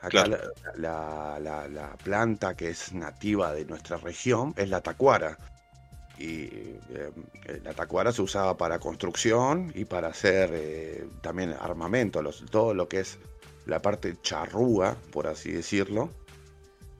Acá 0.00 0.24
Claro. 0.24 0.38
la, 0.76 1.38
la- 1.38 1.40
la- 1.40 1.68
la 1.68 1.96
planta 2.02 2.54
que 2.54 2.70
es 2.70 2.92
nativa 2.92 3.52
de 3.52 3.64
nuestra 3.66 3.96
región 3.98 4.54
es 4.56 4.68
la 4.70 4.80
tacuara. 4.80 5.36
Y 6.18 6.44
eh, 6.90 7.10
la 7.62 7.72
tacuara 7.74 8.12
se 8.12 8.22
usaba 8.22 8.56
para 8.56 8.78
construcción 8.78 9.72
y 9.74 9.84
para 9.84 10.08
hacer 10.08 10.50
eh, 10.52 11.08
también 11.22 11.54
armamento, 11.58 12.22
los- 12.22 12.44
todo 12.50 12.74
lo 12.74 12.88
que 12.88 13.00
es 13.00 13.18
la 13.66 13.80
parte 13.82 14.16
charrúa, 14.22 14.96
por 15.12 15.26
así 15.26 15.52
decirlo, 15.52 16.10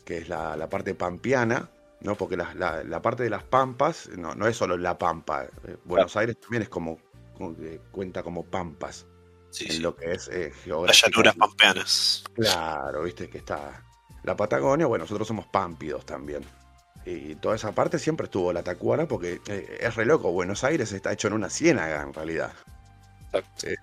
que 0.05 0.19
es 0.19 0.29
la, 0.29 0.57
la 0.57 0.69
parte 0.69 0.95
pampeana, 0.95 1.69
¿no? 2.01 2.15
Porque 2.17 2.37
la, 2.37 2.55
la- 2.55 2.85
la 2.85 3.03
parte 3.03 3.23
de 3.23 3.31
las 3.31 3.45
pampas 3.45 4.09
no, 4.17 4.35
no 4.35 4.47
es 4.47 4.57
solo 4.57 4.77
la 4.77 4.97
pampa. 4.99 5.45
eh, 5.67 5.77
Buenos 5.85 6.17
Aires 6.17 6.39
también 6.41 6.63
es 6.63 6.69
como, 6.69 6.99
cuenta 7.93 8.23
como 8.23 8.45
pampas 8.45 9.07
Sí, 9.51 9.67
en 9.69 9.73
sí. 9.73 9.83
lo 9.83 9.95
que 9.97 10.13
es 10.13 10.29
eh, 10.29 10.53
Las 10.87 11.03
llanuras 11.03 11.35
pampeanas. 11.37 12.25
Claro, 12.35 13.03
viste 13.03 13.29
que 13.29 13.39
está 13.39 13.83
la 14.23 14.37
Patagonia, 14.37 14.87
bueno, 14.87 15.05
nosotros 15.05 15.27
somos 15.29 15.47
pámpidos 15.47 16.05
también. 16.07 16.45
Y 17.05 17.37
toda 17.37 17.57
esa 17.57 17.73
parte 17.73 17.99
siempre 17.99 18.25
estuvo 18.27 18.53
la 18.53 18.63
tacuara 18.63 19.07
porque 19.09 19.41
eh, 19.47 19.79
es 19.81 19.95
re 19.97 20.05
loco. 20.07 20.33
Buenos 20.33 20.65
Aires 20.65 20.93
está 20.93 21.13
hecho 21.13 21.29
en 21.29 21.35
una 21.35 21.51
ciénaga 21.51 22.03
en 22.03 22.13
realidad. 22.13 22.53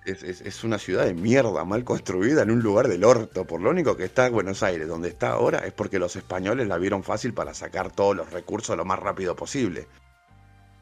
Es, 0.04 0.22
es- 0.22 0.40
es 0.42 0.64
una 0.64 0.78
ciudad 0.78 1.04
de 1.06 1.14
mierda, 1.14 1.64
mal 1.64 1.84
construida 1.84 2.42
en 2.42 2.50
un 2.50 2.60
lugar 2.60 2.88
del 2.88 3.04
orto. 3.04 3.46
Por 3.46 3.60
lo 3.62 3.70
único 3.70 3.96
que 3.96 4.04
está 4.04 4.28
Buenos 4.30 4.62
Aires, 4.62 4.86
donde 4.88 5.08
está 5.08 5.30
ahora, 5.30 5.60
es 5.66 5.72
porque 5.72 5.98
los 5.98 6.16
españoles 6.16 6.68
la 6.68 6.78
vieron 6.78 7.02
fácil 7.02 7.32
para 7.34 7.54
sacar 7.54 7.90
todos 7.92 8.14
los 8.16 8.30
recursos 8.30 8.76
lo 8.76 8.84
más 8.84 8.98
rápido 8.98 9.34
posible. 9.36 9.88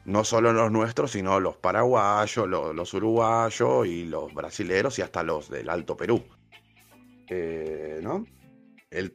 No 0.07 0.23
solo 0.23 0.53
los 0.53 0.71
nuestros, 0.71 1.11
sino 1.11 1.39
los 1.39 1.57
paraguayos, 1.57 2.47
lo- 2.47 2.73
los, 2.73 2.93
uruguayos 2.93 3.85
y 3.85 4.05
los 4.05 4.33
brasileros 4.33 4.97
y 4.97 5.01
hasta 5.03 5.21
los 5.21 5.49
del 5.49 5.69
Alto 5.69 5.95
Perú. 5.95 6.23
Eh, 7.29 7.99
¿No? 8.01 8.25
El, 8.89 9.13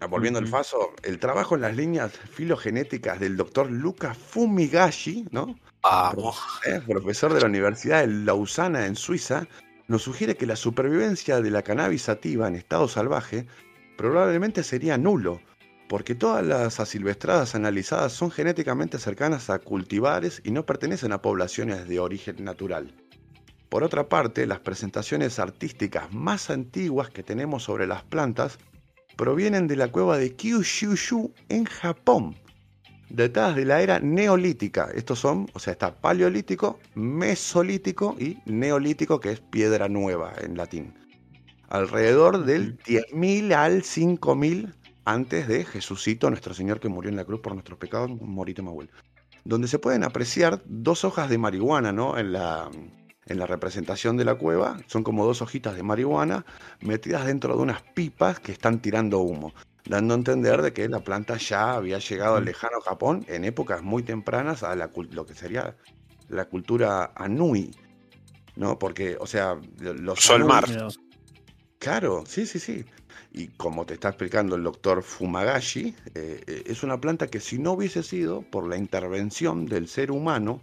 ah, 0.00 0.06
volviendo 0.06 0.38
al 0.38 0.44
Ujú. 0.44 0.52
faso, 0.52 0.92
el 1.02 1.18
trabajo 1.18 1.56
en 1.56 1.62
las 1.62 1.74
líneas 1.74 2.12
filogenéticas 2.12 3.18
del 3.18 3.36
doctor 3.36 3.68
Luca 3.70 4.14
Fumigashi, 4.14 5.26
¿no? 5.32 5.58
Vamos. 5.82 6.40
¿eh? 6.66 6.80
profesor 6.86 7.34
de 7.34 7.40
la 7.40 7.46
Universidad 7.46 8.00
de 8.02 8.06
Lausana 8.08 8.86
en 8.86 8.94
Suiza, 8.94 9.46
nos 9.88 10.02
sugiere 10.02 10.36
que 10.36 10.46
la 10.46 10.54
supervivencia 10.56 11.40
de 11.40 11.50
la 11.50 11.62
cannabis 11.62 12.02
sativa 12.02 12.46
en 12.46 12.54
estado 12.54 12.86
salvaje 12.88 13.46
probablemente 13.96 14.62
sería 14.62 14.98
nulo, 14.98 15.40
porque 15.88 16.14
todas 16.14 16.44
las 16.44 16.80
asilvestradas 16.80 17.54
analizadas 17.54 18.12
son 18.12 18.30
genéticamente 18.30 18.98
cercanas 18.98 19.48
a 19.50 19.58
cultivares 19.58 20.42
y 20.44 20.50
no 20.50 20.66
pertenecen 20.66 21.12
a 21.12 21.22
poblaciones 21.22 21.88
de 21.88 21.98
origen 21.98 22.44
natural. 22.44 22.94
Por 23.68 23.82
otra 23.82 24.08
parte, 24.08 24.46
las 24.46 24.60
presentaciones 24.60 25.38
artísticas 25.38 26.12
más 26.12 26.50
antiguas 26.50 27.10
que 27.10 27.22
tenemos 27.22 27.64
sobre 27.64 27.86
las 27.86 28.02
plantas 28.02 28.58
provienen 29.16 29.66
de 29.66 29.76
la 29.76 29.88
cueva 29.88 30.16
de 30.16 30.34
Kyushu 30.34 31.32
en 31.48 31.64
Japón, 31.64 32.36
datadas 33.10 33.56
de 33.56 33.64
la 33.64 33.82
era 33.82 33.98
neolítica. 33.98 34.90
Estos 34.94 35.18
son, 35.18 35.48
o 35.54 35.58
sea, 35.58 35.72
está 35.72 35.94
paleolítico, 35.94 36.78
mesolítico 36.94 38.16
y 38.18 38.38
neolítico, 38.46 39.20
que 39.20 39.32
es 39.32 39.40
piedra 39.40 39.88
nueva 39.88 40.32
en 40.40 40.56
latín. 40.56 40.94
Alrededor 41.68 42.44
del 42.46 42.78
10.000 42.78 43.52
al 43.52 43.82
5.000 43.82 44.72
antes 45.12 45.48
de 45.48 45.64
Jesucito, 45.64 46.28
nuestro 46.30 46.52
Señor 46.54 46.80
que 46.80 46.88
murió 46.88 47.08
en 47.10 47.16
la 47.16 47.24
cruz 47.24 47.40
por 47.40 47.52
nuestros 47.54 47.78
pecados, 47.78 48.10
morite 48.20 48.62
Mahuel. 48.62 48.90
Donde 49.44 49.68
se 49.68 49.78
pueden 49.78 50.04
apreciar 50.04 50.62
dos 50.66 51.04
hojas 51.04 51.30
de 51.30 51.38
marihuana, 51.38 51.92
¿no? 51.92 52.18
En 52.18 52.32
la, 52.32 52.68
en 53.26 53.38
la 53.38 53.46
representación 53.46 54.16
de 54.18 54.24
la 54.26 54.34
cueva, 54.34 54.78
son 54.86 55.02
como 55.02 55.24
dos 55.24 55.40
hojitas 55.40 55.74
de 55.76 55.82
marihuana 55.82 56.44
metidas 56.80 57.24
dentro 57.24 57.56
de 57.56 57.62
unas 57.62 57.80
pipas 57.82 58.40
que 58.40 58.52
están 58.52 58.80
tirando 58.80 59.20
humo 59.20 59.54
dando 59.86 60.12
a 60.12 60.18
entender 60.18 60.60
de 60.60 60.74
que 60.74 60.86
la 60.86 61.00
planta 61.00 61.38
ya 61.38 61.72
había 61.72 61.98
llegado 61.98 62.36
al 62.36 62.44
lejano 62.44 62.78
Japón 62.82 63.24
en 63.26 63.44
épocas 63.44 63.82
muy 63.82 64.02
tempranas 64.02 64.62
a 64.62 64.76
la, 64.76 64.90
lo 65.12 65.24
que 65.24 65.32
sería 65.34 65.76
la 66.28 66.44
cultura 66.44 67.12
Anui, 67.14 67.74
¿no? 68.54 68.78
Porque, 68.78 69.16
o 69.18 69.26
sea, 69.26 69.58
lo- 69.78 69.94
los 69.94 70.18
Anui- 70.30 70.46
mar. 70.46 70.64
Claro, 71.78 72.24
sí, 72.26 72.44
sí, 72.44 72.58
sí. 72.58 72.84
Y 73.32 73.48
como 73.48 73.84
te 73.86 73.94
está 73.94 74.08
explicando 74.08 74.56
el 74.56 74.62
doctor 74.64 75.02
Fumagashi, 75.02 75.94
eh, 76.14 76.42
eh, 76.46 76.62
es 76.66 76.82
una 76.82 77.00
planta 77.00 77.28
que 77.28 77.40
si 77.40 77.58
no 77.58 77.72
hubiese 77.72 78.02
sido 78.02 78.42
por 78.42 78.66
la 78.68 78.76
intervención 78.78 79.66
del 79.66 79.88
ser 79.88 80.10
humano, 80.10 80.62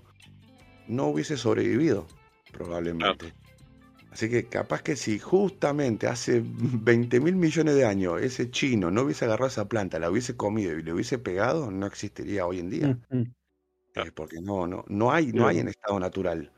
no 0.87 1.07
hubiese 1.07 1.37
sobrevivido, 1.37 2.07
probablemente. 2.51 3.33
Así 4.11 4.29
que 4.29 4.47
capaz 4.49 4.81
que 4.83 4.95
si 4.95 5.19
justamente 5.19 6.07
hace 6.07 6.41
20 6.45 7.19
mil 7.19 7.35
millones 7.35 7.75
de 7.75 7.85
años 7.85 8.21
ese 8.21 8.49
chino 8.51 8.91
no 8.91 9.03
hubiese 9.03 9.25
agarrado 9.25 9.49
esa 9.49 9.67
planta, 9.69 9.99
la 9.99 10.09
hubiese 10.11 10.37
comido 10.37 10.77
y 10.77 10.83
le 10.83 10.93
hubiese 10.93 11.17
pegado, 11.19 11.71
no 11.71 11.85
existiría 11.87 12.45
hoy 12.47 12.59
en 12.59 12.69
día. 12.69 12.99
Ujú. 13.09 13.25
Eh, 13.95 14.11
porque 14.13 14.41
no, 14.41 14.67
no, 14.67 14.83
no 14.87 15.11
hay, 15.11 15.33
no 15.33 15.47
hay 15.47 15.59
en 15.59 15.69
estado 15.69 15.99
natural. 15.99 16.51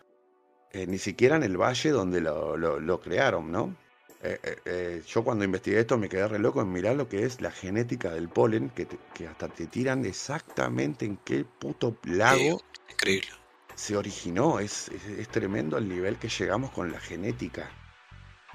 Eh, 0.71 0.87
ni 0.87 0.97
siquiera 0.99 1.37
en 1.37 1.43
el 1.43 1.57
valle 1.57 1.91
donde 1.91 2.21
lo, 2.21 2.57
lo- 2.57 2.79
lo 2.79 2.99
crearon, 3.01 3.51
¿no? 3.51 3.75
Eh, 4.19 4.39
eh, 4.43 4.55
eh, 4.65 5.03
yo 5.05 5.23
cuando 5.23 5.43
investigué 5.45 5.79
esto 5.79 5.97
me 5.97 6.09
quedé 6.09 6.27
re 6.27 6.39
loco 6.39 6.61
en 6.61 6.71
mirar 6.71 6.95
lo 6.95 7.07
que 7.07 7.23
es 7.23 7.39
la 7.41 7.51
genética 7.51 8.11
del 8.13 8.29
polen, 8.29 8.69
que, 8.69 8.85
te- 8.85 8.99
que 9.13 9.27
hasta 9.27 9.47
te 9.49 9.67
tiran 9.67 10.05
exactamente 10.05 11.05
en 11.05 11.17
qué 11.17 11.45
puto 11.45 11.97
lago 12.03 12.61
Increíble. 12.89 13.29
se 13.75 13.95
originó. 13.95 14.59
Es, 14.59 14.89
es- 14.89 15.05
es 15.05 15.29
tremendo 15.29 15.77
el 15.77 15.87
nivel 15.87 16.17
que 16.17 16.29
llegamos 16.29 16.71
con 16.71 16.91
la 16.91 16.99
genética. 16.99 17.69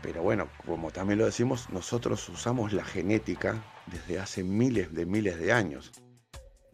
Pero 0.03 0.23
bueno, 0.23 0.49
como 0.67 0.91
también 0.91 1.19
lo 1.19 1.27
decimos, 1.27 1.71
nosotros 1.71 2.29
usamos 2.29 2.73
la 2.73 2.85
genética 2.85 3.63
desde 3.87 4.19
hace 4.19 4.43
miles 4.43 4.93
de 4.95 5.07
miles 5.07 5.39
de 5.39 5.53
años. 5.53 5.93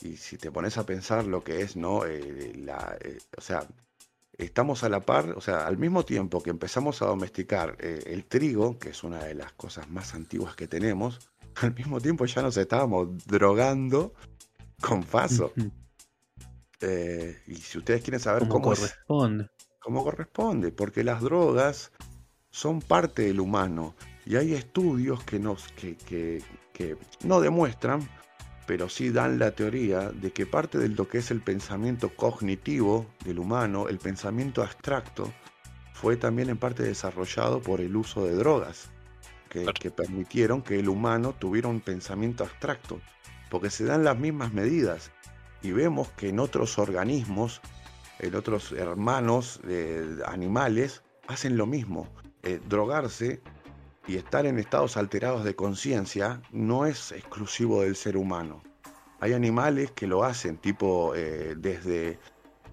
Y 0.00 0.16
si 0.16 0.38
te 0.38 0.50
pones 0.50 0.78
a 0.78 0.86
pensar 0.86 1.26
lo 1.26 1.42
que 1.44 1.60
es, 1.62 1.76
¿no? 1.76 2.04
Eh, 2.06 2.52
la, 2.56 2.98
o 3.36 3.40
sea, 3.40 3.66
estamos 4.38 4.84
a 4.84 4.88
la 4.88 5.00
par, 5.00 5.30
o 5.36 5.40
sea, 5.40 5.66
al 5.66 5.76
mismo 5.78 6.04
tiempo 6.04 6.40
que 6.42 6.50
empezamos 6.50 7.02
a 7.02 7.06
domesticar 7.06 7.76
eh, 7.80 8.02
el 8.06 8.24
trigo, 8.24 8.78
que 8.78 8.90
es 8.90 9.02
una 9.04 9.18
de 9.24 9.34
las 9.34 9.52
cosas 9.52 9.90
más 9.90 10.14
antiguas 10.14 10.54
que 10.56 10.68
tenemos, 10.68 11.18
al 11.62 11.74
mismo 11.74 12.00
tiempo 12.00 12.24
ya 12.24 12.40
nos 12.42 12.56
estábamos 12.56 13.26
drogando 13.26 14.14
con. 14.80 15.52
Ujú. 15.56 15.70
Eh, 16.80 17.36
y 17.48 17.56
si 17.56 17.78
ustedes 17.78 18.02
quieren 18.02 18.20
saber 18.20 18.46
cómo 18.46 18.72
es, 18.72 18.78
corresponde. 18.78 19.50
como 19.80 20.04
corresponde, 20.04 20.70
porque 20.70 21.02
las 21.02 21.20
drogas 21.20 21.90
son 22.50 22.80
parte 22.80 23.22
del 23.22 23.40
humano 23.40 23.96
y 24.24 24.36
hay 24.36 24.54
estudios 24.54 25.24
que 25.24 25.40
nos 25.40 25.66
que, 25.72 25.96
que- 25.96 26.42
que 26.72 26.96
no 27.24 27.40
demuestran, 27.40 28.08
pero 28.68 28.88
sí 28.88 29.10
dan 29.10 29.40
la 29.40 29.50
teoría 29.50 30.10
de 30.10 30.30
que 30.30 30.46
parte 30.46 30.78
de 30.78 30.90
lo 30.90 31.08
que 31.08 31.18
es 31.18 31.32
el 31.32 31.40
pensamiento 31.40 32.14
cognitivo 32.14 33.06
del 33.24 33.40
humano, 33.40 33.88
el 33.88 33.98
pensamiento 33.98 34.62
abstracto, 34.62 35.32
fue 35.94 36.16
también 36.16 36.50
en 36.50 36.58
parte 36.58 36.84
desarrollado 36.84 37.60
por 37.60 37.80
el 37.80 37.96
uso 37.96 38.24
de 38.24 38.34
drogas, 38.34 38.90
que, 39.48 39.62
Claro. 39.62 39.72
que 39.80 39.90
permitieron 39.90 40.62
que 40.62 40.78
el 40.78 40.88
humano 40.88 41.34
tuviera 41.36 41.66
un 41.68 41.80
pensamiento 41.80 42.44
abstracto, 42.44 43.00
porque 43.50 43.70
se 43.70 43.84
dan 43.84 44.04
las 44.04 44.18
mismas 44.18 44.52
medidas 44.52 45.10
y 45.62 45.72
vemos 45.72 46.08
que 46.10 46.28
en 46.28 46.38
otros 46.38 46.78
organismos 46.78 47.60
en 48.18 48.34
otros 48.34 48.72
hermanos 48.72 49.60
eh, 49.68 50.18
animales, 50.26 51.02
hacen 51.26 51.56
lo 51.56 51.66
mismo. 51.66 52.08
Eh, 52.42 52.60
drogarse 52.68 53.40
y 54.08 54.16
estar 54.16 54.46
en 54.46 54.58
estados 54.58 54.96
alterados 54.96 55.44
de 55.44 55.54
conciencia 55.54 56.42
no 56.52 56.86
es 56.86 57.12
exclusivo 57.12 57.82
del 57.82 57.94
ser 57.96 58.16
humano. 58.16 58.62
Hay 59.20 59.34
animales 59.34 59.90
que 59.92 60.06
lo 60.08 60.24
hacen, 60.24 60.56
tipo 60.58 61.14
eh, 61.14 61.54
desde 61.58 62.18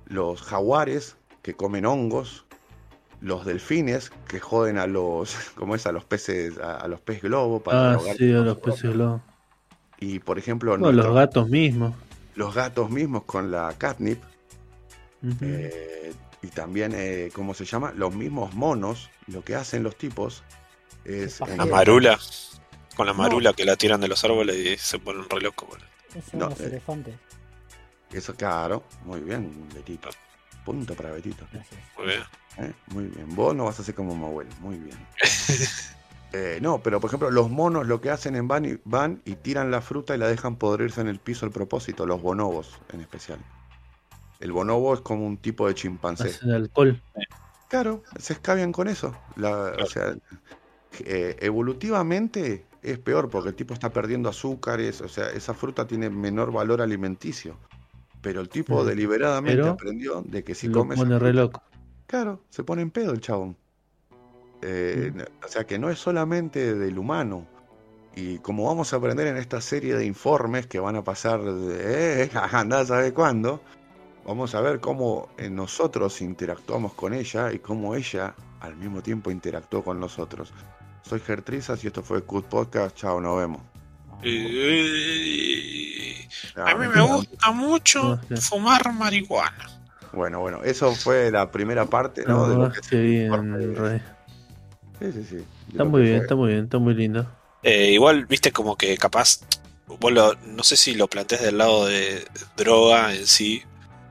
los 0.05 0.41
jaguares 0.41 1.17
que 1.43 1.55
comen 1.55 1.85
hongos, 1.85 2.45
los 3.21 3.45
delfines 3.45 4.11
que 4.27 4.39
joden 4.39 4.77
a 4.77 4.87
los, 4.87 5.35
¿cómo 5.55 5.75
es? 5.75 5.85
A 5.87 5.91
los 5.91 6.05
peces, 6.05 6.57
a, 6.59 6.77
a 6.77 6.87
los 6.87 7.01
peces 7.01 7.23
globo 7.23 7.61
para 7.61 7.93
Ah, 7.93 7.99
sí, 8.17 8.31
a 8.33 8.39
los 8.39 8.57
peces 8.59 8.93
globo. 8.93 9.21
Y 9.99 10.19
por 10.19 10.39
ejemplo, 10.39 10.77
No, 10.77 10.91
los 10.91 11.13
gatos 11.13 11.49
mismos. 11.49 11.93
los 12.35 12.53
gatos 12.55 12.89
mismos 12.89 13.23
con 13.23 13.51
la 13.51 13.73
catnip 13.77 14.21
eh, 15.41 16.13
y 16.41 16.47
también, 16.49 16.93
eh, 16.95 17.31
¿cómo 17.33 17.53
se 17.53 17.65
llama? 17.65 17.91
Los 17.95 18.13
mismos 18.15 18.53
monos, 18.53 19.09
lo 19.27 19.43
que 19.43 19.55
hacen 19.55 19.83
los 19.83 19.95
tipos 19.97 20.43
es... 21.05 21.39
La 21.41 21.65
marula. 21.65 22.19
Con 22.95 23.05
la 23.07 23.13
No. 23.13 23.19
marula 23.19 23.53
que 23.53 23.65
la 23.65 23.75
tiran 23.75 23.99
de 24.01 24.07
los 24.07 24.23
árboles 24.23 24.55
y 24.55 24.77
se 24.77 24.99
ponen 24.99 25.29
re 25.29 25.41
locos, 25.41 25.67
son 26.31 26.39
No, 26.39 26.49
los 26.49 26.59
eh. 26.61 26.65
elefantes. 26.67 27.15
Eso, 28.11 28.33
claro, 28.35 28.83
muy 29.03 29.19
bien, 29.19 29.67
Betito. 29.73 30.09
Punto 30.63 30.93
para 30.95 31.11
Betito. 31.11 31.45
Gracias. 31.51 31.81
Muy 31.97 32.05
bien. 32.07 32.23
¿eh? 32.59 32.73
Muy 32.87 33.03
bien. 33.05 33.35
Vos 33.35 33.53
no 33.55 33.65
vas 33.65 33.79
a 33.79 33.83
ser 33.83 33.93
como 33.95 34.15
mi 34.15 34.23
abuelo, 34.25 34.49
muy 34.61 34.77
bien. 34.77 34.97
Eh, 36.33 36.59
no, 36.61 36.79
pero 36.83 36.99
por 36.99 37.09
ejemplo, 37.09 37.31
los 37.31 37.49
monos 37.49 37.87
lo 37.87 38.01
que 38.01 38.09
hacen 38.09 38.35
en 38.35 38.45
van 38.45 38.65
y, 38.65 38.77
van 38.83 39.21
y 39.23 39.35
tiran 39.35 39.71
la 39.71 39.79
fruta 39.79 40.15
y 40.15 40.17
la 40.17 40.27
dejan 40.27 40.57
podrirse 40.57 40.99
en 40.99 41.07
el 41.07 41.17
piso 41.17 41.45
al 41.45 41.51
propósito, 41.53 42.05
los 42.05 42.21
bonobos 42.21 42.77
en 42.91 42.99
especial. 42.99 43.39
El 44.41 44.51
bonobo 44.51 44.93
es 44.95 44.99
como 44.99 45.25
un 45.25 45.37
tipo 45.37 45.65
de 45.65 45.75
chimpancé. 45.75 46.27
Hacen 46.27 46.51
alcohol. 46.51 47.01
Claro, 47.69 48.03
se 48.19 48.33
escabian 48.33 48.73
con 48.73 48.89
eso. 48.89 49.15
La- 49.37 49.75
O 49.81 49.85
sea, 49.85 50.13
eh, 51.05 51.37
evolutivamente 51.41 52.65
es 52.81 52.99
peor 52.99 53.29
porque 53.29 53.49
el 53.49 53.55
tipo 53.55 53.73
está 53.73 53.91
perdiendo 53.91 54.29
azúcares, 54.29 55.01
o 55.01 55.09
sea, 55.09 55.29
esa 55.31 55.53
fruta 55.53 55.87
tiene 55.87 56.09
menor 56.09 56.51
valor 56.51 56.81
alimenticio. 56.81 57.57
Pero 58.21 58.41
el 58.41 58.49
tipo 58.49 58.83
deliberadamente 58.83 59.61
pero 59.61 59.73
aprendió 59.73 60.21
de 60.23 60.43
que 60.43 60.55
si 60.55 60.69
comes. 60.69 60.97
pone 60.97 61.19
re 61.19 61.33
loco. 61.33 61.61
Claro, 62.07 62.41
se 62.49 62.63
pone 62.63 62.81
en 62.81 62.91
pedo 62.91 63.11
el 63.11 63.21
chabón. 63.21 63.55
Eh, 64.61 65.11
Mm. 65.13 65.21
O 65.43 65.47
sea 65.47 65.65
que 65.65 65.77
no 65.77 65.89
es 65.89 65.99
solamente 65.99 66.75
del 66.75 66.99
Y 68.15 68.39
como 68.39 68.65
vamos 68.65 68.93
a 68.93 68.97
aprender 68.97 69.27
en 69.27 69.37
esta 69.37 69.61
serie 69.61 69.95
de 69.95 70.05
informes 70.05 70.67
que 70.67 70.79
van 70.79 70.95
a 70.95 71.03
pasar 71.03 71.43
de 71.43 72.23
eh, 72.23 72.31
andá 72.51 72.85
saber 72.85 73.13
cuándo, 73.13 73.61
vamos 74.25 74.55
a 74.55 74.61
ver 74.61 74.79
cómo 74.79 75.29
eh, 75.37 75.49
nosotros 75.49 76.21
interactuamos 76.21 76.93
con 76.93 77.13
ella 77.13 77.51
y 77.53 77.59
cómo 77.59 77.95
ella 77.95 78.33
al 78.61 78.75
mismo 78.75 79.01
tiempo 79.01 79.29
interactuó 79.29 79.83
con 79.83 79.99
nosotros. 79.99 80.51
Soy 81.07 81.19
Gertrizas 81.19 81.83
y 81.83 81.87
esto 81.87 82.01
fue 82.03 82.23
Cut 82.23 82.45
Podcast. 82.45 82.95
Chao, 82.95 83.19
nos 83.21 83.37
vemos. 83.37 83.61
Eh, 84.23 86.11
Ah, 86.55 86.71
A 86.71 86.75
mí 86.75 86.87
me 86.87 87.01
gusta 87.01 87.51
mucho 87.51 88.19
fumar 88.41 88.93
marihuana. 88.93 89.69
Bueno, 90.13 90.39
bueno, 90.39 90.63
eso 90.63 90.95
fue 90.95 91.29
la 91.29 91.51
primera 91.51 91.85
parte, 91.85 92.23
¿no? 92.25 92.47
De 92.47 92.55
No, 92.55 92.71
que 92.71 92.79
qué 92.89 93.01
bien. 93.01 94.01
Sí, 94.99 95.11
sí, 95.11 95.23
sí. 95.29 95.45
Está 95.71 95.83
muy 95.83 96.03
bien, 96.03 96.15
fue. 96.17 96.23
está 96.23 96.35
muy 96.35 96.51
bien, 96.53 96.63
está 96.63 96.77
muy 96.77 96.93
lindo. 96.93 97.29
Eh, 97.61 97.91
igual, 97.91 98.25
viste, 98.25 98.51
como 98.53 98.77
que 98.77 98.95
capaz, 98.97 99.41
vos 99.87 100.11
lo- 100.13 100.35
no 100.45 100.63
sé 100.63 100.77
si 100.77 100.95
lo 100.95 101.07
planteás 101.07 101.41
del 101.41 101.57
lado 101.57 101.85
de 101.87 102.25
droga 102.55 103.13
en 103.13 103.27
sí, 103.27 103.63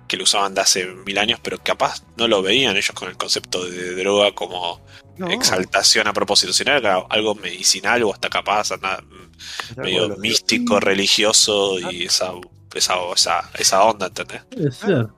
que 0.09 0.17
lo 0.17 0.25
usaban 0.25 0.55
de 0.55 0.61
hace 0.63 0.87
mil 0.87 1.19
años, 1.19 1.41
pero 1.43 1.59
capaz 1.63 2.03
no 2.17 2.29
lo 2.29 2.43
veían 2.43 2.77
ellos 2.77 2.93
con 2.95 3.09
el 3.09 3.17
concepto 3.17 3.65
de 3.67 3.95
droga 3.97 4.35
como 4.35 4.81
No, 5.17 5.29
exaltación 5.29 6.07
a 6.09 6.13
propósito, 6.13 6.53
sino 6.53 6.73
era 6.73 6.97
algo 7.09 7.35
medicinal 7.35 8.03
o 8.05 8.13
hasta 8.13 8.29
capaz 8.31 8.71
nada, 8.81 9.05
es 9.69 9.77
de 9.77 9.83
medio 9.83 10.09
místico, 10.17 10.81
religioso 10.81 11.79
y 11.81 12.05
esa, 12.07 12.33
esa, 12.75 12.95
esa, 13.15 13.51
esa 13.55 13.85
onda, 13.85 14.07
¿entendés? 14.09 14.45
Puede 14.51 14.73
ser. 14.73 15.09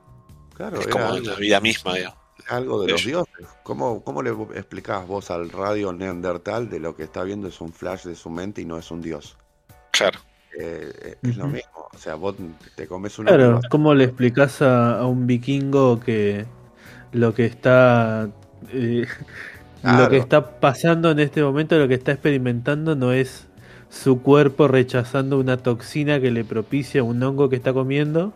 Claro, 0.53 0.79
Es 0.79 0.87
como 0.87 1.13
algo, 1.13 1.21
la 1.21 1.35
vida 1.35 1.59
misma, 1.61 1.95
digamos. 1.95 2.19
algo 2.47 2.81
de 2.81 2.87
los 2.89 3.05
Ellos. 3.05 3.05
dioses. 3.05 3.47
¿Cómo, 3.63 4.03
¿Cómo 4.03 4.21
le 4.23 4.31
explicás 4.57 5.05
vos 5.07 5.29
al 5.31 5.49
radio 5.49 5.93
neandertal 5.93 6.69
de 6.69 6.79
lo 6.79 6.95
que 6.95 7.03
está 7.03 7.23
viendo 7.23 7.47
es 7.47 7.61
un 7.61 7.73
flash 7.73 8.03
de 8.05 8.15
su 8.15 8.29
mente 8.29 8.61
y 8.61 8.65
no 8.65 8.77
es 8.77 8.91
un 8.91 9.01
dios? 9.01 9.37
Claro. 9.91 10.19
Eh, 10.59 11.17
es 11.23 11.37
lo 11.37 11.47
mismo. 11.47 11.87
O 11.93 11.97
sea, 11.97 12.15
vos 12.15 12.35
te 12.75 12.87
comes 12.87 13.17
una 13.19 13.31
Claro, 13.31 13.59
¿cómo 13.69 13.93
le 13.93 14.05
explicás 14.05 14.61
a, 14.61 14.99
a 14.99 15.05
un 15.07 15.27
vikingo 15.27 15.99
que 15.99 16.45
lo 17.11 17.33
que 17.33 17.45
está 17.45 18.29
eh, 18.71 19.05
lo 19.83 20.09
que 20.09 20.17
está 20.17 20.59
pasando 20.59 21.11
en 21.11 21.19
este 21.19 21.43
momento, 21.43 21.77
lo 21.77 21.87
que 21.87 21.93
está 21.95 22.11
experimentando 22.13 22.95
no 22.95 23.11
es 23.13 23.47
su 23.89 24.21
cuerpo 24.21 24.67
rechazando 24.67 25.39
una 25.39 25.57
toxina 25.57 26.19
que 26.19 26.31
le 26.31 26.43
propicia 26.43 27.03
un 27.03 27.23
hongo 27.23 27.49
que 27.49 27.55
está 27.55 27.73
comiendo 27.73 28.33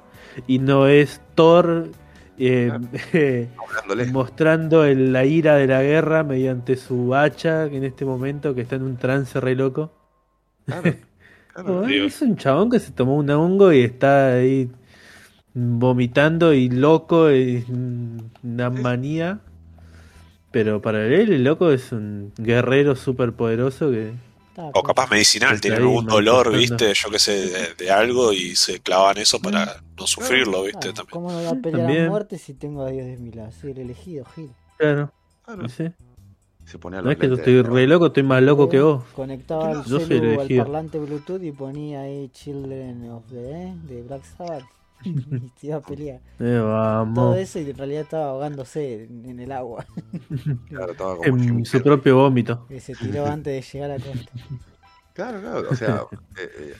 y 0.48 0.60
no 0.60 0.88
es 0.88 1.22
Thor 1.36 1.90
eh, 2.38 2.72
mostrando 4.12 4.86
el- 4.86 5.14
la 5.14 5.26
ira 5.26 5.56
de 5.56 5.68
la 5.68 5.82
guerra 5.84 6.24
mediante 6.24 6.76
su 6.78 7.14
hacha 7.16 7.70
que 7.70 7.78
en 7.78 7.84
este 7.84 8.06
momento 8.06 8.56
que 8.56 8.62
está 8.62 8.76
en 8.76 8.84
un 8.84 8.98
trance 8.98 9.40
re 9.40 9.56
loco. 9.56 9.92
Claro, 10.66 10.96
claro. 11.54 11.88
Es 11.88 12.22
un 12.22 12.36
chabón 12.38 12.70
que 12.70 12.80
se 12.80 12.92
tomó 12.92 13.16
un 13.18 13.30
hongo 13.30 13.72
y 13.74 13.82
está 13.82 14.34
ahí 14.36 14.70
vomitando 15.54 16.54
y 16.54 16.70
loco 16.70 17.32
y 17.32 17.66
una 18.44 18.70
manía. 18.70 19.40
Pero 20.52 20.82
para 20.82 21.06
él 21.06 21.32
el 21.32 21.44
loco 21.44 21.72
es 21.72 21.92
un 21.92 22.34
guerrero 22.38 22.96
súper 22.96 23.34
poderoso 23.34 23.90
que... 23.92 24.12
O 24.74 24.84
capaz 24.84 25.10
medicinal, 25.10 25.60
ahí 25.64 25.72
algún 25.72 26.06
dolor, 26.06 26.52
viste, 26.56 26.94
yo 26.94 27.10
qué 27.10 27.20
sé, 27.20 27.32
de, 27.50 27.74
de 27.74 27.90
algo 27.90 28.34
y 28.34 28.56
se 28.56 28.80
clavan 28.82 29.18
eso 29.18 29.40
para 29.42 29.82
no 29.98 30.06
sufrirlo, 30.06 30.64
viste, 30.64 30.92
claro, 30.92 30.94
también. 30.94 31.12
¿Cómo 31.14 31.32
no 31.32 31.38
voy 31.38 31.48
a 31.48 31.62
pelear 31.62 31.88
También. 31.88 32.06
a 32.06 32.10
muerte 32.10 32.38
si 32.38 32.54
tengo 32.54 32.84
a 32.84 32.92
Dios 32.92 33.06
de 33.08 33.18
mi 33.18 33.32
lado? 33.32 33.52
Soy 33.54 33.72
el 33.72 33.78
elegido, 33.80 34.26
Gil. 34.36 34.52
Claro, 34.78 35.12
Claro. 35.46 35.70
¿sí? 35.70 35.86
Se 36.66 36.78
no 36.78 37.02
los 37.02 37.12
es 37.12 37.18
que 37.18 37.28
yo 37.28 37.34
estoy 37.36 37.62
re 37.62 37.88
loco, 37.88 38.08
estoy 38.08 38.24
más 38.24 38.42
loco 38.42 38.70
que 38.70 38.80
vos. 38.82 39.04
Conectaba 39.14 39.72
el 39.72 39.84
Yo 39.84 40.00
celu 40.00 40.40
al 40.40 40.48
parlante 40.48 41.00
Bluetooth 41.00 41.44
y 41.44 41.52
ponía 41.52 42.02
ahí 42.02 42.30
Children 42.30 43.10
of 43.12 43.24
the 43.30 43.52
eh, 43.68 43.76
de 43.88 44.04
Black 44.04 44.24
Sabbath. 44.24 44.64
y 45.04 45.50
se 45.60 45.68
iba 45.68 45.78
a 45.78 45.82
pelear. 45.82 46.22
Eh, 46.40 46.62
Todo 47.14 47.36
eso 47.36 47.60
y 47.60 47.70
en 47.70 47.78
realidad 47.78 48.02
estaba 48.04 48.30
ahogándose 48.30 49.04
en, 49.04 49.26
en 49.26 49.40
el 49.40 49.52
agua. 49.52 49.86
Claro, 50.70 50.92
estaba 50.92 51.18
como 51.18 51.28
En 51.28 51.66
su 51.66 51.82
propio 51.82 52.16
vómito. 52.18 52.66
que 52.68 52.80
se 52.80 52.96
tiró 52.96 53.26
antes 53.26 53.54
de 53.54 53.62
llegar 53.80 53.92
a 53.92 53.98
la 53.98 54.04
costa. 54.04 54.32
Claro, 55.14 55.42
claro. 55.42 55.70
O 55.70 55.76
sea, 55.76 56.04
eh, 56.38 56.50
eh, 56.58 56.74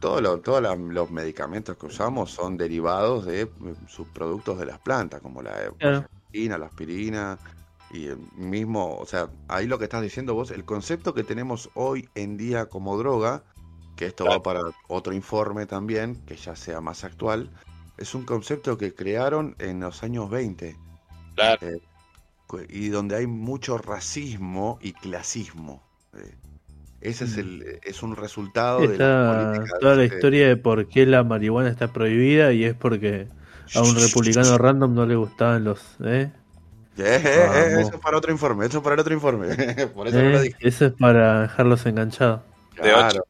todo 0.00 0.20
lo- 0.20 0.40
todos 0.40 0.60
la- 0.62 0.76
los 0.76 1.10
medicamentos 1.10 1.76
que 1.76 1.86
usamos 1.86 2.30
son 2.30 2.56
derivados 2.56 3.24
de 3.26 3.42
eh, 3.42 3.48
subproductos 3.86 4.58
de 4.58 4.66
las 4.66 4.78
plantas, 4.80 5.20
como 5.22 5.40
la 5.42 5.72
Claro. 5.78 6.04
aspirina, 6.26 6.58
la 6.58 6.66
aspirina. 6.66 7.38
Y 7.92 8.06
el 8.06 8.18
mismo, 8.36 8.96
o 8.96 9.06
sea, 9.06 9.28
ahí 9.48 9.66
lo 9.66 9.78
que 9.78 9.84
estás 9.84 10.02
diciendo 10.02 10.34
vos, 10.34 10.50
el 10.52 10.64
concepto 10.64 11.12
que 11.12 11.24
tenemos 11.24 11.70
hoy 11.74 12.08
en 12.14 12.36
día 12.36 12.66
como 12.66 12.96
droga, 12.96 13.42
que 13.96 14.06
esto 14.06 14.24
va 14.26 14.42
para 14.42 14.60
otro 14.88 15.12
informe 15.12 15.66
también, 15.66 16.16
que 16.26 16.36
ya 16.36 16.54
sea 16.56 16.80
más 16.80 17.04
actual, 17.04 17.50
es 17.98 18.14
un 18.14 18.24
concepto 18.24 18.78
que 18.78 18.94
crearon 18.94 19.56
en 19.58 19.80
los 19.80 20.02
años 20.02 20.30
20 20.30 20.76
Claro. 21.34 21.66
cu- 22.46 22.60
y 22.68 22.88
donde 22.88 23.16
hay 23.16 23.26
mucho 23.26 23.76
racismo 23.78 24.78
y 24.80 24.92
clasismo. 24.92 25.82
Eh, 26.16 26.34
Ese 27.00 27.24
es, 27.24 27.36
el, 27.38 27.80
es 27.82 28.02
un 28.02 28.14
resultado 28.14 28.80
de 28.80 28.88
la 28.88 28.92
Está 28.92 29.26
política 29.26 29.78
toda 29.80 29.94
la 29.96 30.02
de- 30.02 30.06
historia 30.06 30.48
de 30.48 30.56
por 30.56 30.86
qué 30.86 31.06
la 31.06 31.24
marihuana 31.24 31.70
está 31.70 31.92
prohibida 31.92 32.52
y 32.52 32.64
es 32.64 32.74
porque 32.74 33.26
a 33.74 33.82
un 33.82 33.94
republicano 33.96 34.58
random 34.58 34.94
no 34.94 35.06
le 35.06 35.16
gustaban 35.16 35.64
los... 35.64 35.96
¿eh? 36.04 36.30
Eh, 36.98 37.22
eh, 37.24 37.48
eh, 37.54 37.76
eso 37.80 37.94
es 37.94 38.00
para 38.00 38.18
otro 38.18 38.30
informe, 38.32 38.66
eso 38.66 38.78
es 38.78 38.84
para 38.84 38.94
el 38.94 39.00
otro 39.00 39.14
informe. 39.14 39.46
Por 39.94 40.08
eso 40.08 40.22
no 40.22 40.28
lo 40.30 40.38
¿Eh? 40.38 40.42
dije. 40.42 40.56
Eso 40.60 40.86
es 40.86 40.92
para 40.92 41.42
dejarlos 41.42 41.86
enganchados. 41.86 42.40
De 42.76 42.82
Claro, 42.90 43.24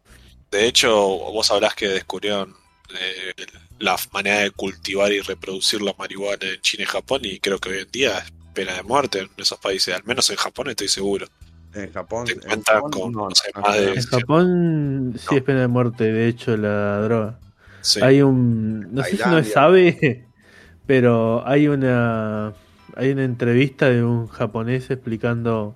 De 0.50 0.66
hecho, 0.66 0.92
vos 0.96 1.50
hablás 1.50 1.74
que 1.74 1.88
descubrieron 1.88 2.54
eh, 2.98 3.32
la 3.78 3.96
manera 4.12 4.38
de 4.40 4.50
cultivar 4.50 5.12
y 5.12 5.20
reproducir 5.20 5.82
la 5.82 5.94
marihuana 5.98 6.38
en 6.54 6.60
China 6.60 6.82
y 6.84 6.86
Japón 6.86 7.20
y 7.24 7.38
creo 7.38 7.58
que 7.58 7.68
hoy 7.70 7.78
en 7.80 7.90
día 7.92 8.18
es 8.18 8.32
pena 8.54 8.74
de 8.74 8.82
muerte 8.82 9.20
en 9.20 9.28
esos 9.36 9.58
países, 9.58 9.94
al 9.94 10.02
menos 10.04 10.28
en 10.30 10.36
Japón 10.36 10.68
estoy 10.70 10.88
seguro. 10.88 11.26
en 11.72 11.92
Japón. 11.92 12.26
Te 12.26 12.32
en 12.32 12.62
Japón 12.64 12.90
con, 12.90 13.12
no, 13.12 13.28
no 13.28 13.34
sé, 13.36 13.50
no, 13.54 13.60
más 13.60 13.76
de- 13.78 13.86
no, 13.86 13.92
En 13.94 14.02
Sí. 14.02 14.08
Japón 14.10 15.14
sí 15.16 15.26
No. 15.30 15.36
es 15.36 15.42
pena 15.44 15.60
de 15.60 15.68
muerte, 15.68 16.04
de 16.12 16.26
hecho, 16.28 16.56
la 16.56 17.00
droga. 17.02 17.38
Sí. 17.80 18.00
Hay 18.02 18.22
un... 18.22 18.92
No 18.92 19.04
sé 19.04 19.16
si 19.16 19.22
no 19.22 19.38
es 19.38 19.52
sabe, 19.52 20.26
pero 20.86 21.46
hay 21.46 21.68
una... 21.68 22.52
Hay 23.00 23.12
una 23.12 23.24
entrevista 23.24 23.88
de 23.88 24.04
un 24.04 24.26
japonés 24.26 24.90
explicando... 24.90 25.74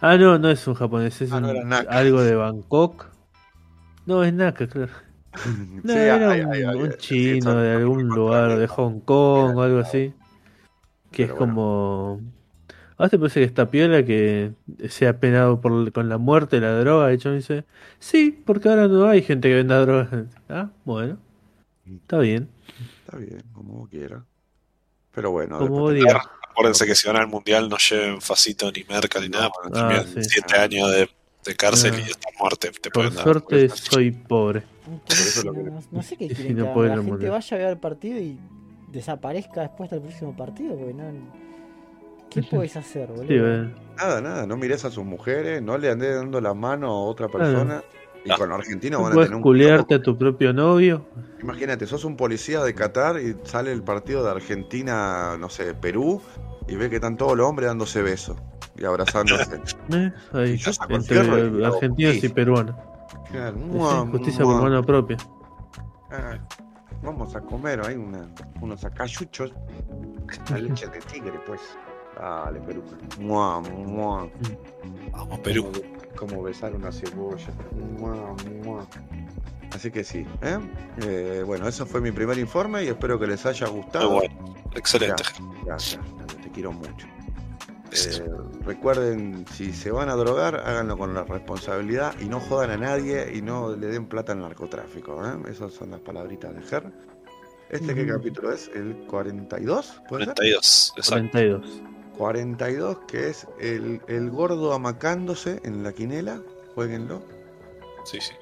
Ah, 0.00 0.16
no, 0.16 0.38
no 0.38 0.50
es 0.50 0.66
un 0.68 0.74
japonés, 0.74 1.20
es 1.20 1.32
Ah, 1.32 1.40
no 1.40 1.50
un- 1.50 1.72
algo 1.72 2.22
de 2.22 2.34
Bangkok. 2.36 3.06
No, 4.06 4.22
es 4.24 4.32
Naka, 4.32 4.66
claro. 4.68 4.92
No, 5.84 5.92
Sí, 5.92 5.98
era 5.98 6.30
hay- 6.30 6.42
un, 6.42 6.52
hay- 6.52 6.96
chino 6.98 7.54
de 7.56 7.72
algún 7.76 8.08
lugar, 8.08 8.56
de 8.56 8.66
Hong 8.66 9.00
Kong 9.00 9.56
o 9.56 9.62
algo 9.62 9.78
así. 9.80 10.14
Que 11.10 11.24
es 11.24 11.30
bueno. 11.30 11.38
como. 11.54 12.20
¿A 12.98 13.08
te 13.08 13.18
parece 13.18 13.40
que 13.40 13.46
está 13.46 13.70
piola 13.70 14.04
que 14.04 14.52
sea 14.88 15.18
penado 15.18 15.60
por, 15.60 15.90
con 15.92 16.08
la 16.08 16.18
muerte, 16.18 16.60
la 16.60 16.72
droga? 16.78 17.08
De 17.08 17.14
hecho, 17.14 17.30
me 17.30 17.36
dice: 17.36 17.64
Sí, 17.98 18.42
porque 18.46 18.68
ahora 18.68 18.88
no 18.88 19.06
hay 19.08 19.22
gente 19.22 19.48
que 19.48 19.54
venda 19.56 19.80
droga. 19.80 20.08
Ah, 20.48 20.70
bueno. 20.84 21.18
Está 21.86 22.18
bien. 22.18 22.48
Está 23.04 23.16
bien, 23.18 23.42
como 23.52 23.72
vos 23.74 23.88
quieras. 23.88 24.22
Pero 25.12 25.30
bueno, 25.32 25.58
Como 25.58 25.90
después 25.90 26.14
te-. 26.14 26.20
Acuérdense 26.50 26.86
que 26.86 26.94
si 26.94 27.06
van 27.06 27.16
al 27.16 27.28
mundial 27.28 27.68
no 27.68 27.76
lleven 27.78 28.20
facito 28.20 28.70
ni 28.72 28.84
merca 28.84 29.20
ni 29.20 29.28
nada, 29.28 29.50
porque 29.50 29.78
Ah, 29.78 30.04
sí. 30.04 30.22
7 30.22 30.56
años 30.56 30.90
de, 30.90 31.08
de 31.44 31.56
cárcel 31.56 31.94
Ah. 31.96 32.00
y 32.00 32.10
hasta 32.10 32.28
muerte 32.38 32.70
te 32.70 32.90
Por 32.90 32.92
pueden 33.04 33.14
dar. 33.14 33.24
suerte 33.24 33.68
soy 33.70 34.10
pobre. 34.10 34.62
eso 35.08 35.42
lo 35.44 35.52
que- 35.54 35.62
no, 35.62 35.80
no 35.90 36.02
sé 36.02 36.16
qué 36.16 36.28
si 36.34 36.52
no 36.54 36.66
que 36.66 36.70
puede 36.72 36.88
la 36.96 37.02
gente 37.02 37.28
vaya 37.28 37.56
a 37.56 37.58
ver 37.60 37.68
el 37.70 37.78
partido 37.78 38.18
y 38.18 38.38
desaparezca 38.88 39.60
después 39.62 39.88
del 39.90 40.00
próximo 40.00 40.36
partido, 40.36 40.76
porque 40.76 40.94
no. 40.94 41.40
¿Qué 42.28 42.42
podés 42.44 42.76
hacer, 42.76 43.08
boludo? 43.08 43.26
Sí, 43.26 43.38
bueno. 43.38 43.72
Nada, 43.96 44.20
nada, 44.20 44.46
no 44.46 44.56
mires 44.56 44.84
a 44.84 44.90
sus 44.90 45.04
mujeres, 45.04 45.60
no 45.62 45.76
le 45.78 45.90
andes 45.90 46.14
dando 46.14 46.40
la 46.40 46.54
mano 46.54 46.86
a 46.88 47.02
otra 47.04 47.28
persona. 47.28 47.82
Y 48.24 48.30
con 48.36 48.48
los 48.50 48.58
argentinos 48.58 48.98
¿No 49.00 49.04
van 49.04 49.12
a 49.12 49.14
puedes 49.14 49.28
tener 49.28 49.36
un 49.36 49.42
culiarte 49.42 49.94
a 49.94 50.02
tu 50.02 50.16
propio 50.16 50.52
novio? 50.52 51.06
Imagínate, 51.42 51.86
sos 51.86 52.04
un 52.04 52.16
policía 52.16 52.62
de 52.62 52.74
Qatar 52.74 53.18
y 53.20 53.34
sale 53.44 53.72
el 53.72 53.82
partido 53.82 54.22
de 54.22 54.30
Argentina, 54.30 55.36
no 55.38 55.48
sé, 55.48 55.74
Perú, 55.74 56.20
y 56.68 56.76
ve 56.76 56.90
que 56.90 56.96
están 56.96 57.16
todos 57.16 57.36
los 57.36 57.46
hombres 57.48 57.68
dándose 57.68 58.02
besos 58.02 58.36
y 58.76 58.84
abrazándose. 58.84 59.60
¿Eh? 59.92 60.12
Ahí, 60.32 60.60
Y 60.88 60.94
entre 60.94 61.16
y 61.16 61.64
argentinos 61.64 62.24
y 62.24 62.28
peruanos. 62.28 62.76
Claro, 63.30 63.56
Sí, 63.56 63.64
mua, 63.64 64.06
justicia 64.06 64.44
mua. 64.44 64.54
por 64.54 64.62
mano 64.64 64.84
propia. 64.84 65.16
Ah, 66.10 66.38
vamos 67.02 67.34
a 67.34 67.40
comer 67.40 67.80
ahí 67.86 67.94
una, 67.96 68.28
unos 68.60 68.84
acayuchos. 68.84 69.52
La 70.50 70.58
leche 70.58 70.86
de 70.88 70.98
tigre, 71.00 71.40
pues. 71.46 71.60
Dale, 72.18 72.60
Perú. 72.60 72.82
Mua, 73.18 73.60
mua. 73.60 74.28
Vamos, 75.12 75.38
Perú. 75.40 75.70
Como, 76.16 76.42
besar 76.42 76.74
una 76.74 76.92
cebolla. 76.92 77.48
Mua, 77.98 78.34
mua. 78.64 78.86
Así 79.74 79.90
que 79.90 80.02
sí. 80.04 80.26
¿eh? 80.42 80.58
Eh, 81.02 81.42
bueno, 81.46 81.68
eso 81.68 81.86
fue 81.86 82.00
mi 82.00 82.10
primer 82.10 82.36
informe 82.38 82.84
y 82.84 82.88
espero 82.88 83.18
que 83.18 83.26
les 83.26 83.44
haya 83.46 83.66
Muy 83.68 83.76
gustado. 83.82 84.10
bueno. 84.10 84.54
Excelente. 84.74 85.22
Gracias, 85.64 86.00
te 86.42 86.50
quiero 86.50 86.72
mucho. 86.72 87.06
Eh, 87.92 88.24
recuerden, 88.64 89.44
si 89.52 89.72
se 89.72 89.90
van 89.90 90.08
a 90.10 90.14
drogar, 90.14 90.54
háganlo 90.64 90.96
con 90.96 91.12
la 91.14 91.24
responsabilidad 91.24 92.14
y 92.20 92.26
no 92.26 92.38
jodan 92.38 92.70
a 92.70 92.76
nadie 92.76 93.32
y 93.34 93.42
no 93.42 93.74
le 93.74 93.88
den 93.88 94.06
plata 94.06 94.32
al 94.32 94.40
narcotráfico. 94.40 95.24
¿eh? 95.26 95.36
Esas 95.50 95.72
son 95.72 95.90
las 95.90 96.00
palabritas 96.00 96.54
de 96.54 96.62
Ger. 96.62 96.92
¿Este 97.68 97.94
qué 97.94 98.02
Ujú. 98.04 98.12
capítulo 98.12 98.52
es? 98.52 98.68
¿El 98.74 98.94
42? 99.08 100.02
¿Puede 100.08 100.24
ser? 100.24 100.34
42. 100.34 100.92
Exacto. 100.96 101.30
42. 101.30 101.82
42, 102.24 102.98
que 103.08 103.30
es 103.30 103.46
el, 103.58 104.02
el 104.06 104.30
gordo 104.30 104.74
amacándose 104.74 105.58
en 105.64 105.82
la 105.82 105.92
quinela. 105.94 106.38
Jueguenlo. 106.74 107.22
Sí, 108.04 108.18
sí. 108.20 108.32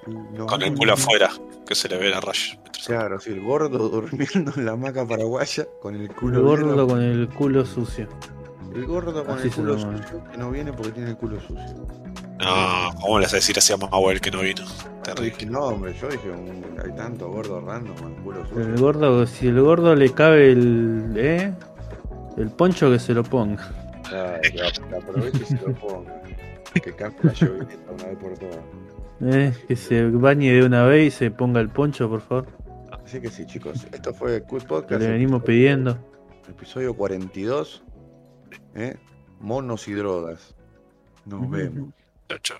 Con 0.48 0.62
el 0.62 0.74
culo 0.74 0.94
afuera, 0.94 1.30
que 1.64 1.76
se 1.76 1.88
le 1.88 1.96
ve 1.96 2.08
la 2.08 2.20
raya. 2.20 2.58
Claro, 2.84 3.20
sí, 3.20 3.30
el 3.30 3.40
gordo 3.40 3.88
durmiendo 3.88 4.52
en 4.56 4.64
la 4.66 4.72
hamaca 4.72 5.06
paraguaya 5.06 5.66
con 5.80 5.94
el 5.94 6.08
culo 6.12 6.38
El 6.38 6.42
gordo 6.44 6.74
bien- 6.74 6.88
con 6.88 7.02
el 7.02 7.28
culo 7.28 7.64
sucio. 7.64 8.08
El 8.74 8.84
gordo 8.86 9.24
con 9.24 9.38
Así 9.38 9.46
el 9.48 9.54
culo 9.54 9.78
sucio 9.78 10.24
que 10.30 10.36
no 10.38 10.50
viene 10.50 10.72
porque 10.72 10.90
tiene 10.92 11.10
el 11.10 11.16
culo 11.16 11.40
sucio. 11.40 11.86
No, 12.40 12.90
¿cómo 13.00 13.18
le 13.20 13.26
vas 13.26 13.32
a 13.32 13.36
decir 13.36 13.58
así 13.58 13.72
a 13.72 13.76
Mahuel 13.76 14.20
que 14.20 14.30
no 14.32 14.40
vino? 14.40 14.62
Yo 14.64 15.02
Terrible. 15.04 15.30
dije, 15.30 15.46
no, 15.46 15.60
hombre, 15.60 15.94
yo 16.00 16.08
dije, 16.08 16.30
un- 16.30 16.64
hay 16.84 16.92
tanto 16.96 17.28
gordo 17.30 17.60
random 17.60 17.96
con 17.96 18.12
el 18.14 18.22
culo 18.22 18.44
sucio. 18.46 18.60
El 18.62 18.76
gordo, 18.76 19.26
si 19.26 19.46
el 19.46 19.60
gordo 19.60 19.94
le 19.94 20.10
cabe 20.12 20.50
el. 20.50 21.12
¿Eh? 21.16 21.52
El 22.38 22.50
poncho 22.50 22.90
que 22.90 23.00
se 23.00 23.14
lo 23.14 23.24
ponga. 23.24 23.68
Ah, 24.12 24.38
que 24.40 24.62
aproveche 24.62 25.42
y 25.42 25.44
se 25.44 25.56
lo 25.56 25.74
ponga. 25.74 26.22
Que 26.72 26.94
cante 26.94 27.26
la 27.26 27.32
lluvia 27.32 27.66
una 27.92 28.04
vez 28.04 28.18
por 28.18 28.38
todas. 28.38 28.58
Eh, 29.20 29.52
que 29.66 29.74
se 29.74 30.04
bañe 30.04 30.52
de 30.52 30.64
una 30.64 30.84
vez 30.84 31.08
y 31.08 31.10
se 31.10 31.30
ponga 31.32 31.60
el 31.60 31.68
poncho, 31.68 32.08
por 32.08 32.20
favor. 32.20 32.46
Así 33.04 33.20
que 33.20 33.28
sí, 33.28 33.44
chicos. 33.44 33.86
Esto 33.92 34.14
fue 34.14 34.40
Cool 34.42 34.62
Podcast. 34.62 35.02
Le 35.02 35.10
venimos 35.10 35.42
pidiendo. 35.42 35.98
Episodio 36.48 36.94
42. 36.94 37.82
Eh, 38.76 38.96
monos 39.40 39.88
y 39.88 39.94
drogas. 39.94 40.54
Nos 41.24 41.50
vemos. 41.50 41.92
Chao, 42.28 42.38
chao. 42.38 42.58